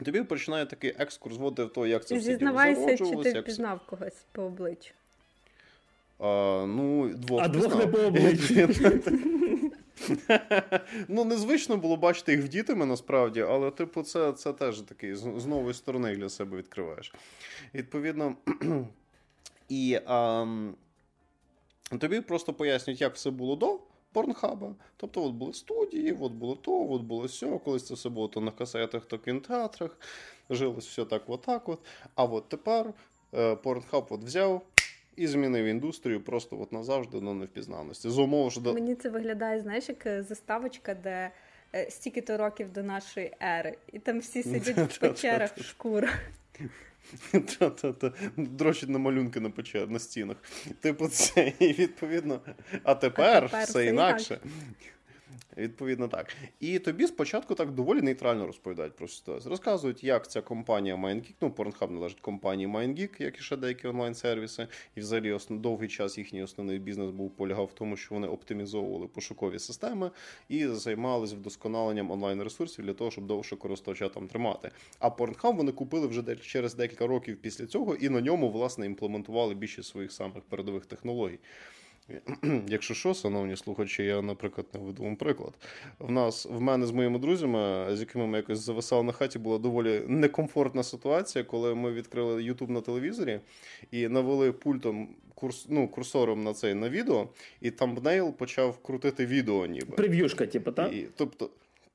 Тобі 0.05 0.23
починає 0.23 0.65
такий 0.65 0.95
екскурс 0.99 1.37
вводити 1.37 1.63
в 1.63 1.73
то, 1.73 1.87
як 1.87 2.05
це 2.05 2.17
все 2.17 2.31
Зізнавайся, 2.31 2.97
чи 2.97 3.15
ти 3.15 3.39
впізнав 3.39 3.79
когось 3.85 4.25
по 4.31 4.43
обличчю? 4.43 4.93
А, 6.19 6.65
ну, 6.67 7.13
двох 7.15 7.41
А 7.43 7.47
двох 7.47 7.75
не 7.75 7.87
по. 7.87 7.97
Ну, 11.07 11.25
незвично 11.25 11.77
було 11.77 11.97
бачити 11.97 12.31
їх 12.31 12.43
в 12.43 12.47
дітами 12.47 12.85
насправді, 12.85 13.41
але, 13.41 13.71
типу, 13.71 14.03
це 14.03 14.33
це 14.33 14.53
теж 14.53 14.81
такий 14.81 15.15
з 15.15 15.45
нової 15.45 15.73
сторони 15.73 16.15
для 16.15 16.29
себе 16.29 16.57
відкриваєш. 16.57 17.13
Відповідно, 17.73 18.35
і 19.69 19.99
а, 20.05 20.45
тобі 21.99 22.21
просто 22.21 22.53
пояснюють, 22.53 23.01
як 23.01 23.15
все 23.15 23.31
було 23.31 23.55
до 23.55 23.79
порнхаба. 24.13 24.75
Тобто, 24.97 25.23
от 25.23 25.33
були 25.33 25.53
студії, 25.53 26.17
от 26.21 26.31
було 26.31 26.55
то, 26.55 26.91
от 26.91 27.01
було 27.01 27.27
сьо, 27.27 27.59
колись 27.59 27.87
це 27.87 27.93
все 27.93 28.09
було 28.09 28.27
то 28.27 28.41
на 28.41 28.51
касетах, 28.51 29.05
то 29.05 29.17
в 29.17 29.21
кінотеатрах. 29.21 29.97
Жилось 30.49 30.87
все 30.87 31.05
так, 31.05 31.23
от 31.27 31.47
от. 31.47 31.79
А 32.15 32.23
от 32.23 32.49
тепер 32.49 32.93
е, 33.33 33.55
порнхаб 33.55 34.07
от 34.09 34.23
взяв 34.23 34.61
і 35.15 35.27
змінив 35.27 35.65
індустрію 35.65 36.21
просто 36.21 36.61
от 36.61 36.71
назавжди 36.71 37.19
до 37.19 37.33
невпізнавності. 37.33 38.09
З 38.09 38.17
умови, 38.17 38.51
що 38.51 38.61
до... 38.61 38.73
Мені 38.73 38.95
це 38.95 39.09
виглядає, 39.09 39.61
знаєш, 39.61 39.89
як 39.89 40.05
е, 40.05 40.23
заставочка, 40.23 40.93
де 40.93 41.31
е, 41.75 41.91
стільки-то 41.91 42.37
років 42.37 42.73
до 42.73 42.83
нашої 42.83 43.31
ери, 43.41 43.77
і 43.91 43.99
там 43.99 44.19
всі 44.19 44.43
сидять 44.63 44.93
в 44.93 44.99
печерах 44.99 45.57
в 45.57 45.63
шкурах. 45.63 46.19
Та-та-та. 47.31 48.11
Дрочать 48.37 48.89
на 48.89 48.99
малюнки 48.99 49.39
на 49.39 49.49
печер, 49.49 49.89
на 49.89 49.99
стінах. 49.99 50.37
Типу, 50.79 51.07
це 51.07 51.53
і 51.59 51.67
відповідно. 51.67 52.41
А 52.83 52.95
тепер, 52.95 53.43
а 53.43 53.47
тепер 53.47 53.63
все 53.63 53.85
інакше. 53.85 54.39
Відповідно, 55.57 56.07
так. 56.07 56.35
І 56.59 56.79
тобі 56.79 57.07
спочатку 57.07 57.55
так 57.55 57.71
доволі 57.71 58.01
нейтрально 58.01 58.47
розповідають 58.47 58.95
про 58.95 59.07
ситуацію. 59.07 59.49
Розказують, 59.49 60.03
як 60.03 60.31
ця 60.31 60.41
компанія 60.41 60.95
MindGeek, 60.95 61.33
ну, 61.41 61.49
Pornhub 61.49 61.91
належить 61.91 62.19
компанії 62.19 62.67
MindGeek, 62.67 63.21
як 63.21 63.37
і 63.39 63.41
ще 63.41 63.57
деякі 63.57 63.87
онлайн-сервіси. 63.87 64.67
І 64.95 64.99
взагалі 64.99 65.31
основ, 65.31 65.61
довгий 65.61 65.87
час 65.87 66.17
їхній 66.17 66.43
основний 66.43 66.79
бізнес 66.79 67.11
був 67.11 67.31
полягав 67.31 67.65
в 67.65 67.73
тому, 67.73 67.97
що 67.97 68.15
вони 68.15 68.27
оптимізовували 68.27 69.07
пошукові 69.07 69.59
системи 69.59 70.11
і 70.49 70.67
займалися 70.67 71.35
вдосконаленням 71.35 72.11
онлайн-ресурсів 72.11 72.85
для 72.85 72.93
того, 72.93 73.11
щоб 73.11 73.27
довше 73.27 73.55
користувача 73.55 74.09
там 74.09 74.27
тримати. 74.27 74.71
А 74.99 75.07
Pornhub 75.07 75.55
вони 75.55 75.71
купили 75.71 76.07
вже 76.07 76.35
через 76.35 76.75
декілька 76.75 77.07
років 77.07 77.37
після 77.41 77.65
цього, 77.65 77.95
і 77.95 78.09
на 78.09 78.21
ньому, 78.21 78.51
власне, 78.51 78.85
імплементували 78.85 79.53
більше 79.53 79.83
своїх 79.83 80.11
самих 80.11 80.43
передових 80.43 80.85
технологій. 80.85 81.39
Якщо 82.67 82.93
що, 82.93 83.13
шановні 83.13 83.55
слухачі, 83.55 84.03
я, 84.03 84.21
наприклад, 84.21 84.67
не 84.73 84.79
веду 84.79 85.03
вам 85.03 85.15
приклад. 85.15 85.53
В 85.99 86.11
нас 86.11 86.45
в 86.45 86.61
мене 86.61 86.85
з 86.85 86.91
моїми 86.91 87.19
друзями, 87.19 87.87
з 87.95 87.99
якими 87.99 88.27
ми 88.27 88.37
якось 88.37 88.59
зависали 88.59 89.03
на 89.03 89.11
хаті, 89.11 89.39
була 89.39 89.57
доволі 89.57 90.01
некомфортна 90.07 90.83
ситуація, 90.83 91.43
коли 91.43 91.75
ми 91.75 91.91
відкрили 91.91 92.43
YouTube 92.43 92.69
на 92.69 92.81
телевізорі 92.81 93.39
і 93.91 94.07
навели 94.07 94.51
пультом 94.51 95.07
курс, 95.35 95.65
ну, 95.69 95.87
курсором 95.87 96.43
на 96.43 96.53
цей 96.53 96.73
на 96.73 96.89
відео, 96.89 97.29
і 97.61 97.71
тамбнейл 97.71 98.33
почав 98.33 98.77
крутити 98.77 99.25
відео, 99.25 99.65
ніби. 99.65 99.95
Прев'юшка, 99.95 100.45
типу, 100.45 100.71
так? 100.71 100.93
І, 100.93 101.07
Тобто. 101.17 101.49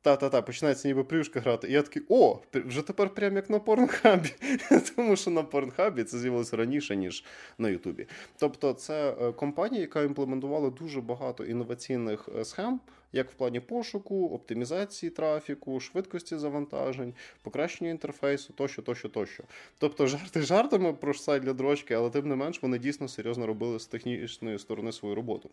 Та-та-та, 0.09 0.43
починається 0.43 0.89
ніби 0.89 1.05
плюшка 1.05 1.41
грати. 1.41 1.69
І 1.69 1.73
я 1.73 1.83
такий, 1.83 2.03
о, 2.09 2.39
вже 2.55 2.83
тепер 2.83 3.11
прям 3.11 3.37
як 3.37 3.51
на 3.51 3.59
порнхабі. 3.59 4.31
Тому 4.97 5.17
що 5.17 5.31
на 5.31 5.43
порнхабі 5.43 6.05
це 6.05 6.19
з'явилося 6.19 6.57
раніше, 6.57 6.97
ніж 6.97 7.25
на 7.59 7.69
Ютубі. 7.69 8.07
Тобто, 8.39 8.73
це 8.73 9.11
е, 9.11 9.33
компанія, 9.33 9.81
яка 9.81 10.03
імплементувала 10.03 10.71
дуже 10.71 11.01
багато 11.01 11.45
інноваційних 11.45 12.29
е, 12.39 12.45
схем, 12.45 12.81
як 13.13 13.31
в 13.31 13.35
плані 13.35 13.61
пошуку, 13.61 14.29
оптимізації 14.29 15.11
трафіку, 15.11 15.81
швидкості 15.81 16.37
завантажень, 16.37 17.15
покращення 17.43 17.91
інтерфейсу, 17.91 18.53
тощо, 18.53 18.83
тощо, 18.83 19.09
тощо. 19.09 19.45
Тобто, 19.79 20.07
жарти 20.07 20.43
жартами 20.43 20.93
про 20.93 21.15
сайт 21.15 21.43
для 21.43 21.53
дрочки, 21.53 21.95
але 21.95 22.11
тим 22.11 22.29
не 22.29 22.37
менш 22.37 22.63
вони 22.63 22.79
дійсно 22.79 23.09
серйозно 23.09 23.47
робили 23.47 23.81
з 23.81 23.87
технічної 23.87 24.59
сторони 24.59 24.93
свою 24.93 25.15
роботу. 25.15 25.51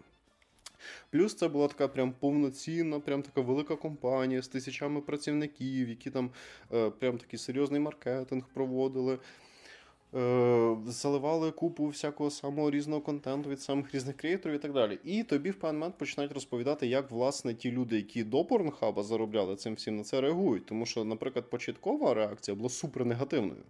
Плюс 1.09 1.35
це 1.35 1.47
була 1.47 1.67
така 1.67 1.87
прям 1.87 2.13
повноцінна, 2.19 2.99
прям 2.99 3.21
така 3.21 3.41
велика 3.41 3.75
компанія 3.75 4.41
з 4.41 4.47
тисячами 4.47 5.01
працівників, 5.01 5.89
які 5.89 6.09
там 6.09 6.29
е, 6.73 6.89
прям 6.89 7.17
такий 7.17 7.39
серйозний 7.39 7.79
маркетинг 7.79 8.43
проводили. 8.53 9.19
Е, 10.15 10.77
заливали 10.87 11.51
купу 11.51 11.87
всякого 11.87 12.31
самого 12.31 12.71
різного 12.71 13.01
контенту 13.01 13.49
від 13.49 13.61
самих 13.61 13.95
різних 13.95 14.17
креаторів 14.17 14.55
і 14.55 14.59
так 14.59 14.73
далі. 14.73 14.99
І 15.03 15.23
тобі 15.23 15.51
в 15.51 15.55
певний 15.55 15.79
момент 15.79 15.97
починають 15.97 16.33
розповідати, 16.33 16.87
як 16.87 17.11
власне 17.11 17.53
ті 17.53 17.71
люди, 17.71 17.95
які 17.95 18.23
до 18.23 18.45
порнхаба 18.45 19.03
заробляли 19.03 19.55
цим 19.55 19.75
всім 19.75 19.97
на 19.97 20.03
це 20.03 20.21
реагують. 20.21 20.65
Тому 20.65 20.85
що, 20.85 21.03
наприклад, 21.03 21.49
початкова 21.49 22.13
реакція 22.13 22.55
була 22.55 22.69
супер 22.69 23.05
негативною 23.05 23.63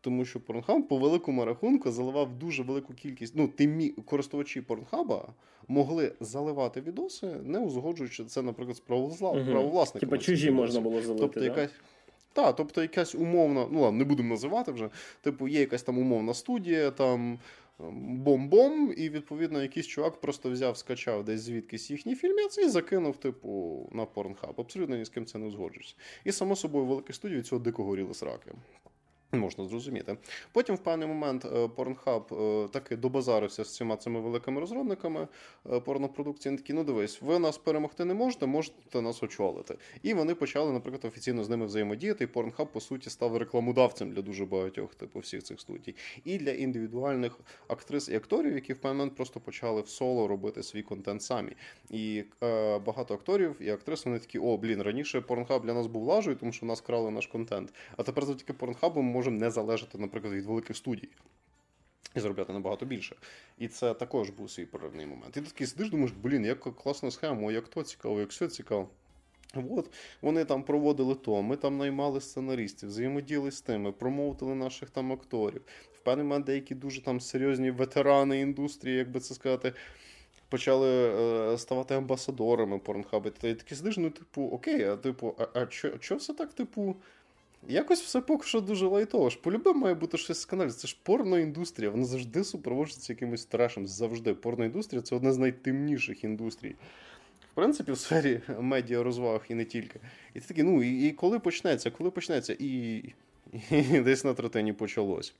тому 0.00 0.24
що 0.24 0.38
Pornhub 0.38 0.82
по 0.82 0.98
великому 0.98 1.44
рахунку 1.44 1.90
заливав 1.90 2.38
дуже 2.38 2.62
велику 2.62 2.94
кількість. 2.94 3.36
Ну, 3.36 3.48
тимі 3.48 3.88
користувачі 3.88 4.60
Порнхаба 4.60 5.28
могли 5.68 6.12
заливати 6.20 6.80
відоси, 6.80 7.26
не 7.44 7.58
узгоджуючи 7.58 8.24
це, 8.24 8.42
наприклад, 8.42 8.76
з 8.76 8.80
правовласниками. 8.80 10.00
Типа 10.00 10.18
чужі 10.18 10.50
можна 10.50 10.80
було 10.80 11.02
залити. 11.02 11.20
Тобто, 11.20 11.40
да? 11.40 11.46
якась. 11.46 11.70
Так, 12.32 12.56
тобто 12.56 12.82
якась 12.82 13.14
умовна, 13.14 13.66
ну 13.70 13.80
ладно, 13.80 13.98
не 13.98 14.04
будемо 14.04 14.28
називати 14.28 14.72
вже. 14.72 14.90
Типу, 15.20 15.48
є 15.48 15.60
якась 15.60 15.82
там 15.82 15.98
умовна 15.98 16.34
студія, 16.34 16.90
там 16.90 17.38
бом-бом, 17.98 18.92
і 18.96 19.08
відповідно 19.10 19.62
якийсь 19.62 19.86
чувак 19.86 20.20
просто 20.20 20.50
взяв, 20.50 20.76
скачав 20.76 21.24
десь 21.24 21.40
звідкись 21.40 21.90
їхній 21.90 22.14
фільмець 22.14 22.58
і 22.58 22.68
закинув, 22.68 23.16
типу, 23.16 23.88
на 23.92 24.04
порнхаб. 24.04 24.54
Абсолютно 24.58 24.96
ні 24.96 25.04
з 25.04 25.08
ким 25.08 25.26
це 25.26 25.38
не 25.38 25.46
узгоджується. 25.46 25.94
І 26.24 26.32
само 26.32 26.56
собою 26.56 26.84
великі 26.84 27.12
студії 27.12 27.42
цього 27.42 27.58
дико 27.58 27.84
горіли 27.84 28.14
сраки. 28.14 28.50
Можна 29.32 29.64
зрозуміти. 29.64 30.16
Потім, 30.52 30.74
в 30.74 30.78
певний 30.78 31.08
момент, 31.08 31.44
е, 31.44 31.48
Pornhub 31.48 32.64
е, 32.64 32.68
таки 32.68 32.96
добазарився 32.96 33.64
з 33.64 33.76
цими 33.76 33.96
цими 33.96 34.20
великими 34.20 34.60
розробниками 34.60 35.28
е, 35.72 35.80
порнопродукції. 35.80 36.56
Такі, 36.56 36.72
ну 36.72 36.84
дивись, 36.84 37.22
ви 37.22 37.38
нас 37.38 37.58
перемогти 37.58 38.04
не 38.04 38.14
можете, 38.14 38.46
можете 38.46 39.00
нас 39.00 39.22
очолити. 39.22 39.76
І 40.02 40.14
вони 40.14 40.34
почали, 40.34 40.72
наприклад, 40.72 41.04
офіційно 41.04 41.44
з 41.44 41.48
ними 41.48 41.66
взаємодіяти. 41.66 42.24
І 42.24 42.26
Pornhub, 42.26 42.66
по 42.66 42.80
суті, 42.80 43.10
став 43.10 43.36
рекламодавцем 43.36 44.12
для 44.12 44.22
дуже 44.22 44.46
багатьох 44.46 44.94
типу 44.94 45.18
всіх 45.18 45.42
цих 45.42 45.60
студій. 45.60 45.94
І 46.24 46.38
для 46.38 46.50
індивідуальних 46.50 47.40
актрис 47.68 48.08
і 48.08 48.14
акторів, 48.14 48.54
які 48.54 48.72
в 48.72 48.78
певний 48.78 48.98
момент 48.98 49.16
просто 49.16 49.40
почали 49.40 49.80
в 49.80 49.88
соло 49.88 50.28
робити 50.28 50.62
свій 50.62 50.82
контент 50.82 51.22
самі. 51.22 51.52
І 51.90 52.24
е, 52.42 52.78
багато 52.78 53.14
акторів 53.14 53.56
і 53.60 53.70
актрис 53.70 54.06
вони 54.06 54.18
такі, 54.18 54.38
о, 54.38 54.56
блін, 54.56 54.82
раніше 54.82 55.18
Pornhub 55.18 55.62
для 55.62 55.74
нас 55.74 55.86
був 55.86 56.02
лажею, 56.02 56.36
тому 56.36 56.52
що 56.52 56.66
нас 56.66 56.80
крали 56.80 57.10
наш 57.10 57.26
контент. 57.26 57.74
А 57.96 58.02
тепер 58.02 58.24
завдяки 58.24 58.52
Pornhub 58.52 58.96
ми 58.96 59.19
можемо 59.20 59.38
не 59.38 59.50
залежати, 59.50 59.98
наприклад, 59.98 60.34
від 60.34 60.44
великих 60.44 60.76
студій. 60.76 61.08
І 62.16 62.20
заробляти 62.20 62.52
набагато 62.52 62.86
більше. 62.86 63.16
І 63.58 63.68
це 63.68 63.94
також 63.94 64.30
був 64.30 64.50
свій 64.50 64.66
проривний 64.66 65.06
момент. 65.06 65.36
І 65.36 65.40
ти 65.40 65.46
такий 65.46 65.66
сидиш, 65.66 65.90
думаєш, 65.90 66.12
блін, 66.22 66.44
як 66.44 66.60
класна 66.60 67.10
схема, 67.10 67.52
як 67.52 67.68
то 67.68 67.82
цікаво, 67.82 68.20
як 68.20 68.30
все 68.30 68.48
цікаво. 68.48 68.88
От 69.70 69.90
вони 70.22 70.44
там 70.44 70.62
проводили 70.62 71.14
то, 71.14 71.42
ми 71.42 71.56
там 71.56 71.76
наймали 71.76 72.20
сценаристів, 72.20 72.88
взаємодіяли 72.88 73.50
з 73.50 73.60
тими, 73.60 73.92
промоутили 73.92 74.54
наших 74.54 74.90
там 74.90 75.12
акторів. 75.12 75.62
В 75.92 76.00
певний 76.00 76.26
момент 76.26 76.46
деякі 76.46 76.74
дуже 76.74 77.02
там 77.02 77.20
серйозні 77.20 77.70
ветерани 77.70 78.40
індустрії, 78.40 78.96
як 78.96 79.10
би 79.10 79.20
це 79.20 79.34
сказати, 79.34 79.72
почали 80.48 80.88
е, 80.88 81.58
ставати 81.58 81.94
амбасадорами 81.94 82.78
порнхаби. 82.78 83.30
Ти 83.30 83.54
такий 83.54 83.76
сидиш, 83.76 83.96
ну, 83.96 84.10
типу, 84.10 84.42
окей, 84.42 84.84
а 84.84 84.96
типу, 84.96 85.34
а, 85.38 85.60
а 85.60 85.70
що, 85.70 85.92
що 86.00 86.16
все 86.16 86.34
так, 86.34 86.52
типу. 86.52 86.96
Якось 87.68 88.02
все 88.02 88.20
поки 88.20 88.46
що 88.46 88.60
дуже 88.60 88.86
лайтово. 88.86 89.30
ж 89.30 89.38
Полюбе 89.42 89.72
має 89.72 89.94
бути 89.94 90.18
щось 90.18 90.40
з 90.40 90.44
каналів. 90.44 90.72
Це 90.72 90.88
ж 90.88 90.96
порноіндустрія, 91.02 91.90
вона 91.90 92.04
завжди 92.04 92.44
супроводжується 92.44 93.12
якимось 93.12 93.44
трешем. 93.44 93.86
Завжди. 93.86 94.34
Порноіндустрія 94.34 95.02
це 95.02 95.16
одна 95.16 95.32
з 95.32 95.38
найтемніших 95.38 96.24
індустрій. 96.24 96.74
В 97.52 97.54
принципі, 97.54 97.92
в 97.92 97.98
сфері 97.98 98.40
медіа 98.60 99.02
розваг 99.02 99.44
і 99.48 99.54
не 99.54 99.64
тільки. 99.64 100.00
І 100.34 100.40
ти 100.40 100.48
такий, 100.48 100.64
ну 100.64 100.82
і, 100.82 101.08
і 101.08 101.12
коли 101.12 101.38
почнеться, 101.38 101.90
коли 101.90 102.10
почнеться, 102.10 102.56
і, 102.58 102.96
і 103.70 104.00
десь 104.00 104.24
на 104.24 104.34
третині 104.34 104.72
почалось. 104.72 105.34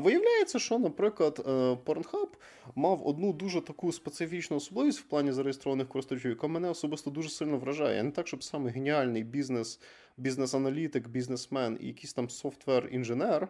Виявляється, 0.00 0.58
що, 0.58 0.78
наприклад, 0.78 1.44
е, 1.46 1.50
Pornhub 1.86 2.28
мав 2.74 3.06
одну 3.06 3.32
дуже 3.32 3.60
таку 3.60 3.92
специфічну 3.92 4.56
особливість 4.56 5.00
в 5.00 5.02
плані 5.02 5.32
зареєстрованих 5.32 5.88
користувачів, 5.88 6.30
яка 6.30 6.46
мене 6.46 6.70
особисто 6.70 7.10
дуже 7.10 7.28
сильно 7.28 7.58
вражає. 7.58 7.96
Я 7.96 8.02
не 8.02 8.10
так, 8.10 8.28
щоб 8.28 8.42
саме 8.42 8.70
геніальний 8.70 9.24
бізнес, 9.24 9.80
бізнес-аналітик, 10.16 11.08
бізнесмен 11.08 11.78
і 11.80 11.86
якийсь 11.86 12.12
там 12.12 12.28
софтвер-інженер. 12.28 13.48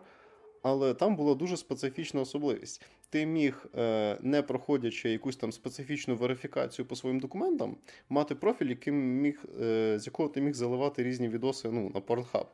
Але 0.62 0.94
там 0.94 1.16
була 1.16 1.34
дуже 1.34 1.56
специфічна 1.56 2.20
особливість. 2.20 2.82
Ти 3.10 3.26
міг, 3.26 3.66
е, 3.74 4.18
не 4.20 4.42
проходячи 4.42 5.10
якусь 5.10 5.36
там 5.36 5.52
специфічну 5.52 6.16
верифікацію 6.16 6.86
по 6.86 6.96
своїм 6.96 7.20
документам, 7.20 7.76
мати 8.08 8.34
профіль, 8.34 8.66
яким 8.66 8.94
міг, 9.20 9.44
е, 9.60 9.98
з 9.98 10.06
якого 10.06 10.28
ти 10.28 10.40
міг 10.40 10.54
заливати 10.54 11.02
різні 11.02 11.28
відоси 11.28 11.70
ну, 11.70 11.90
на 11.94 12.00
Pornhub. 12.00 12.46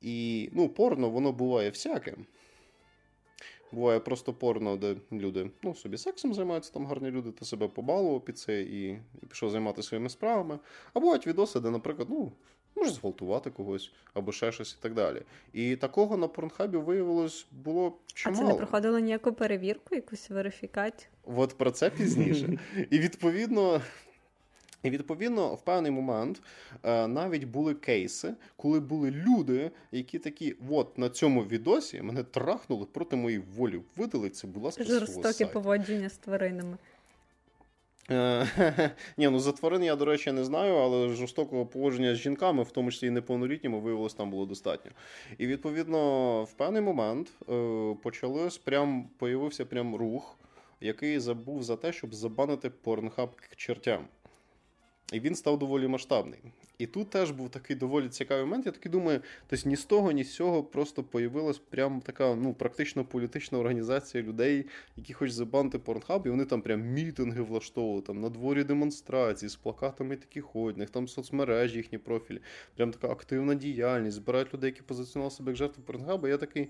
І 0.00 0.48
ну, 0.52 0.68
порно, 0.68 1.10
воно 1.10 1.32
буває 1.32 1.70
всяке. 1.70 2.16
Буває 3.72 4.00
просто 4.00 4.32
порно, 4.32 4.76
де 4.76 4.96
люди 5.12 5.50
ну, 5.62 5.74
собі 5.74 5.98
сексом 5.98 6.34
займаються, 6.34 6.72
там 6.72 6.86
гарні 6.86 7.10
люди, 7.10 7.32
ти 7.32 7.44
себе 7.44 7.68
побалував 7.68 8.24
під 8.24 8.38
це 8.38 8.62
і 8.62 8.88
і 9.22 9.26
пішов 9.28 9.50
займатися 9.50 9.88
своїми 9.88 10.08
справами. 10.08 10.58
А 10.94 11.00
бувають 11.00 11.26
відоси, 11.26 11.60
де, 11.60 11.70
наприклад, 11.70 12.08
ну, 12.10 12.32
можеш 12.76 12.94
зґвалтувати 12.94 13.50
когось 13.50 13.92
або 14.14 14.32
ще 14.32 14.52
щось 14.52 14.76
і 14.80 14.82
так 14.82 14.94
далі. 14.94 15.22
І 15.52 15.76
такого 15.76 16.16
на 16.16 16.28
порнхабі 16.28 16.78
виявилось 16.78 17.46
було 17.50 17.96
чимало. 18.14 18.42
А 18.42 18.46
це 18.46 18.52
не 18.52 18.58
проходило 18.58 18.98
ніяку 18.98 19.32
перевірку, 19.32 19.94
якусь 19.94 20.30
верифікацію? 20.30 21.10
От 21.24 21.58
про 21.58 21.70
це 21.70 21.90
пізніше. 21.90 22.58
І 22.90 22.98
відповідно. 22.98 23.80
І 24.82 24.90
відповідно, 24.90 25.54
в 25.54 25.62
певний 25.62 25.90
момент 25.90 26.42
е, 26.82 27.06
навіть 27.08 27.44
були 27.44 27.74
кейси, 27.74 28.34
коли 28.56 28.80
були 28.80 29.10
люди, 29.10 29.70
які 29.92 30.18
такі, 30.18 30.56
от 30.70 30.98
на 30.98 31.08
цьому 31.08 31.44
відосі 31.44 32.02
мене 32.02 32.22
трахнули 32.22 32.86
проти 32.92 33.16
моєї 33.16 33.42
волі. 33.56 33.80
Видали 33.96 34.30
це, 34.30 34.46
будь 34.46 34.62
ласка, 34.62 34.84
жорстоке 34.84 35.46
поводження 35.46 36.08
з 36.08 36.16
тваринами. 36.16 36.76
Е, 38.10 38.46
ні, 39.16 39.28
ну 39.28 39.38
за 39.38 39.52
тварин 39.52 39.84
я, 39.84 39.96
до 39.96 40.04
речі, 40.04 40.32
не 40.32 40.44
знаю, 40.44 40.74
але 40.74 41.08
жорстокого 41.08 41.66
поводження 41.66 42.14
з 42.14 42.18
жінками, 42.18 42.62
в 42.62 42.70
тому 42.70 42.90
числі 42.90 43.06
і 43.06 43.10
неповнолітніми, 43.10 43.78
виявилось, 43.78 44.14
там 44.14 44.30
було 44.30 44.46
достатньо. 44.46 44.90
І 45.38 45.46
відповідно, 45.46 46.44
в 46.44 46.52
певний 46.52 46.82
момент 46.82 47.32
е, 47.48 47.96
почалось 48.02 48.58
прям 48.58 49.08
появився 49.18 49.64
прям 49.64 49.96
рух, 49.96 50.38
який 50.80 51.18
забув 51.18 51.62
за 51.62 51.76
те, 51.76 51.92
щоб 51.92 52.14
забанити 52.14 52.70
порнхаб 52.70 53.36
к 53.36 53.56
чертям. 53.56 54.04
І 55.12 55.20
він 55.20 55.34
став 55.34 55.58
доволі 55.58 55.88
масштабний. 55.88 56.40
І 56.78 56.86
тут 56.86 57.10
теж 57.10 57.30
був 57.30 57.50
такий 57.50 57.76
доволі 57.76 58.08
цікавий 58.08 58.44
момент. 58.44 58.66
Я 58.66 58.72
такий 58.72 58.92
думаю, 58.92 59.20
тобто 59.46 59.68
ні 59.68 59.76
з 59.76 59.84
того, 59.84 60.12
ні 60.12 60.24
з 60.24 60.34
цього 60.34 60.62
просто 60.62 61.02
появилась 61.02 61.58
прям 61.58 62.00
така 62.00 62.34
ну, 62.34 62.54
практично 62.54 63.04
політична 63.04 63.58
організація 63.58 64.24
людей, 64.24 64.66
які 64.96 65.12
хочуть 65.12 65.34
забанити 65.34 65.78
порнхаб, 65.78 66.26
і 66.26 66.30
вони 66.30 66.44
там 66.44 66.62
прям 66.62 66.80
мітинги 66.80 67.42
влаштовували, 67.42 68.02
там 68.02 68.20
на 68.20 68.28
дворі 68.28 68.64
демонстрації 68.64 69.48
з 69.48 69.56
плакатами 69.56 70.16
таких 70.16 70.44
ходних, 70.44 70.90
там 70.90 71.08
соцмережі, 71.08 71.76
їхні 71.76 71.98
профілі, 71.98 72.40
прям 72.76 72.90
така 72.90 73.08
активна 73.08 73.54
діяльність, 73.54 74.16
збирають 74.16 74.54
людей, 74.54 74.70
які 74.70 74.82
позиціонували 74.82 75.30
себе 75.36 75.50
як 75.50 75.56
жертви 75.56 75.82
порнхаба. 75.86 76.28
Я 76.28 76.36
такий. 76.36 76.68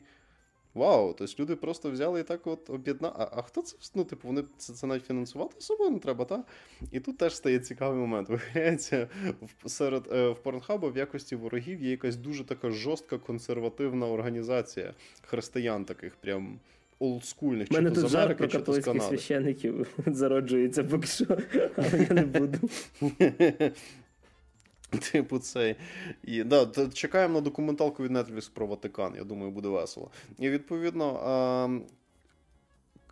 Вау, 0.75 1.14
тобто 1.18 1.43
люди 1.43 1.57
просто 1.57 1.91
взяли 1.91 2.21
і 2.21 2.23
так 2.23 2.47
от 2.47 2.71
об'єднали. 2.71 3.14
А, 3.18 3.29
а 3.33 3.43
хто 3.43 3.62
це? 3.62 3.77
Ну, 3.95 4.05
типу, 4.05 4.29
вони 4.29 4.45
це 4.57 4.73
це 4.73 4.87
навіть 4.87 5.07
фінансувати 5.07 5.61
собою 5.61 5.91
не 5.91 5.99
треба, 5.99 6.25
та? 6.25 6.45
І 6.93 7.01
тут 7.01 7.18
теж 7.18 7.37
стає 7.37 7.59
цікавий 7.59 7.99
момент. 7.99 8.29
Виявляється, 8.55 9.09
серед 9.66 10.09
е, 10.12 10.29
в 10.29 10.39
Порнхаба 10.43 10.89
в 10.89 10.97
якості 10.97 11.37
ворогів 11.37 11.83
є 11.83 11.91
якась 11.91 12.16
дуже 12.16 12.45
така 12.45 12.71
жорстка 12.71 13.18
консервативна 13.18 14.07
організація 14.07 14.95
християн, 15.23 15.85
таких 15.85 16.16
прям 16.16 16.59
олдскульних. 17.01 17.68
У 17.71 17.75
мене 17.75 17.91
тут 17.91 18.09
жарт 18.09 18.39
про 18.39 18.49
католицьких 18.49 19.03
священиків 19.03 19.87
зароджується, 20.07 20.85
поки 20.85 21.07
що, 21.07 21.25
але 21.77 22.07
я 22.09 22.14
не 22.14 22.23
буду. 22.23 22.59
Типу, 25.12 25.38
цей. 25.38 25.76
І, 26.24 26.45
да, 26.45 26.66
Чекаємо 26.93 27.34
на 27.34 27.41
документалку 27.41 28.03
від 28.03 28.12
Netflix 28.12 28.51
про 28.55 28.66
Ватикан. 28.66 29.14
Я 29.16 29.24
думаю, 29.24 29.51
буде 29.51 29.68
весело. 29.68 30.11
І 30.38 30.51
відповідно. 30.51 31.20
А... 31.24 31.68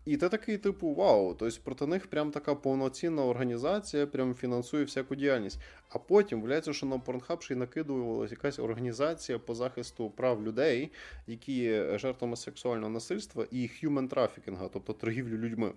І 0.09 0.17
ти 0.17 0.29
такий, 0.29 0.59
типу, 0.59 0.95
вау, 0.95 1.35
тобто 1.35 1.61
проти 1.65 1.87
них 1.87 2.07
прям 2.07 2.31
така 2.31 2.55
повноцінна 2.55 3.25
організація, 3.25 4.07
прям 4.07 4.35
фінансує 4.35 4.85
всяку 4.85 5.15
діяльність. 5.15 5.61
А 5.89 5.99
потім 5.99 6.39
виявляється, 6.39 6.73
що 6.73 6.87
на 6.87 6.97
Pornhub 6.97 7.41
ще 7.41 7.55
й 7.55 7.57
накидувалася 7.57 8.35
якась 8.35 8.59
організація 8.59 9.39
по 9.39 9.55
захисту 9.55 10.11
прав 10.11 10.43
людей, 10.43 10.93
які 11.27 11.53
є 11.53 11.99
жертвами 11.99 12.37
сексуального 12.37 12.91
насильства 12.91 13.47
і 13.51 13.57
human 13.57 14.09
trafficking, 14.09 14.69
тобто 14.73 14.93
торгівлю 14.93 15.39
людьми. 15.39 15.73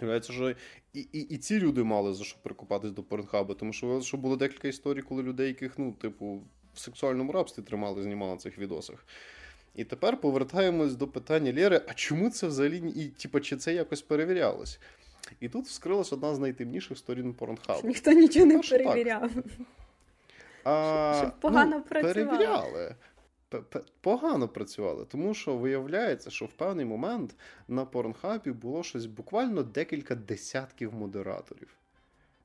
Виявляється, 0.00 0.32
що 0.32 0.50
і 0.94 1.00
і, 1.12 1.20
і 1.20 1.38
ці 1.38 1.60
люди 1.60 1.82
мали 1.82 2.14
за 2.14 2.24
що 2.24 2.38
прикопатись 2.42 2.90
до 2.90 3.02
порнхаби, 3.02 3.54
тому 3.54 3.72
що 3.72 4.00
що 4.00 4.16
було 4.16 4.36
декілька 4.36 4.68
історій, 4.68 5.02
коли 5.02 5.22
людей, 5.22 5.48
яких, 5.48 5.78
ну, 5.78 5.92
типу, 5.92 6.42
в 6.74 6.78
сексуальному 6.78 7.32
рабстві 7.32 7.62
тримали, 7.62 8.02
знімали 8.02 8.32
на 8.32 8.38
цих 8.38 8.58
відосах. 8.58 9.06
І 9.74 9.84
тепер 9.84 10.20
повертаємось 10.20 10.96
до 10.96 11.08
питання 11.08 11.52
Лєри: 11.52 11.80
а 11.88 11.94
чому 11.94 12.30
це 12.30 12.46
взагалі 12.46 12.92
і 12.96 13.08
типу, 13.08 13.40
чи 13.40 13.56
це 13.56 13.74
якось 13.74 14.02
перевірялось? 14.02 14.78
І 15.40 15.48
тут 15.48 15.66
вскрилась 15.66 16.12
одна 16.12 16.34
з 16.34 16.38
найтемніших 16.38 16.98
сторін 16.98 17.34
порнхабу. 17.34 17.88
Ніхто 17.88 18.12
нічого 18.12 18.46
не 18.46 18.58
перевіряв. 18.58 19.30
А, 20.64 21.14
Щоб 21.18 21.40
погано 21.40 21.76
ну, 21.76 21.82
працювали. 21.82 22.26
Перевіряли 22.26 22.94
погано 24.00 24.48
працювали, 24.48 25.04
тому 25.04 25.34
що 25.34 25.56
виявляється, 25.56 26.30
що 26.30 26.44
в 26.44 26.52
певний 26.52 26.84
момент 26.84 27.34
на 27.68 27.84
порнхабі 27.84 28.50
було 28.50 28.82
щось 28.82 29.06
буквально 29.06 29.62
декілька 29.62 30.14
десятків 30.14 30.94
модераторів. 30.94 31.68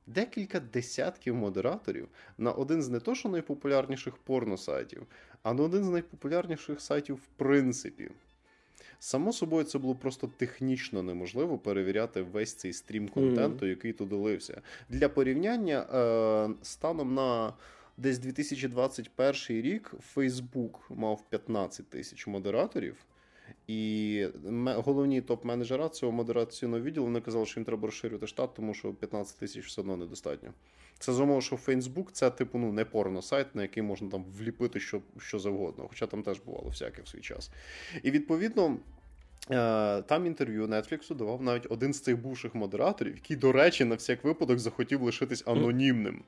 Декілька 0.06 0.60
десятків 0.60 1.34
модераторів 1.34 2.08
на 2.38 2.52
один 2.52 2.82
з 2.82 2.88
не 2.88 3.00
то, 3.00 3.14
що 3.14 3.28
найпопулярніших 3.28 4.16
порносайтів, 4.16 5.06
а 5.42 5.54
на 5.54 5.62
один 5.62 5.84
з 5.84 5.88
найпопулярніших 5.88 6.80
сайтів 6.80 7.16
в 7.16 7.26
принципі. 7.36 8.10
Само 8.98 9.32
собою, 9.32 9.64
це 9.64 9.78
було 9.78 9.94
просто 9.94 10.30
технічно 10.36 11.02
неможливо 11.02 11.58
перевіряти 11.58 12.22
весь 12.22 12.54
цей 12.54 12.72
стрім 12.72 13.08
контенту, 13.08 13.66
який 13.66 13.92
туди 13.92 14.16
лився. 14.16 14.60
Для 14.88 15.08
порівняння 15.08 15.80
е, 15.80 16.50
станом 16.62 17.14
на 17.14 17.52
десь 17.96 18.18
2021 18.18 19.62
рік 19.62 19.94
Facebook 20.16 20.78
мав 20.88 21.28
15 21.30 21.90
тисяч 21.90 22.26
модераторів, 22.26 22.96
І 23.66 24.26
головні 24.64 25.22
топ-менеджера 25.22 25.88
цього 25.88 26.12
модераційного 26.12 26.82
відділу 26.82 27.06
вони 27.06 27.20
казали, 27.20 27.46
що 27.46 27.60
їм 27.60 27.64
треба 27.64 27.86
розширювати 27.86 28.26
штат, 28.26 28.54
тому 28.54 28.74
що 28.74 28.94
15 28.94 29.38
тисяч 29.38 29.66
все 29.66 29.80
одно 29.80 29.96
недостатньо. 29.96 30.52
Це 30.98 31.12
за 31.12 31.40
що 31.40 31.56
Фейсбук 31.56 32.12
це 32.12 32.30
типу 32.30 32.58
ну 32.58 32.72
не 32.72 32.84
порно 32.84 33.22
сайт, 33.22 33.54
на 33.54 33.62
який 33.62 33.82
можна 33.82 34.10
там 34.10 34.24
вліпити 34.24 34.80
що 34.80 35.02
що 35.18 35.38
завгодно. 35.38 35.86
Хоча 35.88 36.06
там 36.06 36.22
теж 36.22 36.40
бувало 36.40 36.68
всяке 36.68 37.02
в 37.02 37.08
свій 37.08 37.20
час. 37.20 37.50
І 38.02 38.10
відповідно. 38.10 38.78
Е, 39.50 40.02
там 40.02 40.26
інтерв'ю 40.26 40.66
Нетфліксу 40.66 41.14
давав 41.14 41.42
навіть 41.42 41.66
один 41.70 41.92
з 41.94 42.00
цих 42.00 42.18
бувших 42.18 42.54
модераторів, 42.54 43.14
який, 43.14 43.36
до 43.36 43.52
речі, 43.52 43.84
на 43.84 43.94
всяк 43.94 44.24
випадок 44.24 44.58
захотів 44.58 45.02
лишитись 45.02 45.42
анонімним. 45.46 46.22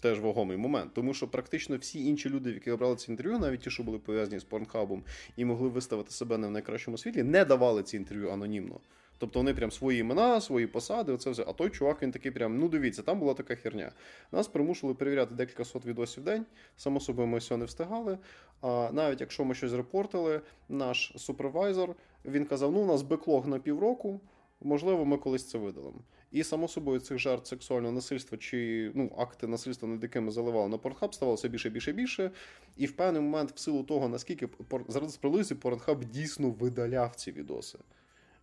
Теж 0.00 0.20
вагомий 0.20 0.56
момент, 0.56 0.94
тому 0.94 1.14
що 1.14 1.28
практично 1.28 1.76
всі 1.76 2.06
інші 2.06 2.28
люди, 2.28 2.50
які 2.50 2.70
обрали 2.70 2.96
це 2.96 3.12
інтерв'ю, 3.12 3.38
навіть 3.38 3.60
ті, 3.60 3.70
що 3.70 3.82
були 3.82 3.98
пов'язані 3.98 4.40
з 4.40 4.44
порнхабом 4.44 5.04
і 5.36 5.44
могли 5.44 5.68
виставити 5.68 6.10
себе 6.10 6.38
не 6.38 6.46
в 6.46 6.50
найкращому 6.50 6.98
світлі, 6.98 7.22
не 7.22 7.44
давали 7.44 7.82
ці 7.82 7.96
інтерв'ю 7.96 8.30
анонімно. 8.30 8.80
Тобто 9.20 9.38
вони 9.38 9.54
прям 9.54 9.70
свої 9.70 10.00
імена, 10.00 10.40
свої 10.40 10.66
посади, 10.66 11.12
оце 11.12 11.30
все. 11.30 11.44
А 11.48 11.52
той 11.52 11.70
чувак, 11.70 12.02
він 12.02 12.10
такий 12.10 12.30
прям, 12.30 12.58
ну 12.58 12.68
дивіться, 12.68 13.02
там 13.02 13.18
була 13.18 13.34
така 13.34 13.56
херня. 13.56 13.92
Нас 14.32 14.48
примушували 14.48 14.94
перевіряти 14.94 15.34
декілька 15.34 15.64
сот 15.64 15.86
відосів 15.86 16.22
в 16.22 16.26
день. 16.26 16.46
Само 16.76 17.00
собою, 17.00 17.28
ми 17.28 17.38
все 17.38 17.56
не 17.56 17.64
встигали. 17.64 18.18
А 18.60 18.90
навіть 18.92 19.20
якщо 19.20 19.44
ми 19.44 19.54
щось 19.54 19.72
репортили, 19.72 20.40
наш 20.68 21.12
супервайзер 21.16 21.94
він 22.24 22.44
казав: 22.44 22.72
ну, 22.72 22.80
у 22.80 22.86
нас 22.86 23.02
беклог 23.02 23.48
на 23.48 23.58
півроку, 23.58 24.20
можливо, 24.60 25.04
ми 25.04 25.16
колись 25.16 25.48
це 25.48 25.58
видалимо. 25.58 25.98
І 26.32 26.44
само 26.44 26.68
собою 26.68 27.00
цих 27.00 27.18
жарт 27.18 27.46
сексуального 27.46 27.92
насильства 27.92 28.38
чи 28.38 28.90
ну, 28.94 29.12
акти 29.18 29.46
насильства, 29.46 29.88
над 29.88 30.02
якими 30.02 30.30
заливали 30.30 30.68
на 30.68 30.78
Порнхаб, 30.78 31.14
ставалося 31.14 31.48
більше 31.48 31.70
більше 31.70 31.92
більше. 31.92 32.30
І 32.76 32.86
в 32.86 32.92
певний 32.92 33.22
момент, 33.22 33.52
в 33.54 33.58
силу 33.58 33.82
того, 33.82 34.08
наскільки 34.08 34.48
заради 34.88 35.12
справедливості 35.12 35.54
Порнхаб 35.54 36.04
дійсно 36.04 36.50
видаляв 36.50 37.14
ці 37.14 37.32
відоси. 37.32 37.78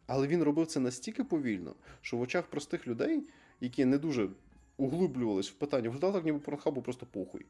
Але 0.08 0.28
він 0.28 0.44
робив 0.44 0.68
це 0.68 0.80
настільки 0.80 1.24
повільно, 1.24 1.76
що 2.02 2.18
в 2.18 2.22
очах 2.22 2.46
простих 2.46 2.88
людей, 2.88 3.24
які 3.62 3.86
не 3.86 3.98
дуже 3.98 4.30
углублювались 4.78 5.50
в 5.50 5.54
питання, 5.54 5.90
виглядало 5.90 6.14
так, 6.14 6.26
ніби 6.26 6.40
Порнхабу 6.40 6.82
просто 6.82 7.06
похуй. 7.06 7.46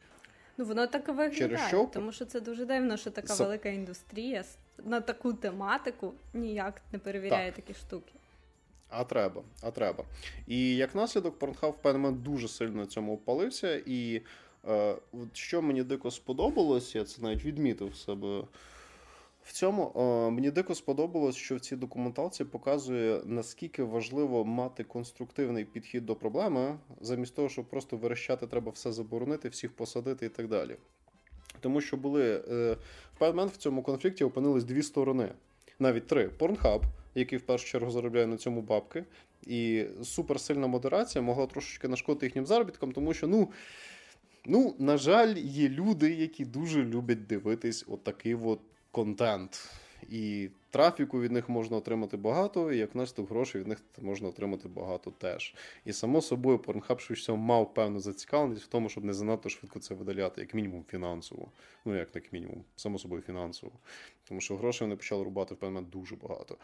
Ну, 0.58 0.66
воно 0.66 0.88
так 0.88 1.10
і 1.10 1.12
виглядає, 1.12 1.68
що? 1.68 1.90
тому 1.94 2.12
що 2.12 2.26
це 2.26 2.42
дуже 2.42 2.66
дивно, 2.66 2.98
що 2.98 3.12
така 3.12 3.34
С... 3.34 3.40
велика 3.40 3.70
індустрія 3.70 4.44
на 4.86 5.02
таку 5.02 5.34
тематику 5.34 6.14
ніяк 6.34 6.82
не 6.92 7.00
перевіряє 7.00 7.52
так. 7.52 7.66
такі 7.66 7.80
штуки. 7.80 8.12
А 8.90 9.04
треба, 9.04 9.44
а 9.62 9.72
треба. 9.72 10.04
І 10.48 10.76
як 10.76 10.96
наслідок, 10.96 11.40
Порнхаб 11.40 11.72
в 11.72 11.82
певний 11.82 12.12
дуже 12.12 12.48
сильно 12.48 12.86
цьому 12.86 13.14
опалився. 13.14 13.82
І 13.86 14.22
е, 14.68 14.96
що 15.34 15.62
мені 15.62 15.84
дико 15.84 16.12
сподобалось, 16.12 16.96
я 16.96 17.04
це 17.04 17.22
навіть 17.22 17.46
відмітив 17.46 17.96
себе 17.96 18.44
в 19.48 19.54
цьому 19.54 19.92
о, 19.96 20.32
мені 20.32 20.52
дико 20.52 20.76
сподобалось, 20.76 21.36
що 21.36 21.56
в 21.56 21.60
цій 21.60 21.76
документації 21.76 22.48
показує 22.48 23.22
наскільки 23.26 23.84
важливо 23.84 24.46
мати 24.46 24.84
конструктивний 24.84 25.66
підхід 25.66 26.06
до 26.06 26.16
проблеми, 26.16 26.78
замість 27.02 27.36
того, 27.36 27.50
щоб 27.50 27.66
просто 27.66 27.98
верещати, 27.98 28.48
треба 28.48 28.72
все 28.72 28.92
заборонити, 28.92 29.50
всіх 29.50 29.72
посадити 29.72 30.26
і 30.26 30.30
так 30.30 30.48
далі. 30.48 30.76
Тому 31.60 31.82
що 31.82 31.98
були 31.98 32.44
е, 32.50 32.78
в 33.16 33.20
певний 33.20 33.36
момент 33.36 33.54
в 33.54 33.58
цьому 33.58 33.84
конфлікті 33.84 34.24
опинились 34.24 34.64
дві 34.64 34.84
сторони, 34.84 35.32
навіть 35.80 36.08
три: 36.08 36.30
Порнхаб, 36.30 36.82
який 37.20 37.40
в 37.40 37.42
першу 37.42 37.68
чергу 37.68 37.92
заробляє 37.92 38.28
на 38.28 38.38
цьому 38.38 38.62
бабки, 38.62 39.04
і 39.48 39.86
суперсильна 40.04 40.68
модерація 40.68 41.22
могла 41.22 41.46
трошечки 41.46 41.88
нашкодити 41.88 42.26
їхнім 42.26 42.46
заробіткам, 42.46 42.92
тому 42.92 43.14
що, 43.14 43.28
ну. 43.28 43.52
Ну, 44.50 44.76
на 44.80 44.98
жаль, 44.98 45.36
є 45.38 45.70
люди, 45.70 46.14
які 46.14 46.46
дуже 46.46 46.84
люблять 46.84 47.28
дивитись 47.28 47.86
отакий 47.88 48.36
от 48.36 48.60
контент. 48.92 49.72
І 50.10 50.50
трафіку 50.78 51.22
від 51.22 51.32
них 51.32 51.50
можна 51.50 51.78
отримати 51.78 52.18
багато, 52.18 52.72
і 52.72 52.78
як 52.78 52.96
наслідок 52.96 53.30
грошей 53.30 53.62
від 53.62 53.68
них 53.68 53.84
можна 54.02 54.30
отримати 54.30 54.68
багато 54.70 55.12
теж. 55.12 55.56
І 55.86 55.94
само 55.94 56.22
собою, 56.22 56.58
Pornhub 56.58 57.00
швидше 57.00 57.34
мав 57.34 57.74
певну 57.74 58.00
зацікавленість 58.00 58.64
в 58.64 58.68
тому, 58.68 58.90
щоб 58.90 59.04
не 59.04 59.14
занадто 59.14 59.50
швидко 59.50 59.80
це 59.80 59.94
видаляти, 59.94 60.42
як 60.42 60.54
мінімум 60.54 60.84
фінансово. 60.90 61.52
Ну, 61.86 61.96
як 61.96 62.10
як 62.16 62.34
мінімум, 62.34 62.64
само 62.76 63.00
собою 63.00 63.22
фінансово. 63.22 63.72
Тому 64.24 64.42
що 64.42 64.56
грошей 64.56 64.86
вони 64.88 64.96
почали 64.96 65.24
рубати 65.24 65.56
в 65.56 65.58
певний 65.58 65.84
дуже 65.84 66.16
багато. 66.16 66.58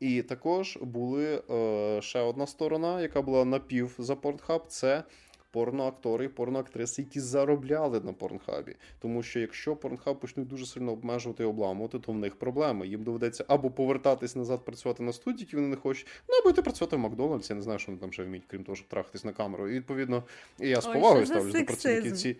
І 0.00 0.22
також 0.22 0.78
були 0.82 1.42
е, 1.50 2.02
ще 2.02 2.20
одна 2.20 2.46
сторона, 2.46 3.00
яка 3.00 3.22
була 3.22 3.44
напів 3.44 3.94
за 3.98 4.14
Pornhub, 4.14 4.66
це 4.66 5.04
порноактори 5.50 6.24
і 6.24 6.28
порноактриси, 6.28 7.02
які 7.02 7.20
заробляли 7.20 8.00
на 8.00 8.12
порнхабі. 8.12 8.76
Тому 8.98 9.22
що 9.22 9.40
якщо 9.40 9.76
порнхаб 9.76 10.20
почнуть 10.20 10.48
дуже 10.48 10.66
сильно 10.66 10.92
обмежувати 10.92 11.42
і 11.42 11.46
обламувати, 11.46 11.98
то 11.98 12.12
в 12.12 12.16
них 12.16 12.36
проблеми. 12.36 12.86
Їм 12.86 13.02
доведеться 13.02 13.44
або 13.48 13.70
повертатись 13.70 14.36
назад, 14.36 14.64
працювати 14.64 15.02
на 15.02 15.12
студії, 15.12 15.40
які 15.40 15.56
вони 15.56 15.68
не 15.68 15.76
хочуть, 15.76 16.06
ну 16.28 16.34
або 16.40 16.50
йти 16.50 16.62
працювати 16.62 16.96
в 16.96 16.98
Макдональдсі. 16.98 17.52
Я 17.52 17.56
не 17.56 17.62
знаю, 17.62 17.78
що 17.78 17.92
вони 17.92 18.00
там 18.00 18.12
ще 18.12 18.24
вміють, 18.24 18.44
крім 18.46 18.64
того, 18.64 18.76
щоб 18.76 18.88
трахатись 18.88 19.24
на 19.24 19.32
камеру. 19.32 19.68
І 19.68 19.72
відповідно, 19.72 20.22
я 20.58 20.80
з 20.80 20.86
повагою 20.86 21.26
ставлюся 21.26 21.58
до 21.60 21.64
працівників 21.64 22.16
ці. 22.16 22.36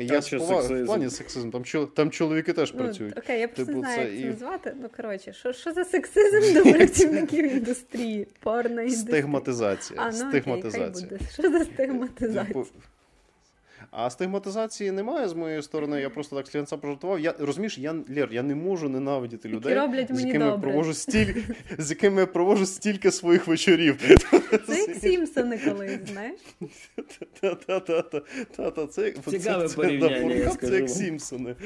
Я 0.00 0.20
в 0.20 0.86
плані 0.86 1.10
сексизм, 1.10 1.50
там 1.50 1.86
там 1.94 2.10
чоловіки 2.10 2.52
теж 2.52 2.72
ну, 2.74 2.80
працюють. 2.80 3.18
Окей, 3.18 3.40
я 3.40 3.48
просто 3.48 3.66
типу, 3.66 3.80
знаю, 3.80 3.96
це 3.96 4.02
як 4.04 4.20
це 4.20 4.26
і... 4.26 4.30
назвати. 4.30 4.76
Ну, 4.82 4.88
коротше, 4.96 5.32
що 5.32 5.52
що 5.52 5.72
за 5.72 5.84
сексизм 5.84 6.54
до 6.54 6.72
працівників 6.72 7.52
індустрії? 7.52 8.28
Порно 8.40 8.82
індустрії? 8.82 9.06
Стигматизація. 9.06 10.00
А, 10.02 10.06
ну, 10.06 10.12
Стигматизація. 10.12 10.86
Окей, 10.86 11.18
хай 11.18 11.18
буде. 11.18 11.32
Що 11.32 11.50
за 11.50 11.64
стигматизація? 11.64 12.44
Типу, 12.44 12.66
а 13.92 14.10
стигматизації 14.10 14.90
немає 14.92 15.28
з 15.28 15.32
моєї 15.32 15.62
сторони. 15.62 16.00
Я 16.00 16.10
просто 16.10 16.36
так 16.36 16.46
слінця 16.46 16.76
пожартував. 16.76 17.20
Я 17.20 17.34
розумієш, 17.38 17.78
я 17.78 17.94
Лєр, 18.16 18.28
я 18.32 18.42
не 18.42 18.54
можу 18.54 18.88
ненавидіти 18.88 19.48
людей, 19.48 19.74
роблять 19.74 20.16
з 20.16 20.24
якими 20.24 20.44
добре. 20.44 20.70
провожу 20.70 20.94
стіль, 20.94 21.34
з 21.78 21.90
якими 21.90 22.20
я 22.20 22.26
провожу 22.26 22.66
стільки 22.66 23.10
своїх 23.10 23.46
вечорів. 23.46 23.96
Це 24.66 24.78
як 24.78 24.96
Сімпсони 24.96 25.58
колись, 25.58 25.98
знаєш? 26.12 26.40
Та-та-та. 27.40 28.86
Це 28.86 29.12
Цікаве 29.12 29.68
порівняння. 29.68 30.56
Це 30.60 30.76
як 30.76 30.90
Сімпсони. 30.90 31.56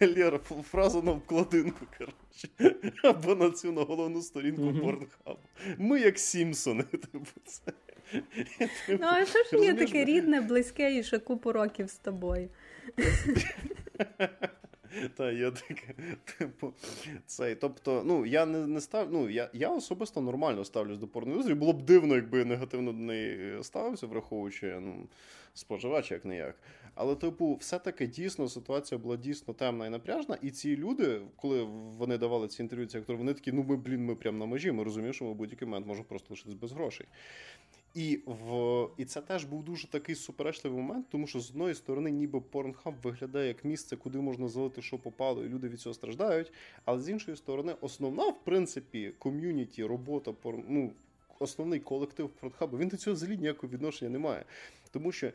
Лєр, 0.00 0.40
фраза 0.70 1.02
на 1.02 1.12
обкладинку, 1.12 1.86
коротше. 1.98 2.74
Або 3.02 3.34
на 3.34 3.50
цю 3.50 3.72
на 3.72 3.82
головну 3.82 4.22
сторінку 4.22 4.62
Порнхабу. 4.62 5.38
Ми 5.78 6.00
як 6.00 6.18
Сімпсони. 6.18 6.82
Типу, 6.90 7.26
це. 7.46 7.72
Ну, 8.88 9.06
а 9.06 9.26
що 9.26 9.44
ж 9.44 9.64
є 9.64 9.74
таке 9.74 10.04
рідне, 10.04 10.40
близьке 10.40 10.98
і 10.98 11.02
ще 11.02 11.18
купу 11.18 11.52
років 11.52 11.90
з 11.90 11.96
тобою? 11.96 12.48
Та, 15.16 15.32
я 15.32 15.50
таке, 15.50 15.94
типу, 16.38 16.72
цей. 17.26 17.54
Тобто, 17.54 18.02
ну, 18.06 18.26
я 18.26 18.46
не 18.46 18.66
не 18.66 18.80
став, 18.80 19.12
ну, 19.12 19.28
я 19.28 19.50
я 19.52 19.68
особисто 19.68 20.20
нормально 20.20 20.64
ставлюсь 20.64 20.98
до 20.98 21.08
порноіндустрії. 21.08 21.58
Було 21.58 21.72
б 21.72 21.82
дивно, 21.82 22.14
якби 22.14 22.44
негативно 22.44 22.92
до 22.92 22.98
неї 22.98 23.62
ставився, 23.62 24.06
враховуючи 24.06 24.78
ну, 24.80 25.08
споживач, 25.54 26.10
як 26.10 26.24
не 26.24 26.36
як. 26.36 26.54
Але, 26.94 27.14
типу, 27.14 27.54
все-таки 27.60 28.06
дійсно 28.06 28.48
ситуація 28.48 28.98
була 28.98 29.16
дійсно 29.16 29.54
темна 29.54 29.86
і 29.86 29.90
напряжна. 29.90 30.38
І 30.42 30.50
ці 30.50 30.76
люди, 30.76 31.20
коли 31.36 31.62
вони 31.98 32.18
давали 32.18 32.48
ці 32.48 32.62
інтерв'ю, 32.62 32.86
ці 32.86 32.98
актори, 32.98 33.18
вони 33.18 33.34
такі, 33.34 33.52
ну 33.52 33.62
ми, 33.62 33.76
блін, 33.76 34.04
ми 34.04 34.14
прямо 34.14 34.38
на 34.38 34.46
межі, 34.46 34.72
ми 34.72 34.84
розуміємо, 34.84 35.12
що 35.12 35.24
ми 35.24 35.34
будь-який 35.34 35.68
момент 35.68 35.86
можемо 35.86 36.04
просто 36.04 36.26
лишитись 36.30 36.54
без 36.54 36.72
грошей. 36.72 37.06
І 37.94 38.20
в 38.26 38.88
і 38.96 39.04
це 39.04 39.20
теж 39.20 39.44
був 39.44 39.64
дуже 39.64 39.88
такий 39.88 40.14
суперечливий 40.14 40.82
момент, 40.82 41.06
тому 41.10 41.26
що 41.26 41.40
з 41.40 41.50
одної 41.50 41.74
сторони, 41.74 42.10
ніби 42.10 42.38
Pornhub 42.38 42.94
виглядає 43.02 43.48
як 43.48 43.64
місце, 43.64 43.96
куди 43.96 44.18
можна 44.18 44.48
залити, 44.48 44.82
що 44.82 44.98
попало, 44.98 45.44
і 45.44 45.48
люди 45.48 45.68
від 45.68 45.80
цього 45.80 45.94
страждають. 45.94 46.52
Але 46.84 47.00
з 47.00 47.08
іншої 47.08 47.36
сторони, 47.36 47.74
основна, 47.80 48.28
в 48.28 48.44
принципі, 48.44 49.12
ком'юніті, 49.18 49.84
робота 49.84 50.34
ну, 50.68 50.92
основний 51.38 51.80
колектив 51.80 52.30
Pornhub, 52.42 52.78
він 52.78 52.88
до 52.88 52.96
цього 52.96 53.14
взагалі 53.14 53.38
ніякого 53.38 53.72
відношення 53.72 54.10
не 54.10 54.18
має. 54.18 54.44
Тому 54.90 55.12
що. 55.12 55.32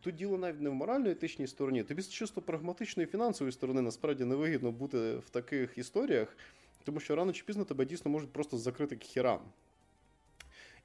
Тут 0.00 0.14
діло 0.14 0.38
навіть 0.38 0.60
не 0.60 0.70
в 0.70 0.74
морально-етичній 0.74 1.46
стороні, 1.46 1.82
тобі 1.82 2.02
з 2.02 2.08
чисто 2.08 2.42
прагматичної 2.42 3.06
фінансової 3.06 3.52
сторони 3.52 3.82
насправді 3.82 4.24
невигідно 4.24 4.72
бути 4.72 5.16
в 5.16 5.30
таких 5.30 5.78
історіях, 5.78 6.36
тому 6.84 7.00
що 7.00 7.16
рано 7.16 7.32
чи 7.32 7.44
пізно 7.44 7.64
тебе 7.64 7.84
дійсно 7.84 8.10
можуть 8.10 8.32
просто 8.32 8.58
закрити 8.58 8.96
к 8.96 9.04
хірам. 9.04 9.40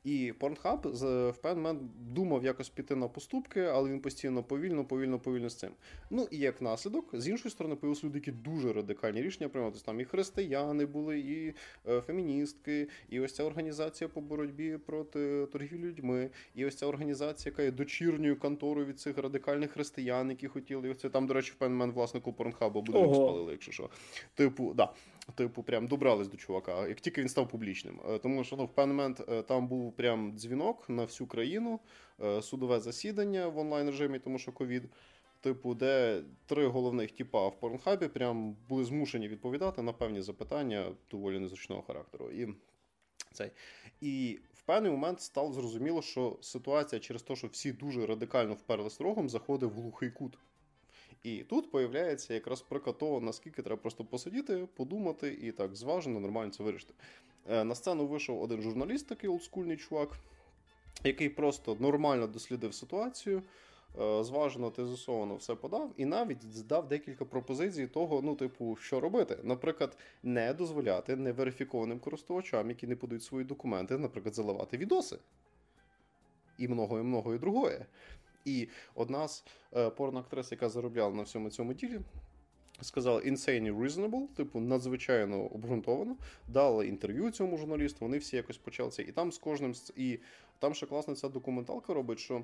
І 0.03 0.33
Pornhub 0.39 0.91
в 1.31 1.37
певний 1.37 1.63
момент 1.63 1.81
думав 2.13 2.43
якось 2.43 2.69
піти 2.69 2.95
на 2.95 3.07
поступки, 3.07 3.61
але 3.61 3.89
він 3.89 3.99
постійно 3.99 4.43
повільно, 4.43 4.85
повільно, 4.85 5.19
повільно 5.19 5.49
з 5.49 5.55
цим. 5.55 5.69
Ну 6.09 6.27
і 6.31 6.37
як 6.37 6.61
наслідок, 6.61 7.09
з 7.13 7.27
іншої 7.27 7.51
сторони, 7.51 7.75
появилися 7.75 8.07
люди, 8.07 8.17
які 8.17 8.31
дуже 8.31 8.73
радикальні 8.73 9.21
рішення 9.21 9.49
приймати. 9.49 9.79
Там 9.85 9.99
і 9.99 10.05
християни 10.05 10.85
були, 10.85 11.19
і 11.19 11.53
е, 11.87 12.01
феміністки, 12.01 12.87
і 13.09 13.19
ось 13.19 13.35
ця 13.35 13.43
організація 13.43 14.07
по 14.07 14.21
боротьбі 14.21 14.77
проти 14.77 15.45
торгівлі 15.51 15.83
людьми, 15.83 16.29
і 16.55 16.65
ось 16.65 16.75
ця 16.75 16.85
організація, 16.85 17.51
яка 17.51 17.63
є 17.63 17.71
дочірньою 17.71 18.39
конторою 18.39 18.87
від 18.87 18.99
цих 18.99 19.17
радикальних 19.17 19.71
християн, 19.71 20.29
які 20.29 20.47
хотіли. 20.47 20.87
І 20.87 20.91
ось 20.91 20.97
це 20.97 21.09
там, 21.09 21.27
до 21.27 21.33
речі, 21.33 21.51
в 21.51 21.55
певний 21.55 21.77
момент 21.77 21.95
власнику 21.95 22.33
Порнхаба 22.33 22.81
буде 22.81 23.13
спалили, 23.13 23.51
якщо 23.51 23.71
що. 23.71 23.89
Типу, 24.35 24.73
да. 24.73 24.93
Типу, 25.35 25.63
прям 25.63 25.87
добрались 25.87 26.27
до 26.27 26.37
чувака, 26.37 26.87
як 26.87 27.01
тільки 27.01 27.21
він 27.21 27.29
став 27.29 27.49
публічним. 27.49 28.01
Е, 28.09 28.17
тому 28.17 28.43
що 28.43 28.55
ну, 28.55 28.65
в 28.65 28.73
певний 28.75 28.97
момент 28.97 29.21
е, 29.29 29.41
там 29.41 29.67
був 29.67 29.95
прям 29.95 30.37
дзвінок 30.37 30.89
на 30.89 31.03
всю 31.03 31.27
країну, 31.27 31.79
е, 32.23 32.41
судове 32.41 32.79
засідання 32.79 33.47
в 33.47 33.57
онлайн 33.57 33.85
режимі, 33.87 34.19
тому 34.19 34.39
що 34.39 34.51
ковід. 34.51 34.83
типу, 35.41 35.75
де 35.75 36.23
три 36.45 36.67
головних 36.67 37.11
тіпа 37.11 37.47
в 37.47 37.59
порнхабі 37.59 38.07
прям 38.07 38.55
були 38.69 38.85
змушені 38.85 39.27
відповідати 39.27 39.81
на 39.81 39.93
певні 39.93 40.21
запитання 40.21 40.91
доволі 41.11 41.39
незручного 41.39 41.81
характеру. 41.81 42.31
І 42.31 42.47
цей. 43.33 43.51
І 44.01 44.39
в 44.53 44.61
певний 44.61 44.91
момент 44.91 45.21
стало 45.21 45.53
зрозуміло, 45.53 46.01
що 46.01 46.37
ситуація 46.41 46.99
через 46.99 47.23
те, 47.23 47.35
що 47.35 47.47
всі 47.47 47.71
дуже 47.71 48.05
радикально 48.05 48.53
вперлись 48.53 49.01
рогом, 49.01 49.29
заходить 49.29 49.71
в 49.71 49.73
глухий 49.73 50.11
кут. 50.11 50.37
І 51.23 51.43
тут 51.43 51.71
появляється 51.71 52.33
якраз 52.33 52.61
приклад 52.61 52.97
того, 52.97 53.21
наскільки 53.21 53.61
треба 53.61 53.81
просто 53.81 54.05
посидіти, 54.05 54.67
подумати 54.75 55.37
і 55.41 55.51
так 55.51 55.75
зважено, 55.75 56.19
нормально 56.19 56.51
це 56.51 56.63
вирішити. 56.63 56.93
Е, 57.49 57.63
на 57.63 57.75
сцену 57.75 58.07
вийшов 58.07 58.41
один 58.41 58.61
журналіст, 58.61 59.07
такий 59.07 59.29
олдскульний 59.29 59.77
чувак, 59.77 60.09
який 61.03 61.29
просто 61.29 61.77
нормально 61.79 62.27
дослідив 62.27 62.73
ситуацію. 62.73 63.41
Е, 64.01 64.23
зважено, 64.23 64.69
тезисовано 64.69 65.35
все 65.35 65.55
подав, 65.55 65.93
і 65.97 66.05
навіть 66.05 66.43
здав 66.53 66.87
декілька 66.87 67.25
пропозицій 67.25 67.87
того, 67.87 68.21
ну, 68.21 68.35
типу, 68.35 68.75
що 68.75 68.99
робити. 68.99 69.37
Наприклад, 69.43 69.97
не 70.23 70.53
дозволяти 70.53 71.15
неверифікованим 71.15 71.99
користувачам, 71.99 72.69
які 72.69 72.87
не 72.87 72.95
подають 72.95 73.23
свої 73.23 73.45
документи, 73.45 73.97
наприклад, 73.97 74.35
заливати 74.35 74.77
відоси. 74.77 75.17
І 76.57 76.67
много, 76.67 77.35
і 77.35 77.37
другое. 77.37 77.85
І 78.45 78.67
одна 78.95 79.27
з 79.27 79.43
е, 79.75 79.89
порноактрис, 79.89 80.51
яка 80.51 80.69
заробляла 80.69 81.13
на 81.13 81.23
всьому 81.23 81.49
цьому 81.49 81.73
ділі, 81.73 81.99
сказала 82.81 83.21
insane 83.21 83.77
reasonable, 83.77 84.27
типу 84.27 84.59
надзвичайно 84.59 85.45
обґрунтовано, 85.45 86.15
дала 86.47 86.85
інтерв'ю 86.85 87.31
цьому 87.31 87.57
журналісту, 87.57 87.97
вони 88.01 88.17
всі 88.17 88.35
якось 88.35 88.57
почали 88.57 88.89
це. 88.89 89.01
І 89.03 89.11
там 89.11 89.31
з 89.31 89.37
кожним 89.37 89.73
і 89.95 90.19
там 90.59 90.73
ще 90.73 90.85
класна 90.85 91.15
ця 91.15 91.29
документалка 91.29 91.93
робить, 91.93 92.19
що 92.19 92.43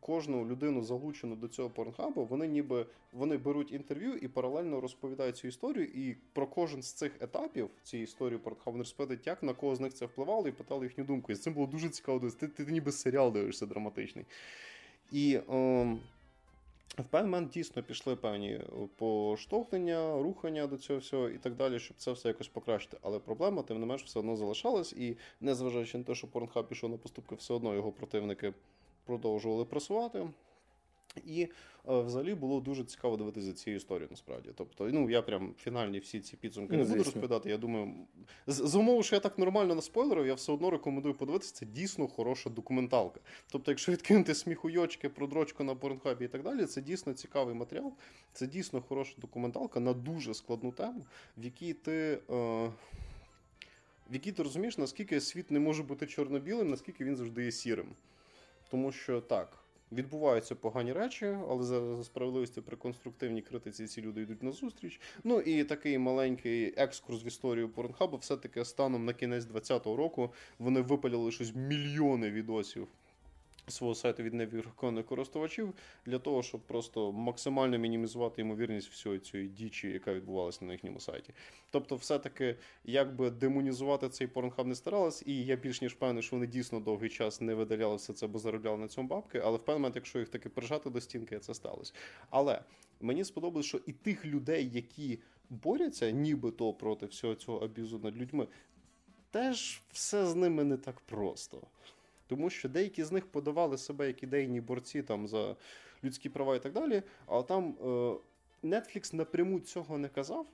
кожну 0.00 0.46
людину 0.46 0.82
залучену 0.82 1.36
до 1.36 1.48
цього 1.48 1.70
порнхабу, 1.70 2.24
вони 2.24 2.46
ніби 2.46 2.86
вони 3.12 3.36
беруть 3.36 3.72
інтерв'ю 3.72 4.16
і 4.16 4.28
паралельно 4.28 4.80
розповідають 4.80 5.36
цю 5.36 5.48
історію. 5.48 5.86
І 5.86 6.16
про 6.32 6.46
кожен 6.46 6.82
з 6.82 6.92
цих 6.92 7.12
етапів 7.20 7.70
цієї 7.82 8.04
історії 8.04 8.38
порнхабу 8.38 8.70
вони 8.70 8.82
розповідають, 8.82 9.26
як 9.26 9.42
на 9.42 9.54
кого 9.54 9.76
з 9.76 9.80
них 9.80 9.94
це 9.94 10.06
впливало, 10.06 10.48
і 10.48 10.52
питали 10.52 10.86
їхню 10.86 11.04
думку. 11.04 11.32
І 11.32 11.34
з 11.34 11.42
цим 11.42 11.54
було 11.54 11.66
дуже 11.66 11.88
цікаво. 11.88 12.20
Ти, 12.20 12.48
ти, 12.48 12.64
ти 12.64 12.72
ніби 12.72 12.92
серіал 12.92 13.32
дивишся 13.32 13.66
драматичний. 13.66 14.24
І 15.12 15.34
е, 15.34 15.42
в 16.98 17.04
певний 17.10 17.30
момент 17.30 17.52
дійсно 17.52 17.82
пішли 17.82 18.16
певні 18.16 18.60
поштовхнення, 18.96 20.22
рухання 20.22 20.66
до 20.66 20.76
цього 20.76 20.98
всього 20.98 21.28
і 21.28 21.38
так 21.38 21.54
далі, 21.54 21.78
щоб 21.78 21.96
це 21.96 22.12
все 22.12 22.28
якось 22.28 22.48
покращити. 22.48 22.96
Але 23.02 23.18
проблема, 23.18 23.62
тим 23.62 23.80
не 23.80 23.86
менш, 23.86 24.04
все 24.04 24.18
одно 24.18 24.36
залишалась, 24.36 24.92
і 24.92 25.16
незважаючи 25.40 25.98
на 25.98 26.04
те, 26.04 26.14
що 26.14 26.26
Порнхаб 26.26 26.68
пішов 26.68 26.90
на 26.90 26.96
поступки, 26.96 27.34
все 27.34 27.54
одно 27.54 27.74
його 27.74 27.92
противники 27.92 28.54
продовжували 29.04 29.64
пресувати. 29.64 30.28
І 31.26 31.42
е, 31.42 31.48
взагалі 31.84 32.34
було 32.34 32.60
дуже 32.60 32.84
цікаво 32.84 33.16
дивитися 33.16 33.46
за 33.46 33.52
цією 33.52 33.76
історією, 33.76 34.08
насправді. 34.10 34.50
Тобто, 34.54 34.88
ну 34.92 35.10
я 35.10 35.22
прям 35.22 35.54
фінальні 35.58 35.98
всі 35.98 36.20
ці 36.20 36.36
підсумки 36.36 36.76
ну, 36.76 36.82
не 36.82 36.88
буду 36.88 37.04
розповідати. 37.04 37.50
Я 37.50 37.58
думаю, 37.58 37.94
з, 38.46 38.54
з 38.54 38.74
умови, 38.74 39.02
що 39.02 39.16
я 39.16 39.20
так 39.20 39.38
нормально 39.38 39.74
наспойлерив, 39.74 40.26
я 40.26 40.34
все 40.34 40.52
одно 40.52 40.70
рекомендую 40.70 41.14
подивитися. 41.14 41.54
Це 41.54 41.66
дійсно 41.66 42.08
хороша 42.08 42.50
документалка. 42.50 43.20
Тобто, 43.50 43.70
якщо 43.70 43.92
відкинути 43.92 44.34
сміхуйочки 44.34 45.08
про 45.08 45.26
дрочку 45.26 45.64
на 45.64 45.74
порнхабі 45.74 46.24
і 46.24 46.28
так 46.28 46.42
далі, 46.42 46.66
це 46.66 46.80
дійсно 46.80 47.12
цікавий 47.12 47.54
матеріал. 47.54 47.92
Це 48.32 48.46
дійсно 48.46 48.82
хороша 48.82 49.14
документалка 49.18 49.80
на 49.80 49.92
дуже 49.92 50.34
складну 50.34 50.72
тему, 50.72 51.06
в 51.36 51.44
якій 51.44 51.72
ти. 51.72 52.18
Е, 52.30 52.70
в 54.10 54.14
якій 54.14 54.32
ти 54.32 54.42
розумієш, 54.42 54.78
наскільки 54.78 55.20
світ 55.20 55.50
не 55.50 55.60
може 55.60 55.82
бути 55.82 56.06
чорно-білим, 56.06 56.68
наскільки 56.68 57.04
він 57.04 57.16
завжди 57.16 57.44
є 57.44 57.52
сірим. 57.52 57.88
Тому 58.70 58.92
що 58.92 59.20
так, 59.20 59.61
відбуваються 59.92 60.54
погані 60.54 60.92
речі, 60.92 61.26
але 61.48 61.62
за, 61.62 62.04
справедливості 62.04 62.60
при 62.60 62.76
конструктивній 62.76 63.42
критиці 63.42 63.86
ці 63.86 64.02
люди 64.02 64.22
йдуть 64.22 64.42
на 64.42 64.52
зустріч. 64.52 65.00
Ну 65.24 65.40
і 65.40 65.64
такий 65.64 65.98
маленький 65.98 66.74
екскурс 66.76 67.24
в 67.24 67.26
історію 67.26 67.68
Порнхабу, 67.68 68.16
все-таки 68.16 68.64
станом 68.64 69.04
на 69.04 69.12
кінець 69.12 69.44
2020 69.44 69.86
року 69.98 70.32
вони 70.58 70.80
випалили 70.80 71.32
щось 71.32 71.54
мільйони 71.54 72.30
відосів 72.30 72.88
свого 73.68 73.94
сайту 73.94 74.22
від 74.22 74.34
невірконних 74.34 75.06
користувачів 75.06 75.74
для 76.06 76.18
того, 76.18 76.42
щоб 76.42 76.60
просто 76.60 77.12
максимально 77.12 77.78
мінімізувати 77.78 78.42
ймовірність 78.42 78.88
всієї 78.88 79.20
цієї 79.20 79.48
дічі, 79.48 79.88
яка 79.88 80.14
відбувалася 80.14 80.64
на 80.64 80.72
їхньому 80.72 81.00
сайті. 81.00 81.34
Тобто, 81.70 81.96
все-таки, 81.96 82.56
якби 82.84 83.30
демонізувати 83.30 84.08
цей 84.08 84.26
порнхаб 84.26 84.66
не 84.66 84.74
старалась, 84.74 85.22
і 85.26 85.44
я 85.44 85.56
більш 85.56 85.82
ніж 85.82 85.94
певний, 85.94 86.22
що 86.22 86.36
вони 86.36 86.46
дійсно 86.46 86.80
довгий 86.80 87.08
час 87.10 87.40
не 87.40 87.54
видаляли 87.54 87.96
все 87.96 88.12
це, 88.12 88.26
бо 88.26 88.38
заробляли 88.38 88.78
на 88.78 88.88
цьому 88.88 89.08
бабки. 89.08 89.38
Але 89.44 89.56
в 89.56 89.64
певний 89.64 89.80
момент, 89.80 89.96
якщо 89.96 90.18
їх 90.18 90.28
таки 90.28 90.48
прижати 90.48 90.90
до 90.90 91.00
стінки, 91.00 91.38
це 91.38 91.54
сталося. 91.54 91.92
Але 92.30 92.62
мені 93.00 93.24
сподобалось, 93.24 93.66
що 93.66 93.80
і 93.86 93.92
тих 93.92 94.26
людей, 94.26 94.70
які 94.72 95.18
борються, 95.50 96.10
нібито 96.10 96.72
проти 96.72 97.06
всього 97.06 97.34
цього 97.34 97.58
аб'юзу 97.58 97.98
над 97.98 98.16
людьми, 98.16 98.46
теж 99.30 99.82
все 99.92 100.26
з 100.26 100.34
ними 100.34 100.64
не 100.64 100.76
так 100.76 101.00
просто. 101.00 101.60
Тому 102.32 102.50
що 102.50 102.68
деякі 102.68 103.04
з 103.04 103.12
них 103.12 103.26
подавали 103.26 103.78
себе 103.78 104.06
як 104.06 104.22
ідейні 104.22 104.60
борці 104.60 105.02
там 105.02 105.28
за 105.28 105.56
людські 106.04 106.28
права 106.28 106.56
і 106.56 106.62
так 106.62 106.72
далі. 106.72 107.02
Але 107.26 107.42
там 107.42 107.74
е, 107.80 107.84
Netflix 108.66 109.14
напряму 109.14 109.60
цього 109.60 109.98
не 109.98 110.08
казав. 110.08 110.46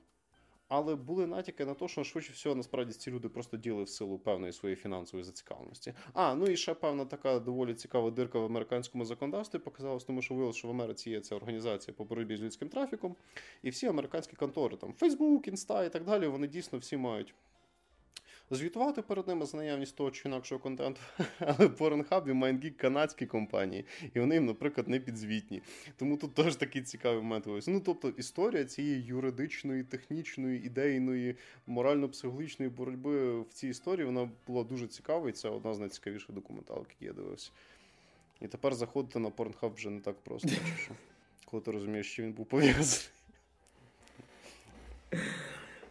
Але 0.67 0.95
були 0.95 1.27
натяки 1.27 1.65
на 1.65 1.73
те, 1.73 1.87
що 1.87 2.03
швидше 2.03 2.33
всього 2.33 2.55
насправді 2.55 2.93
ці 2.93 3.11
люди 3.11 3.29
просто 3.29 3.57
діли 3.57 3.83
в 3.83 3.89
силу 3.89 4.19
певної 4.19 4.53
своєї 4.53 4.75
фінансової 4.75 5.23
зацікавленості. 5.23 5.93
А, 6.13 6.35
ну 6.35 6.47
і 6.47 6.57
ще 6.57 6.73
певна 6.73 7.05
така 7.05 7.39
доволі 7.39 7.73
цікава 7.73 8.11
дирка 8.11 8.39
в 8.39 8.45
американському 8.45 9.05
законодавстві 9.05 9.59
показалась, 9.59 10.03
тому 10.03 10.21
що 10.21 10.33
виявилося, 10.33 10.59
що 10.59 10.67
в 10.67 10.71
Америці 10.71 11.09
є 11.09 11.19
ця 11.19 11.35
організація 11.35 11.95
по 11.97 12.03
боротьбі 12.05 12.37
з 12.37 12.41
людським 12.41 12.69
трафіком, 12.69 13.15
і 13.63 13.69
всі 13.69 13.87
американські 13.87 14.35
контори, 14.35 14.77
там 14.77 14.93
Facebook, 15.01 15.51
Insta 15.51 15.85
і 15.85 15.89
так 15.89 16.03
далі, 16.03 16.27
вони 16.27 16.47
дійсно 16.47 16.79
всі 16.79 16.97
мають 16.97 17.33
звітувати 18.51 19.01
перед 19.01 19.27
ними 19.27 19.45
за 19.45 19.57
наявність 19.57 19.95
того 19.95 20.11
чи 20.11 20.29
інакшого 20.29 20.61
контенту, 20.61 21.01
але 21.39 21.67
Pornhub 21.67 22.29
і 22.29 22.31
MindGeek 22.31 22.71
канадські 22.71 23.25
компанії, 23.25 23.85
і 24.13 24.19
вони 24.19 24.35
їм, 24.35 24.45
наприклад, 24.45 24.87
не 24.87 24.99
підзвітні. 24.99 25.61
Тому 25.97 26.17
тут 26.17 26.33
теж 26.33 26.55
такий 26.55 26.81
цікавий 26.81 27.21
момент. 27.21 27.47
Ось 27.47 27.67
Ну, 27.67 27.79
тобто, 27.79 28.09
історія 28.09 28.65
цієї 28.65 29.03
юридичної, 29.03 29.83
технічної, 29.83 30.65
ідейної, 30.65 31.35
морально-психологічної 31.67 32.69
боротьби 32.69 33.41
в 33.41 33.53
цій 33.53 33.67
історії 33.67 34.05
вона 34.05 34.29
була 34.47 34.63
дуже 34.63 34.87
цікава, 34.87 35.29
і 35.29 35.31
це 35.31 35.49
одна 35.49 35.73
з 35.73 35.79
найцікавіших 35.79 36.31
документалок, 36.31 36.87
які 36.89 37.05
я 37.05 37.13
дивився. 37.13 37.51
І 38.41 38.47
тепер 38.47 38.75
заходити 38.75 39.19
на 39.19 39.29
Pornhub 39.29 39.75
вже 39.75 39.89
не 39.89 39.99
так 39.99 40.15
просто, 40.15 40.49
коли 41.45 41.63
ти 41.63 41.71
розумієш, 41.71 42.11
що 42.11 42.23
він 42.23 42.33
був 42.33 42.45
пов'язаний. 42.45 43.09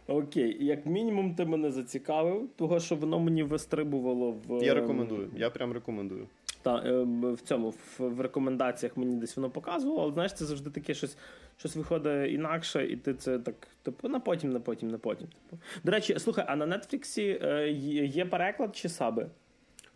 Окей, 0.09 0.65
як 0.65 0.85
мінімум, 0.85 1.35
ти 1.35 1.45
мене 1.45 1.71
зацікавив, 1.71 2.49
того 2.55 2.79
що 2.79 2.95
воно 2.95 3.19
мені 3.19 3.43
вистрибувало 3.43 4.31
в. 4.47 4.63
Я 4.63 4.73
рекомендую. 4.73 5.29
Я 5.35 5.49
прям 5.49 5.73
рекомендую. 5.73 6.27
Так, 6.61 6.85
е, 6.85 7.03
в 7.33 7.41
цьому 7.41 7.73
в 7.97 8.21
рекомендаціях 8.21 8.97
мені 8.97 9.15
десь 9.15 9.37
воно 9.37 9.49
показувало, 9.49 10.01
але 10.01 10.13
знаєш, 10.13 10.33
це 10.33 10.45
завжди 10.45 10.69
таке 10.69 10.93
щось 10.93 11.17
щось 11.57 11.75
виходить 11.75 12.33
інакше, 12.33 12.85
і 12.85 12.95
ти 12.95 13.13
це 13.13 13.39
так, 13.39 13.55
типу, 13.83 14.09
на 14.09 14.19
потім, 14.19 14.51
на 14.51 14.59
потім, 14.59 14.89
на 14.89 14.97
потім. 14.97 15.27
Типу. 15.27 15.61
До 15.83 15.91
речі, 15.91 16.19
слухай, 16.19 16.45
а 16.47 16.55
на 16.55 16.77
Нетфліксі 16.77 17.39
е, 17.43 17.69
є 18.05 18.25
переклад 18.25 18.75
чи 18.75 18.89
саби? 18.89 19.27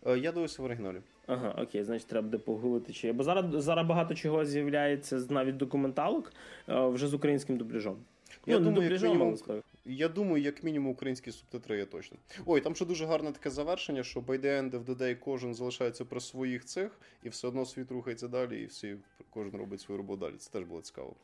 Е, 0.06 0.18
я 0.18 0.32
дивився 0.32 0.62
в 0.62 0.66
оригіналі. 0.66 0.98
Ага, 1.28 1.56
окей, 1.62 1.84
значить, 1.84 2.08
треба 2.08 2.26
буде 2.26 2.38
погуглити 2.38 2.94
чи 2.94 3.08
є. 3.08 3.14
Бо 3.14 3.24
зараз 3.24 3.46
зараз 3.64 3.88
багато 3.88 4.16
чого 4.16 4.46
з'являється 4.46 5.26
навіть 5.30 5.58
документалок 5.58 6.34
вже 6.68 7.08
з 7.08 7.14
українським 7.14 7.58
дубляжом. 7.58 7.98
Я 8.46 8.60
ну, 8.60 8.66
думаю, 8.66 8.92
як 8.92 9.02
мінімум, 9.02 9.38
я 9.86 10.10
думаю, 10.10 10.44
як 10.44 10.64
мінімум 10.64 10.92
українські 10.92 11.32
субтитри 11.32 11.78
є 11.78 11.86
точно. 11.86 12.18
Ой, 12.46 12.62
там 12.62 12.76
ще 12.76 12.86
дуже 12.86 13.06
гарне 13.06 13.32
таке 13.32 13.50
завершення, 13.50 14.04
що 14.04 14.20
by 14.20 14.40
the 14.40 14.62
end 14.62 14.72
of 14.72 14.86
the 14.86 14.98
day 14.98 15.16
кожен 15.16 15.54
залишається 15.54 16.06
при 16.06 16.20
своїх 16.20 16.66
цих, 16.66 17.00
і 17.24 17.30
все 17.30 17.48
одно 17.48 17.66
світ 17.66 17.92
рухається 17.92 18.28
далі, 18.28 18.62
і 18.62 18.66
всі, 18.66 18.98
кожен 19.30 19.52
робить 19.52 19.82
свою 19.82 19.98
роботу 19.98 20.26
далі. 20.26 20.36
Це 20.38 20.52
теж 20.52 20.64
було 20.64 20.82
цікаво. 20.82 21.16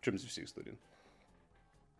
Чим 0.00 0.18
зі 0.18 0.26
всіх 0.26 0.48
сторін. 0.48 0.74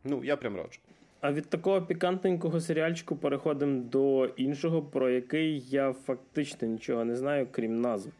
Ну, 0.04 0.24
я 0.24 0.36
прям 0.36 0.56
раджу. 0.56 0.80
А 1.20 1.32
від 1.32 1.48
такого 1.48 1.82
пікантненького 1.82 2.60
серіальчику 2.60 3.16
переходимо 3.16 3.82
до 3.82 4.26
іншого, 4.26 4.82
про 4.82 5.10
який 5.10 5.60
я 5.60 5.92
фактично 5.92 6.68
нічого 6.68 7.04
не 7.04 7.16
знаю, 7.16 7.48
крім 7.50 7.80
назви. 7.80 8.12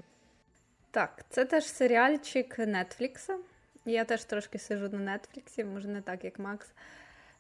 Так, 0.91 1.24
це 1.29 1.45
теж 1.45 1.64
серіальчик 1.64 2.59
Нетфлікса. 2.59 3.39
Я 3.85 4.05
теж 4.05 4.24
трошки 4.24 4.59
сижу 4.59 4.89
на 4.89 4.99
Нетфліксі, 4.99 5.64
може 5.64 5.89
не 5.89 6.01
так, 6.01 6.24
як 6.24 6.39
Макс. 6.39 6.70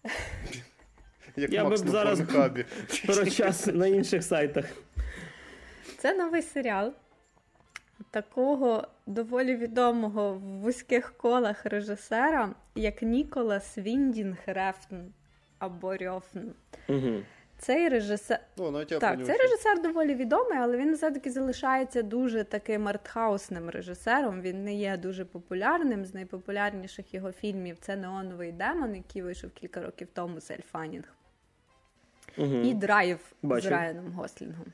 Як 1.36 1.52
Я 1.52 1.64
Макс 1.64 1.82
би 1.82 1.90
зараз 1.90 2.20
про 3.06 3.26
час 3.30 3.66
на 3.66 3.86
інших 3.86 4.24
сайтах. 4.24 4.64
Це 5.98 6.14
новий 6.14 6.42
серіал 6.42 6.92
такого 8.10 8.88
доволі 9.06 9.56
відомого 9.56 10.32
в 10.32 10.40
вузьких 10.40 11.12
колах 11.16 11.66
режисера, 11.66 12.54
як 12.74 13.02
Ніколас 13.02 13.78
Віндінг 13.78 14.36
Рефн 14.46 14.96
або 15.58 15.96
Рьофн. 15.96 16.38
Угу. 16.88 17.22
Цей 17.58 17.88
режисер 17.88 18.40
О, 18.56 18.70
навіть 18.70 18.92
я 18.92 18.98
так, 18.98 19.26
цей 19.26 19.36
режисер 19.36 19.82
доволі 19.82 20.14
відомий, 20.14 20.58
але 20.58 20.76
він 20.76 20.94
все-таки 20.94 21.30
залишається 21.30 22.02
дуже 22.02 22.44
таким 22.44 22.88
артхаусним 22.88 23.70
режисером. 23.70 24.40
Він 24.40 24.64
не 24.64 24.74
є 24.74 24.96
дуже 24.96 25.24
популярним. 25.24 26.04
З 26.04 26.14
найпопулярніших 26.14 27.14
його 27.14 27.32
фільмів 27.32 27.78
це 27.80 27.96
Неоновий 27.96 28.52
демон, 28.52 28.94
який 28.94 29.22
вийшов 29.22 29.50
кілька 29.50 29.82
років 29.82 30.08
тому 30.14 30.40
з 30.40 30.50
Ель 30.50 30.62
Фанінг. 30.72 31.14
Угу. 32.38 32.54
І 32.54 32.74
драйв 32.74 33.18
Бачив. 33.42 33.68
з 33.68 33.72
Райаном 33.72 34.12
Гослінгом. 34.12 34.66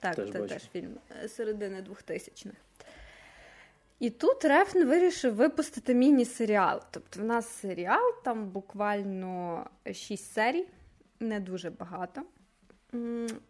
Так, 0.00 0.14
Теж 0.14 0.30
це 0.30 0.38
бачив. 0.40 0.58
теж 0.58 0.68
фільм 0.72 0.94
е, 1.24 1.28
середини 1.28 1.84
2000-х. 1.90 2.56
І 3.98 4.10
тут 4.10 4.44
Рефн 4.44 4.84
вирішив 4.84 5.34
випустити 5.34 5.94
міні-серіал. 5.94 6.80
Тобто, 6.90 7.20
в 7.20 7.24
нас 7.24 7.48
серіал, 7.48 8.14
там 8.24 8.48
буквально 8.48 9.66
6 9.92 10.32
серій, 10.32 10.66
не 11.20 11.40
дуже 11.40 11.70
багато. 11.70 12.22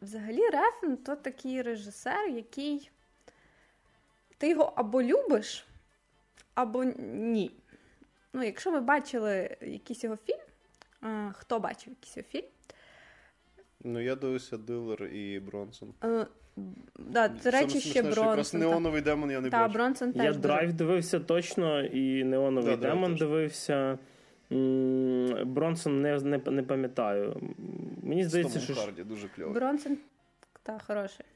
Взагалі, 0.02 0.42
Рефн 0.48 0.94
то 1.04 1.16
такий 1.16 1.62
режисер, 1.62 2.28
який 2.28 2.90
ти 4.38 4.48
його 4.50 4.72
або 4.76 5.02
любиш, 5.02 5.66
або 6.54 6.84
ні. 6.84 7.50
Ну, 8.32 8.42
якщо 8.42 8.70
ви 8.70 8.80
бачили 8.80 9.56
якийсь 9.60 10.04
його 10.04 10.16
фільм, 10.16 11.32
хто 11.32 11.60
бачив 11.60 11.88
якийсь 12.00 12.16
його 12.16 12.28
фільм? 12.28 12.44
Ну, 13.84 14.00
я 14.00 14.14
дивився 14.14 14.56
Дилер 14.58 15.04
і 15.04 15.40
Бронсон. 15.40 15.94
Е, 16.04 16.26
Да, 16.98 17.28
до 17.28 17.50
речі, 17.50 17.80
ще 17.80 18.12
що 18.12 18.20
якраз 18.20 18.54
неоновий 18.54 19.02
демон 19.02 19.30
я 19.30 19.40
не 19.40 19.50
Та, 19.50 19.58
бачив. 19.58 19.74
Бронсон 19.74 20.12
теж 20.12 20.24
Я 20.24 20.32
драйв 20.32 20.72
дивився 20.72 21.20
точно, 21.20 21.82
і 21.84 22.24
Неоновий 22.24 22.76
Да, 22.76 22.88
демон 22.88 23.14
дивився. 23.14 23.74
М, 23.74 23.98
Бронсон 25.44 26.02
не, 26.02 26.18
не, 26.18 26.38
не 26.38 26.62
пам'ятаю. 26.62 27.36
Мені 28.02 28.24
здається, 28.24 28.60
що. 28.60 28.74
Харді, 28.74 29.02
дуже 29.04 29.28
кльово. 29.28 29.54
Бронсон, 29.54 29.98
та, 30.62 30.78
хороший. 30.78 31.26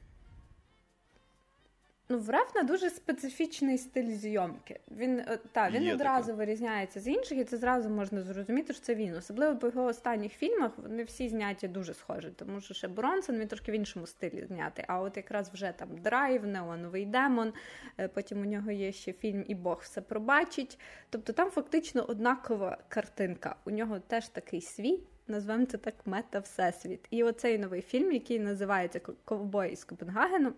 Ну, 2.09 2.19
в 2.19 2.29
Рефна 2.29 2.63
дуже 2.63 2.89
специфічний 2.89 3.77
стиль 3.77 4.11
зйомки. 4.11 4.79
Він, 4.91 5.19
е, 5.19 5.39
та, 5.51 5.69
він 5.69 5.83
Є 5.83 5.93
одразу 5.93 6.25
таке. 6.25 6.37
вирізняється 6.37 6.99
з 6.99 7.07
інших, 7.07 7.37
і 7.37 7.43
це 7.43 7.57
зразу 7.57 7.89
можна 7.89 8.21
зрозуміти, 8.21 8.73
що 8.73 8.81
це 8.81 8.95
він. 8.95 9.15
Особливо 9.15 9.57
по 9.57 9.67
його 9.67 9.83
останніх 9.83 10.31
фільмах 10.33 10.71
вони 10.77 11.03
всі 11.03 11.29
зняті 11.29 11.67
дуже 11.67 11.93
схожі, 11.93 12.29
тому 12.35 12.61
що 12.61 12.73
ще 12.73 12.87
Бронсон 12.87 13.39
він 13.39 13.47
трошки 13.47 13.71
в 13.71 13.75
іншому 13.75 14.07
стилі 14.07 14.45
знятий. 14.45 14.85
А 14.87 14.99
от 15.01 15.17
якраз 15.17 15.49
вже 15.49 15.73
там 15.77 15.89
драйв, 15.97 16.45
неоновий 16.47 17.05
демон. 17.05 17.53
е, 17.99 18.07
Потім 18.07 18.41
у 18.41 18.45
нього 18.45 18.71
є 18.71 18.91
ще 18.91 19.13
фільм 19.13 19.43
І 19.47 19.55
Бог 19.55 19.79
все 19.83 20.01
пробачить. 20.01 20.79
Тобто 21.09 21.33
там 21.33 21.49
фактично 21.49 22.03
однакова 22.03 22.77
картинка. 22.87 23.55
У 23.65 23.71
нього 23.71 23.99
теж 23.99 24.27
такий 24.27 24.61
свій. 24.61 24.99
Назвемо 25.27 25.65
це 25.65 25.77
так 25.77 25.93
мета-всесвіт. 26.05 26.99
І 27.09 27.23
оцей 27.23 27.57
новий 27.57 27.81
фільм, 27.81 28.11
який 28.11 28.39
називається 28.39 28.99
Ковбой 29.25 29.71
із 29.71 29.83
Копенгагену, 29.83 30.53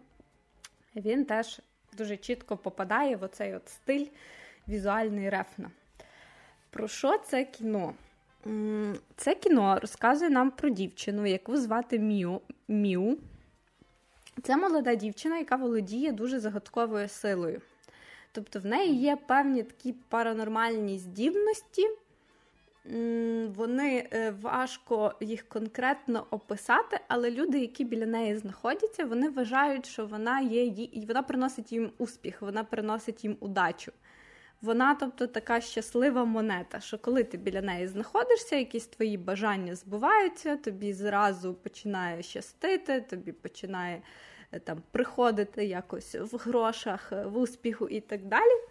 він 1.01 1.25
теж 1.25 1.61
дуже 1.97 2.17
чітко 2.17 2.57
попадає 2.57 3.15
в 3.15 3.23
оцей 3.23 3.55
от 3.55 3.69
стиль 3.69 4.05
візуальний 4.67 5.29
рефна. 5.29 5.71
Про 6.69 6.87
що 6.87 7.17
це 7.17 7.43
кіно? 7.43 7.93
Це 9.15 9.35
кіно 9.35 9.79
розказує 9.79 10.29
нам 10.29 10.51
про 10.51 10.69
дівчину, 10.69 11.25
яку 11.25 11.57
звати 11.57 11.99
Міу. 11.99 12.41
Міу. 12.67 13.17
Це 14.43 14.57
молода 14.57 14.95
дівчина, 14.95 15.37
яка 15.37 15.55
володіє 15.55 16.11
дуже 16.11 16.39
загадковою 16.39 17.09
силою. 17.09 17.61
Тобто 18.31 18.59
в 18.59 18.65
неї 18.65 18.95
є 18.95 19.15
певні 19.15 19.63
такі 19.63 19.93
паранормальні 19.93 20.99
здібності. 20.99 21.87
Вони 23.55 24.07
е, 24.13 24.31
важко 24.41 25.13
їх 25.21 25.49
конкретно 25.49 26.27
описати, 26.31 26.99
але 27.07 27.31
люди, 27.31 27.59
які 27.59 27.85
біля 27.85 28.05
неї 28.05 28.35
знаходяться, 28.37 29.05
вони 29.05 29.29
вважають, 29.29 29.85
що 29.85 30.05
вона 30.05 30.39
є 30.41 30.63
ї- 30.63 30.89
і 30.91 31.05
вона 31.05 31.23
приносить 31.23 31.71
їм 31.71 31.91
успіх, 31.97 32.41
вона 32.41 32.63
приносить 32.63 33.23
їм 33.23 33.37
удачу. 33.39 33.91
Вона, 34.61 34.95
тобто, 34.95 35.27
така 35.27 35.61
щаслива 35.61 36.25
монета, 36.25 36.79
що 36.79 36.97
коли 36.97 37.23
ти 37.23 37.37
біля 37.37 37.61
неї 37.61 37.87
знаходишся, 37.87 38.55
якісь 38.55 38.87
твої 38.87 39.17
бажання 39.17 39.75
збуваються, 39.75 40.55
тобі 40.55 40.93
зразу 40.93 41.53
починає 41.53 42.23
щастити, 42.23 43.01
тобі 43.01 43.31
починає 43.31 44.01
е, 44.51 44.59
там 44.59 44.81
приходити 44.91 45.65
якось 45.65 46.15
в 46.15 46.37
грошах, 46.37 47.11
е, 47.11 47.25
в 47.25 47.37
успіху 47.37 47.87
і 47.87 47.99
так 48.01 48.25
далі. 48.25 48.61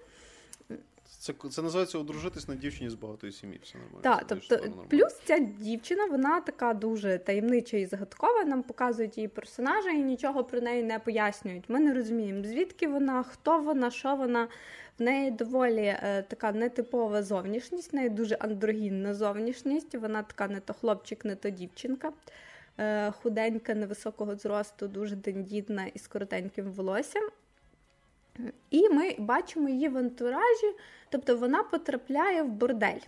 Це, 1.08 1.34
це 1.50 1.62
називається 1.62 1.98
одружитись 1.98 2.48
на 2.48 2.54
дівчині 2.54 2.90
з 2.90 2.94
багатої 2.94 3.32
сім'ї. 3.32 3.60
Все 3.62 3.78
нормально. 3.78 4.00
Так, 4.02 4.24
тобто, 4.28 4.56
нормально. 4.56 4.84
плюс 4.88 5.20
ця 5.24 5.38
дівчина, 5.38 6.06
вона 6.06 6.40
така 6.40 6.74
дуже 6.74 7.18
таємнича 7.18 7.76
і 7.76 7.86
загадкова. 7.86 8.44
Нам 8.44 8.62
показують 8.62 9.16
її 9.18 9.28
персонажа 9.28 9.90
і 9.90 10.02
нічого 10.02 10.44
про 10.44 10.60
неї 10.60 10.82
не 10.82 10.98
пояснюють. 10.98 11.64
Ми 11.68 11.80
не 11.80 11.94
розуміємо, 11.94 12.44
звідки 12.44 12.88
вона, 12.88 13.22
хто 13.22 13.60
вона, 13.60 13.90
що 13.90 14.16
вона. 14.16 14.48
В 14.98 15.02
неї 15.02 15.30
доволі 15.30 15.84
е, 15.84 16.24
така 16.28 16.52
нетипова 16.52 17.22
зовнішність, 17.22 17.92
в 17.92 17.96
неї 17.96 18.08
дуже 18.08 18.34
андрогінна 18.34 19.14
зовнішність. 19.14 19.94
Вона 19.94 20.22
така 20.22 20.48
не 20.48 20.60
то 20.60 20.74
хлопчик, 20.74 21.24
не 21.24 21.36
то 21.36 21.50
дівчинка. 21.50 22.12
Е, 22.78 23.10
худенька, 23.10 23.74
невисокого 23.74 24.36
зросту, 24.36 24.88
дуже 24.88 25.16
тендітна 25.16 25.86
і 25.94 25.98
з 25.98 26.06
коротеньким 26.06 26.72
волоссям. 26.72 27.22
І 28.70 28.88
ми 28.88 29.14
бачимо 29.18 29.68
її 29.68 29.88
в 29.88 29.96
антуражі, 29.96 30.74
тобто 31.10 31.36
вона 31.36 31.62
потрапляє 31.62 32.42
в 32.42 32.48
бордель. 32.48 33.00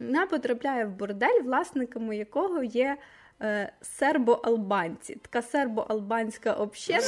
Вона 0.00 0.26
потрапляє 0.26 0.84
в 0.84 0.90
бордель, 0.90 1.42
власниками 1.44 2.16
якого 2.16 2.62
є 2.62 2.96
е, 3.42 3.72
сербо-албанці. 3.82 5.16
Така 5.18 5.40
сербо-албанська 5.40 6.60
община. 6.60 7.00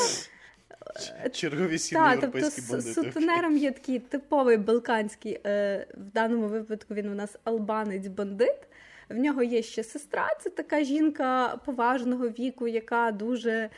Чергові 1.33 1.79
сім'ї 1.79 2.05
Так, 2.05 2.21
тобто 2.21 2.39
європейські 2.39 2.61
с- 2.61 2.71
бандити. 2.71 2.93
сутенером 2.95 3.57
є 3.57 3.71
такий 3.71 3.99
типовий 3.99 4.57
балканський, 4.57 5.41
е, 5.47 5.87
в 5.95 6.11
даному 6.13 6.47
випадку 6.49 6.95
він 6.95 7.09
у 7.09 7.15
нас 7.15 7.37
албанець-бандит. 7.45 8.57
В 9.09 9.17
нього 9.17 9.43
є 9.43 9.63
ще 9.63 9.85
сестра, 9.85 10.29
це 10.41 10.51
така 10.51 10.85
жінка 10.85 11.57
поважного 11.67 12.29
віку, 12.29 12.69
яка 12.69 13.11
дуже 13.13 13.71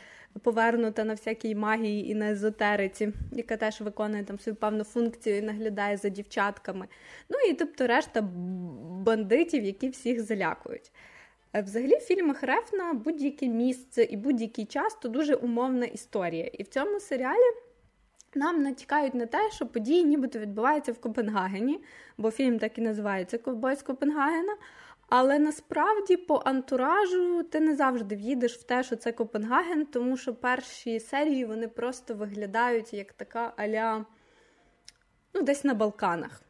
повернута 0.43 1.03
на 1.03 1.13
всякій 1.13 1.55
магії 1.55 2.11
і 2.11 2.15
на 2.15 2.31
езотериці, 2.31 3.13
яка 3.31 3.57
теж 3.57 3.81
виконує 3.81 4.23
там 4.23 4.39
свою 4.39 4.55
певну 4.55 4.83
функцію 4.83 5.37
і 5.37 5.41
наглядає 5.41 5.97
за 5.97 6.09
дівчатками. 6.09 6.87
Ну 7.29 7.37
і 7.49 7.53
тобто 7.53 7.87
решта 7.87 8.21
бандитів, 9.05 9.63
які 9.63 9.89
всіх 9.89 10.21
залякують. 10.21 10.91
Е, 11.53 11.61
Взагалі, 11.61 11.95
в 11.95 11.99
фільмах 11.99 12.43
Рефна 12.43 12.93
будь-яке 12.93 13.47
місце 13.47 14.03
і 14.03 14.17
будь-який 14.17 14.65
час 14.65 14.97
то 15.01 15.09
дуже 15.09 15.35
умовна 15.35 15.85
історія. 15.85 16.49
І 16.53 16.63
в 16.63 16.67
цьому 16.67 16.99
серіалі 16.99 17.55
нам 18.35 18.63
натякають 18.63 19.15
на 19.15 19.25
те, 19.25 19.51
що 19.51 19.65
події 19.65 20.03
нібито 20.03 20.39
відбуваються 20.39 20.91
в 20.91 20.99
Копенгагені, 20.99 21.79
бо 22.17 22.31
фільм 22.31 22.59
так 22.59 22.77
і 22.77 22.81
називається 22.81 23.37
Ковбой 23.37 23.75
з 23.75 23.81
Копенгагена. 23.81 24.55
Але 25.09 25.39
насправді 25.39 26.17
по 26.17 26.41
антуражу 26.45 27.43
ти 27.43 27.59
не 27.59 27.75
завжди 27.75 28.15
в'їдеш 28.15 28.57
в 28.57 28.63
те, 28.63 28.83
що 28.83 28.95
це 28.95 29.11
Копенгаген, 29.11 29.85
тому 29.85 30.17
що 30.17 30.35
перші 30.35 30.99
серії 30.99 31.45
вони 31.45 31.67
просто 31.67 32.13
виглядають 32.13 32.93
як 32.93 33.13
така 33.13 33.53
аля 33.57 34.05
ну, 35.33 35.41
десь 35.41 35.63
на 35.63 35.73
Балканах, 35.73 36.41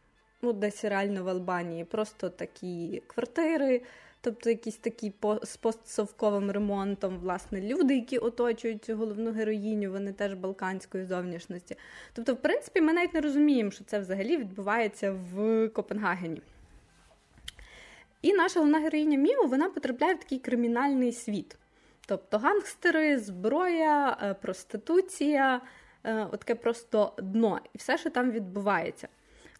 ну, 0.41 0.53
десь 0.53 0.85
реально 0.85 1.23
в 1.23 1.29
Албанії. 1.29 1.85
Просто 1.85 2.29
такі 2.29 3.03
квартири, 3.07 3.81
тобто 4.21 4.49
якісь 4.49 4.77
такі 4.77 5.13
з 5.43 5.57
постсовковим 5.57 6.51
ремонтом, 6.51 7.19
власне, 7.19 7.61
люди, 7.61 7.95
які 7.95 8.17
оточують 8.17 8.85
цю 8.85 8.95
головну 8.95 9.31
героїню, 9.31 9.91
вони 9.91 10.13
теж 10.13 10.33
балканської 10.33 11.05
зовнішності. 11.05 11.77
Тобто, 12.13 12.33
в 12.33 12.37
принципі, 12.41 12.81
ми 12.81 12.93
навіть 12.93 13.13
не 13.13 13.21
розуміємо, 13.21 13.71
що 13.71 13.83
це 13.83 13.99
взагалі 13.99 14.37
відбувається 14.37 15.11
в 15.33 15.67
Копенгагені. 15.69 16.41
І 18.25 18.33
наша 18.33 18.59
головна 18.59 18.79
героїня 18.79 19.17
Міо 19.17 19.45
вона 19.45 19.69
потрапляє 19.69 20.13
в 20.13 20.19
такий 20.19 20.39
кримінальний 20.39 21.11
світ. 21.11 21.57
Тобто 22.07 22.37
гангстери, 22.37 23.19
зброя, 23.19 24.17
е, 24.21 24.33
проституція, 24.33 25.61
е, 26.03 26.27
отаке 26.31 26.55
просто 26.55 27.13
дно, 27.17 27.59
і 27.73 27.77
все, 27.77 27.97
що 27.97 28.09
там 28.09 28.31
відбувається. 28.31 29.07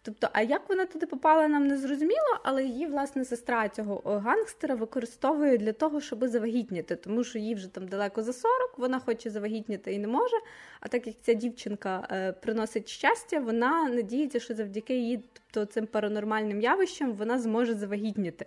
Тобто, 0.06 0.28
а 0.32 0.42
як 0.42 0.68
вона 0.68 0.86
туди 0.86 1.06
попала, 1.06 1.48
нам 1.48 1.66
не 1.66 1.78
зрозуміло, 1.78 2.40
але 2.42 2.64
її, 2.64 2.86
власне, 2.86 3.24
сестра 3.24 3.68
цього 3.68 4.02
е, 4.06 4.18
гангстера 4.18 4.74
використовує 4.74 5.58
для 5.58 5.72
того, 5.72 6.00
щоб 6.00 6.26
завагітніти, 6.26 6.96
тому 6.96 7.24
що 7.24 7.38
їй 7.38 7.54
вже 7.54 7.68
там 7.68 7.88
далеко 7.88 8.22
за 8.22 8.32
40, 8.32 8.78
вона 8.78 8.98
хоче 8.98 9.30
завагітніти 9.30 9.92
і 9.92 9.98
не 9.98 10.08
може. 10.08 10.36
А 10.80 10.88
так 10.88 11.06
як 11.06 11.16
ця 11.22 11.34
дівчинка 11.34 12.08
е, 12.10 12.32
приносить 12.32 12.88
щастя, 12.88 13.40
вона 13.40 13.88
надіється, 13.88 14.40
що 14.40 14.54
завдяки 14.54 14.96
її, 14.96 15.24
тобто 15.32 15.72
цим 15.72 15.86
паранормальним 15.86 16.60
явищам, 16.60 17.12
вона 17.12 17.38
зможе 17.38 17.74
завагітніти 17.74 18.46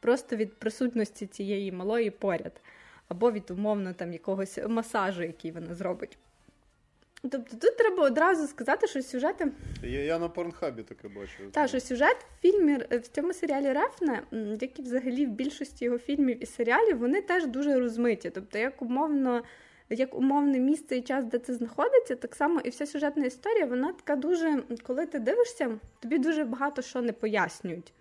просто 0.00 0.36
від 0.36 0.54
присутності 0.54 1.26
цієї 1.26 1.72
малої 1.72 2.10
поряд, 2.10 2.60
або 3.08 3.32
від 3.32 3.50
умовно 3.50 3.92
там 3.92 4.12
якогось 4.12 4.58
масажу, 4.68 5.22
який 5.22 5.50
вона 5.50 5.74
зробить. 5.74 6.18
Тобто 7.30 7.56
тут 7.56 7.76
треба 7.76 8.02
одразу 8.02 8.46
сказати, 8.46 8.86
що 8.86 9.02
сюжети. 9.02 9.52
Я 9.82 10.04
я 10.04 10.18
на 10.18 10.28
порнхабі 10.28 10.82
таке 10.82 11.08
бачу. 11.08 11.50
Так, 11.52 11.68
що 11.68 11.80
сюжет 11.80 12.16
в 12.16 12.42
фільмі 12.42 12.78
в 12.90 13.08
цьому 13.08 13.32
серіалі 13.32 13.72
Рефне, 13.72 14.22
як 14.60 14.78
і 14.78 14.82
взагалі 14.82 15.26
в 15.26 15.30
більшості 15.30 15.84
його 15.84 15.98
фільмів 15.98 16.42
і 16.42 16.46
серіалів, 16.46 16.98
вони 16.98 17.22
теж 17.22 17.46
дуже 17.46 17.78
розмиті. 17.78 18.30
Тобто, 18.30 18.58
як 18.58 18.82
умовно, 18.82 19.42
як 19.90 20.14
умовне 20.14 20.58
місце 20.58 20.96
і 20.96 21.02
час, 21.02 21.24
де 21.24 21.38
це 21.38 21.54
знаходиться, 21.54 22.16
так 22.16 22.34
само 22.34 22.60
і 22.60 22.68
вся 22.68 22.86
сюжетна 22.86 23.26
історія, 23.26 23.66
вона 23.66 23.92
така 23.92 24.16
дуже, 24.16 24.62
коли 24.82 25.06
ти 25.06 25.18
дивишся, 25.18 25.78
тобі 26.00 26.18
дуже 26.18 26.44
багато 26.44 26.82
що 26.82 27.02
не 27.02 27.12
пояснюють. 27.12 27.92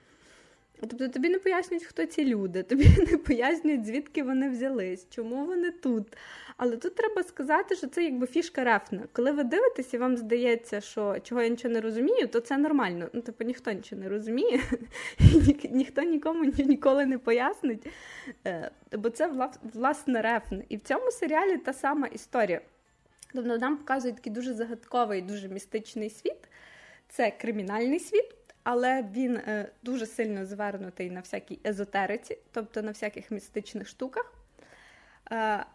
Тобто 0.80 1.08
тобі 1.08 1.30
не 1.30 1.40
пояснюють, 1.40 1.86
хто 1.86 2.06
ці 2.06 2.26
люди, 2.26 2.64
тобі 2.70 2.88
не 3.12 3.18
пояснюють, 3.18 3.86
звідки 3.86 4.24
вони 4.24 4.50
взялись, 4.50 5.08
чому 5.10 5.46
вони 5.46 5.72
тут. 5.72 6.18
Але 6.58 6.78
тут 6.78 6.96
треба 6.96 7.24
сказати, 7.24 7.76
що 7.76 7.88
це 7.88 8.04
якби 8.04 8.28
фішка 8.28 8.64
рефна. 8.64 9.04
Коли 9.12 9.32
ви 9.32 9.44
дивитесь 9.44 9.94
і 9.94 9.98
вам 9.98 10.18
здається, 10.18 10.82
що 10.82 11.20
чого 11.24 11.42
я 11.42 11.48
нічого 11.48 11.74
не 11.74 11.82
розумію, 11.82 12.28
то 12.28 12.40
це 12.40 12.58
нормально. 12.58 13.10
Ну, 13.14 13.22
типу, 13.22 13.44
ніхто 13.44 13.72
нічого 13.72 14.02
не 14.02 14.10
розуміє, 14.10 14.60
Ні, 15.20 15.70
ніхто 15.72 16.02
нікому 16.02 16.52
ніколи 16.58 17.06
не 17.06 17.18
пояснить. 17.18 17.88
Е, 18.48 18.72
бо 18.92 19.10
це 19.10 19.50
власне 19.74 20.22
рефн. 20.22 20.56
І 20.70 20.78
в 20.78 20.82
цьому 20.82 21.12
серіалі 21.12 21.58
та 21.58 21.74
сама 21.74 22.08
історія. 22.08 22.62
Тобто 23.34 23.58
нам 23.58 23.78
показують 23.78 24.16
такий 24.16 24.34
дуже 24.34 24.54
загадковий, 24.54 25.22
дуже 25.22 25.48
містичний 25.48 26.10
світ. 26.10 26.50
Це 27.10 27.32
кримінальний 27.32 28.00
світ 28.00 28.36
але 28.66 29.04
він 29.14 29.38
е, 29.38 29.70
дуже 29.84 30.06
сильно 30.06 30.46
звернутий 30.46 31.12
на 31.12 31.20
всякій 31.20 31.60
езотериці, 31.66 32.38
тобто 32.52 32.82
на 32.82 32.92
всяких 32.92 33.32
містичних 33.32 33.88
штуках. 33.88 34.34
Е, 35.32 35.66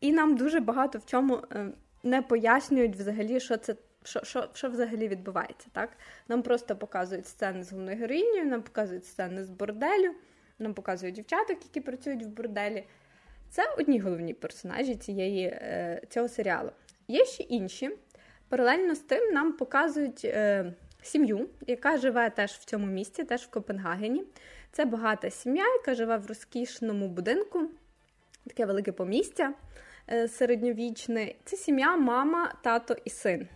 і 0.00 0.12
нам 0.12 0.36
дуже 0.36 0.60
багато 0.60 0.98
в 0.98 1.06
чому 1.06 1.36
е, 1.36 1.66
не 2.02 2.22
пояснюють 2.22 2.96
взагалі, 2.96 3.40
що 3.40 3.56
це. 3.56 3.74
Що 4.04 4.24
що, 4.24 4.48
що 4.52 4.68
взагалі 4.68 5.08
відбувається? 5.08 5.68
так? 5.72 5.90
Нам 6.28 6.42
просто 6.42 6.76
показують 6.76 7.26
сцени 7.26 7.62
з 7.62 7.72
головною 7.72 7.96
героїнею, 7.96 8.46
нам 8.46 8.62
показують 8.62 9.06
сцени 9.06 9.44
з 9.44 9.50
борделю, 9.50 10.14
нам 10.58 10.74
показують 10.74 11.14
дівчаток, 11.14 11.58
які 11.62 11.80
працюють 11.80 12.22
в 12.22 12.28
борделі. 12.28 12.84
Це 13.50 13.74
одні 13.78 13.98
головні 14.00 14.34
персонажі 14.34 14.94
цієї, 14.94 15.60
цього 16.08 16.28
серіалу. 16.28 16.70
Є 17.08 17.24
ще 17.24 17.42
інші. 17.42 17.90
Паралельно 18.48 18.94
з 18.94 19.00
тим 19.00 19.32
нам 19.32 19.52
показують 19.52 20.24
сім'ю, 21.02 21.48
яка 21.66 21.96
живе 21.96 22.30
теж 22.30 22.52
в 22.52 22.64
цьому 22.64 22.86
місті, 22.86 23.24
теж 23.24 23.42
в 23.42 23.50
Копенгагені. 23.50 24.24
Це 24.72 24.84
багата 24.84 25.30
сім'я, 25.30 25.64
яка 25.66 25.94
живе 25.94 26.16
в 26.16 26.26
розкішному 26.26 27.08
будинку, 27.08 27.70
таке 28.46 28.66
велике 28.66 28.92
помістя 28.92 29.54
е, 30.08 30.28
середньовічне. 30.28 31.34
Це 31.44 31.56
сім'я, 31.56 31.96
мама, 31.96 32.54
тато 32.62 32.96
і 33.04 33.10
син. 33.10 33.48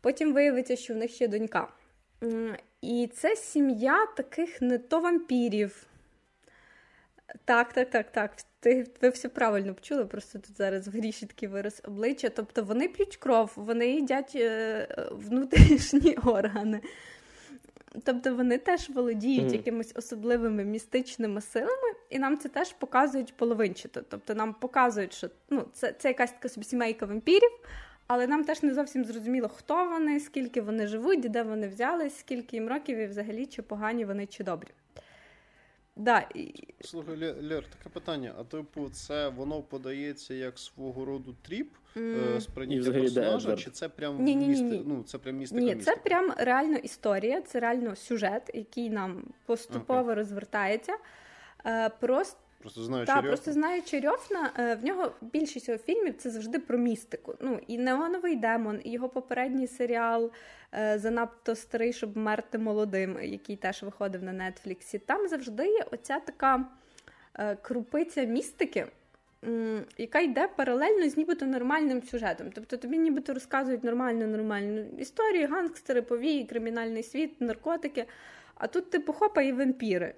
Потім 0.00 0.32
виявиться, 0.32 0.76
що 0.76 0.94
в 0.94 0.96
них 0.96 1.10
ще 1.10 1.28
донька. 1.28 1.68
І 2.80 3.10
це 3.14 3.36
сім'я 3.36 4.06
таких 4.06 4.62
не 4.62 4.78
то 4.78 5.00
вампірів, 5.00 5.86
так, 7.44 7.72
так, 7.72 7.90
так, 7.90 8.12
так. 8.12 8.32
Ти 8.60 8.86
ви 9.02 9.08
все 9.08 9.28
правильно 9.28 9.74
почули, 9.74 10.04
просто 10.04 10.38
тут 10.38 10.56
зараз 10.56 10.88
в 10.88 10.90
гріші 10.90 11.26
такий 11.26 11.48
вираз 11.48 11.82
обличчя. 11.84 12.28
Тобто 12.28 12.62
вони 12.62 12.88
п'ють 12.88 13.16
кров, 13.16 13.52
вони 13.56 13.88
їдять 13.88 14.32
е, 14.36 14.86
внутрішні 15.10 16.14
органи. 16.24 16.80
Тобто 18.04 18.34
вони 18.34 18.58
теж 18.58 18.90
володіють 18.90 19.48
mm. 19.48 19.52
якимись 19.52 19.92
особливими 19.96 20.64
містичними 20.64 21.40
силами, 21.40 21.94
і 22.10 22.18
нам 22.18 22.38
це 22.38 22.48
теж 22.48 22.72
показують 22.72 23.36
половинчато. 23.36 24.02
Тобто 24.08 24.34
нам 24.34 24.54
показують, 24.54 25.12
що 25.12 25.28
ну, 25.50 25.66
це 25.72 25.92
це 25.92 26.08
якась 26.08 26.32
така 26.32 26.48
собі 26.48 26.66
сімейка 26.66 27.06
вампірів, 27.06 27.50
але 28.06 28.26
нам 28.26 28.44
теж 28.44 28.62
не 28.62 28.74
зовсім 28.74 29.04
зрозуміло, 29.04 29.48
хто 29.48 29.88
вони, 29.88 30.20
скільки 30.20 30.60
вони 30.60 30.86
живуть, 30.86 31.20
де 31.20 31.42
вони 31.42 31.68
взялись, 31.68 32.18
скільки 32.18 32.56
їм 32.56 32.68
років 32.68 32.98
і 32.98 33.06
взагалі 33.06 33.46
чи 33.46 33.62
погані 33.62 34.04
вони, 34.04 34.26
чи 34.26 34.44
добрі. 34.44 34.68
Да. 35.96 36.28
Слухай, 36.80 37.16
Лєр, 37.42 37.64
таке 37.64 37.88
питання. 37.92 38.34
А 38.38 38.44
типу, 38.44 38.88
це 38.88 39.28
воно 39.28 39.62
подається 39.62 40.34
як 40.34 40.58
свого 40.58 41.04
роду 41.04 41.36
тріп 41.42 41.72
mm. 41.96 42.40
сприйняття 42.40 42.92
персонажа, 42.92 43.56
чи 43.56 43.70
це 43.70 43.88
прям 43.88 44.24
ні, 44.24 44.36
ні, 44.36 44.48
місти... 44.48 44.64
ні, 44.64 44.82
ну, 44.86 45.02
це 45.02 45.18
прям 45.18 45.36
містика? 45.36 45.60
Ні, 45.60 45.76
це 45.76 45.96
прям 45.96 46.32
реально 46.36 46.76
історія, 46.76 47.40
це 47.40 47.60
реально 47.60 47.96
сюжет, 47.96 48.50
який 48.54 48.90
нам 48.90 49.24
поступово 49.46 50.10
okay. 50.10 50.14
розвертається. 50.14 50.96
Е, 51.66 51.88
просто 51.88 52.38
Просто 52.60 52.82
знаю 52.82 53.06
Так, 53.06 53.22
просто 53.22 53.52
знаючи 53.52 54.00
Рьофна, 54.00 54.52
е, 54.58 54.74
в 54.74 54.84
нього 54.84 55.12
більшість 55.20 55.68
його 55.68 55.78
фільмів 55.78 56.14
це 56.18 56.30
завжди 56.30 56.58
про 56.58 56.78
містику. 56.78 57.34
Ну 57.40 57.60
і 57.66 57.78
Неоновий 57.78 58.36
демон, 58.36 58.80
і 58.84 58.90
його 58.90 59.08
попередній 59.08 59.66
серіал 59.66 60.30
е, 60.74 60.98
занадто 60.98 61.54
старий, 61.54 61.92
щоб 61.92 62.16
мерти 62.16 62.58
молодим, 62.58 63.18
який 63.22 63.56
теж 63.56 63.82
виходив 63.82 64.22
на 64.22 64.32
Нетфліксі. 64.32 64.98
Там 64.98 65.28
завжди 65.28 65.66
є 65.66 65.84
оця 65.92 66.20
така 66.20 66.64
е, 67.34 67.56
крупиця 67.56 68.24
містики. 68.24 68.86
Яка 69.98 70.20
йде 70.20 70.48
паралельно 70.48 71.08
з 71.08 71.16
нібито 71.16 71.46
нормальним 71.46 72.02
сюжетом. 72.02 72.50
Тобто 72.54 72.76
тобі 72.76 72.98
нібито 72.98 73.34
розказують 73.34 73.84
нормальну 73.84 74.26
нормальну 74.26 74.84
історію, 74.98 75.48
гангстери, 75.48 76.02
повії, 76.02 76.44
кримінальний 76.44 77.02
світ, 77.02 77.40
наркотики. 77.40 78.06
А 78.54 78.66
тут, 78.66 78.90
типу, 78.90 79.12
хопа 79.12 79.42
і 79.42 79.52
вампіри. 79.52 80.14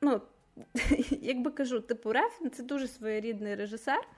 Ну, 0.00 0.20
як 1.10 1.40
би 1.40 1.50
кажу, 1.50 1.80
типу 1.80 2.12
Реф 2.12 2.40
це 2.52 2.62
дуже 2.62 2.88
своєрідний 2.88 3.54
режисер. 3.54 4.08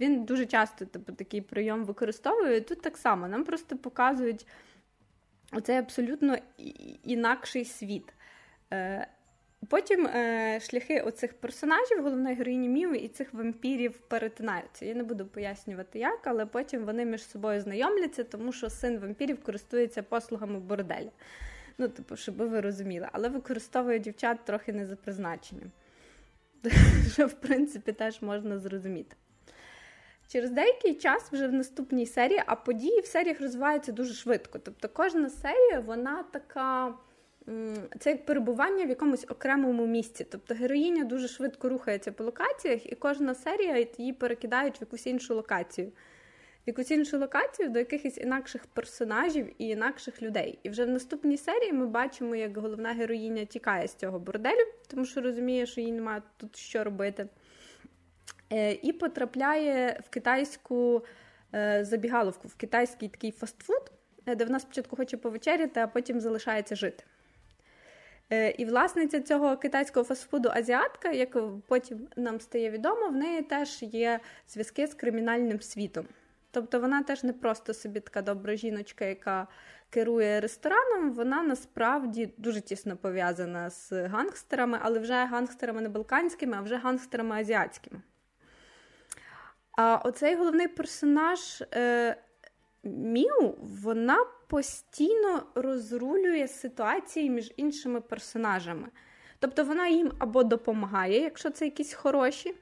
Він 0.00 0.24
дуже 0.24 0.46
часто 0.46 0.84
типу, 0.84 1.12
такий 1.12 1.40
прийом 1.40 1.84
використовує. 1.84 2.60
Тут 2.60 2.82
так 2.82 2.96
само 2.96 3.28
нам 3.28 3.44
просто 3.44 3.76
показують 3.76 4.46
оцей 5.52 5.76
абсолютно 5.76 6.36
інакший 7.04 7.64
світ. 7.64 8.12
Е, 8.72 9.06
потім 9.68 10.06
е, 10.06 10.60
шляхи 10.60 11.00
оцих 11.00 11.34
персонажів, 11.34 12.02
головної 12.02 12.36
героїні 12.36 12.68
Міви 12.68 12.96
і 12.96 13.08
цих 13.08 13.34
вампірів 13.34 13.98
перетинаються. 13.98 14.86
Я 14.86 14.94
не 14.94 15.02
буду 15.02 15.26
пояснювати, 15.26 15.98
як, 15.98 16.26
але 16.26 16.46
потім 16.46 16.84
вони 16.84 17.04
між 17.04 17.24
собою 17.24 17.60
знайомляться, 17.60 18.24
тому 18.24 18.52
що 18.52 18.70
син 18.70 18.98
вампірів 18.98 19.42
користується 19.42 20.02
послугами 20.02 20.60
борделя. 20.60 21.10
Ну, 21.80 21.88
типу, 21.88 22.16
щоб 22.16 22.36
ви 22.36 22.60
розуміли, 22.60 23.08
але 23.12 23.28
використовує 23.28 23.98
дівчат 23.98 24.44
трохи 24.44 24.72
не 24.72 24.86
за 24.86 24.96
призначенням. 24.96 25.70
Що, 27.12 27.26
в 27.26 27.32
принципі, 27.32 27.92
теж 27.92 28.22
можна 28.22 28.58
зрозуміти. 28.58 29.16
Через 30.28 30.50
деякий 30.50 30.94
час 30.94 31.32
вже 31.32 31.46
в 31.46 31.52
наступній 31.52 32.06
серії, 32.06 32.42
а 32.46 32.56
події 32.56 33.00
в 33.00 33.06
серіях 33.06 33.40
розвиваються 33.40 33.92
дуже 33.92 34.14
швидко. 34.14 34.58
Тобто 34.58 34.88
кожна 34.88 35.30
серія, 35.30 35.80
вона 35.80 36.22
така. 36.22 36.94
Це 37.98 38.10
як 38.10 38.26
перебування 38.26 38.84
в 38.84 38.88
якомусь 38.88 39.24
окремому 39.28 39.86
місці. 39.86 40.26
Тобто 40.30 40.54
героїня 40.54 41.04
дуже 41.04 41.28
швидко 41.28 41.68
рухається 41.68 42.12
по 42.12 42.24
локаціях, 42.24 42.92
і 42.92 42.94
кожна 42.94 43.34
серія 43.34 43.86
її 43.98 44.12
перекидають 44.12 44.80
в 44.80 44.82
якусь 44.82 45.06
іншу 45.06 45.34
локацію 45.34 45.92
якусь 46.66 46.90
іншу 46.90 47.18
локацію 47.18 47.68
до 47.68 47.78
якихось 47.78 48.18
інакших 48.18 48.66
персонажів 48.66 49.52
і 49.58 49.68
інакших 49.68 50.22
людей. 50.22 50.58
І 50.62 50.70
вже 50.70 50.84
в 50.84 50.88
наступній 50.88 51.36
серії 51.36 51.72
ми 51.72 51.86
бачимо, 51.86 52.36
як 52.36 52.56
головна 52.56 52.92
героїня 52.92 53.44
тікає 53.44 53.88
з 53.88 53.94
цього 53.94 54.18
борделю, 54.18 54.66
тому 54.88 55.04
що 55.04 55.20
розуміє, 55.20 55.66
що 55.66 55.80
їй 55.80 55.92
немає 55.92 56.22
тут 56.36 56.56
що 56.56 56.84
робити. 56.84 57.28
Е, 58.52 58.72
і 58.72 58.92
потрапляє 58.92 60.00
в 60.06 60.08
китайську 60.08 61.04
е, 61.54 61.84
забігаловку, 61.84 62.48
в 62.48 62.54
китайський 62.54 63.08
такий 63.08 63.30
фастфуд, 63.30 63.92
е, 64.26 64.34
де 64.34 64.44
вона 64.44 64.60
спочатку 64.60 64.96
хоче 64.96 65.16
повечеряти, 65.16 65.80
а 65.80 65.86
потім 65.86 66.20
залишається 66.20 66.76
жити. 66.76 67.04
І 68.58 68.64
власниця 68.64 69.20
цього 69.20 69.56
китайського 69.56 70.04
фастфуду 70.04 70.48
азіатка, 70.52 71.10
як 71.10 71.36
потім 71.66 72.08
нам 72.16 72.40
стає 72.40 72.70
відомо, 72.70 73.08
в 73.08 73.16
неї 73.16 73.42
теж 73.42 73.82
є 73.82 74.20
зв'язки 74.48 74.86
з 74.86 74.94
кримінальним 74.94 75.60
світом. 75.60 76.06
Тобто 76.50 76.80
вона 76.80 77.02
теж 77.02 77.24
не 77.24 77.32
просто 77.32 77.74
собі 77.74 78.00
така 78.00 78.22
добра 78.22 78.56
жіночка, 78.56 79.04
яка 79.04 79.46
керує 79.90 80.40
рестораном, 80.40 81.12
вона 81.12 81.42
насправді 81.42 82.34
дуже 82.36 82.60
тісно 82.60 82.96
пов'язана 82.96 83.70
з 83.70 83.92
гангстерами, 83.92 84.78
але 84.82 84.98
вже 84.98 85.14
гангстерами 85.14 85.80
не 85.80 85.88
балканськими, 85.88 86.56
а 86.56 86.60
вже 86.60 86.76
гангстерами 86.76 87.40
азіатськими. 87.40 88.02
А 89.78 89.96
оцей 89.96 90.34
головний 90.34 90.68
персонаж 90.68 91.62
е, 91.74 92.16
Міу, 92.84 93.54
вона 93.60 94.26
постійно 94.48 95.42
розрулює 95.54 96.48
ситуації 96.48 97.30
між 97.30 97.52
іншими 97.56 98.00
персонажами. 98.00 98.88
Тобто 99.38 99.64
вона 99.64 99.88
їм 99.88 100.12
або 100.18 100.44
допомагає, 100.44 101.20
якщо 101.20 101.50
це 101.50 101.64
якісь 101.64 101.94
хороші 101.94 102.54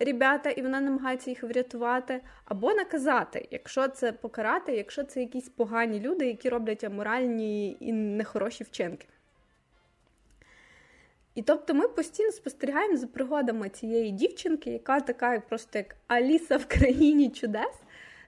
ребята, 0.00 0.50
і 0.50 0.62
вона 0.62 0.80
намагається 0.80 1.30
їх 1.30 1.42
врятувати, 1.42 2.20
або 2.44 2.74
наказати, 2.74 3.48
якщо 3.50 3.88
це 3.88 4.12
покарати, 4.12 4.76
якщо 4.76 5.04
це 5.04 5.20
якісь 5.20 5.48
погані 5.48 6.00
люди, 6.00 6.26
які 6.26 6.48
роблять 6.48 6.84
аморальні 6.84 7.76
і 7.80 7.92
нехороші 7.92 8.64
вчинки. 8.64 9.06
І 11.34 11.42
тобто 11.42 11.74
ми 11.74 11.88
постійно 11.88 12.32
спостерігаємо 12.32 12.96
за 12.96 13.06
пригодами 13.06 13.68
цієї 13.68 14.10
дівчинки, 14.10 14.70
яка 14.70 15.00
така 15.00 15.40
просто 15.40 15.78
як 15.78 15.96
Аліса 16.06 16.56
в 16.56 16.66
країні 16.66 17.30
чудес. 17.30 17.74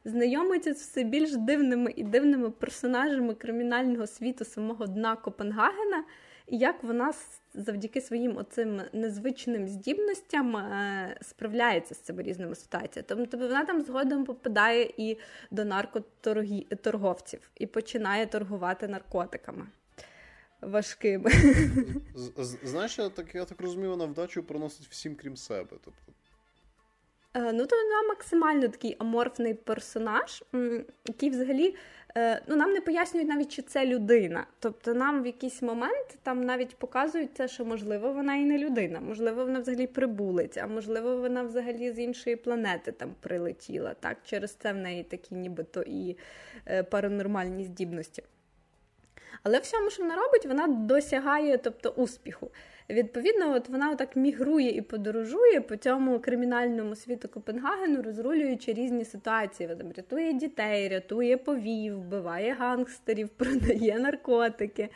знайомиться 0.04 0.74
з 0.74 0.76
все 0.76 1.02
більш 1.02 1.36
дивними 1.36 1.92
і 1.96 2.02
дивними 2.02 2.50
персонажами 2.50 3.34
кримінального 3.34 4.06
світу 4.06 4.44
самого 4.44 4.86
дна 4.86 5.16
Копенгагена, 5.16 6.04
як 6.56 6.84
вона 6.84 7.12
завдяки 7.54 8.00
своїм 8.00 8.36
оцим 8.36 8.80
незвичним 8.92 9.68
здібностям 9.68 10.56
е, 10.56 11.16
справляється 11.22 11.94
з 11.94 11.98
цими 11.98 12.22
різними 12.22 12.54
ситуаціями. 12.54 13.06
Тобто 13.08 13.38
вона 13.38 13.64
там 13.64 13.82
згодом 13.82 14.24
попадає 14.24 14.92
і 14.96 15.18
до 15.50 15.64
наркоторговців 15.64 17.50
і 17.56 17.66
починає 17.66 18.26
торгувати 18.26 18.88
наркотиками. 18.88 19.66
Важкими. 20.60 21.30
Знаєш, 22.62 22.98
я 22.98 23.08
так 23.08 23.34
я 23.34 23.44
так 23.44 23.60
розумію, 23.60 23.90
вона 23.90 24.04
вдачу 24.04 24.42
проносить 24.42 24.86
всім 24.86 25.14
крім 25.14 25.36
себе. 25.36 25.76
Тобто 25.84 26.12
ну, 27.34 27.66
то 27.66 27.76
вона 27.76 28.08
максимально 28.08 28.68
такий 28.68 28.96
аморфний 28.98 29.54
персонаж, 29.54 30.44
який 31.06 31.30
взагалі 31.30 31.74
е, 32.16 32.42
ну, 32.46 32.56
нам 32.56 32.72
не 32.72 32.80
пояснюють 32.80 33.28
навіть, 33.28 33.52
чи 33.52 33.62
це 33.62 33.86
людина. 33.86 34.46
Тобто 34.58 34.94
нам 34.94 35.22
в 35.22 35.26
якийсь 35.26 35.62
момент 35.62 36.18
там 36.22 36.44
навіть 36.44 36.76
показують 36.76 37.30
це, 37.34 37.48
що 37.48 37.64
можливо 37.64 38.12
вона 38.12 38.34
і 38.34 38.44
не 38.44 38.58
людина, 38.58 39.00
можливо, 39.00 39.44
вона 39.44 39.60
взагалі 39.60 39.86
прибулець, 39.86 40.56
а 40.56 40.66
можливо, 40.66 41.16
вона 41.16 41.42
взагалі 41.42 41.92
з 41.92 41.98
іншої 41.98 42.36
планети 42.36 42.92
там 42.92 43.14
прилетіла. 43.20 43.94
Так, 44.00 44.16
через 44.24 44.54
це 44.54 44.72
в 44.72 44.76
неї 44.76 45.02
такі 45.02 45.34
нібито 45.34 45.82
і 45.82 46.16
е, 46.66 46.82
паранормальні 46.82 47.64
здібності. 47.64 48.22
Але 49.42 49.58
всьому, 49.58 49.90
що 49.90 50.02
вона 50.02 50.16
робить, 50.16 50.46
вона 50.46 50.66
досягає 50.66 51.58
тобто, 51.58 51.90
успіху. 51.90 52.50
Відповідно, 52.92 53.54
от 53.54 53.68
вона 53.68 53.94
так 53.94 54.16
мігрує 54.16 54.70
і 54.70 54.80
подорожує 54.80 55.60
по 55.60 55.76
цьому 55.76 56.20
кримінальному 56.20 56.96
світу 56.96 57.28
Копенгагену, 57.28 58.02
розрулюючи 58.02 58.72
різні 58.72 59.04
ситуації. 59.04 59.68
Вона 59.68 59.92
рятує 59.96 60.32
дітей, 60.32 60.88
рятує 60.88 61.36
повів, 61.36 62.00
вбиває 62.00 62.54
гангстерів, 62.54 63.28
продає 63.36 63.98
наркотики. 63.98 64.88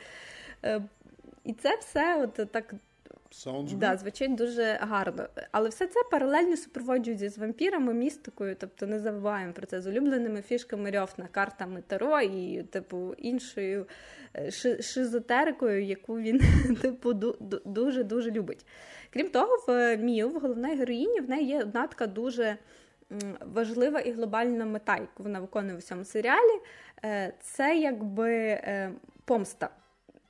Е, 0.65 0.83
і 1.45 1.53
це 1.53 1.77
все 1.77 2.23
от 2.23 2.53
так 2.53 2.75
Да, 3.79 3.97
звучить 3.97 4.35
дуже 4.35 4.79
гарно. 4.81 5.29
Але 5.53 5.68
все 5.68 5.87
це 5.87 6.01
паралельно 6.11 6.57
супроводжується 6.57 7.31
з 7.31 7.39
вампірами, 7.39 7.95
містикою, 7.95 8.57
тобто 8.61 8.87
не 8.87 9.01
забуваємо 9.01 9.53
про 9.53 9.66
це 9.66 9.81
з 9.81 9.87
улюбленими 9.87 10.43
фішками 10.43 10.91
Рьофна, 10.91 11.29
картами 11.31 11.83
Таро 11.87 12.20
і, 12.20 12.62
типу, 12.62 13.14
іншою 13.18 13.87
е, 14.37 14.51
шизотерикою, 14.83 15.85
яку 15.85 16.18
він 16.18 16.41
типу, 16.83 17.12
дуже-дуже 17.64 18.31
любить. 18.31 18.66
Крім 19.12 19.29
того, 19.29 19.64
в 19.66 19.97
Мію, 19.97 20.29
в 20.29 20.41
головної 20.41 20.77
героїні, 20.77 21.20
в 21.20 21.31
неї 21.31 21.47
є 21.47 21.61
одна 21.61 21.87
така 21.87 22.07
дуже. 22.07 22.57
Важлива 23.41 24.01
і 24.01 24.12
глобальна 24.12 24.66
мета, 24.66 24.97
яку 24.97 25.22
вона 25.22 25.41
виконує 25.41 25.77
у 25.77 25.81
цьому 25.81 26.05
серіалі, 26.05 26.61
е, 27.05 27.33
це 27.41 27.77
якби 27.77 28.33
е, 28.33 28.93
помста. 29.24 29.70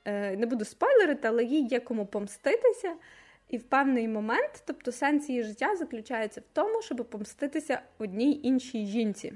Е, 0.07 0.37
не 0.37 0.45
буду 0.45 0.65
спойлерити, 0.65 1.27
але 1.27 1.43
їй 1.43 1.67
є 1.67 1.79
кому 1.79 2.05
помститися. 2.05 2.93
І 3.49 3.57
в 3.57 3.63
певний 3.63 4.07
момент, 4.07 4.63
тобто 4.65 4.91
сенс 4.91 5.29
її 5.29 5.43
життя 5.43 5.75
заключається 5.75 6.41
в 6.41 6.43
тому, 6.53 6.81
щоб 6.81 7.09
помститися 7.09 7.81
одній 7.97 8.39
іншій 8.43 8.85
жінці. 8.85 9.33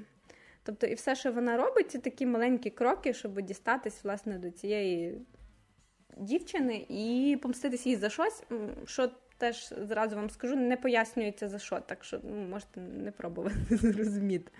Тобто, 0.62 0.86
і 0.86 0.94
все, 0.94 1.14
що 1.14 1.32
вона 1.32 1.56
робить, 1.56 1.90
це 1.90 1.98
такі 1.98 2.26
маленькі 2.26 2.70
кроки, 2.70 3.14
щоб 3.14 3.40
дістатись 3.40 4.04
власне 4.04 4.38
до 4.38 4.50
цієї 4.50 5.18
дівчини 6.16 6.86
і 6.88 7.38
помститись 7.42 7.86
їй 7.86 7.96
за 7.96 8.10
щось, 8.10 8.42
що 8.86 9.10
теж 9.38 9.74
зразу 9.78 10.16
вам 10.16 10.30
скажу, 10.30 10.56
не 10.56 10.76
пояснюється 10.76 11.48
за 11.48 11.58
що, 11.58 11.80
так 11.80 12.04
що 12.04 12.20
ну, 12.22 12.36
можете 12.36 12.80
не 12.80 13.10
пробувати 13.10 13.56
зрозуміти. 13.70 14.52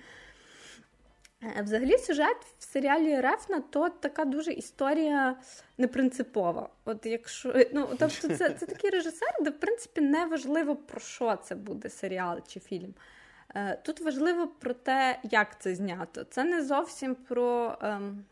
Е, 1.43 1.63
взагалі, 1.63 1.99
сюжет 1.99 2.37
в 2.59 2.65
серіалі 2.65 3.21
Рефна 3.21 3.61
то 3.71 3.89
така 3.89 4.25
дуже 4.25 4.53
історія 4.53 5.37
непринципова. 5.79 6.69
От 6.85 7.07
якщо 7.07 7.55
ну 7.73 7.89
тобто, 7.99 8.29
це 8.29 8.51
це 8.51 8.67
такий 8.67 8.91
режисер, 8.91 9.29
де 9.41 9.51
в 9.51 9.61
принципі 9.61 10.01
не 10.01 10.27
важливо 10.27 10.77
про 10.77 11.01
що 11.01 11.37
це 11.37 11.55
буде 11.55 11.89
серіал 11.89 12.41
чи 12.47 12.61
фільм. 12.61 12.95
Е, 13.55 13.79
тут 13.83 14.01
важливо 14.01 14.49
про 14.49 14.75
те, 14.75 15.19
як 15.23 15.61
це 15.61 15.75
знято. 15.75 16.25
Це 16.25 16.45
не 16.45 16.65
зовсім 16.65 17.15
про 17.15 17.79
ем, 17.81 18.25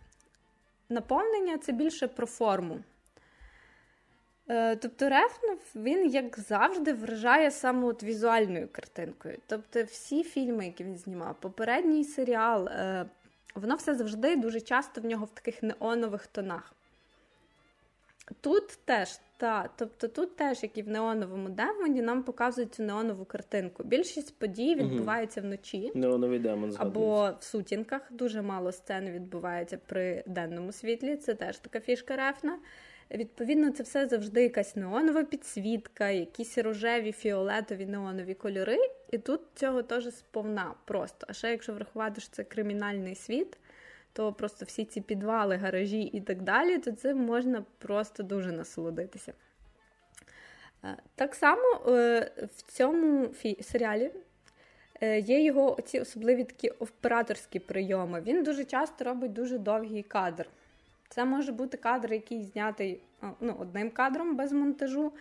наповнення, 0.89 1.59
це 1.59 1.73
більше 1.73 2.09
про 2.09 2.27
форму. 2.27 2.81
Е, 4.51 4.77
тобто 4.77 5.09
Рефнов, 5.09 5.59
він, 5.77 6.11
як 6.11 6.39
завжди, 6.39 6.93
вражає 6.93 7.51
саме 7.51 7.87
от 7.87 8.03
візуальною 8.03 8.69
картинкою. 8.73 9.39
Тобто, 9.47 9.83
всі 9.83 10.23
фільми, 10.23 10.67
які 10.67 10.85
він 10.85 10.97
знімав, 10.97 11.37
попередній 11.41 12.05
серіал, 12.05 12.69
е, 12.69 13.07
воно 13.55 13.75
все 13.75 13.95
завжди 13.95 14.37
дуже 14.37 14.61
часто 14.61 15.01
в 15.01 15.05
нього 15.05 15.25
в 15.25 15.31
таких 15.31 15.63
неонових 15.63 16.27
тонах. 16.27 16.73
Тут 18.41 18.79
теж, 18.85 19.19
та, 19.37 19.69
тобто 19.77 20.09
тут 20.09 20.37
теж, 20.37 20.63
як 20.63 20.79
і 20.79 20.83
в 20.83 20.89
неоновому 20.89 21.49
демоні, 21.49 22.03
нам 22.03 22.23
показують 22.23 22.75
цю 22.75 22.83
неонову 22.83 23.25
картинку. 23.25 23.85
Більшість 23.85 24.39
подій 24.39 24.75
відбувається 24.75 25.41
вночі. 25.41 25.93
Неоновий 25.95 26.39
демон 26.39 26.75
Або 26.79 27.31
в 27.41 27.45
сутінках. 27.45 28.13
Дуже 28.13 28.43
мало 28.43 28.73
сцен 28.73 29.11
відбувається 29.11 29.79
при 29.87 30.25
денному 30.27 30.73
світлі. 30.73 31.17
Це 31.17 31.35
теж 31.35 31.59
така 31.59 31.81
фішка 31.81 32.17
рефна. 32.17 32.59
Відповідно, 33.15 33.71
це 33.71 33.83
все 33.83 34.09
завжди 34.09 34.43
якась 34.43 34.77
неонова 34.77 35.25
підсвітка, 35.25 36.09
якісь 36.09 36.59
рожеві, 36.59 37.13
фіолетові 37.13 37.87
неонові 37.87 38.35
кольори. 38.35 38.79
І 39.11 39.19
тут 39.19 39.41
цього 39.55 39.83
теж 39.83 40.15
сповна 40.15 40.75
просто. 40.85 41.27
А 41.31 41.33
ще 41.33 41.51
якщо 41.51 41.75
врахувати, 41.75 42.21
що 42.21 42.31
це 42.31 42.45
кримінальний 42.45 43.15
світ, 43.15 43.59
то 44.13 44.33
просто 44.33 44.65
всі 44.65 44.85
ці 44.85 45.01
підвали, 45.01 45.57
гаражі 45.57 46.03
і 46.03 46.21
так 46.21 46.43
далі, 46.43 46.79
то 46.79 46.93
це 46.93 47.15
можна 47.15 47.65
просто 47.79 48.23
дуже 48.23 48.53
насолодитися. 48.53 49.33
Е, 50.85 50.97
так 51.15 51.35
само 51.35 51.83
е, 51.89 52.31
в 52.57 52.63
цьому 52.63 53.29
серіалі 53.61 54.11
е, 55.01 55.21
є 55.21 55.45
його 55.45 55.79
ці 55.85 56.01
особливі 56.01 56.45
такі 56.45 56.69
операторські 56.69 57.59
прийоми. 57.59 58.21
Він 58.21 58.43
дуже 58.43 58.65
часто 58.65 59.05
робить 59.05 59.33
дуже 59.33 59.59
довгий 59.59 60.03
кадр. 60.03 60.47
Це 61.11 61.25
може 61.25 61.53
бути 61.53 61.77
кадр, 61.77 62.13
який 62.13 62.45
знятий 62.45 63.03
ну, 63.41 63.57
одним 63.59 63.91
кадром 63.91 64.37
без 64.37 64.53
монтажу, 64.53 65.13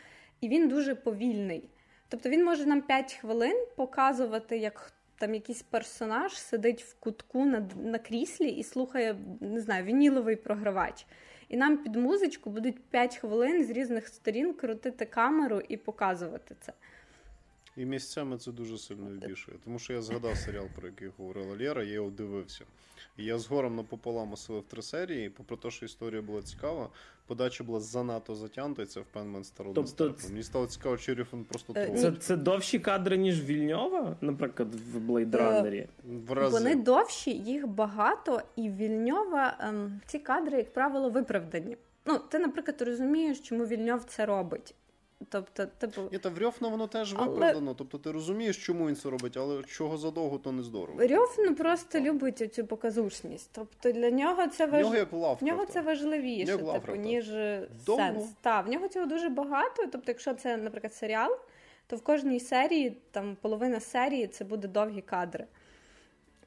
і 0.42 0.50
він 0.50 0.68
дуже 0.68 0.96
повільний. 0.96 1.70
Тобто 2.10 2.30
він 2.30 2.46
може 2.46 2.66
нам 2.66 2.82
5 2.82 3.14
хвилин 3.14 3.66
показувати, 3.76 4.58
як 4.58 4.92
там 5.18 5.34
якийсь 5.34 5.62
персонаж 5.62 6.38
сидить 6.38 6.84
в 6.84 7.00
кутку 7.00 7.46
на 7.46 7.70
на 7.84 8.00
кріслі 8.00 8.50
і 8.50 8.64
слухає, 8.64 9.16
не 9.42 9.62
знаю, 9.62 9.84
вініловий 9.86 10.36
програвач. 10.36 11.06
І 11.48 11.58
нам 11.58 11.78
під 11.78 11.96
музичку 11.96 12.50
будуть 12.50 12.84
5 12.84 13.18
хвилин 13.18 13.64
з 13.64 13.70
різних 13.70 14.08
сторін 14.08 14.54
крутити 14.54 15.06
камеру 15.06 15.62
і 15.70 15.78
показувати 15.78 16.56
це. 16.62 16.74
І 17.80 17.86
місцями 17.86 18.38
це 18.38 18.52
дуже 18.52 18.78
сильно 18.78 19.10
вибішує. 19.10 19.58
Тому 19.64 19.80
що 19.80 19.94
я 19.94 20.02
згадав 20.02 20.38
серіал, 20.38 20.68
про 20.76 20.88
який 20.88 21.08
говорила 21.18 21.58
Лєра, 21.60 21.84
я 21.84 21.94
його 21.94 22.10
дивився. 22.10 22.66
І 23.18 23.26
я 23.26 23.38
з 23.38 23.44
горем 23.44 23.76
напополам 23.76 24.34
осилив 24.34 24.64
три 24.64 24.82
серії, 24.82 25.26
і 25.26 25.30
попри 25.30 25.58
те, 25.58 25.72
що 25.72 25.86
історія 25.86 26.22
була 26.22 26.42
цікава, 26.42 26.90
подача 27.28 27.64
була 27.64 27.80
занадто 27.80 28.36
затягнута, 28.36 28.82
і 28.82 28.86
це 28.86 29.00
в 29.00 29.06
момент 29.16 29.46
стало 29.46 29.74
тобто... 29.74 30.16
Мені 30.30 30.44
стало 30.44 30.68
цікаво, 30.68 30.98
чи 30.98 31.14
Рефн 31.14 31.44
просто 31.44 31.74
е, 31.76 31.94
Це 31.96 32.12
це 32.12 32.38
довші 32.38 32.80
кадри, 32.80 33.18
ніж 33.18 33.44
Вільньова, 33.44 34.18
наприклад, 34.22 34.76
в 34.76 35.00
Blade 35.00 35.33
Runner 35.33 35.74
і. 35.74 35.88
Вони 36.52 36.76
довші, 36.76 37.32
їх 37.32 37.68
багато, 37.68 38.42
і 38.56 38.70
Вільньова 38.70 39.58
ем, 39.60 40.02
ці 40.06 40.20
кадри, 40.20 40.58
як 40.58 40.74
правило, 40.74 41.10
виправдані. 41.10 41.78
Ну, 42.06 42.20
ти, 42.30 42.40
наприклад, 42.40 42.82
розумієш, 42.82 43.40
чому 43.40 43.66
Вільньов 43.66 44.04
це 44.04 44.26
робить. 44.26 44.76
Тобто, 45.30 45.66
типу... 45.66 46.02
Ні, 46.12 46.18
та 46.18 46.30
в 46.30 46.40
Рьофна 46.40 46.68
воно 46.68 46.88
теж 46.88 47.16
але... 47.18 47.28
виправдано. 47.28 47.74
Тобто 47.74 47.98
ти 47.98 48.12
розумієш, 48.12 48.66
чому 48.66 48.88
він 48.88 48.96
це 48.96 49.10
робить, 49.10 49.38
але 49.38 49.64
чого 49.64 49.98
задовго, 49.98 50.38
то 50.38 50.52
не 50.52 50.64
здорово. 50.64 51.08
Рьофн 51.08 51.54
просто 51.54 52.00
любить 52.00 52.54
цю 52.54 52.66
показушність. 52.66 53.50
Тобто 53.54 53.92
для 53.92 54.12
нього 54.12 54.48
це 54.48 54.66
важ... 54.66 54.84
нього 54.84 54.96
як 54.96 55.12
в 55.12 55.44
нього 55.44 55.66
це 55.66 55.82
важливіше, 55.82 56.58
типу, 56.58 56.96
ніж 56.96 57.30
Довго. 57.86 58.04
сенс. 58.04 58.26
Так, 58.42 58.68
в 58.68 58.70
нього 58.70 58.88
цього 58.88 59.06
дуже 59.06 59.30
багато. 59.30 59.84
Тобто, 59.92 60.04
якщо 60.08 60.34
це, 60.34 60.58
наприклад, 60.58 60.94
серіал, 60.94 61.38
то 61.88 61.96
в 61.96 62.02
кожній 62.02 62.40
серії, 62.40 62.98
там 63.12 63.38
половина 63.42 63.80
серії, 63.80 64.28
це 64.28 64.46
буде 64.46 64.68
довгі 64.68 65.02
кадри. 65.02 65.46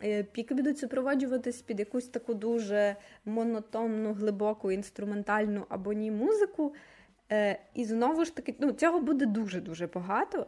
Е, 0.04 0.22
піки 0.22 0.54
будуть 0.54 0.78
супроводжуватись 0.78 1.62
під 1.62 1.78
якусь 1.78 2.08
таку 2.08 2.34
дуже 2.34 2.96
монотонну, 3.24 4.12
глибоку 4.12 4.72
інструментальну 4.72 5.66
або 5.68 5.92
ні 5.92 6.10
музику. 6.10 6.74
Е, 7.32 7.58
І 7.74 7.84
знову 7.84 8.24
ж 8.24 8.36
таки, 8.36 8.54
ну 8.58 8.72
цього 8.72 9.00
буде 9.00 9.26
дуже-дуже 9.26 9.86
багато. 9.86 10.46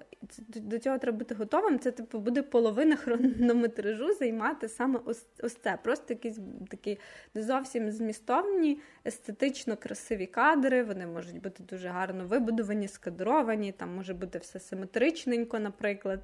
До 0.48 0.78
цього 0.78 0.98
треба 0.98 1.18
бути 1.18 1.34
готовим. 1.34 1.78
Це 1.78 1.90
типу 1.90 2.18
буде 2.18 2.42
половина 2.42 2.96
хронометражу 3.04 4.14
займати 4.14 4.68
саме 4.68 5.00
ось 5.04 5.26
ось 5.42 5.54
це. 5.54 5.78
Просто 5.84 6.14
якісь 6.14 6.38
такі 6.70 6.98
не 7.34 7.42
зовсім 7.42 7.90
змістовні, 7.90 8.80
естетично 9.06 9.76
красиві 9.76 10.26
кадри. 10.26 10.82
Вони 10.82 11.06
можуть 11.06 11.42
бути 11.42 11.62
дуже 11.62 11.88
гарно 11.88 12.26
вибудовані, 12.26 12.88
скадровані. 12.88 13.72
Там 13.72 13.96
може 13.96 14.14
бути 14.14 14.38
все 14.38 14.60
симетричненько, 14.60 15.58
наприклад. 15.58 16.20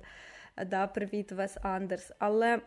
Да, 0.67 0.87
Привіт, 0.87 1.33
Вес 1.33 1.57
Андерс. 1.63 2.13
Але 2.19 2.61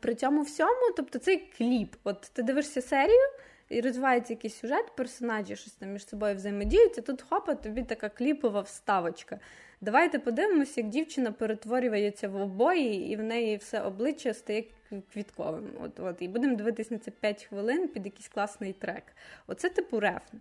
при 0.00 0.14
цьому 0.14 0.42
всьому, 0.42 0.92
тобто 0.96 1.18
цей 1.18 1.52
кліп, 1.58 1.96
от 2.04 2.30
ти 2.32 2.42
дивишся 2.42 2.82
серію. 2.82 3.30
І 3.68 3.80
розвивається 3.80 4.32
якийсь 4.32 4.56
сюжет, 4.56 4.96
персонажі 4.96 5.56
щось 5.56 5.72
там 5.72 5.92
між 5.92 6.08
собою 6.08 6.34
взаємодіють, 6.34 6.98
а 6.98 7.00
тут 7.00 7.22
хопа, 7.22 7.54
тобі 7.54 7.82
така 7.82 8.08
кліпова 8.08 8.60
вставочка. 8.60 9.38
Давайте 9.80 10.18
подивимося, 10.18 10.80
як 10.80 10.90
дівчина 10.90 11.32
перетворюється 11.32 12.28
в 12.28 12.36
обої, 12.36 13.12
і 13.12 13.16
в 13.16 13.22
неї 13.22 13.56
все 13.56 13.80
обличчя 13.80 14.34
стає 14.34 14.64
квітковим. 15.12 15.70
От, 15.80 16.00
от. 16.00 16.16
І 16.22 16.28
будемо 16.28 16.56
дивитися 16.56 16.94
на 16.94 16.98
це 16.98 17.10
5 17.10 17.44
хвилин 17.44 17.88
під 17.88 18.04
якийсь 18.04 18.28
класний 18.28 18.72
трек. 18.72 19.02
Оце 19.46 19.68
типу 19.68 20.00
рефн. 20.00 20.36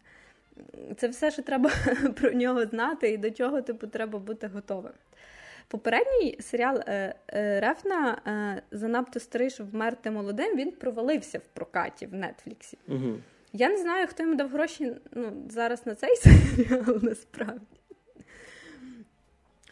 Це 0.97 1.07
все, 1.07 1.31
що 1.31 1.41
треба 1.41 1.71
про 2.15 2.31
нього 2.31 2.65
знати, 2.65 3.11
і 3.11 3.17
до 3.17 3.31
чого 3.31 3.61
типу 3.61 3.87
треба 3.87 4.19
бути 4.19 4.47
готовим. 4.47 4.93
Попередній 5.67 6.37
серіал 6.39 6.81
е, 6.87 7.15
е, 7.27 7.59
Рефна 7.59 8.21
е, 8.27 8.61
занадто 8.77 9.19
старий, 9.19 9.49
щоб 9.49 9.71
вмерти 9.71 10.11
молодим, 10.11 10.57
він 10.57 10.71
провалився 10.71 11.39
в 11.39 11.47
прокаті 11.53 12.05
в 12.05 12.13
Нетфліксі. 12.13 12.77
Угу. 12.87 13.17
Я 13.53 13.69
не 13.69 13.77
знаю, 13.77 14.07
хто 14.07 14.23
йому 14.23 14.35
дав 14.35 14.49
гроші 14.49 14.95
ну, 15.11 15.31
зараз 15.49 15.85
на 15.85 15.95
цей 15.95 16.15
серіал 16.15 16.99
насправді. 17.01 17.65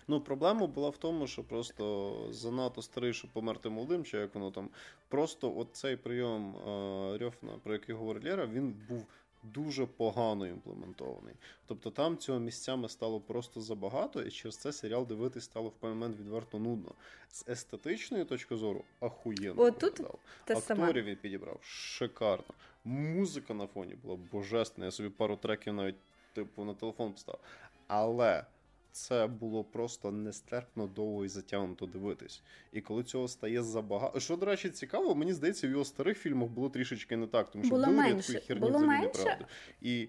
Ну, 0.08 0.22
проблема 0.22 0.68
була 0.68 0.90
в 0.90 0.98
тому, 0.98 1.28
що 1.28 1.44
просто 1.44 2.14
занадто 2.32 2.82
старий, 2.82 3.14
щоб 3.14 3.32
померти 3.32 3.70
молодим, 3.70 4.04
чи 4.04 4.18
як 4.18 4.36
воно 4.36 4.52
там. 4.52 4.70
Просто 5.08 5.54
от 5.58 5.68
цей 5.72 5.98
прийом 5.98 6.56
е, 6.56 7.18
Рьофна, 7.18 7.52
про 7.64 7.74
який 7.74 7.96
говорить 7.96 8.24
Лера, 8.24 8.46
він 8.46 8.76
був 8.90 9.06
дуже 9.44 9.86
погано 9.86 10.48
імплементований. 10.48 11.36
Тобто 11.68 11.92
там 11.92 12.18
цього 12.18 12.40
місцями 12.40 12.90
стало 12.90 13.20
просто 13.20 13.62
забагато, 13.62 14.22
і 14.22 14.32
через 14.32 14.58
це 14.58 14.74
серіал 14.74 15.06
дивитись 15.08 15.44
стало 15.44 15.70
в 15.70 15.72
певний 15.72 16.00
момент 16.00 16.20
відверто 16.20 16.60
нудно. 16.60 16.92
З 17.30 17.46
естетичної 17.50 18.26
точки 18.26 18.56
зору 18.56 18.84
ахуєнно. 19.00 19.72
Тут 19.72 20.00
Акторів 20.86 21.06
він 21.06 21.16
підібрав 21.16 21.60
шикарно. 21.62 22.54
Музика 22.86 23.54
на 23.54 23.68
фоні 23.68 23.96
була 24.04 24.18
божественна. 24.32 24.86
Я 24.86 24.92
собі 24.92 25.10
пару 25.10 25.36
треків 25.36 25.74
навіть 25.74 25.96
типу 26.34 26.64
на 26.64 26.74
телефон 26.74 27.12
поставив. 27.12 27.42
Але 27.88 28.44
це 28.94 29.28
було 29.28 29.64
просто 29.64 30.12
нестерпно 30.12 30.88
довго 30.88 31.26
і 31.26 31.28
затягнуто 31.28 31.86
дивитись. 31.86 32.44
І 32.72 32.82
коли 32.82 33.04
цього 33.04 33.28
стає 33.28 33.64
забагато. 33.64 34.20
Що, 34.20 34.36
до 34.36 34.46
речі, 34.46 34.70
цікаво, 34.70 35.16
мені 35.16 35.34
здається, 35.34 35.68
в 35.68 35.72
його 35.72 35.86
старих 35.86 36.18
філмах 36.18 36.50
було 36.50 36.70
трішечки 36.70 37.18
не 37.18 37.28
так, 37.28 37.52
тому 37.52 37.64
що 37.64 37.76
було 37.76 37.86
були 37.86 37.98
менше. 37.98 38.40
херні 38.40 38.60
було 38.60 38.78
взагалі 38.78 38.88
менше. 38.88 39.20
неправди. 39.20 39.46
І 39.82 40.08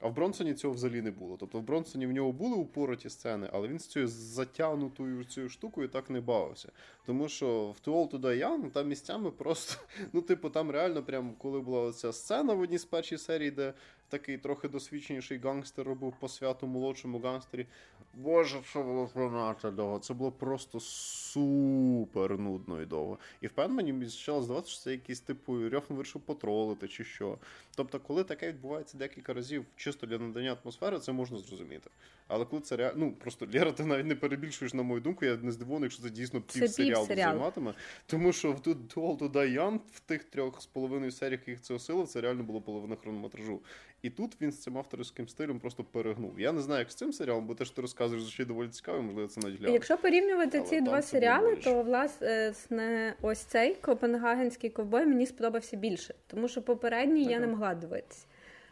а 0.00 0.08
в 0.08 0.14
Бронсоні 0.14 0.54
цього 0.54 0.74
взагалі 0.74 1.02
не 1.02 1.10
було. 1.10 1.36
Тобто 1.36 1.58
в 1.58 1.62
Бронсоні 1.62 2.06
в 2.06 2.12
нього 2.12 2.32
були 2.32 2.56
упороті 2.56 3.10
сцени, 3.10 3.50
але 3.52 3.68
він 3.68 3.78
з 3.78 3.86
цією 3.86 4.08
затягнутою 4.08 5.24
цією 5.24 5.50
штукою 5.50 5.88
так 5.88 6.10
не 6.10 6.20
бавився. 6.20 6.72
Тому 7.06 7.28
що 7.28 7.74
в 7.84 7.88
Old 7.88 8.10
To 8.10 8.20
Die 8.20 8.46
Young 8.46 8.70
там 8.70 8.88
місцями 8.88 9.30
просто, 9.30 9.82
ну, 10.12 10.22
типу, 10.22 10.50
там 10.50 10.70
реально, 10.70 11.02
прям 11.02 11.34
коли 11.38 11.60
була 11.60 11.92
ця 11.92 12.12
сцена 12.12 12.54
в 12.54 12.60
одній 12.60 12.78
з 12.78 12.84
перших 12.84 13.20
серій, 13.20 13.50
де 13.50 13.74
такий 14.08 14.38
трохи 14.38 14.68
досвідченіший 14.68 15.38
гангстер 15.38 15.86
робив 15.86 16.14
по 16.20 16.28
святу 16.28 16.66
молодшому 16.66 17.18
гангстері. 17.18 17.66
Боже, 18.14 18.58
що 18.68 18.82
було 18.82 19.10
занадто 19.14 19.70
довго. 19.70 19.98
Це 19.98 20.14
було 20.14 20.32
просто 20.32 20.80
супер 20.80 22.38
нудно 22.38 22.82
і 22.82 22.86
довго. 22.86 23.18
І 23.40 23.46
в 23.46 23.50
певному 23.50 23.76
мені 23.76 24.04
почало 24.04 24.42
здаватися, 24.42 24.72
що 24.72 24.82
це 24.82 24.90
якийсь 24.90 25.20
типу 25.20 25.68
Рьофн 25.68 25.94
вирішив 25.94 26.22
потролити 26.22 26.88
чи 26.88 27.04
що. 27.04 27.38
Тобто, 27.76 28.00
коли 28.00 28.24
таке 28.24 28.48
відбувається 28.48 28.98
декілька 28.98 29.34
разів 29.34 29.64
чисто 29.76 30.06
для 30.06 30.18
надання 30.18 30.56
атмосфери, 30.62 30.98
це 30.98 31.12
можна 31.12 31.38
зрозуміти. 31.38 31.90
Але 32.28 32.44
коли 32.44 32.62
це 32.62 32.76
реально, 32.76 32.98
ну 32.98 33.12
просто 33.12 33.46
Лєра, 33.54 33.72
ти 33.72 33.84
навіть 33.84 34.06
не 34.06 34.14
перебільшуєш, 34.14 34.74
на 34.74 34.82
мою 34.82 35.00
думку, 35.00 35.24
я 35.24 35.36
не 35.36 35.52
здивований, 35.52 35.84
якщо 35.84 36.02
це 36.02 36.10
дійсно 36.10 36.40
півсеріалу 36.40 37.06
займатиме. 37.06 37.74
Тому 38.06 38.32
що 38.32 38.52
в 38.52 38.60
тут 38.60 38.96
Die 38.96 39.60
Young 39.60 39.78
в 39.92 40.00
тих 40.00 40.24
трьох 40.24 40.62
з 40.62 40.66
половиною 40.66 41.12
серіях, 41.12 41.48
яких 41.48 41.60
це 41.62 41.74
осилив, 41.74 42.08
це 42.08 42.20
реально 42.20 42.42
було 42.42 42.60
половина 42.60 42.96
хронометражу. 42.96 43.60
І 44.02 44.10
тут 44.10 44.36
він 44.40 44.52
з 44.52 44.58
цим 44.58 44.78
авторським 44.78 45.28
стилем 45.28 45.60
просто 45.60 45.84
перегнув. 45.84 46.40
Я 46.40 46.52
не 46.52 46.60
знаю, 46.60 46.78
як 46.78 46.90
з 46.90 46.94
цим 46.94 47.12
серіалом, 47.12 47.46
бо 47.46 47.54
те, 47.54 47.64
що 47.64 47.74
ти 47.74 47.82
розказуєш, 47.82 48.22
звучить 48.22 48.48
доволі 48.48 48.68
цікаво, 48.68 49.02
можливо, 49.02 49.28
це 49.28 49.40
наділяє. 49.40 49.72
Якщо 49.72 49.98
порівнювати 49.98 50.58
Але 50.58 50.66
ці 50.66 50.80
два 50.80 51.02
серіали, 51.02 51.56
то 51.56 51.82
власне 51.82 53.14
ось 53.22 53.38
цей 53.38 53.74
Копенгагенський 53.74 54.70
ковбой 54.70 55.06
мені 55.06 55.26
сподобався 55.26 55.76
більше, 55.76 56.14
тому 56.26 56.48
що 56.48 56.62
попередній 56.62 57.22
так. 57.22 57.32
я 57.32 57.40
не 57.40 57.46
могла 57.46 57.74
дивитися. 57.74 58.26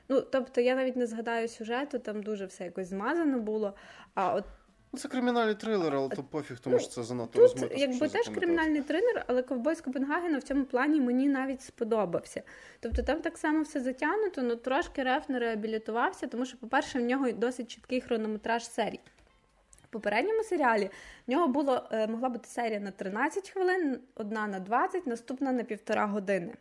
Ну, 0.08 0.20
тобто 0.20 0.60
я 0.60 0.74
навіть 0.74 0.96
не 0.96 1.06
згадаю 1.06 1.48
сюжету, 1.48 1.98
там 1.98 2.22
дуже 2.22 2.46
все 2.46 2.64
якось 2.64 2.88
змазано 2.88 3.38
було. 3.38 3.74
А 4.14 4.34
от 4.34 4.44
це 4.96 5.08
кримінальний 5.08 5.54
трилер, 5.54 5.94
але 5.94 6.08
то 6.08 6.22
пофіг, 6.22 6.58
тому 6.58 6.76
ну, 6.76 6.80
що 6.80 6.88
це 6.90 7.02
занадто 7.02 7.40
розмито. 7.40 7.74
Якби 7.76 8.08
теж 8.08 8.28
кримінальний 8.28 8.82
трилер, 8.82 9.24
але 9.26 9.42
ковбой 9.42 9.74
з 9.74 9.80
Копенгагена 9.80 10.38
в 10.38 10.42
цьому 10.42 10.64
плані 10.64 11.00
мені 11.00 11.28
навіть 11.28 11.62
сподобався. 11.62 12.42
Тобто 12.80 13.02
там 13.02 13.20
так 13.20 13.38
само 13.38 13.62
все 13.62 13.80
затягнуто, 13.80 14.42
ну 14.42 14.56
трошки 14.56 15.02
Реф 15.02 15.28
не 15.28 15.38
реабілітувався, 15.38 16.26
тому 16.26 16.44
що, 16.46 16.58
по-перше, 16.58 16.98
в 16.98 17.02
нього 17.02 17.32
досить 17.32 17.70
чіткий 17.70 18.00
хронометраж 18.00 18.70
серій. 18.70 19.00
В 19.84 19.88
попередньому 19.88 20.42
серіалі 20.42 20.90
в 21.26 21.30
нього 21.30 21.48
було, 21.48 21.88
е, 21.92 22.06
могла 22.06 22.28
бути 22.28 22.48
серія 22.48 22.80
на 22.80 22.90
13 22.90 23.50
хвилин, 23.50 24.00
одна 24.14 24.46
на 24.46 24.60
20, 24.60 25.06
наступна 25.06 25.52
на 25.52 25.64
півтора 25.64 26.06
години. 26.06 26.54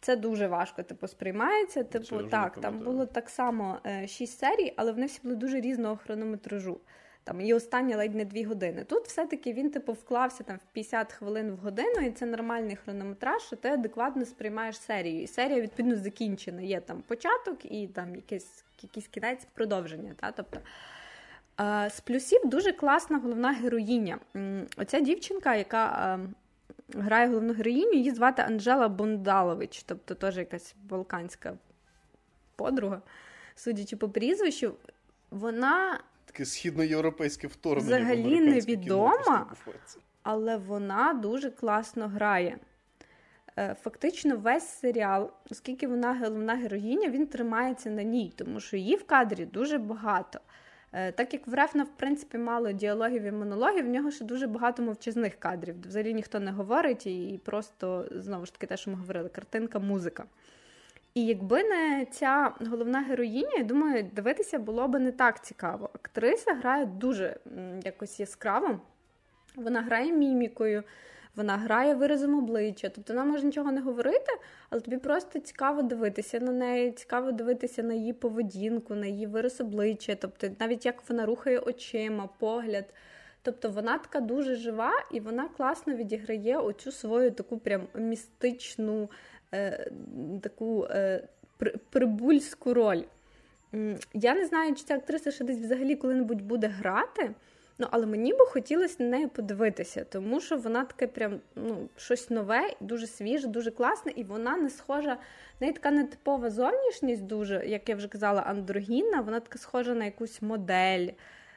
Це 0.00 0.16
дуже 0.16 0.46
важко 0.46 0.82
типу, 0.82 1.08
сприймається. 1.08 1.84
Типу, 1.84 2.22
так, 2.22 2.60
там 2.60 2.78
було 2.78 3.06
так 3.06 3.30
само 3.30 3.78
е, 3.86 4.06
6 4.06 4.38
серій, 4.38 4.74
але 4.76 4.92
вони 4.92 5.06
всі 5.06 5.20
були 5.22 5.34
дуже 5.34 5.60
різного 5.60 5.96
хронометражу 5.96 6.80
там 7.24 7.40
і 7.40 7.54
останні 7.54 7.94
ледь 7.94 8.14
не 8.14 8.24
дві 8.24 8.44
години. 8.44 8.84
Тут 8.84 9.06
все-таки 9.06 9.52
він 9.52 9.70
типу 9.70 9.92
вклався 9.92 10.44
там 10.44 10.56
в 10.56 10.72
50 10.72 11.12
хвилин 11.12 11.50
в 11.50 11.56
годину, 11.56 12.00
і 12.00 12.10
це 12.10 12.26
нормальний 12.26 12.76
хронометраж, 12.76 13.42
що 13.42 13.56
ти 13.56 13.68
адекватно 13.68 14.24
сприймаєш 14.24 14.78
серію. 14.78 15.22
І 15.22 15.26
серія 15.26 15.60
відповідно 15.60 15.96
закінчена. 15.96 16.62
Є 16.62 16.80
там 16.80 17.02
початок 17.06 17.64
і 17.64 17.86
там 17.86 18.14
якийсь 18.16 18.64
якийсь 18.82 19.08
кінець 19.08 19.46
продовження. 19.54 20.14
Та? 20.16 20.32
Тобто, 20.32 20.60
з 21.90 22.00
плюсів 22.00 22.40
дуже 22.44 22.72
класна 22.72 23.18
головна 23.18 23.52
героїня. 23.52 24.18
Оця 24.76 25.00
дівчинка, 25.00 25.54
яка 25.54 26.18
грає 26.94 27.28
головну 27.28 27.52
героїню, 27.52 27.92
її 27.92 28.10
звати 28.10 28.42
Анжела 28.42 28.88
Бондалович, 28.88 29.82
тобто 29.82 30.14
теж 30.14 30.38
якась 30.38 30.74
балканська 30.82 31.54
подруга, 32.56 33.02
судячи 33.54 33.96
по 33.96 34.08
прізвищу, 34.08 34.74
вона 35.30 36.00
таке 36.30 36.44
східноєвропейське 36.44 37.46
вторгнення. 37.46 37.96
Взагалі 37.96 38.40
невідома, 38.40 39.46
але 40.22 40.56
вона 40.56 41.14
дуже 41.14 41.50
класно 41.50 42.08
грає. 42.08 42.58
Е, 43.58 43.76
фактично, 43.82 44.36
весь 44.36 44.68
серіал, 44.68 45.30
оскільки 45.50 45.86
вона 45.86 46.18
головна 46.18 46.54
героїня, 46.54 47.08
він 47.10 47.26
тримається 47.26 47.90
на 47.90 48.02
ній, 48.02 48.32
тому 48.36 48.60
що 48.60 48.76
її 48.76 48.96
в 48.96 49.04
кадрі 49.04 49.44
дуже 49.44 49.78
багато. 49.78 50.40
Е, 50.92 51.12
так 51.12 51.32
як 51.32 51.46
в 51.46 51.54
Рефна, 51.54 51.84
в 51.84 51.96
принципі, 51.96 52.38
мало 52.38 52.72
діалогів 52.72 53.22
і 53.22 53.32
монологів, 53.32 53.84
в 53.84 53.88
нього 53.88 54.10
ще 54.10 54.24
дуже 54.24 54.46
багато 54.46 54.82
мовчазних 54.82 55.34
кадрів. 55.34 55.74
Взагалі 55.86 56.14
ніхто 56.14 56.40
не 56.40 56.50
говорить, 56.50 57.06
і 57.06 57.40
просто 57.44 58.08
знову 58.10 58.46
ж 58.46 58.52
таки 58.52 58.66
те, 58.66 58.76
що 58.76 58.90
ми 58.90 58.96
говорили, 58.96 59.28
картинка, 59.28 59.78
музика. 59.78 60.24
І 61.14 61.26
якби 61.26 61.62
не 61.62 62.06
ця 62.10 62.54
головна 62.70 63.00
героїня, 63.00 63.56
я 63.58 63.64
думаю, 63.64 64.10
дивитися 64.12 64.58
було 64.58 64.88
би 64.88 64.98
не 64.98 65.12
так 65.12 65.44
цікаво. 65.44 65.90
Актриса 65.94 66.54
грає 66.54 66.86
дуже 66.86 67.36
якось 67.84 68.20
яскраво. 68.20 68.80
Вона 69.56 69.82
грає 69.82 70.12
мімікою, 70.12 70.82
вона 71.36 71.56
грає 71.56 71.94
виразом 71.94 72.38
обличчя. 72.38 72.88
Тобто 72.88 73.12
вона 73.12 73.24
може 73.24 73.46
нічого 73.46 73.72
не 73.72 73.80
говорити, 73.80 74.32
але 74.70 74.80
тобі 74.80 74.96
просто 74.96 75.38
цікаво 75.38 75.82
дивитися 75.82 76.40
на 76.40 76.52
неї, 76.52 76.92
цікаво 76.92 77.32
дивитися 77.32 77.82
на 77.82 77.94
її 77.94 78.12
поведінку, 78.12 78.94
на 78.94 79.06
її 79.06 79.26
вираз 79.26 79.60
обличчя, 79.60 80.14
тобто 80.14 80.48
навіть 80.60 80.86
як 80.86 81.08
вона 81.08 81.26
рухає 81.26 81.58
очима, 81.58 82.28
погляд. 82.38 82.84
Тобто 83.42 83.70
вона 83.70 83.98
така 83.98 84.20
дуже 84.20 84.54
жива 84.54 84.92
і 85.12 85.20
вона 85.20 85.48
класно 85.48 85.94
відіграє 85.94 86.56
оцю 86.56 86.92
свою 86.92 87.30
таку 87.30 87.58
прям 87.58 87.86
містичну 87.94 89.10
е, 89.54 89.90
таку 90.42 90.84
е, 90.84 91.28
прибульську 91.90 92.74
роль. 92.74 93.02
Я 94.14 94.34
не 94.34 94.46
знаю, 94.46 94.74
чи 94.74 94.84
ця 94.84 94.94
актриса 94.94 95.30
ще 95.30 95.44
десь 95.44 95.58
взагалі 95.58 95.96
коли-небудь 95.96 96.42
буде 96.42 96.66
грати, 96.66 97.30
ну, 97.78 97.86
але 97.90 98.06
мені 98.06 98.32
би 98.32 98.46
хотілося 98.46 98.96
на 99.02 99.08
неї 99.08 99.26
подивитися, 99.26 100.04
тому 100.04 100.40
що 100.40 100.56
вона 100.56 100.84
таке 100.84 101.06
прям 101.06 101.40
ну, 101.56 101.88
щось 101.96 102.30
нове, 102.30 102.74
дуже 102.80 103.06
свіже, 103.06 103.48
дуже 103.48 103.70
класне, 103.70 104.12
і 104.16 104.24
вона 104.24 104.56
не 104.56 104.70
схожа, 104.70 105.14
в 105.58 105.60
неї 105.60 105.72
така 105.72 105.90
нетипова 105.90 106.50
зовнішність, 106.50 107.22
дуже, 107.22 107.66
як 107.66 107.88
я 107.88 107.96
вже 107.96 108.08
казала, 108.08 108.40
андрогінна, 108.40 109.20
вона 109.20 109.40
така 109.40 109.58
схожа 109.58 109.94
на 109.94 110.04
якусь 110.04 110.42
модель. 110.42 111.08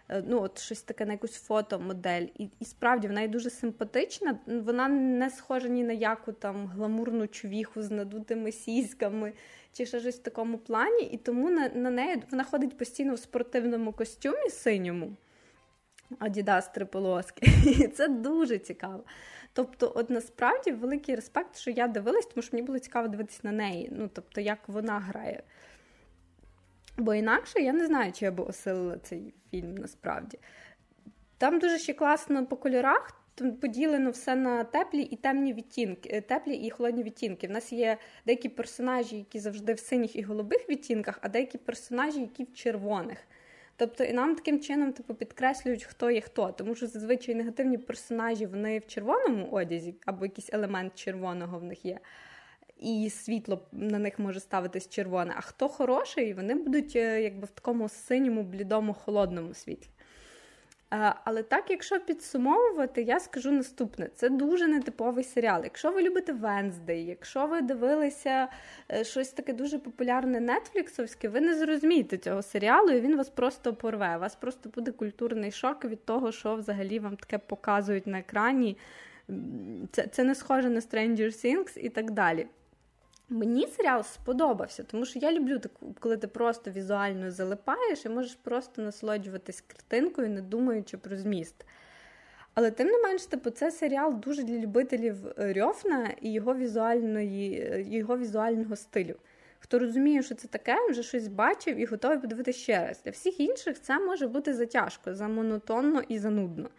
Е, 0.10 0.24
ну, 0.28 0.42
от 0.42 0.60
щось 0.60 0.82
таке 0.82 1.06
на 1.06 1.12
якусь 1.12 1.42
фотомодель. 1.42 2.28
І 2.36 2.50
і 2.60 2.66
справді 2.66 3.08
вона 3.08 3.22
є 3.22 3.28
дуже 3.28 3.50
симпатична. 3.50 4.40
Вона 4.46 4.88
не 4.88 5.30
схожа 5.30 5.68
ні 5.68 5.84
на 5.84 5.94
яку 5.94 6.32
там 6.32 6.68
гламурну 6.68 7.28
чувіху 7.28 7.82
з 7.82 7.92
надутими 7.92 8.52
сіськами 8.52 9.34
чи 9.74 9.86
ще 9.86 10.00
щось 10.00 10.20
в 10.20 10.24
такому 10.24 10.58
плані. 10.58 11.04
І 11.04 11.18
тому 11.18 11.50
на, 11.50 11.70
на 11.70 11.90
неї 11.90 12.24
вона 12.32 12.44
ходить 12.44 12.78
постійно 12.78 13.14
в 13.14 13.20
спортивному 13.20 13.94
костюмі 13.94 14.50
синьому. 14.50 15.16
Адідас 16.20 16.68
три 16.68 16.86
полоски. 16.86 17.48
І 17.66 17.88
це 17.88 18.08
дуже 18.08 18.58
цікаво. 18.58 19.04
Тобто, 19.54 19.92
от 19.96 20.10
насправді 20.10 20.72
великий 20.72 21.16
респект, 21.16 21.58
що 21.58 21.72
я 21.72 21.88
дивилась, 21.88 22.26
тому 22.26 22.42
що 22.42 22.50
мені 22.54 22.66
було 22.68 22.80
цікаво 22.80 23.08
дивитися 23.08 23.40
на 23.44 23.52
неї. 23.52 23.90
Ну, 23.92 24.10
тобто, 24.14 24.42
як 24.42 24.60
вона 24.68 25.00
грає. 25.00 25.44
Бо 26.98 27.14
інакше 27.14 27.60
я 27.60 27.74
не 27.74 27.86
знаю, 27.86 28.12
чи 28.12 28.26
я 28.26 28.32
би 28.32 28.44
осилила 28.44 28.98
цей 28.98 29.34
фільм 29.52 29.76
насправді. 29.76 30.40
Там 31.38 31.60
дуже 31.60 31.78
ще 31.78 31.94
класно 31.94 32.46
по 32.46 32.58
кольорах. 32.58 33.20
Поділено 33.62 34.10
все 34.10 34.36
на 34.36 34.64
теплі 34.64 35.02
і 35.02 35.16
темні 35.16 35.54
відтінки, 35.54 36.10
е, 36.14 36.22
теплі 36.22 36.56
і 36.56 36.70
холодні 36.70 37.04
відтінки. 37.04 37.48
В 37.48 37.52
нас 37.52 37.74
є 37.74 37.98
деякі 38.26 38.50
персонажі, 38.50 39.18
які 39.18 39.40
завжди 39.40 39.74
в 39.74 39.80
синіх 39.80 40.16
і 40.16 40.22
голубих 40.22 40.70
відтінках, 40.70 41.20
а 41.22 41.30
деякі 41.30 41.58
персонажі, 41.58 42.22
які 42.22 42.44
в 42.44 42.54
червоних. 42.54 43.18
Тобто 43.76 44.04
і 44.04 44.14
нам 44.14 44.36
таким 44.36 44.60
чином 44.60 44.94
типу, 44.94 45.14
підкреслюють, 45.14 45.84
хто 45.84 46.12
є 46.12 46.22
хто. 46.22 46.52
Тому 46.52 46.76
що 46.76 46.88
зазвичай 46.88 47.36
негативні 47.36 47.78
персонажі 47.78 48.46
вони 48.46 48.80
в 48.80 48.88
червоному 48.88 49.48
одязі, 49.52 49.96
або 50.06 50.26
якийсь 50.26 50.50
елемент 50.54 50.96
червоного 50.96 51.60
в 51.60 51.64
них 51.64 51.86
є. 51.86 52.00
І 52.84 53.10
світло 53.10 53.62
на 53.72 54.00
них 54.00 54.20
може 54.20 54.40
ставитись 54.40 54.90
червоне. 54.90 55.34
А 55.38 55.42
хто 55.42 55.70
хороший, 55.70 56.34
вони 56.34 56.56
будуть 56.56 56.96
е, 56.96 57.22
якби 57.22 57.46
в 57.46 57.52
такому 57.52 57.90
синьому, 57.90 58.44
блідому, 58.44 58.94
холодному 58.94 59.54
світлі. 59.54 59.90
Е, 60.94 61.14
але 61.24 61.44
так, 61.44 61.70
якщо 61.70 62.00
підсумовувати, 62.00 63.02
я 63.02 63.20
скажу 63.20 63.52
наступне: 63.52 64.10
це 64.16 64.30
дуже 64.30 64.68
нетиповий 64.68 65.24
серіал. 65.24 65.64
Якщо 65.64 65.92
ви 65.92 66.02
любите 66.02 66.34
Венздей, 66.34 67.06
якщо 67.06 67.48
ви 67.48 67.62
дивилися 67.62 68.48
е, 68.92 69.04
щось 69.04 69.30
таке 69.30 69.54
дуже 69.54 69.80
популярне 69.80 70.40
нетфліксовське, 70.40 71.30
ви 71.30 71.42
не 71.42 71.56
зрозумієте 71.56 72.18
цього 72.18 72.42
серіалу, 72.42 72.90
і 72.90 73.02
він 73.02 73.18
вас 73.18 73.30
просто 73.30 73.74
порве. 73.74 74.18
У 74.18 74.20
вас 74.20 74.36
просто 74.36 74.70
буде 74.70 74.92
культурний 74.92 75.52
шок 75.52 75.86
від 75.86 76.06
того, 76.06 76.32
що 76.32 76.56
взагалі 76.56 77.00
вам 77.00 77.16
таке 77.16 77.38
показують 77.38 78.08
на 78.08 78.20
екрані. 78.20 78.78
Це, 79.92 80.08
Це 80.08 80.24
не 80.24 80.36
схоже 80.36 80.70
на 80.70 80.80
Stranger 80.80 81.28
Things 81.46 81.78
і 81.78 81.90
так 81.90 82.12
далі. 82.12 82.48
Мені 83.34 83.68
серіал 83.68 84.04
сподобався, 84.04 84.84
тому 84.84 85.06
що 85.06 85.20
я 85.20 85.32
люблю 85.32 85.60
таку, 85.60 85.96
коли 86.00 86.18
ти 86.18 86.28
просто 86.28 86.72
візуально 86.72 87.32
залипаєш 87.32 88.06
і 88.06 88.10
можеш 88.10 88.36
просто 88.36 88.82
насолоджуватись 88.82 89.62
картинкою, 89.62 90.30
не 90.30 90.42
думаючи 90.42 90.98
про 90.98 91.18
зміст. 91.18 91.66
Але 92.54 92.72
тим 92.72 92.88
не 92.88 92.98
менш, 92.98 93.26
типу, 93.26 93.50
це 93.50 93.72
серіал 93.72 94.20
дуже 94.20 94.44
для 94.44 94.58
любителів 94.58 95.16
Рьофна 95.38 96.10
і 96.22 96.32
його 96.32 96.56
візуальної, 96.56 97.86
його 97.90 98.18
візуального 98.18 98.76
стилю. 98.76 99.16
Хто 99.60 99.80
розуміє, 99.80 100.24
що 100.24 100.36
це 100.36 100.48
таке, 100.48 100.78
вже 100.90 101.04
щось 101.04 101.28
бачив 101.28 101.78
і 101.78 101.86
готовий 101.86 102.20
подивитися 102.20 102.60
ще 102.60 102.88
раз. 102.88 103.02
Для 103.04 103.12
всіх 103.12 103.40
інших 103.40 103.82
це 103.82 104.00
може 104.00 104.28
бути 104.28 104.54
затяжко, 104.54 105.16
замонотонно 105.16 106.02
і 106.08 106.20
занудно. 106.20 106.70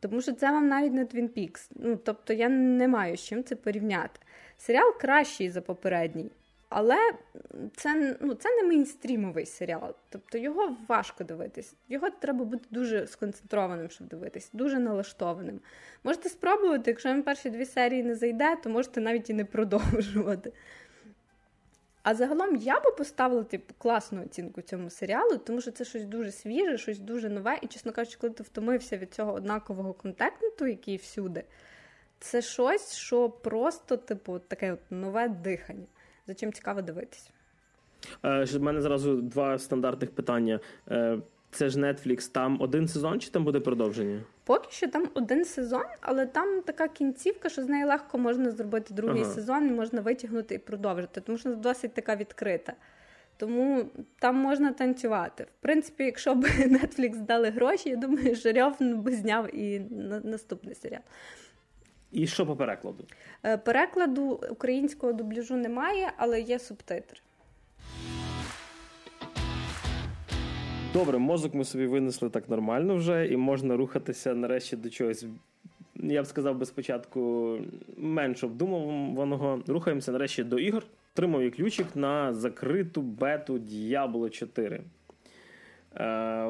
Тому 0.00 0.20
що 0.20 0.32
це 0.32 0.50
вам 0.50 0.68
навіть 0.68 0.92
не 0.92 1.04
Twin 1.04 1.28
Peaks. 1.28 1.70
Ну, 1.74 1.98
Тобто 2.04 2.32
я 2.32 2.48
не 2.48 2.88
маю 2.88 3.16
з 3.16 3.20
чим 3.20 3.44
це 3.44 3.56
порівняти. 3.56 4.20
Серіал 4.58 4.98
кращий 4.98 5.50
за 5.50 5.60
попередній, 5.60 6.30
але 6.68 6.96
це 7.76 8.16
ну, 8.20 8.34
це 8.34 8.62
не 8.62 8.68
мейнстрімовий 8.68 9.46
серіал. 9.46 9.94
Тобто 10.08 10.38
його 10.38 10.76
важко 10.88 11.24
дивитись. 11.24 11.74
Його 11.88 12.10
треба 12.10 12.44
бути 12.44 12.64
дуже 12.70 13.06
сконцентрованим, 13.06 13.90
щоб 13.90 14.08
дивитись, 14.08 14.50
дуже 14.52 14.78
налаштованим. 14.78 15.60
Можете 16.04 16.28
спробувати, 16.28 16.90
якщо 16.90 17.08
вам 17.08 17.22
перші 17.22 17.50
дві 17.50 17.64
серії 17.64 18.02
не 18.02 18.14
зайде, 18.14 18.56
то 18.56 18.70
можете 18.70 19.00
навіть 19.00 19.30
і 19.30 19.34
не 19.34 19.44
продовжувати. 19.44 20.52
А 22.02 22.14
загалом 22.14 22.56
я 22.56 22.80
би 22.80 22.92
поставила 22.92 23.44
типу, 23.44 23.74
класну 23.78 24.22
оцінку 24.22 24.62
цьому 24.62 24.90
серіалу, 24.90 25.36
тому 25.38 25.60
що 25.60 25.70
це 25.70 25.84
щось 25.84 26.04
дуже 26.04 26.32
свіже, 26.32 26.78
щось 26.78 26.98
дуже 26.98 27.28
нове. 27.28 27.58
І, 27.62 27.66
чесно 27.66 27.92
кажучи, 27.92 28.16
коли 28.20 28.32
ти 28.32 28.42
втомився 28.42 28.96
від 28.96 29.14
цього 29.14 29.32
однакового 29.32 29.92
контенту, 29.92 30.66
який 30.66 30.96
всюди, 30.96 31.44
це 32.20 32.42
щось, 32.42 32.94
що 32.94 33.30
просто, 33.30 33.96
типу, 33.96 34.38
таке 34.38 34.72
от 34.72 34.80
нове 34.90 35.28
дихання. 35.28 35.86
За 36.26 36.34
чим 36.34 36.52
цікаво 36.52 36.82
дивитися. 36.82 37.30
Е, 38.24 38.46
У 38.56 38.60
мене 38.60 38.82
зразу 38.82 39.16
два 39.16 39.58
стандартних 39.58 40.10
питання. 40.10 40.60
Це 41.50 41.68
ж 41.68 41.78
Netflix, 41.78 42.32
там 42.32 42.56
один 42.60 42.88
сезон 42.88 43.20
чи 43.20 43.30
там 43.30 43.44
буде 43.44 43.60
продовження? 43.60 44.20
Поки 44.44 44.70
що 44.70 44.88
там 44.88 45.08
один 45.14 45.44
сезон, 45.44 45.82
але 46.00 46.26
там 46.26 46.62
така 46.62 46.88
кінцівка, 46.88 47.48
що 47.48 47.62
з 47.62 47.68
неї 47.68 47.84
легко 47.84 48.18
можна 48.18 48.50
зробити 48.50 48.94
другий 48.94 49.22
ага. 49.22 49.30
сезон, 49.30 49.68
і 49.68 49.70
можна 49.70 50.00
витягнути 50.00 50.54
і 50.54 50.58
продовжити, 50.58 51.20
тому 51.20 51.38
що 51.38 51.54
досить 51.54 51.94
така 51.94 52.16
відкрита. 52.16 52.72
Тому 53.36 53.84
там 54.18 54.36
можна 54.36 54.72
танцювати. 54.72 55.44
В 55.44 55.62
принципі, 55.62 56.04
якщо 56.04 56.34
б 56.34 56.44
Netflix 56.58 57.16
дали 57.20 57.50
гроші, 57.50 57.88
я 57.88 57.96
думаю, 57.96 58.34
Жарьов 58.34 58.80
би 58.80 59.12
зняв 59.12 59.54
і 59.54 59.80
наступний 60.24 60.74
серіал. 60.74 61.02
І 62.12 62.26
що 62.26 62.46
по 62.46 62.56
перекладу? 62.56 63.04
Е, 63.42 63.56
перекладу 63.56 64.40
українського 64.50 65.12
дубляжу 65.12 65.56
немає, 65.56 66.12
але 66.16 66.40
є 66.40 66.58
субтитри. 66.58 67.20
Добре, 70.92 71.18
мозок 71.18 71.54
ми 71.54 71.64
собі 71.64 71.86
винесли 71.86 72.30
так 72.30 72.48
нормально 72.48 72.94
вже, 72.94 73.26
і 73.26 73.36
можна 73.36 73.76
рухатися 73.76 74.34
нарешті 74.34 74.76
до 74.76 74.90
чогось. 74.90 75.26
Я 75.94 76.22
б 76.22 76.26
сказав 76.26 76.58
би 76.58 76.66
спочатку 76.66 77.58
менш 77.96 78.44
обдумуваного. 78.44 79.62
Рухаємося 79.66 80.12
нарешті 80.12 80.44
до 80.44 80.58
ігор. 80.58 80.84
Тримав 81.14 81.50
ключик 81.50 81.86
на 81.94 82.34
закриту 82.34 83.02
бету 83.02 83.58
Diablo 83.58 84.30
4. 84.30 84.80
Е, 85.96 86.48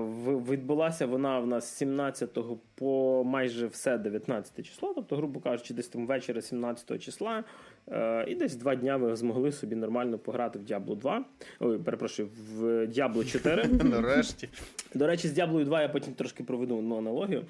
відбулася 0.50 1.06
вона 1.06 1.38
в 1.38 1.46
нас 1.46 1.64
з 1.64 1.76
17 1.76 2.38
по 2.74 3.22
майже 3.24 3.66
все 3.66 3.98
19 3.98 4.66
число, 4.66 4.92
тобто, 4.94 5.16
грубо 5.16 5.40
кажучи, 5.40 5.74
десь 5.74 5.88
там 5.88 6.06
ввечері 6.06 6.42
17 6.42 7.02
числа. 7.02 7.44
Е, 7.92 8.24
і 8.28 8.34
десь 8.34 8.56
два 8.56 8.74
дня 8.74 8.96
ви 8.96 9.16
змогли 9.16 9.52
собі 9.52 9.76
нормально 9.76 10.18
пограти 10.18 10.58
в 10.58 10.62
Diablo 10.62 10.96
2. 10.96 11.24
Ой, 11.60 11.78
перепрошую, 11.78 12.28
в 12.50 12.62
Diablo 12.86 13.32
4. 13.32 13.68
Нарешті. 13.84 14.48
До 14.94 15.06
речі, 15.06 15.28
з 15.28 15.38
Diablo 15.38 15.64
2 15.64 15.82
я 15.82 15.88
потім 15.88 16.14
трошки 16.14 16.44
проведу 16.44 16.78
одну 16.78 16.98
аналогію. 16.98 17.44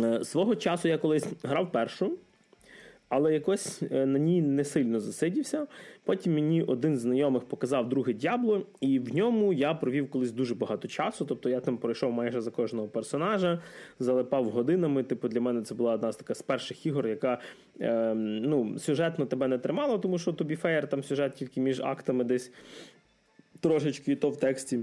Е, 0.00 0.24
свого 0.24 0.56
часу 0.56 0.88
я 0.88 0.98
колись 0.98 1.26
грав 1.42 1.72
першу 1.72 2.18
але 3.08 3.34
якось 3.34 3.82
е, 3.92 4.06
на 4.06 4.18
ній 4.18 4.42
не 4.42 4.64
сильно 4.64 5.00
засидівся. 5.00 5.66
Потім 6.04 6.34
мені 6.34 6.62
один 6.62 6.96
з 6.96 7.00
знайомих 7.00 7.44
показав 7.44 7.88
друге 7.88 8.12
дябло, 8.12 8.62
і 8.80 8.98
в 8.98 9.14
ньому 9.14 9.52
я 9.52 9.74
провів 9.74 10.10
колись 10.10 10.32
дуже 10.32 10.54
багато 10.54 10.88
часу. 10.88 11.24
Тобто 11.24 11.48
я 11.48 11.60
там 11.60 11.78
пройшов 11.78 12.12
майже 12.12 12.40
за 12.40 12.50
кожного 12.50 12.88
персонажа, 12.88 13.62
залипав 13.98 14.44
годинами. 14.44 15.02
Типу, 15.02 15.28
для 15.28 15.40
мене 15.40 15.62
це 15.62 15.74
була 15.74 15.94
одна 15.94 16.12
з 16.12 16.16
така 16.16 16.34
з 16.34 16.42
перших 16.42 16.86
ігор, 16.86 17.06
яка 17.06 17.38
е, 17.80 18.14
ну, 18.14 18.78
сюжетно 18.78 19.26
тебе 19.26 19.48
не 19.48 19.58
тримала, 19.58 19.98
тому 19.98 20.18
що 20.18 20.32
тобі 20.32 20.56
феєр 20.56 20.88
там 20.88 21.02
сюжет 21.02 21.34
тільки 21.34 21.60
між 21.60 21.80
актами 21.80 22.24
десь 22.24 22.52
трошечки 23.60 24.12
і 24.12 24.16
то 24.16 24.30
в 24.30 24.36
тексті. 24.36 24.80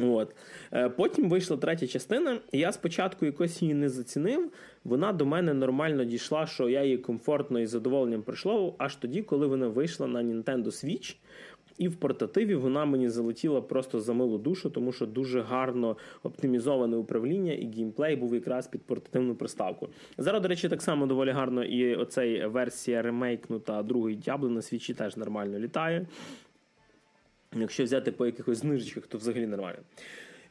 От. 0.00 0.34
Е, 0.72 0.88
потім 0.88 1.28
вийшла 1.28 1.56
третя 1.56 1.86
частина, 1.86 2.40
і 2.52 2.58
я 2.58 2.72
спочатку 2.72 3.26
якось 3.26 3.62
її 3.62 3.74
не 3.74 3.88
зацінив. 3.88 4.52
Вона 4.84 5.12
до 5.12 5.26
мене 5.26 5.54
нормально 5.54 6.04
дійшла, 6.04 6.46
що 6.46 6.68
я 6.68 6.84
її 6.84 6.98
комфортно 6.98 7.60
і 7.60 7.66
задоволенням 7.66 8.22
пройшла, 8.22 8.72
аж 8.78 8.96
тоді, 8.96 9.22
коли 9.22 9.46
вона 9.46 9.68
вийшла 9.68 10.06
на 10.06 10.22
Nintendo 10.22 10.66
Switch. 10.66 11.16
І 11.78 11.88
в 11.88 11.96
портативі 11.96 12.54
вона 12.54 12.84
мені 12.84 13.08
залетіла 13.08 13.60
просто 13.60 14.00
за 14.00 14.12
милу 14.12 14.38
душу, 14.38 14.70
тому 14.70 14.92
що 14.92 15.06
дуже 15.06 15.40
гарно 15.40 15.96
оптимізоване 16.22 16.96
управління, 16.96 17.52
і 17.52 17.66
геймплей 17.66 18.16
був 18.16 18.34
якраз 18.34 18.66
під 18.66 18.82
портативну 18.82 19.34
приставку. 19.34 19.88
Зараз, 20.18 20.42
до 20.42 20.48
речі, 20.48 20.68
так 20.68 20.82
само 20.82 21.06
доволі 21.06 21.30
гарно 21.30 21.64
і 21.64 21.94
оцей 21.94 22.46
версія 22.46 23.02
ремейкнута 23.02 23.82
другий 23.82 24.18
Diablo 24.18 24.48
на 24.48 24.62
свічі 24.62 24.94
теж 24.94 25.16
нормально 25.16 25.58
літає. 25.58 26.06
Якщо 27.56 27.84
взяти 27.84 28.12
по 28.12 28.26
якихось 28.26 28.58
знижечках, 28.58 29.06
то 29.06 29.18
взагалі 29.18 29.46
нормально. 29.46 29.78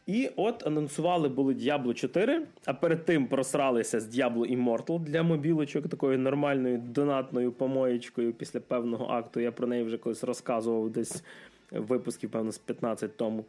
І 0.05 0.29
от 0.35 0.67
анонсували 0.67 1.29
були 1.29 1.53
Diablo 1.53 1.93
4, 1.93 2.41
а 2.65 2.73
перед 2.73 3.05
тим 3.05 3.27
просралися 3.27 3.99
з 3.99 4.17
Diablo 4.17 4.57
Immortal 4.57 4.99
для 4.99 5.23
мобілочок, 5.23 5.87
такою 5.87 6.19
нормальною 6.19 6.77
донатною 6.77 7.51
помоєчкою 7.51 8.33
після 8.33 8.59
певного 8.59 9.05
акту. 9.05 9.39
Я 9.39 9.51
про 9.51 9.67
неї 9.67 9.83
вже 9.83 9.97
колись 9.97 10.23
розказував 10.23 10.89
десь 10.89 11.23
в 11.71 11.81
випусків, 11.81 12.29
певно, 12.29 12.51
з 12.51 12.57
15 12.57 13.17
тому. 13.17 13.45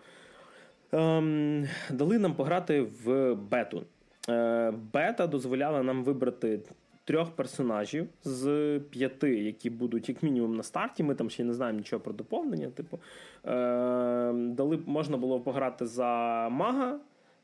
Ем, 0.93 1.69
Дали 1.91 2.19
нам 2.19 2.35
пограти 2.35 2.81
в 3.05 3.35
бету. 3.35 3.83
Е, 4.29 4.73
Бета 4.93 5.27
дозволяла 5.27 5.83
нам 5.83 6.05
вибрати 6.05 6.61
трьох 7.05 7.31
персонажів 7.31 8.09
з 8.25 8.81
п'яти, 8.91 9.41
які 9.41 9.71
будуть 9.71 10.09
як 10.09 10.23
мінімум 10.23 10.57
на 10.57 10.63
старті. 10.63 11.03
Ми 11.03 11.15
там 11.15 11.31
ще 11.31 11.45
не 11.45 11.55
знаємо 11.55 11.79
нічого 11.79 12.01
про 12.01 12.13
доповнення. 12.13 12.71
Типу, 12.71 12.97
е, 12.97 13.51
дали 14.33 14.79
можна 14.87 15.17
було 15.17 15.41
пограти 15.41 15.87
за 15.87 16.49
мага. 16.51 16.99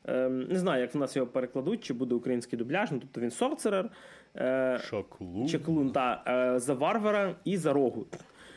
Е, 0.07 0.29
не 0.29 0.59
знаю, 0.59 0.81
як 0.81 0.95
в 0.95 0.97
нас 0.97 1.15
його 1.15 1.27
перекладуть, 1.27 1.83
чи 1.83 1.93
буде 1.93 2.15
український 2.15 2.59
дубляж, 2.59 2.91
ну 2.91 2.99
тобто 2.99 3.21
він 3.21 3.31
сорцерер. 3.31 3.89
Е, 4.35 4.79
Шаклун. 4.83 5.47
Чаклун, 5.47 5.91
та, 5.91 6.23
е, 6.27 6.59
за 6.59 6.73
варвара 6.73 7.35
і 7.45 7.57
за 7.57 7.73
рогу. 7.73 8.05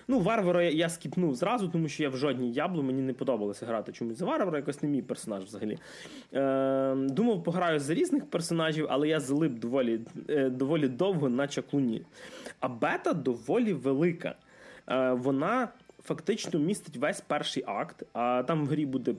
Ну, 0.09 0.21
варвара 0.21 0.63
я 0.63 0.89
скіпнув 0.89 1.35
зразу, 1.35 1.69
тому 1.69 1.89
що 1.89 2.03
я 2.03 2.09
в 2.09 2.17
жодній 2.17 2.53
яблу 2.53 2.83
мені 2.83 3.03
не 3.03 3.13
подобалося 3.13 3.67
грати 3.67 3.93
чомусь 3.93 4.17
за 4.17 4.25
варвара, 4.25 4.59
якось 4.59 4.83
не 4.83 4.89
мій 4.89 5.03
персонаж 5.03 5.45
взагалі. 5.45 5.79
Е, 6.35 6.95
Думав, 6.95 7.45
пограю 7.45 7.81
за 7.81 7.95
різних 7.95 8.27
персонажів, 8.27 8.87
але 8.91 9.09
я 9.09 9.21
залип 9.21 9.53
доволі 9.59 10.01
е, 10.29 10.51
доволі 10.51 10.89
довго 10.89 11.29
на 11.29 11.49
чаклуні. 11.49 12.03
А 12.61 12.69
бета 12.69 13.13
доволі 13.13 13.73
велика. 13.73 14.35
Е, 14.89 15.13
Вона 15.13 15.69
фактично 16.03 16.61
містить 16.61 16.97
весь 16.97 17.21
перший 17.21 17.65
акт, 17.67 18.03
а 18.13 18.43
там 18.43 18.67
в 18.67 18.69
грі 18.69 18.87
буде 18.87 19.15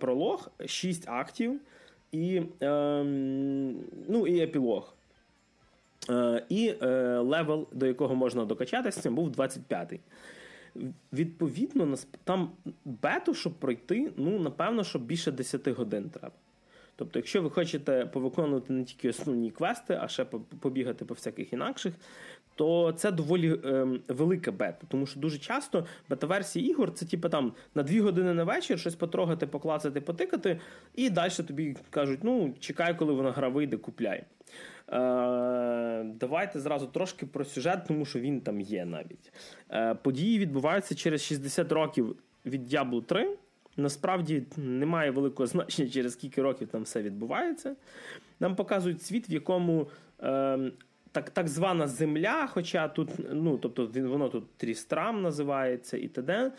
пролог, 0.00 0.50
6 0.66 1.08
актів 1.08 1.60
і, 2.12 2.42
е, 2.62 3.04
ну, 4.08 4.26
і 4.26 4.40
епілог. 4.40 4.94
Е, 6.10 6.44
і 6.48 6.74
е, 6.82 6.86
level, 7.18 7.68
до 7.72 7.86
якого 7.86 8.14
можна 8.14 8.44
докачатися, 8.44 9.10
був 9.10 9.28
25-й. 9.28 10.00
Відповідно, 11.12 11.96
там 12.24 12.50
бету, 12.84 13.34
щоб 13.34 13.52
пройти, 13.52 14.12
ну, 14.16 14.38
напевно, 14.38 14.84
що 14.84 14.98
більше 14.98 15.32
10 15.32 15.68
годин 15.68 16.10
треба. 16.10 16.34
Тобто, 16.96 17.18
якщо 17.18 17.42
ви 17.42 17.50
хочете 17.50 18.06
повиконувати 18.06 18.72
не 18.72 18.84
тільки 18.84 19.08
основні 19.08 19.50
квести, 19.50 19.98
а 20.02 20.08
ще 20.08 20.24
побігати 20.60 21.04
по 21.04 21.14
всяких 21.14 21.52
інакших, 21.52 21.94
то 22.54 22.92
це 22.92 23.12
доволі 23.12 23.60
е, 23.64 23.86
велика 24.08 24.52
бета. 24.52 24.86
Тому 24.88 25.06
що 25.06 25.20
дуже 25.20 25.38
часто 25.38 25.86
бета-версії 26.08 26.70
ігор 26.70 26.92
це 26.92 27.06
типу 27.06 27.28
там 27.28 27.52
на 27.74 27.82
2 27.82 28.02
години 28.02 28.34
на 28.34 28.44
вечір 28.44 28.78
щось 28.78 28.94
потрогати, 28.94 29.46
поклацати, 29.46 30.00
потикати, 30.00 30.60
і 30.94 31.10
далі 31.10 31.30
тобі 31.30 31.76
кажуть: 31.90 32.20
ну, 32.22 32.54
чекай, 32.60 32.98
коли 32.98 33.12
вона 33.12 33.32
гра 33.32 33.48
вийде, 33.48 33.76
купляй. 33.76 34.24
Е, 34.92 36.04
Давайте 36.04 36.60
зразу 36.60 36.86
трошки 36.86 37.26
про 37.26 37.44
сюжет, 37.44 37.78
тому 37.88 38.04
що 38.04 38.20
він 38.20 38.40
там 38.40 38.60
є 38.60 38.84
навіть. 38.84 39.32
Е, 39.70 39.94
Події 39.94 40.38
відбуваються 40.38 40.94
через 40.94 41.22
60 41.22 41.72
років 41.72 42.16
від 42.46 42.74
Diablo 42.74 43.02
3. 43.02 43.36
Насправді 43.76 44.42
немає 44.56 45.10
великого 45.10 45.46
значення, 45.46 45.90
через 45.90 46.12
скільки 46.12 46.42
років 46.42 46.68
там 46.68 46.82
все 46.82 47.02
відбувається. 47.02 47.76
Нам 48.40 48.56
показують 48.56 49.02
світ, 49.02 49.30
в 49.30 49.32
якому 49.32 49.88
е, 50.22 50.58
так 51.12 51.30
так 51.30 51.48
звана 51.48 51.88
земля, 51.88 52.46
хоча 52.46 52.88
тут, 52.88 53.10
ну 53.32 53.58
тобто 53.58 53.90
воно 54.08 54.28
тут 54.28 54.56
Трістрам 54.56 55.22
називається 55.22 55.96
і 55.96 56.08
т.д., 56.08 56.52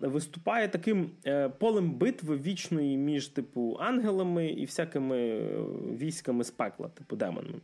виступає 0.00 0.68
таким 0.68 1.10
е, 1.26 1.48
полем 1.48 1.90
битви 1.90 2.36
вічної 2.36 2.96
між 2.96 3.28
типу 3.28 3.76
ангелами 3.80 4.46
і 4.46 4.64
всякими 4.64 5.16
е, 5.18 5.48
військами 5.98 6.44
з 6.44 6.50
пекла, 6.50 6.88
типу 6.88 7.16
демонами. 7.16 7.58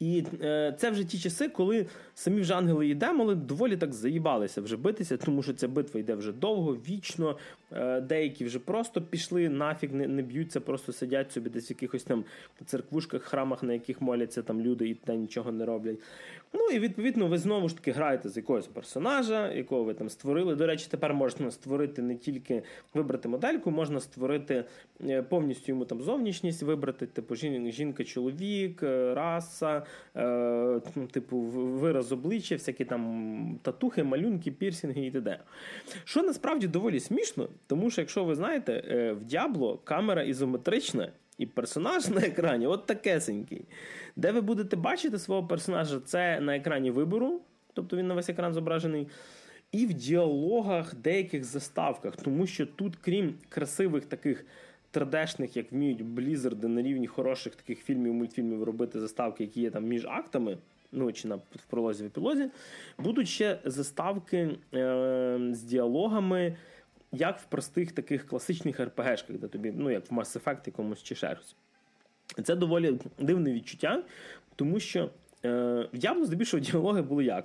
І 0.00 0.24
е, 0.42 0.74
це 0.78 0.90
вже 0.90 1.04
ті 1.04 1.18
часи, 1.18 1.48
коли 1.48 1.86
самі 2.14 2.40
вже 2.40 2.54
ангели 2.54 2.88
і 2.88 2.94
демони 2.94 3.34
доволі 3.34 3.76
так 3.76 3.92
заїбалися 3.92 4.60
вже 4.60 4.76
битися, 4.76 5.16
тому 5.16 5.42
що 5.42 5.52
ця 5.52 5.68
битва 5.68 6.00
йде 6.00 6.14
вже 6.14 6.32
довго, 6.32 6.74
вічно. 6.74 7.38
Е, 7.72 8.00
деякі 8.00 8.44
вже 8.44 8.58
просто 8.58 9.02
пішли, 9.02 9.48
нафіг 9.48 9.92
не 9.92 10.06
не 10.06 10.22
б'ються, 10.22 10.60
просто 10.60 10.92
сидять 10.92 11.32
собі 11.32 11.50
десь 11.50 11.70
в 11.70 11.72
якихось 11.72 12.02
там 12.02 12.24
церквушках, 12.66 13.22
храмах, 13.22 13.62
на 13.62 13.72
яких 13.72 14.02
моляться 14.02 14.42
там 14.42 14.60
люди 14.60 14.88
і 14.88 14.94
та 14.94 15.14
нічого 15.14 15.52
не 15.52 15.64
роблять. 15.64 15.98
Ну 16.56 16.66
і 16.72 16.78
відповідно 16.78 17.26
ви 17.26 17.38
знову 17.38 17.68
ж 17.68 17.76
таки 17.76 17.92
граєте 17.92 18.28
з 18.28 18.36
якогось 18.36 18.66
персонажа, 18.66 19.52
якого 19.52 19.84
ви 19.84 19.94
там 19.94 20.08
створили. 20.08 20.54
До 20.54 20.66
речі, 20.66 20.86
тепер 20.90 21.14
можна 21.14 21.50
створити 21.50 22.02
не 22.02 22.16
тільки 22.16 22.62
вибрати 22.94 23.28
модельку, 23.28 23.70
можна 23.70 24.00
створити 24.00 24.64
е, 25.08 25.22
повністю 25.22 25.64
йому 25.72 25.84
там 25.84 26.02
зовнішність, 26.02 26.62
вибрати, 26.62 27.06
типу, 27.06 27.34
жінка, 27.34 28.04
чоловік, 28.04 28.82
е, 28.82 29.14
раса, 29.14 29.82
е, 30.16 30.80
типу, 31.10 31.38
вираз 31.38 32.12
обличчя, 32.12 32.54
всякі 32.54 32.84
там 32.84 33.58
татухи, 33.62 34.04
малюнки, 34.04 34.50
пірсінги 34.50 35.06
і 35.06 35.10
т.д. 35.10 35.40
Що 36.04 36.22
насправді 36.22 36.66
доволі 36.66 37.00
смішно, 37.00 37.48
тому 37.66 37.90
що, 37.90 38.00
якщо 38.00 38.24
ви 38.24 38.34
знаєте, 38.34 38.82
в 39.20 39.24
Дябло 39.24 39.78
камера 39.84 40.22
ізометрична. 40.22 41.08
І 41.38 41.46
персонаж 41.46 42.08
на 42.10 42.20
екрані 42.20 42.66
от 42.66 42.86
такесенький. 42.86 43.64
Де 44.16 44.32
ви 44.32 44.40
будете 44.40 44.76
бачити 44.76 45.18
свого 45.18 45.46
персонажа, 45.46 46.00
це 46.00 46.40
на 46.40 46.56
екрані 46.56 46.90
вибору, 46.90 47.40
тобто 47.72 47.96
він 47.96 48.06
на 48.06 48.14
весь 48.14 48.28
екран 48.28 48.52
зображений, 48.52 49.08
і 49.72 49.86
в 49.86 49.94
діалогах, 49.94 50.94
деяких 50.94 51.44
заставках, 51.44 52.16
тому 52.16 52.46
що 52.46 52.66
тут, 52.66 52.96
крім 52.96 53.34
красивих 53.48 54.04
таких 54.04 54.46
традешних, 54.90 55.56
як 55.56 55.72
вміють 55.72 56.04
Блізарди 56.04 56.68
на 56.68 56.82
рівні 56.82 57.06
хороших 57.06 57.54
таких 57.54 57.78
фільмів, 57.78 58.14
мультфільмів 58.14 58.62
робити 58.62 59.00
заставки, 59.00 59.44
які 59.44 59.60
є 59.60 59.70
там 59.70 59.84
між 59.84 60.06
актами. 60.06 60.58
Ну, 60.92 61.12
чи 61.12 61.28
на 61.28 61.36
в 61.36 61.64
пролозі 61.70 62.02
в 62.02 62.06
епілозі, 62.06 62.50
будуть 62.98 63.28
ще 63.28 63.58
заставки 63.64 64.50
е, 64.74 65.38
з 65.52 65.62
діалогами, 65.62 66.56
як 67.16 67.40
в 67.40 67.44
простих 67.44 67.92
таких 67.92 68.26
класичних 68.26 68.80
РПГшках, 68.80 69.36
де 69.36 69.48
тобі, 69.48 69.72
ну, 69.76 69.90
як 69.90 70.10
в 70.10 70.14
Mass 70.14 70.40
Effect 70.40 70.60
якомусь 70.66 71.02
чи 71.02 71.14
щось. 71.14 71.56
Це 72.44 72.56
доволі 72.56 72.98
дивне 73.18 73.52
відчуття, 73.52 74.02
тому 74.56 74.80
що 74.80 75.00
е, 75.00 75.08
в 75.92 75.96
Diablo 75.96 76.24
здебільшого 76.24 76.60
діалоги 76.60 77.02
були 77.02 77.24
як? 77.24 77.44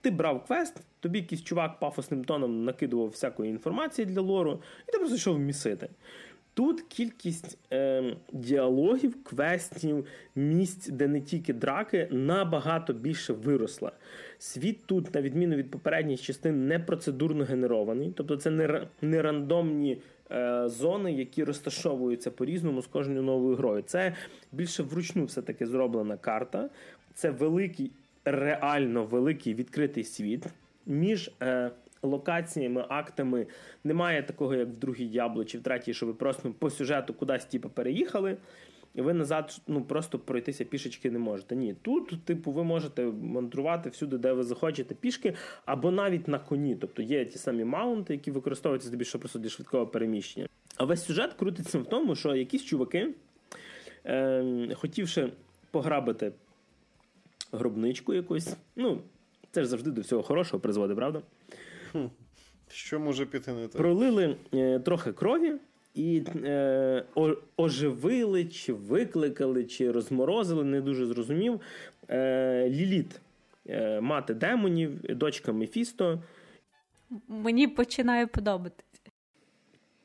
Ти 0.00 0.10
брав 0.10 0.44
квест, 0.44 0.80
тобі 1.00 1.18
якийсь 1.18 1.42
чувак 1.42 1.78
пафосним 1.78 2.24
тоном 2.24 2.64
накидував 2.64 3.08
всякої 3.08 3.50
інформації 3.50 4.06
для 4.06 4.20
лору, 4.20 4.62
і 4.88 4.92
ти 4.92 4.98
просто 4.98 5.16
йшов 5.16 5.38
місити. 5.38 5.88
Тут 6.54 6.82
кількість 6.82 7.58
е, 7.72 8.16
діалогів, 8.32 9.24
квестів, 9.24 10.06
місць, 10.34 10.88
де 10.88 11.08
не 11.08 11.20
тільки 11.20 11.52
драки, 11.52 12.08
набагато 12.10 12.92
більше 12.92 13.32
виросла. 13.32 13.92
Світ 14.38 14.86
тут, 14.86 15.14
на 15.14 15.20
відміну 15.20 15.56
від 15.56 15.70
попередніх 15.70 16.20
частин, 16.20 16.66
не 16.68 16.78
процедурно 16.78 17.44
генерований, 17.44 18.12
тобто 18.16 18.36
це 18.36 18.50
не 18.50 18.86
не 19.02 19.22
рандомні 19.22 19.98
е, 20.30 20.68
зони, 20.68 21.12
які 21.12 21.44
розташовуються 21.44 22.30
по-різному 22.30 22.82
з 22.82 22.86
кожною 22.86 23.22
новою 23.22 23.56
грою. 23.56 23.82
Це 23.82 24.14
більше 24.52 24.82
вручну 24.82 25.24
все-таки 25.24 25.66
зроблена 25.66 26.16
карта. 26.16 26.70
Це 27.14 27.30
великий, 27.30 27.90
реально 28.24 29.04
великий 29.04 29.54
відкритий 29.54 30.04
світ. 30.04 30.46
Між 30.86 31.30
е, 31.42 31.70
локаціями, 32.02 32.84
актами 32.88 33.46
немає 33.84 34.22
такого, 34.22 34.54
як 34.54 34.68
в 34.68 34.76
другій 34.76 35.06
Діабло 35.06 35.44
чи 35.44 35.58
в 35.58 35.62
третій, 35.62 35.94
що 35.94 36.06
ви 36.06 36.14
просто 36.14 36.54
по 36.58 36.70
сюжету 36.70 37.14
кудись 37.14 37.44
типу, 37.44 37.68
переїхали. 37.68 38.36
І 38.98 39.00
ви 39.00 39.14
назад 39.14 39.60
ну, 39.66 39.84
просто 39.84 40.18
пройтися 40.18 40.64
пішечки 40.64 41.10
не 41.10 41.18
можете. 41.18 41.56
Ні, 41.56 41.74
тут, 41.82 42.24
типу, 42.24 42.52
ви 42.52 42.64
можете 42.64 43.04
мандрувати 43.04 43.90
всюди, 43.90 44.18
де 44.18 44.32
ви 44.32 44.42
захочете 44.42 44.94
пішки, 44.94 45.34
або 45.64 45.90
навіть 45.90 46.28
на 46.28 46.38
коні. 46.38 46.76
Тобто 46.80 47.02
є 47.02 47.24
ті 47.24 47.38
самі 47.38 47.64
маунти, 47.64 48.12
які 48.12 48.30
використовуються 48.30 48.88
здебільшого 48.88 49.20
просто 49.20 49.38
для 49.38 49.48
швидкого 49.48 49.86
переміщення. 49.86 50.48
А 50.76 50.84
весь 50.84 51.04
сюжет 51.04 51.34
крутиться 51.34 51.78
в 51.78 51.86
тому, 51.86 52.14
що 52.14 52.34
якісь 52.34 52.64
чуваки, 52.64 53.14
е, 54.06 54.74
хотівши 54.74 55.32
пограбити 55.70 56.32
гробничку 57.52 58.14
якусь, 58.14 58.56
ну, 58.76 59.00
це 59.50 59.62
ж 59.62 59.68
завжди 59.68 59.90
до 59.90 60.00
всього 60.00 60.22
хорошого 60.22 60.60
призводить, 60.60 60.96
правда? 60.96 61.22
Що 62.68 63.00
може 63.00 63.26
піти 63.26 63.52
не 63.52 63.62
так? 63.62 63.76
Пролили 63.76 64.36
е, 64.54 64.78
трохи 64.78 65.12
крові 65.12 65.54
і 65.98 66.22
е, 66.44 67.04
оживили, 67.56 68.44
чи 68.44 68.72
викликали, 68.72 69.64
чи 69.64 69.90
розморозили, 69.90 70.64
не 70.64 70.80
дуже 70.80 71.06
зрозумів. 71.06 71.60
Е, 72.08 72.68
Ліліт, 72.70 73.20
е, 73.68 74.00
мати 74.00 74.34
демонів, 74.34 75.00
дочка 75.00 75.52
Мефісто. 75.52 76.22
Мені 77.28 77.68
починає 77.68 78.26
подобатися. 78.26 78.84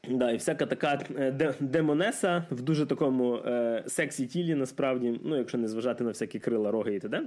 Да, 0.09 0.31
І 0.31 0.37
всяка 0.37 0.65
така 0.65 0.99
е, 1.17 1.53
демонеса 1.59 2.45
в 2.51 2.61
дуже 2.61 2.85
такому 2.85 3.35
е, 3.35 3.83
сексі 3.87 4.27
тілі, 4.27 4.55
насправді, 4.55 5.19
ну, 5.23 5.37
якщо 5.37 5.57
не 5.57 5.67
зважати 5.67 6.03
на 6.03 6.09
всякі 6.09 6.39
крила, 6.39 6.71
роги 6.71 6.95
і 6.95 6.99
т.д. 6.99 7.21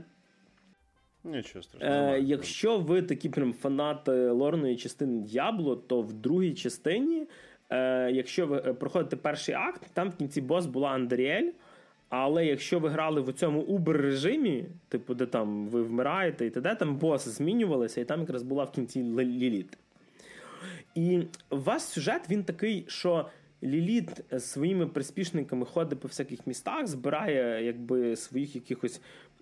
Нічого 1.25 1.63
страшного. 1.63 2.15
Е, 2.15 2.21
Якщо 2.21 2.79
ви 2.79 3.03
такі 3.03 3.29
прям 3.29 3.53
фанати 3.53 4.31
лорної 4.31 4.77
частини 4.77 5.21
Д'ябло, 5.21 5.77
то 5.77 6.03
в 6.03 6.13
другій 6.13 6.55
частині, 6.55 7.27
е, 7.71 8.11
якщо 8.13 8.47
ви 8.47 8.57
е, 8.57 8.73
проходите 8.73 9.17
перший 9.17 9.55
акт, 9.55 9.83
там 9.93 10.11
в 10.11 10.17
кінці 10.17 10.41
бос 10.41 10.67
була 10.67 10.91
Андріель. 10.91 11.51
Але 12.09 12.47
якщо 12.47 12.79
ви 12.79 12.89
грали 12.89 13.21
в 13.21 13.33
цьому 13.33 13.61
убер 13.61 13.97
режимі, 13.97 14.65
типу, 14.89 15.15
де 15.15 15.27
там 15.27 15.69
ви 15.69 15.83
вмираєте 15.83 16.47
і 16.47 16.51
т.д., 16.51 16.75
там 16.75 16.97
бос 16.97 17.29
змінювалися, 17.29 18.01
і 18.01 18.05
там 18.05 18.21
якраз 18.21 18.43
була 18.43 18.65
в 18.65 18.73
кінці 18.73 19.03
Ліліт. 19.03 19.79
І 20.95 21.23
у 21.51 21.57
вас 21.57 21.93
сюжет 21.93 22.31
він 22.31 22.45
такий, 22.45 22.85
що 22.89 23.27
Ліліт 23.63 24.25
своїми 24.39 24.87
приспішниками 24.87 25.67
ходить 25.67 26.01
по 26.01 26.09
всяких 26.09 26.47
містах, 26.47 26.87
збирає 26.87 27.65
якби 27.65 28.17
своїх 28.17 28.55
якихось 28.55 29.01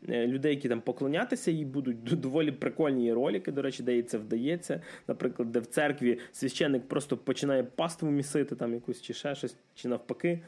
людей, 0.09 0.55
які 0.55 0.69
там 0.69 0.81
поклонятися 0.81 1.51
їй 1.51 1.65
будуть 1.65 2.03
доволі 2.03 2.53
прикольні 2.53 3.13
ролики, 3.13 3.53
до 3.53 3.63
речі, 3.63 3.83
де 3.83 3.95
їй 3.95 4.03
це 4.03 4.19
вдається. 4.19 4.81
Наприклад, 5.09 5.53
де 5.53 5.59
в 5.61 5.67
церкві 5.67 6.19
священник 6.33 6.89
просто 6.89 7.17
починає 7.17 7.63
паству 7.63 8.11
місити, 8.11 8.57
там 8.57 8.75
якусь 8.75 9.03
чи 9.03 9.15
ще 9.15 9.35
щось, 9.35 9.57
чи 9.75 9.89
навпаки. 9.89 10.41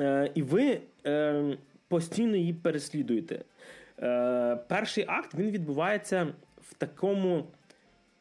Е, 0.00 0.30
і 0.34 0.42
ви 0.42 0.80
е, 1.06 1.56
постійно 1.88 2.36
її 2.36 2.52
переслідуєте. 2.52 3.44
Перший 4.68 5.04
акт 5.08 5.34
він 5.34 5.50
відбувається 5.50 6.26
в 6.60 6.74
такому 6.74 7.44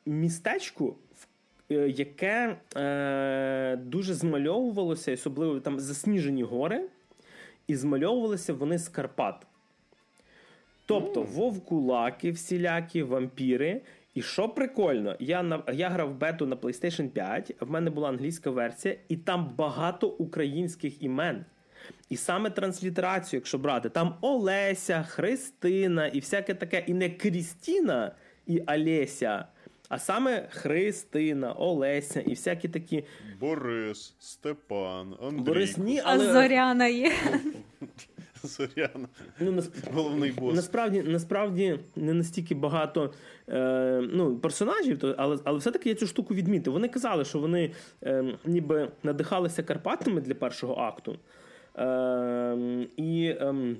містечку, 0.07 0.95
е, 1.71 1.89
яке 1.89 2.57
е, 2.75 3.75
дуже 3.75 4.13
змальовувалося, 4.13 5.13
особливо 5.13 5.59
там 5.59 5.79
засніжені 5.79 6.43
гори, 6.43 6.89
і 7.67 7.75
змальовувалися 7.75 8.53
вони 8.53 8.77
з 8.77 8.89
Карпат. 8.89 9.46
Тобто 10.87 11.21
вовкулаки, 11.21 12.31
всілякі 12.31 13.03
вампіри. 13.03 13.81
І 14.13 14.21
що 14.21 14.49
прикольно, 14.49 15.15
я 15.19 15.43
на 15.43 15.63
я 15.73 15.89
грав 15.89 16.17
бету 16.17 16.45
на 16.45 16.55
PlayStation 16.55 17.09
5, 17.09 17.55
в 17.59 17.71
мене 17.71 17.89
була 17.89 18.09
англійська 18.09 18.49
версія, 18.49 18.95
і 19.09 19.17
там 19.17 19.53
багато 19.57 20.07
українських 20.07 21.03
імен. 21.03 21.45
І 22.09 22.17
саме 22.17 22.49
транслітерацію, 22.49 23.37
якщо 23.37 23.57
брати, 23.57 23.89
там 23.89 24.15
Олеся, 24.21 25.03
Христина 25.03 26.07
і 26.07 26.19
всяке 26.19 26.53
таке, 26.53 26.83
і 26.87 26.93
не 26.93 27.09
Крістіна 27.09 28.11
і 28.45 28.59
Олеся, 28.67 29.45
а 29.89 29.99
саме 29.99 30.47
Христина, 30.49 31.53
Олеся 31.53 32.21
і 32.21 32.29
всякі 32.29 32.67
такі. 32.67 33.03
Борис, 33.39 34.15
Степан, 34.19 35.15
Андрій. 35.21 35.43
Борис 35.43 35.77
ні, 35.77 36.01
але... 36.03 36.29
А 36.29 36.33
Зоряна 36.33 36.87
є. 36.87 37.11
Зоряна. 38.47 39.07
Ну, 39.39 39.51
насп... 39.51 39.75
Головний 39.93 40.31
бос. 40.31 40.55
Насправді 40.55 41.01
насправді 41.01 41.79
не 41.95 42.13
настільки 42.13 42.55
багато 42.55 43.13
е, 43.49 44.01
ну, 44.13 44.37
персонажів, 44.37 44.99
то, 44.99 45.15
але 45.17 45.37
але 45.43 45.57
все-таки 45.59 45.89
я 45.89 45.95
цю 45.95 46.07
штуку 46.07 46.33
відмітив. 46.33 46.73
Вони 46.73 46.87
казали, 46.87 47.25
що 47.25 47.39
вони 47.39 47.71
е, 48.03 48.37
ніби 48.45 48.91
надихалися 49.03 49.63
Карпатами 49.63 50.21
для 50.21 50.35
першого 50.35 50.75
акту. 50.75 51.19
Е, 51.77 52.87
і 52.97 53.25
е, 53.25 53.75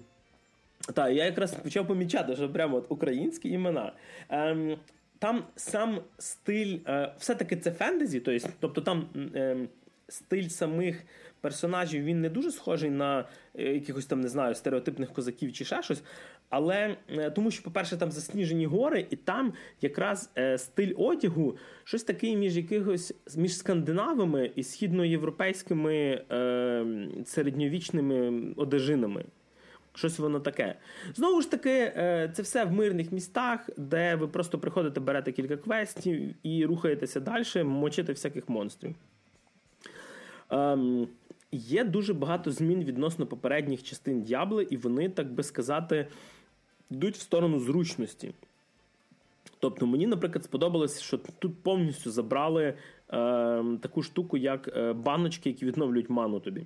та, 0.94 1.10
я 1.10 1.26
якраз 1.26 1.54
почав 1.54 1.88
помічати, 1.88 2.36
що 2.36 2.50
прямо 2.50 2.78
от 2.78 2.86
українські 2.90 3.50
імена. 3.50 3.92
Е, 4.32 4.78
там 5.20 5.44
сам 5.56 6.00
стиль, 6.18 6.78
е, 6.88 7.14
все-таки 7.20 7.56
це 7.56 7.72
фентезі, 7.72 8.20
тобто 8.60 8.82
там 8.82 9.06
ем, 9.36 9.70
стиль 10.08 10.48
самих 10.48 11.04
персонажів 11.42 12.04
він 12.04 12.22
не 12.22 12.30
дуже 12.30 12.52
схожий 12.52 12.90
на 12.90 13.26
е, 13.56 13.64
якихось 13.74 14.06
там, 14.06 14.22
не 14.22 14.28
знаю, 14.28 14.56
стереотипних 14.56 15.14
козаків 15.14 15.54
чи 15.54 15.66
ще 15.66 15.84
щось. 15.84 16.04
Але 16.50 16.96
е, 17.10 17.32
тому, 17.32 17.52
що, 17.52 17.64
по-перше, 17.64 17.98
там 17.98 18.12
засніжені 18.12 18.66
гори, 18.66 19.08
і 19.10 19.16
там 19.16 19.54
якраз 19.82 20.32
е, 20.38 20.58
стиль 20.58 20.94
одягу 20.98 21.58
щось 21.84 22.04
таке 22.04 22.36
між 22.36 22.58
якихось 22.58 23.14
між 23.36 23.58
скандинавами 23.58 24.52
і 24.56 24.64
східноєвропейськими 24.64 25.96
е, 26.32 26.86
середньовічними 27.26 28.44
одежинами. 28.56 29.26
Щось 29.94 30.20
воно 30.20 30.40
таке. 30.40 30.76
Знову 31.16 31.42
ж 31.42 31.52
таки, 31.52 31.92
це 32.34 32.42
все 32.42 32.66
в 32.66 32.72
мирних 32.72 33.12
містах, 33.12 33.70
де 33.78 34.16
ви 34.16 34.28
просто 34.28 34.60
приходите, 34.60 35.00
берете 35.00 35.32
кілька 35.32 35.58
квестів 35.58 36.36
і 36.44 36.66
рухаєтеся 36.66 37.20
далі, 37.20 37.64
мочити 37.64 38.12
всяких 38.12 38.50
монстрів. 38.50 38.96
Ем, 40.50 41.08
Є 41.52 41.84
дуже 41.84 42.14
багато 42.14 42.52
змін 42.52 42.84
відносно 42.84 43.28
попередніх 43.28 43.84
частин 43.84 44.22
Д'ябли, 44.22 44.68
і 44.70 44.78
вони, 44.78 45.10
так 45.10 45.32
би 45.32 45.44
сказати, 45.44 46.08
йдуть 46.92 47.16
в 47.16 47.22
сторону 47.22 47.60
зручності. 47.60 48.34
Тобто, 49.60 49.88
мені, 49.88 50.08
наприклад, 50.08 50.44
сподобалося, 50.44 51.04
що 51.04 51.18
тут 51.18 51.64
повністю 51.64 52.12
забрали 52.12 52.64
е, 52.64 52.74
таку 53.82 54.04
штуку, 54.04 54.38
як 54.38 54.68
е, 54.68 54.94
баночки, 54.94 55.50
які 55.50 55.66
відновлюють 55.66 56.10
ману 56.10 56.40
тобі. 56.40 56.66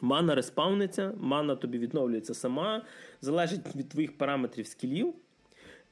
Мана 0.00 0.34
респауниться, 0.34 1.14
мана 1.20 1.56
тобі 1.56 1.78
відновлюється 1.78 2.34
сама, 2.34 2.82
залежить 3.20 3.76
від 3.76 3.88
твоїх 3.88 4.18
параметрів 4.18 4.66
скілів. 4.66 5.14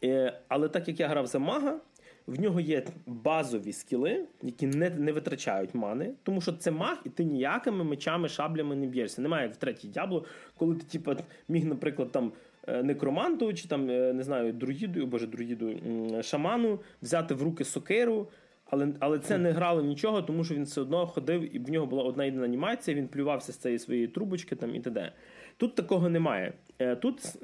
Е, 0.04 0.40
але 0.48 0.68
так 0.68 0.88
як 0.88 1.00
я 1.00 1.08
грав 1.08 1.26
за 1.26 1.38
мага, 1.38 1.80
в 2.26 2.40
нього 2.40 2.60
є 2.60 2.84
базові 3.06 3.72
скіли, 3.72 4.24
які 4.42 4.66
не 4.66 4.90
не 4.90 5.12
витрачають 5.12 5.74
мани, 5.74 6.10
тому 6.22 6.40
що 6.40 6.52
це 6.52 6.70
маг, 6.70 6.98
і 7.04 7.08
ти 7.08 7.24
ніякими 7.24 7.84
мечами, 7.84 8.28
шаблями 8.28 8.76
не 8.76 8.86
б'єшся. 8.86 9.22
Немає 9.22 9.46
як 9.46 9.54
в 9.54 9.56
третій 9.56 9.88
дябло, 9.88 10.24
коли 10.56 10.74
ти, 10.74 10.84
типу, 10.84 11.12
міг, 11.48 11.64
наприклад, 11.64 12.12
там. 12.12 12.32
Е, 12.68 12.82
некроманту 12.82 13.54
чи 13.54 13.68
там, 13.68 13.90
е, 13.90 14.12
не 14.12 14.22
знаю, 14.22 14.52
друїду, 14.52 15.06
боже, 15.06 15.26
друїду, 15.26 15.74
шаману, 16.22 16.80
взяти 17.02 17.34
в 17.34 17.42
руки 17.42 17.64
сокиру, 17.64 18.28
але 18.66 18.88
але 19.00 19.18
це 19.18 19.38
не 19.38 19.50
грало 19.50 19.82
нічого, 19.82 20.22
тому 20.22 20.44
що 20.44 20.54
він 20.54 20.64
все 20.64 20.80
одно 20.80 21.06
ходив, 21.06 21.56
і 21.56 21.58
в 21.58 21.70
нього 21.70 21.86
була 21.86 22.02
одна 22.02 22.24
єдина 22.24 22.44
анімація, 22.44 22.96
він 22.96 23.08
плювався 23.08 23.52
з 23.52 23.56
цієї 23.56 23.78
своєї 23.78 24.08
трубочки 24.08 24.56
там 24.56 24.74
і 24.74 24.80
т.д. 24.80 25.12
Тут 25.56 25.74
такого 25.74 26.08
немає. 26.08 26.52
Е, 26.78 26.96
тут 26.96 27.36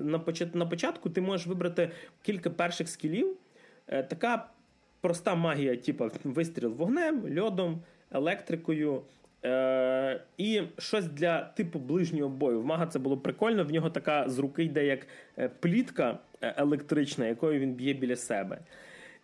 на 0.54 0.66
початку 0.66 1.10
ти 1.10 1.20
можеш 1.20 1.46
вибрати 1.46 1.90
кілька 2.22 2.50
перших 2.50 2.88
скілів. 2.88 3.36
Така 3.86 4.48
проста 5.00 5.34
магія, 5.34 5.76
типу 5.76 6.10
вистріл 6.24 6.70
вогнем, 6.70 7.38
льодом, 7.38 7.82
електрикою. 8.10 9.02
Е, 9.44 10.20
І 10.38 10.62
щось 10.78 11.06
для 11.06 11.40
типу 11.40 11.78
ближнього 11.78 12.28
бою. 12.28 12.60
В 12.60 12.64
мага 12.64 12.86
це 12.86 12.98
було 12.98 13.16
прикольно. 13.16 13.64
В 13.64 13.72
нього 13.72 13.90
така 13.90 14.28
з 14.28 14.38
руки 14.38 14.64
йде 14.64 14.86
як 14.86 15.06
е, 15.38 15.50
плітка 15.60 16.18
е, 16.40 16.54
електрична, 16.56 17.26
якою 17.26 17.60
він 17.60 17.74
б'є 17.74 17.92
біля 17.92 18.16
себе. 18.16 18.58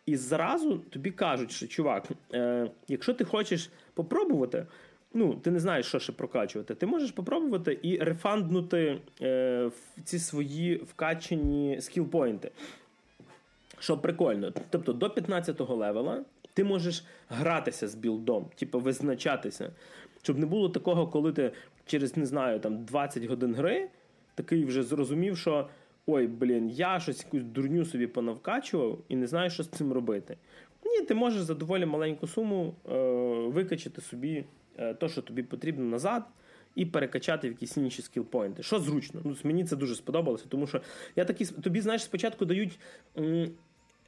І 0.06 0.16
зразу 0.16 0.78
тобі 0.78 1.10
кажуть, 1.10 1.52
що 1.52 1.66
чувак, 1.66 2.08
е, 2.34 2.70
якщо 2.88 3.14
ти 3.14 3.24
хочеш 3.24 3.70
попробувати, 3.94 4.66
ну 5.14 5.34
ти 5.34 5.50
не 5.50 5.60
знаєш, 5.60 5.86
що 5.86 5.98
ще 5.98 6.12
прокачувати, 6.12 6.74
ти 6.74 6.86
можеш 6.86 7.10
попробувати 7.10 7.78
і 7.82 7.98
рефанднути 7.98 8.98
е, 9.22 9.70
ці 10.04 10.18
свої 10.18 10.76
вкачені 10.76 11.80
скілпойнти. 11.80 12.50
Що 13.78 13.98
прикольно, 13.98 14.52
тобто 14.70 14.92
до 14.92 15.06
15-го 15.06 15.74
левела 15.74 16.24
ти 16.54 16.64
можеш 16.64 17.04
гратися 17.28 17.88
з 17.88 17.94
білдом, 17.94 18.46
типу 18.54 18.80
визначатися, 18.80 19.72
щоб 20.22 20.38
не 20.38 20.46
було 20.46 20.68
такого, 20.68 21.06
коли 21.06 21.32
ти 21.32 21.52
через 21.86 22.16
не 22.16 22.26
знаю 22.26 22.60
там 22.60 22.84
20 22.84 23.24
годин 23.24 23.54
гри 23.54 23.88
такий 24.34 24.64
вже 24.64 24.82
зрозумів, 24.82 25.38
що 25.38 25.68
ой, 26.06 26.26
блін, 26.26 26.70
я 26.70 27.00
щось 27.00 27.24
якусь 27.24 27.42
дурню 27.42 27.84
собі 27.84 28.06
понавкачував 28.06 28.98
і 29.08 29.16
не 29.16 29.26
знаю, 29.26 29.50
що 29.50 29.62
з 29.62 29.68
цим 29.68 29.92
робити. 29.92 30.36
Ні, 30.84 31.00
ти 31.00 31.14
можеш 31.14 31.42
за 31.42 31.54
доволі 31.54 31.86
маленьку 31.86 32.26
суму 32.26 32.74
е, 32.88 32.98
викачати 33.48 34.00
собі 34.00 34.44
е, 34.78 34.94
то, 34.94 35.08
що 35.08 35.22
тобі 35.22 35.42
потрібно 35.42 35.84
назад. 35.84 36.22
І 36.76 36.86
перекачати 36.86 37.48
в 37.48 37.52
якісь 37.52 37.76
інші 37.76 38.02
скілпойнти. 38.02 38.62
Що 38.62 38.78
зручно. 38.78 39.20
Ну, 39.24 39.36
Мені 39.44 39.64
це 39.64 39.76
дуже 39.76 39.94
сподобалося, 39.94 40.44
тому 40.48 40.66
що 40.66 40.80
я 41.16 41.24
такі 41.24 41.44
тобі, 41.46 41.80
знаєш, 41.80 42.02
спочатку 42.02 42.44
дають 42.44 42.78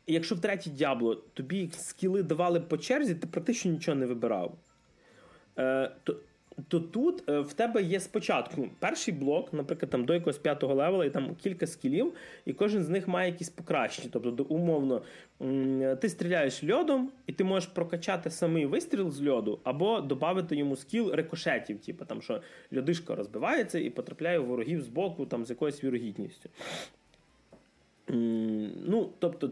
якщо 0.09 0.35
в 0.35 0.41
третій 0.41 0.71
дябло 0.71 1.15
тобі 1.15 1.71
скіли 1.73 2.23
давали 2.23 2.61
по 2.61 2.79
черзі, 2.79 3.15
ти 3.15 3.27
практично 3.27 3.71
нічого 3.71 3.95
не 3.95 4.07
вибирав. 4.07 4.55
Е, 5.59 5.91
то 6.05 6.17
то 6.69 6.81
тут 6.81 7.29
е, 7.29 7.41
в 7.41 7.53
тебе 7.53 7.83
є 7.83 8.01
спочатку 8.01 8.69
перший 8.79 9.15
блок, 9.15 9.53
наприклад, 9.53 9.91
там 9.91 10.05
до 10.05 10.15
якогось 10.15 10.39
п'ятого 10.39 10.75
левела, 10.75 11.05
і 11.05 11.11
там 11.11 11.35
кілька 11.35 11.67
скілів, 11.67 12.13
і 12.45 12.53
кожен 12.53 12.85
з 12.85 12.89
них 12.89 13.09
має 13.09 13.31
якісь 13.31 13.49
покращення. 13.49 14.09
Тобто, 14.13 14.45
умовно, 14.45 15.03
ти 16.01 16.09
стріляєш 16.09 16.65
льодом, 16.65 17.11
і 17.27 17.33
ти 17.33 17.45
можеш 17.45 17.69
прокачати 17.69 18.31
самий 18.31 18.67
вистріл 18.67 19.11
з 19.11 19.29
льоду, 19.29 19.61
або 19.65 20.01
додати 20.01 20.57
йому 20.57 20.77
скіл 20.77 21.11
рикошетів, 21.13 21.81
типу 21.81 22.05
там, 22.05 22.23
що 22.23 22.43
льодишка 22.77 23.15
розбивається 23.15 23.79
і 23.79 23.91
потрапляє 23.91 24.39
в 24.39 24.47
ворогів 24.47 24.83
з 24.83 24.89
боку 24.89 25.27
там, 25.27 25.47
з 25.47 25.51
якоюсь 25.51 25.85
вірогідністю. 25.85 26.51
Ну, 28.87 29.11
тобто, 29.19 29.51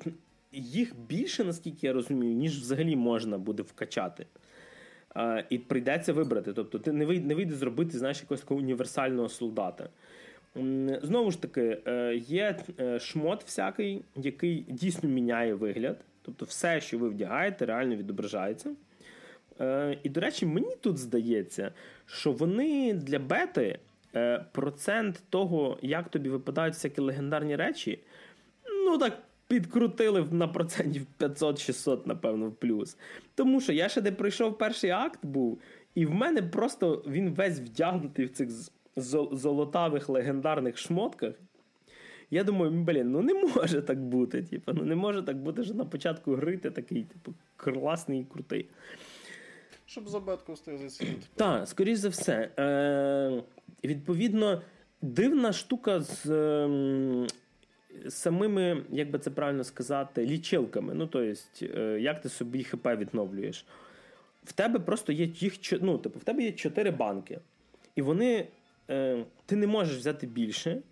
їх 0.53 0.93
більше, 1.09 1.45
наскільки 1.45 1.87
я 1.87 1.93
розумію, 1.93 2.35
ніж 2.35 2.61
взагалі 2.61 2.97
можна 2.97 3.39
буде 3.39 3.63
вкачати. 3.63 4.27
І 5.51 5.59
прийдеться 5.59 6.13
вибрати. 6.13 6.53
Тобто, 6.53 6.79
ти 6.79 6.93
не 6.93 7.05
вийде, 7.05 7.27
не 7.27 7.35
вийде 7.35 7.55
зробити 7.55 7.99
знаєш, 7.99 8.21
якогось 8.21 8.41
такого 8.41 8.61
універсального 8.61 9.29
солдата. 9.29 9.89
Знову 11.03 11.31
ж 11.31 11.43
таки, 11.43 11.79
е, 11.87 12.15
є 12.17 12.59
е, 12.81 13.01
шмот 13.01 13.45
всякий, 13.45 14.03
який 14.17 14.65
дійсно 14.69 15.09
міняє 15.09 15.55
вигляд. 15.55 15.97
Тобто, 16.23 16.45
все, 16.45 16.81
що 16.81 16.99
ви 16.99 17.09
вдягаєте, 17.09 17.67
реально 17.67 17.97
відображається. 17.97 18.75
Е, 19.61 19.99
і, 20.03 20.09
до 20.09 20.21
речі, 20.21 20.47
мені 20.47 20.77
тут 20.81 20.99
здається, 20.99 21.73
що 22.07 22.33
вони 22.33 22.95
для 22.95 23.19
бети 23.19 23.79
процент 24.53 25.23
того, 25.31 25.79
як 25.83 26.09
тобі 26.09 26.29
випадають 26.29 26.75
всякі 26.75 27.01
легендарні 27.01 27.57
речі, 27.57 27.99
ну 28.87 28.99
так 28.99 29.19
підкрутили 29.49 30.27
на 30.31 30.49
процентів 30.49 31.07
500-600, 31.19 32.07
напевно, 32.07 32.49
в 32.49 32.55
плюс. 32.55 32.97
Тому 33.35 33.61
що 33.61 33.73
я 33.73 33.89
ще 33.89 34.03
не 34.03 34.13
пройшов 34.13 34.59
перший 34.59 34.91
акт 34.91 35.27
був, 35.27 35.61
і 35.95 36.07
в 36.07 36.15
мене 36.15 36.43
просто 36.43 37.05
він 37.07 37.31
весь 37.31 37.61
вдягнутий 37.61 38.25
в 38.25 38.31
цих 38.31 38.49
золотавих 39.33 40.09
легендарних 40.09 40.79
шмотках. 40.79 41.35
Я 42.31 42.45
думаю, 42.45 42.71
блін, 42.71 43.11
ну 43.13 43.23
не 43.23 43.35
може 43.35 43.83
так 43.83 44.05
бути. 44.05 44.43
Типу, 44.43 44.73
ну 44.73 44.85
не 44.85 44.95
може 44.95 45.23
так 45.23 45.43
бути, 45.43 45.65
що 45.65 45.75
на 45.75 45.85
початку 45.85 46.35
гри 46.35 46.57
ти 46.57 46.71
такий, 46.71 47.05
типу, 47.05 47.35
класний 47.57 48.21
і 48.21 48.25
крутий. 48.25 48.69
Щоб 49.87 50.09
за 50.09 50.21
батько 50.21 50.53
встиг 50.53 50.79
зацінити. 50.79 51.27
Так, 51.35 51.69
скоріш 51.69 51.99
за 51.99 52.09
все. 52.09 52.51
Е, 52.59 53.43
Відповідно, 53.85 54.63
дивна 55.03 55.53
штука 55.53 56.01
з. 56.01 56.27
Е, 56.31 57.27
самими, 58.09 58.85
як 58.91 59.11
би 59.11 59.19
це 59.19 59.31
правильно 59.31 59.65
сказати, 59.65 60.27
лічилками. 60.27 60.95
Ну, 60.95 61.07
тобто, 61.07 61.67
як 61.99 62.21
ти 62.21 62.29
собі 62.29 62.65
ХП 62.65 62.87
відновлюєш. 62.87 63.67
В 64.45 64.53
тебе 64.53 64.79
просто 64.79 65.13
є 65.13 65.25
їх 65.25 65.55
ну, 65.81 65.99
типу, 65.99 66.19
в 66.19 66.25
тебе 66.25 66.43
є 66.43 66.53
чотири 66.53 66.91
банки. 66.91 67.39
І 67.97 68.03
вони. 68.03 68.47
Е, 68.91 69.25
Ти 69.47 69.57
не 69.57 69.67
можеш 69.67 69.97
взяти 69.97 70.27
більше. 70.27 70.83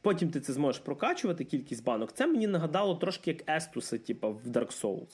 Потім 0.00 0.30
ти 0.30 0.40
це 0.40 0.52
зможеш 0.52 0.80
прокачувати 0.82 1.44
кількість 1.44 1.84
банок. 1.84 2.12
Це 2.12 2.26
мені 2.26 2.46
нагадало 2.46 2.94
трошки 2.94 3.30
як 3.30 3.50
Естуса, 3.56 3.98
типу, 3.98 4.28
в 4.44 4.48
Dark 4.48 4.82
Souls. 4.82 5.08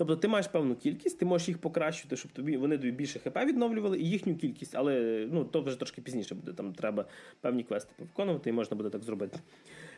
Тобто 0.00 0.16
ти 0.16 0.28
маєш 0.28 0.46
певну 0.46 0.76
кількість, 0.76 1.18
ти 1.18 1.24
можеш 1.24 1.48
їх 1.48 1.58
покращити, 1.58 2.16
щоб 2.16 2.32
тобі 2.32 2.56
вони 2.56 2.78
тобі 2.78 2.90
більше 2.90 3.18
ХП 3.18 3.36
відновлювали 3.36 3.98
і 3.98 4.10
їхню 4.10 4.36
кількість, 4.36 4.74
але 4.74 5.26
ну, 5.32 5.44
то 5.44 5.62
вже 5.62 5.76
трошки 5.76 6.02
пізніше 6.02 6.34
буде. 6.34 6.52
Там 6.52 6.72
треба 6.72 7.04
певні 7.40 7.62
квести 7.62 7.90
виконувати, 7.98 8.50
і 8.50 8.52
можна 8.52 8.76
буде 8.76 8.90
так 8.90 9.02
зробити. 9.02 9.38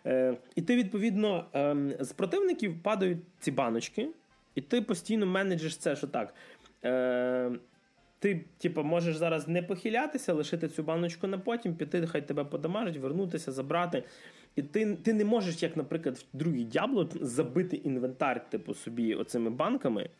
Е, 0.07 0.37
І 0.57 0.63
ти, 0.63 0.77
відповідно, 0.77 1.47
е, 1.55 1.77
з 2.01 2.13
противників 2.13 2.83
падають 2.83 3.19
ці 3.39 3.51
баночки, 3.51 4.09
і 4.55 4.61
ти 4.61 4.83
постійно 4.83 5.27
менеджиш 5.27 5.77
це, 5.77 5.97
що 5.97 6.07
так. 6.07 6.35
Е, 6.85 7.51
ти, 8.19 8.45
типу, 8.59 8.83
можеш 8.83 9.17
зараз 9.17 9.49
не 9.49 9.63
похилятися, 9.63 10.33
лишити 10.33 10.69
цю 10.69 10.83
баночку 10.83 11.27
на 11.27 11.39
потім, 11.39 11.75
піти, 11.75 12.07
хай 12.07 12.29
тебе 12.29 12.45
подамажить, 12.45 12.97
вернутися, 12.97 13.53
забрати. 13.53 14.05
І 14.57 14.63
ти 14.63 14.97
ти 14.97 15.13
не 15.13 15.25
можеш, 15.25 15.63
як, 15.63 15.77
наприклад, 15.77 16.17
в 16.35 16.37
другій 16.37 16.65
дябло 16.65 17.09
забити 17.21 17.77
інвентар, 17.77 18.51
типу, 18.51 18.75
собі 18.75 19.15
оцими 19.15 19.51
банками 19.51 20.11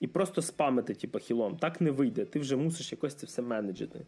і 0.00 0.06
просто 0.06 0.42
спамити, 0.42 0.94
типу, 0.94 1.18
хілом. 1.18 1.56
Так 1.56 1.80
не 1.80 1.90
вийде. 1.90 2.24
Ти 2.24 2.38
вже 2.38 2.56
мусиш 2.56 2.92
якось 2.92 3.14
це 3.14 3.26
все 3.26 3.42
менеджити. 3.42 4.00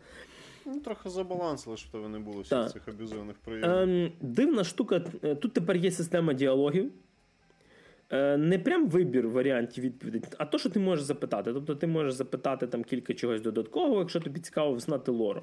Ну, 0.67 0.81
Трохи 0.81 1.09
забалансили, 1.09 1.77
щоб 1.77 1.93
тебе 1.93 2.09
не 2.09 2.19
було 2.19 2.41
всіх 2.41 2.73
цих 2.73 2.89
аб'юзивних 2.89 3.37
проявів. 3.37 3.71
Ем, 3.71 4.13
Дивна 4.21 4.65
штука. 4.65 5.05
Е, 5.25 5.35
тут 5.35 5.53
тепер 5.53 5.77
є 5.77 5.91
система 5.91 6.33
діалогів. 6.33 6.93
Е, 8.11 8.37
не 8.37 8.59
прям 8.59 8.89
вибір 8.89 9.29
варіантів 9.29 9.85
відповідей, 9.85 10.23
а 10.39 10.45
то, 10.45 10.59
що 10.59 10.71
ти 10.71 10.79
можеш 10.79 11.05
запитати. 11.05 11.53
Тобто 11.53 11.75
ти 11.75 11.87
можеш 11.87 12.15
запитати 12.15 12.67
там 12.67 12.85
кілька 12.85 13.15
чогось 13.15 13.41
додаткового, 13.41 14.01
якщо 14.01 14.21
тобі 14.21 14.41
цікаво 14.41 14.79
знати 14.79 15.11
лору. 15.11 15.43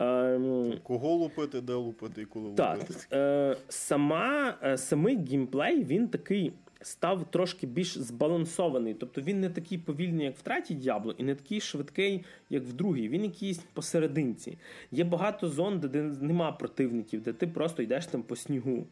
Ем, 0.00 0.72
Кого 0.82 1.14
лупити, 1.14 1.60
де 1.60 1.72
лупити 1.72 2.22
і 2.22 2.24
коли 2.24 2.54
так, 2.54 2.78
лупити. 2.78 3.06
Е, 3.12 3.56
сама, 3.68 4.54
е, 4.62 4.76
Самий 4.76 5.16
геймплей 5.16 5.84
він 5.84 6.08
такий 6.08 6.52
став 6.82 7.30
трошки 7.30 7.66
більш 7.66 7.98
збалансований. 7.98 8.94
Тобто 8.94 9.20
він 9.20 9.40
не 9.40 9.50
такий 9.50 9.78
повільний, 9.78 10.26
як 10.26 10.36
в 10.36 10.42
третій 10.42 10.74
Діабло, 10.74 11.14
і 11.18 11.22
не 11.22 11.34
такий 11.34 11.60
швидкий, 11.60 12.24
як 12.50 12.62
в 12.62 12.72
другій. 12.72 13.08
Він 13.08 13.24
якийсь 13.24 13.58
посерединці. 13.58 14.58
Є 14.92 15.04
багато 15.04 15.48
зон, 15.48 15.80
де 15.80 16.02
нема 16.02 16.52
противників, 16.52 17.22
де 17.22 17.32
ти 17.32 17.46
просто 17.46 17.82
йдеш 17.82 18.06
там 18.06 18.22
по 18.22 18.36
снігу. 18.36 18.86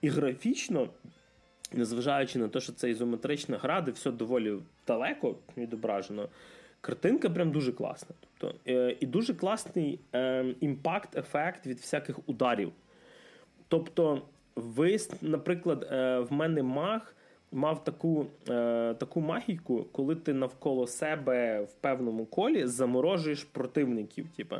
І 0.00 0.08
графічно 0.08 0.88
незважаючи 1.72 2.38
на 2.38 2.48
те, 2.48 2.60
що 2.60 2.72
це 2.72 2.90
ізометрична 2.90 3.58
гра, 3.58 3.80
де 3.80 3.90
все 3.90 4.10
доволі 4.10 4.58
далеко 4.86 5.36
відображено, 5.56 6.28
картинка 6.80 7.30
прям 7.30 7.50
дуже 7.50 7.72
класна. 7.72 8.14
Тобто, 8.46 8.70
е, 8.70 8.96
І 9.00 9.06
дуже 9.06 9.34
класний 9.34 10.00
е, 10.14 10.44
impact-ефект 10.60 11.66
від 11.66 11.76
всяких 11.76 12.28
ударів. 12.28 12.72
Тобто, 13.68 14.22
ви, 14.56 14.96
наприклад, 15.22 15.88
е, 15.90 16.18
в 16.18 16.32
мене 16.32 16.62
маг. 16.62 17.12
Мав 17.52 17.84
таку 17.84 18.26
таку 18.98 19.20
магіку, 19.20 19.86
коли 19.92 20.14
ти 20.14 20.32
навколо 20.32 20.86
себе 20.86 21.60
в 21.60 21.72
певному 21.74 22.26
колі 22.26 22.66
заморожуєш 22.66 23.44
противників. 23.44 24.26
Типу. 24.36 24.56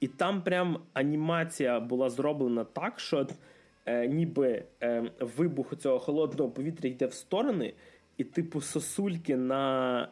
І 0.00 0.08
там 0.08 0.42
прям 0.42 0.78
анімація 0.92 1.80
була 1.80 2.10
зроблена 2.10 2.64
так, 2.64 3.00
що 3.00 3.26
е, 3.86 4.06
ніби 4.08 4.64
е, 4.82 5.10
вибух 5.20 5.76
цього 5.76 5.98
холодного 5.98 6.50
повітря 6.50 6.88
йде 6.90 7.06
в 7.06 7.12
сторони, 7.12 7.72
і, 8.16 8.24
типу, 8.24 8.60
сосульки 8.60 9.36
на 9.36 10.02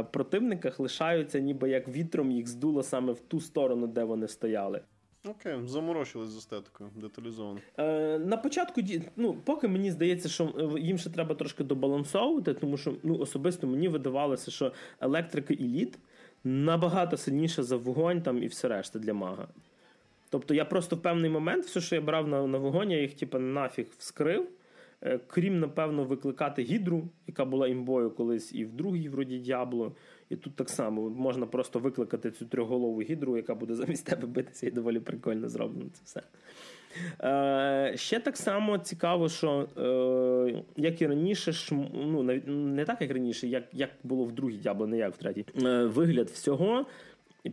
е, 0.00 0.12
противниках 0.12 0.80
лишаються, 0.80 1.38
ніби 1.40 1.70
як 1.70 1.88
вітром 1.88 2.30
їх 2.30 2.48
здуло 2.48 2.82
саме 2.82 3.12
в 3.12 3.20
ту 3.20 3.40
сторону, 3.40 3.86
де 3.86 4.04
вони 4.04 4.28
стояли. 4.28 4.80
Окей, 5.24 5.54
заморочились 5.64 6.28
з 6.28 6.36
естетикою, 6.36 6.90
деталізовано. 6.94 7.60
Е, 7.78 8.18
На 8.18 8.36
початку 8.36 8.80
ну, 9.16 9.34
поки 9.44 9.68
мені 9.68 9.90
здається, 9.90 10.28
що 10.28 10.72
е, 10.76 10.80
їм 10.80 10.98
ще 10.98 11.10
треба 11.10 11.34
трошки 11.34 11.64
добалансовувати, 11.64 12.54
тому 12.54 12.76
що 12.76 12.94
ну, 13.02 13.18
особисто 13.18 13.66
мені 13.66 13.88
видавалося, 13.88 14.50
що 14.50 14.72
електрика 15.00 15.54
і 15.54 15.62
лід 15.68 15.98
набагато 16.44 17.16
сильніша 17.16 17.62
за 17.62 17.76
вогонь 17.76 18.22
там 18.22 18.42
і 18.42 18.46
все 18.46 18.68
решта 18.68 18.98
для 18.98 19.14
мага. 19.14 19.48
Тобто 20.30 20.54
я 20.54 20.64
просто 20.64 20.96
в 20.96 21.02
певний 21.02 21.30
момент, 21.30 21.64
все, 21.64 21.80
що 21.80 21.94
я 21.94 22.00
брав 22.00 22.28
на 22.28 22.46
на 22.46 22.58
вогонь, 22.58 22.90
я 22.90 23.00
їх 23.00 23.14
типу, 23.14 23.38
нафіг 23.38 23.86
вскрив. 23.98 24.48
Е, 25.02 25.20
крім, 25.26 25.60
напевно, 25.60 26.04
викликати 26.04 26.62
гідру, 26.62 27.08
яка 27.26 27.44
була 27.44 27.68
імбою 27.68 28.10
колись 28.10 28.54
і 28.54 28.64
в 28.64 28.72
другій, 28.72 29.08
вроді 29.08 29.38
дябло. 29.38 29.92
І 30.30 30.36
тут 30.36 30.56
так 30.56 30.68
само 30.68 31.10
можна 31.10 31.46
просто 31.46 31.78
викликати 31.78 32.30
цю 32.30 32.46
трьохголову 32.46 33.02
гідру, 33.02 33.36
яка 33.36 33.54
буде 33.54 33.74
замість 33.74 34.06
тебе 34.06 34.26
битися, 34.26 34.66
і 34.66 34.70
доволі 34.70 35.00
прикольно 35.00 35.48
зроблено 35.48 35.90
це 35.92 36.00
все. 36.04 36.22
Е, 37.20 37.92
Ще 37.96 38.20
так 38.20 38.36
само 38.36 38.78
цікаво, 38.78 39.28
що 39.28 39.68
е, 39.78 40.62
як 40.76 41.02
і 41.02 41.06
раніше, 41.06 41.52
шм, 41.52 41.82
ну, 41.94 42.22
не 42.46 42.84
так, 42.84 43.00
як 43.02 43.10
раніше, 43.10 43.46
як 43.46 43.64
як 43.72 43.90
було 44.04 44.24
в 44.24 44.32
другій 44.32 44.56
дябло, 44.56 44.86
не 44.86 44.98
як 44.98 45.14
в 45.14 45.18
третій, 45.18 45.44
е, 45.62 45.84
вигляд 45.84 46.28
всього 46.28 46.86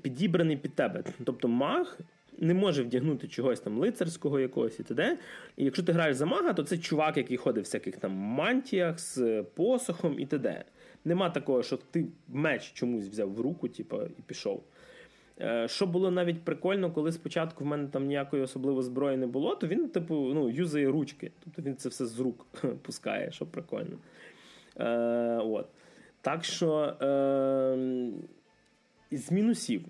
підібраний 0.01 0.57
під 0.57 0.73
тебе. 0.73 1.03
Тобто 1.23 1.47
маг 1.47 1.99
не 2.37 2.53
може 2.53 2.83
вдягнути 2.83 3.27
чогось 3.27 3.59
там 3.59 3.77
лицарського 3.77 4.39
якогось 4.39 4.79
і 4.79 4.83
т.д. 4.83 5.17
І 5.57 5.65
якщо 5.65 5.83
ти 5.83 5.91
граєш 5.91 6.15
за 6.15 6.25
мага, 6.25 6.53
то 6.53 6.63
це 6.63 6.77
чувак, 6.77 7.17
який 7.17 7.37
ходить 7.37 7.63
в 7.63 7.67
всяких 7.67 7.97
там 7.97 8.11
мантіях 8.11 8.99
з 8.99 9.43
посохом 9.43 10.19
і 10.19 10.25
т.д. 10.25 10.63
Нема 11.05 11.29
такого, 11.29 11.63
що 11.63 11.77
ти 11.77 12.05
меч 12.27 12.71
чомусь 12.73 13.07
взяв 13.07 13.33
в 13.33 13.41
руку, 13.41 13.67
типу, 13.67 14.01
і 14.03 14.21
пішов. 14.25 14.63
Е, 15.41 15.67
що 15.67 15.85
було 15.87 16.11
навіть 16.11 16.41
прикольно, 16.41 16.91
коли 16.91 17.11
спочатку 17.11 17.63
в 17.63 17.67
мене 17.67 17.87
там 17.87 18.05
ніякої 18.05 18.43
особливої 18.43 18.83
зброї 18.83 19.17
не 19.17 19.27
було, 19.27 19.55
то 19.55 19.67
він, 19.67 19.89
типу, 19.89 20.15
ну, 20.15 20.49
юзає 20.49 20.87
ручки. 20.87 21.31
Тобто 21.43 21.61
він 21.61 21.75
це 21.75 21.89
все 21.89 22.05
з 22.05 22.19
рук 22.19 22.45
пускає, 22.81 23.31
що 23.31 23.45
прикольно. 23.45 23.97
Е, 24.79 25.39
от. 25.43 25.67
Так 26.21 26.43
що 26.43 26.73
е, 27.01 27.77
з 29.11 29.31
мінусів. 29.31 29.81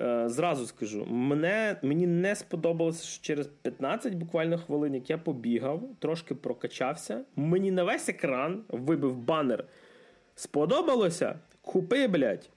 Е, 0.00 0.28
зразу 0.28 0.66
скажу, 0.66 1.06
мене, 1.06 1.76
мені 1.82 2.06
не 2.06 2.36
сподобалося 2.36 3.04
що 3.04 3.22
через 3.22 3.46
15 3.46 4.14
буквально 4.14 4.58
хвилин, 4.58 4.94
як 4.94 5.10
я 5.10 5.18
побігав, 5.18 5.82
трошки 5.98 6.34
прокачався. 6.34 7.24
Мені 7.36 7.70
на 7.70 7.84
весь 7.84 8.08
екран 8.08 8.62
вибив 8.68 9.16
банер. 9.16 9.64
Сподобалося? 10.34 11.38
Купи, 11.62 12.08
блядь. 12.08 12.50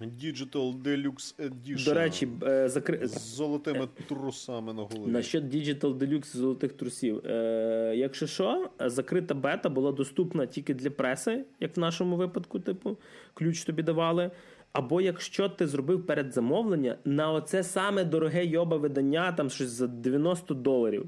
Digital 0.00 0.82
Deluxe 0.82 1.34
Edition. 1.38 1.84
До 1.84 1.94
речі, 1.94 2.28
е, 2.42 2.68
закри... 2.68 3.06
з 3.06 3.20
золотими 3.20 3.88
трусами 4.08 4.72
на 4.72 4.82
голові. 4.82 5.10
Насчет 5.10 5.44
Digital 5.44 5.98
Deluxe 5.98 6.36
золотих 6.36 6.72
трусів. 6.72 7.26
Е, 7.26 7.92
Якщо 7.96 8.26
що, 8.26 8.70
закрита 8.80 9.34
бета 9.34 9.68
була 9.68 9.92
доступна 9.92 10.46
тільки 10.46 10.74
для 10.74 10.90
преси, 10.90 11.44
як 11.60 11.76
в 11.76 11.80
нашому 11.80 12.16
випадку, 12.16 12.60
типу, 12.60 12.96
ключ 13.34 13.64
тобі 13.64 13.82
давали. 13.82 14.30
Або 14.76 15.00
якщо 15.00 15.48
ти 15.48 15.66
зробив 15.66 16.06
передзамовлення 16.06 16.98
на 17.04 17.32
оце 17.32 17.62
саме 17.62 18.04
дороге 18.04 18.44
йоба 18.44 18.76
видання, 18.76 19.32
там 19.32 19.50
щось 19.50 19.68
за 19.68 19.86
90 19.86 20.54
доларів. 20.54 21.06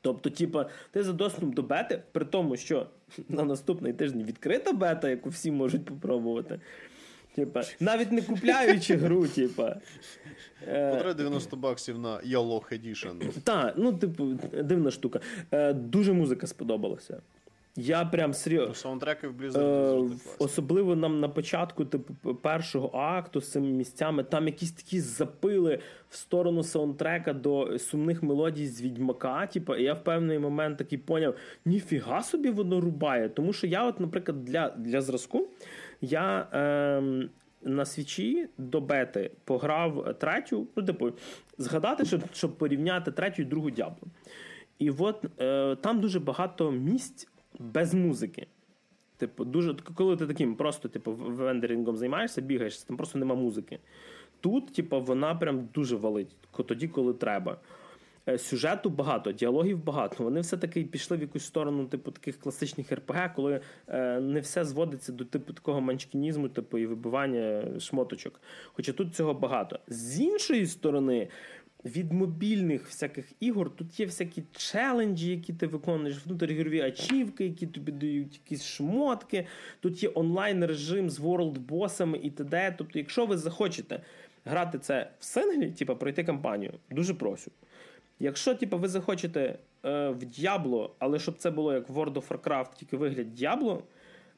Тобто, 0.00 0.30
типа, 0.30 0.68
ти 0.90 1.02
за 1.02 1.12
доступ 1.12 1.54
до 1.54 1.62
бети, 1.62 2.02
при 2.12 2.24
тому, 2.24 2.56
що 2.56 2.86
на 3.28 3.44
наступний 3.44 3.92
тиждень 3.92 4.22
відкрита 4.22 4.72
бета, 4.72 5.08
яку 5.10 5.28
всі 5.28 5.50
можуть 5.50 5.84
попробувати. 5.84 6.60
Типа, 7.34 7.62
навіть 7.80 8.12
не 8.12 8.22
купляючи 8.22 8.96
гру, 8.96 9.28
типа. 9.28 9.76
Котре 10.60 11.14
90 11.14 11.56
баксів 11.56 11.98
на 11.98 12.20
Yalloch 12.20 12.72
Edition. 12.72 13.32
Так, 13.44 13.74
ну, 13.76 13.92
типу, 13.92 14.24
дивна 14.64 14.90
штука. 14.90 15.20
Е, 15.50 15.72
Дуже 15.72 16.12
музика 16.12 16.46
сподобалася. 16.46 17.20
Я 17.76 18.04
прям 18.04 18.32
серйозно. 18.32 18.74
Саундтреки 18.74 19.26
в 19.26 19.32
Blizzard 19.32 20.12
е, 20.12 20.16
Особливо 20.38 20.96
нам 20.96 21.20
на 21.20 21.28
початку 21.28 21.84
типу, 21.84 22.34
першого 22.34 22.98
акту 22.98 23.40
з 23.40 23.50
цими 23.50 23.66
місцями 23.66 24.24
там 24.24 24.46
якісь 24.46 24.72
такі 24.72 25.00
запили 25.00 25.78
в 26.10 26.16
сторону 26.16 26.62
саундтрека 26.62 27.32
до 27.32 27.78
сумних 27.78 28.22
мелодій 28.22 28.66
з 28.66 28.82
відьмака. 28.82 29.46
Типу, 29.46 29.74
і 29.74 29.82
я 29.82 29.94
в 29.94 30.04
певний 30.04 30.38
момент 30.38 30.78
такий 30.78 30.98
поняв: 30.98 31.34
ніфіга 31.64 32.22
собі 32.22 32.50
воно 32.50 32.80
рубає. 32.80 33.28
Тому 33.28 33.52
що 33.52 33.66
я, 33.66 33.86
от, 33.86 34.00
наприклад, 34.00 34.44
для 34.44 34.70
для 34.70 35.00
зразку 35.00 35.48
я. 36.00 36.48
Е, 36.52 37.28
на 37.62 37.84
свічі 37.84 38.48
до 38.58 38.80
бети 38.80 39.30
пограв 39.44 40.14
третю, 40.18 40.66
ну, 40.76 40.82
типу, 40.82 41.12
згадати, 41.58 42.04
щоб 42.04 42.20
щоб 42.32 42.58
порівняти 42.58 43.10
третю 43.10 43.42
і 43.42 43.44
другу 43.44 43.70
дяблу. 43.70 44.08
І 44.78 44.90
от 44.90 45.24
е, 45.40 45.76
там 45.76 46.00
дуже 46.00 46.20
багато 46.20 46.70
місць 46.70 47.28
без 47.58 47.94
музики. 47.94 48.46
Типу, 49.16 49.44
дуже, 49.44 49.74
коли 49.94 50.16
ти 50.16 50.26
таким 50.26 50.56
просто 50.56 50.88
типу, 50.88 51.12
вендерінгом 51.12 51.96
займаєшся, 51.96 52.40
бігаєш, 52.40 52.78
там 52.78 52.96
просто 52.96 53.18
нема 53.18 53.34
музики. 53.34 53.78
Тут, 54.40 54.74
типу, 54.74 55.00
вона 55.00 55.34
прям 55.34 55.68
дуже 55.74 55.96
валить 55.96 56.36
тоді, 56.66 56.88
коли 56.88 57.14
треба. 57.14 57.58
Е, 58.28 58.38
сюжету 58.38 58.90
багато, 58.90 59.32
діалогів 59.32 59.84
багато. 59.84 60.24
Вони 60.24 60.40
все-таки 60.40 60.84
пішли 60.84 61.16
в 61.16 61.20
якусь 61.20 61.44
сторону, 61.44 61.86
типу, 61.86 62.10
таких 62.10 62.40
класичних 62.40 62.92
РПГ, 62.92 63.34
коли 63.36 63.60
е, 63.88 64.20
не 64.20 64.40
все 64.40 64.64
зводиться 64.64 65.12
до 65.12 65.24
типу 65.24 65.52
такого 65.52 65.80
манчкінізму, 65.80 66.48
типу, 66.48 66.78
і 66.78 66.86
вибивання 66.86 67.64
шмоточок. 67.80 68.40
Хоча 68.72 68.92
тут 68.92 69.14
цього 69.14 69.34
багато. 69.34 69.78
З 69.88 70.20
іншої 70.20 70.66
сторони. 70.66 71.28
Від 71.86 72.12
мобільних 72.12 72.86
всяких 72.86 73.32
ігор 73.40 73.76
тут 73.76 74.00
є 74.00 74.06
всякі 74.06 74.42
челенджі, 74.52 75.30
які 75.30 75.52
ти 75.52 75.66
виконуєш, 75.66 76.26
внутрігрові 76.26 76.80
ачівки, 76.80 77.44
які 77.44 77.66
тобі 77.66 77.92
дають 77.92 78.40
якісь 78.44 78.64
шмотки. 78.64 79.46
Тут 79.80 80.02
є 80.02 80.10
онлайн 80.14 80.64
режим 80.64 81.10
з 81.10 81.20
world 81.20 81.60
boss 81.60 81.92
ами 81.92 82.16
і 82.22 82.30
т.д. 82.30 82.74
Тобто, 82.78 82.98
якщо 82.98 83.26
ви 83.26 83.36
захочете 83.36 84.00
грати 84.44 84.78
це 84.78 85.10
в 85.18 85.24
синглі, 85.24 85.70
типу 85.70 85.96
пройти 85.96 86.24
кампанію, 86.24 86.72
дуже 86.90 87.14
прошу. 87.14 87.50
Якщо 88.20 88.54
типу, 88.54 88.78
ви 88.78 88.88
захочете 88.88 89.40
е, 89.40 89.58
в 90.08 90.18
Diablo, 90.18 90.90
але 90.98 91.18
щоб 91.18 91.36
це 91.36 91.50
було 91.50 91.72
як 91.72 91.88
World 91.88 92.12
of 92.12 92.28
Warcraft, 92.28 92.76
тільки 92.76 92.96
вигляд 92.96 93.40
Diablo, 93.40 93.82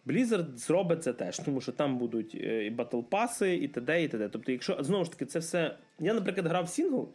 Blizzard 0.07 0.57
зробить 0.57 1.03
це 1.03 1.13
теж, 1.13 1.39
тому 1.39 1.61
що 1.61 1.73
там 1.73 1.99
будуть 1.99 2.35
е, 2.35 2.67
і 2.67 2.71
battle 2.71 3.01
pass 3.01 3.38
и, 3.38 3.57
і 3.57 3.69
т.д. 3.69 4.03
і 4.03 4.09
т.д. 4.09 4.29
Тобто, 4.29 4.53
якщо 4.53 4.77
знову 4.81 5.05
ж 5.05 5.11
таки 5.11 5.27
це 5.27 5.39
все. 5.39 5.77
Я, 5.99 6.15
наприклад, 6.15 6.47
грав 6.47 6.69
сінгл. 6.69 7.09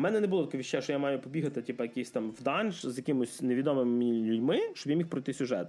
У 0.00 0.02
мене 0.02 0.20
не 0.20 0.26
було 0.26 0.46
таке 0.46 0.58
віща, 0.58 0.80
що 0.80 0.92
я 0.92 0.98
маю 0.98 1.18
побігати, 1.18 1.62
типу, 1.62 1.82
якийсь 1.82 2.10
там 2.10 2.30
в 2.30 2.42
данж 2.42 2.86
з 2.86 2.96
якимось 2.96 3.42
невідомими 3.42 4.04
людьми, 4.04 4.60
щоб 4.74 4.90
я 4.90 4.96
міг 4.96 5.06
пройти 5.06 5.32
сюжет. 5.32 5.66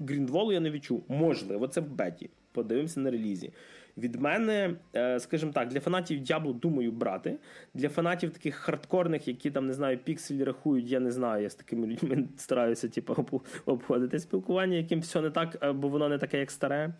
Гріндволу 0.00 0.52
я 0.52 0.60
не 0.60 0.70
відчув. 0.70 1.04
Можливо, 1.08 1.68
це 1.68 1.80
в 1.80 1.88
беті. 1.88 2.30
Подивимося 2.52 3.00
на 3.00 3.10
релізі. 3.10 3.52
Від 3.98 4.20
мене, 4.20 4.74
е, 4.96 5.20
скажімо 5.20 5.52
так, 5.52 5.68
для 5.68 5.80
фанатів 5.80 6.20
Дяблу 6.20 6.52
думаю 6.52 6.92
брати. 6.92 7.36
Для 7.74 7.88
фанатів 7.88 8.30
таких 8.30 8.54
хардкорних, 8.54 9.28
які 9.28 9.50
там 9.50 9.66
не 9.66 9.72
знаю, 9.72 9.98
пікселі 9.98 10.44
рахують, 10.44 10.88
я 10.88 11.00
не 11.00 11.10
знаю. 11.10 11.42
Я 11.42 11.50
з 11.50 11.54
такими 11.54 11.86
людьми 11.86 12.28
стараюся 12.36 12.88
типу, 12.88 13.42
обходити 13.66 14.18
спілкування, 14.18 14.76
яким 14.76 15.00
все 15.00 15.20
не 15.20 15.30
так, 15.30 15.58
е, 15.62 15.72
бо 15.72 15.88
воно 15.88 16.08
не 16.08 16.18
таке, 16.18 16.38
як 16.38 16.50
старе. 16.50 16.94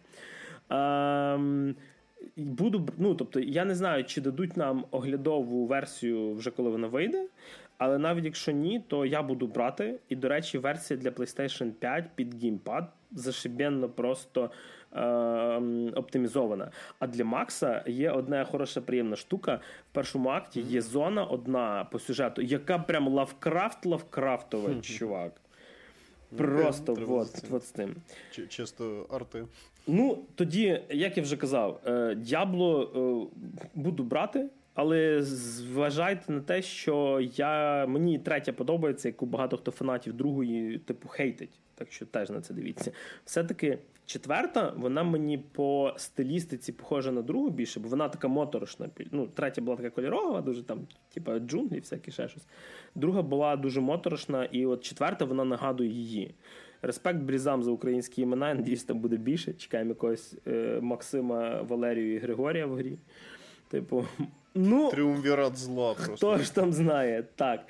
Ем, 0.71 1.75
буду, 2.37 2.89
ну, 2.99 3.15
тобто, 3.15 3.41
Я 3.41 3.65
не 3.65 3.75
знаю, 3.75 4.05
чи 4.05 4.21
дадуть 4.21 4.57
нам 4.57 4.85
оглядову 4.91 5.67
версію 5.67 6.35
вже 6.35 6.51
коли 6.51 6.71
вона 6.71 6.87
вийде. 6.87 7.27
Але 7.79 7.99
навіть 7.99 8.25
якщо 8.25 8.53
ні, 8.53 8.83
то 8.89 9.07
я 9.07 9.23
буду 9.23 9.47
брати. 9.47 10.01
І, 10.09 10.17
до 10.17 10.29
речі, 10.29 10.59
версія 10.59 11.01
для 11.01 11.11
PlayStation 11.11 11.71
5 11.71 12.05
під 12.15 12.43
геймпад 12.43 12.93
зашибенно 13.13 13.89
просто 13.89 14.51
е, 14.93 15.01
оптимізована. 15.95 16.71
А 16.99 17.07
для 17.07 17.25
Макса 17.25 17.85
є 17.87 18.11
одна 18.11 18.45
хороша 18.45 18.81
приємна 18.81 19.17
штука. 19.17 19.61
В 19.91 19.95
першому 19.95 20.29
акті 20.29 20.61
є 20.61 20.83
зона 20.83 21.25
одна 21.25 21.87
по 21.93 21.99
сюжету, 21.99 22.43
яка 22.43 22.79
прям 22.79 23.09
лавкрафт 23.09 23.87
лавкрафтова, 23.87 24.75
чувак. 24.81 25.33
Просто 26.37 26.97
ну, 27.01 27.17
от, 27.17 27.45
от 27.51 27.65
з 27.65 27.71
тим. 27.71 27.97
Чисто 28.49 29.07
арти. 29.11 29.45
Ну, 29.93 30.19
тоді, 30.35 30.81
як 30.91 31.17
я 31.17 31.23
вже 31.23 31.37
казав, 31.37 31.81
Дябло 32.17 32.83
е, 32.83 33.61
буду 33.75 34.05
брати. 34.05 34.49
Але 34.75 35.23
зважайте 35.23 36.33
на 36.33 36.41
те, 36.41 36.63
що 36.63 37.29
я 37.35 37.87
мені 37.87 38.19
третя 38.19 38.53
подобається, 38.53 39.09
яку 39.09 39.27
багато 39.27 39.57
хто 39.57 39.71
фанатів 39.71 40.13
другої, 40.13 40.79
типу, 40.79 41.09
хейтить. 41.09 41.61
Так 41.75 41.93
що 41.93 42.07
теж 42.07 42.31
на 42.31 42.41
це 42.41 42.55
дивіться. 42.55 42.93
Все-таки 43.25 43.79
четверта, 44.07 44.73
вона 44.77 45.03
мені 45.03 45.39
по 45.39 45.95
стилістиці 45.97 46.73
похожа 46.73 47.13
на 47.13 47.23
другу 47.23 47.51
більше, 47.51 47.81
бо 47.81 47.89
вона 47.89 48.09
така 48.09 48.29
моторошна. 48.29 48.89
Ну, 49.13 49.27
Третя 49.27 49.63
була 49.63 49.77
така 49.77 49.91
кольорова, 49.91 50.41
дуже 50.41 50.63
там, 50.63 50.79
типу, 51.15 51.39
джунглі, 51.39 51.81
всякі 51.81 52.11
ще 52.11 52.29
щось. 52.29 52.47
Друга 52.95 53.23
була 53.23 53.57
дуже 53.57 53.81
моторошна, 53.81 54.45
і 54.45 54.67
от 54.67 54.85
четверта 54.85 55.25
вона 55.25 55.45
нагадує 55.45 55.91
її. 55.91 56.35
Респект 56.83 57.19
брізам 57.19 57.63
за 57.63 57.71
українські 57.71 58.23
імена. 58.23 58.55
Надіюсь, 58.55 58.85
там 58.85 58.99
буде 58.99 59.17
більше. 59.17 59.53
Чекаємо 59.53 59.89
якогось 59.89 60.35
е, 60.47 60.79
Максима, 60.83 61.63
Валерію 61.63 62.15
і 62.15 62.19
Григорія 62.19 62.67
в 62.67 62.75
грі. 62.75 62.99
Типу, 63.69 64.05
ну, 64.55 64.91
Тріумвірат 64.91 65.57
зла. 65.57 65.95
просто. 65.95 66.15
Хто 66.15 66.39
ж 66.39 66.55
там 66.55 66.73
знає? 66.73 67.25
Так. 67.37 67.61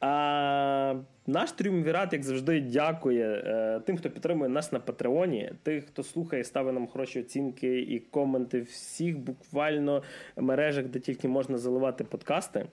А, 0.00 0.94
Наш 1.26 1.52
тріумвірат, 1.52 2.12
як 2.12 2.22
завжди, 2.22 2.60
дякує 2.60 3.42
е, 3.46 3.80
тим, 3.86 3.96
хто 3.96 4.10
підтримує 4.10 4.48
нас 4.48 4.72
на 4.72 4.80
Патреоні, 4.80 5.52
тих, 5.62 5.84
хто 5.86 6.02
слухає, 6.02 6.44
ставить 6.44 6.74
нам 6.74 6.86
хороші 6.86 7.20
оцінки 7.20 7.78
і 7.80 7.98
коменти 7.98 8.60
всіх 8.60 9.18
буквально 9.18 10.02
мережах, 10.36 10.84
де 10.84 10.98
тільки 10.98 11.28
можна 11.28 11.58
заливати 11.58 12.04
подкасти. 12.04 12.66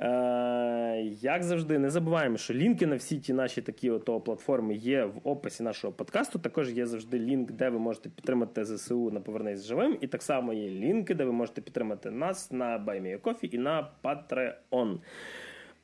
Е, 0.00 1.02
Як 1.20 1.42
завжди, 1.42 1.78
не 1.78 1.90
забуваємо, 1.90 2.36
що 2.36 2.54
лінки 2.54 2.86
на 2.86 2.96
всі 2.96 3.18
ті 3.18 3.32
наші 3.32 3.62
такі 3.62 3.90
ото 3.90 4.20
платформи 4.20 4.74
є 4.74 5.04
в 5.04 5.20
описі 5.24 5.62
нашого 5.62 5.92
подкасту. 5.92 6.38
Також 6.38 6.72
є 6.72 6.86
завжди 6.86 7.18
лінк, 7.18 7.52
де 7.52 7.68
ви 7.68 7.78
можете 7.78 8.08
підтримати 8.08 8.64
ЗСУ 8.64 9.10
на 9.10 9.20
Повернись 9.20 9.64
живим. 9.64 9.98
І 10.00 10.06
так 10.06 10.22
само 10.22 10.52
є 10.52 10.70
лінки, 10.70 11.14
де 11.14 11.24
ви 11.24 11.32
можете 11.32 11.60
підтримати 11.60 12.10
нас 12.10 12.50
на 12.50 12.78
BuyMeACoffee 12.78 13.54
і 13.54 13.58
на 13.58 13.90
Patreon. 14.04 14.98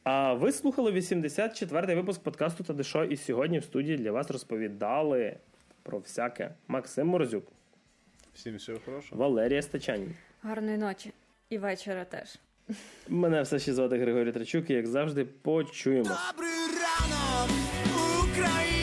А 0.03 0.33
ви 0.35 0.53
слухали 0.53 0.93
84-й 0.93 1.95
випуск 1.95 2.23
подкасту 2.23 2.65
та 2.65 2.73
Дешо, 2.73 3.05
і 3.05 3.17
сьогодні 3.17 3.59
в 3.59 3.65
студії 3.65 3.97
для 3.97 4.13
вас 4.13 4.31
розповідали 4.31 5.37
про 5.83 5.99
всяке 5.99 6.55
Максим 6.69 7.07
Морозюк. 7.07 7.47
Всім 8.35 8.57
всього 8.57 8.79
хорошого. 8.85 9.23
Валерія 9.23 9.63
Стачанін. 9.63 10.15
Гарної 10.43 10.79
ночі 10.79 11.13
і 11.51 11.59
вечора 11.59 12.05
теж. 12.05 12.39
Мене 13.09 13.43
все 13.43 13.59
ще 13.59 13.75
звати 13.75 13.99
Григорій 13.99 14.33
Трачук. 14.33 14.71
і 14.71 14.73
як 14.73 14.87
завжди, 14.87 15.25
почуємо. 15.25 16.03
Добрий 16.33 16.51
ранок, 16.51 17.51
Україна! 18.31 18.74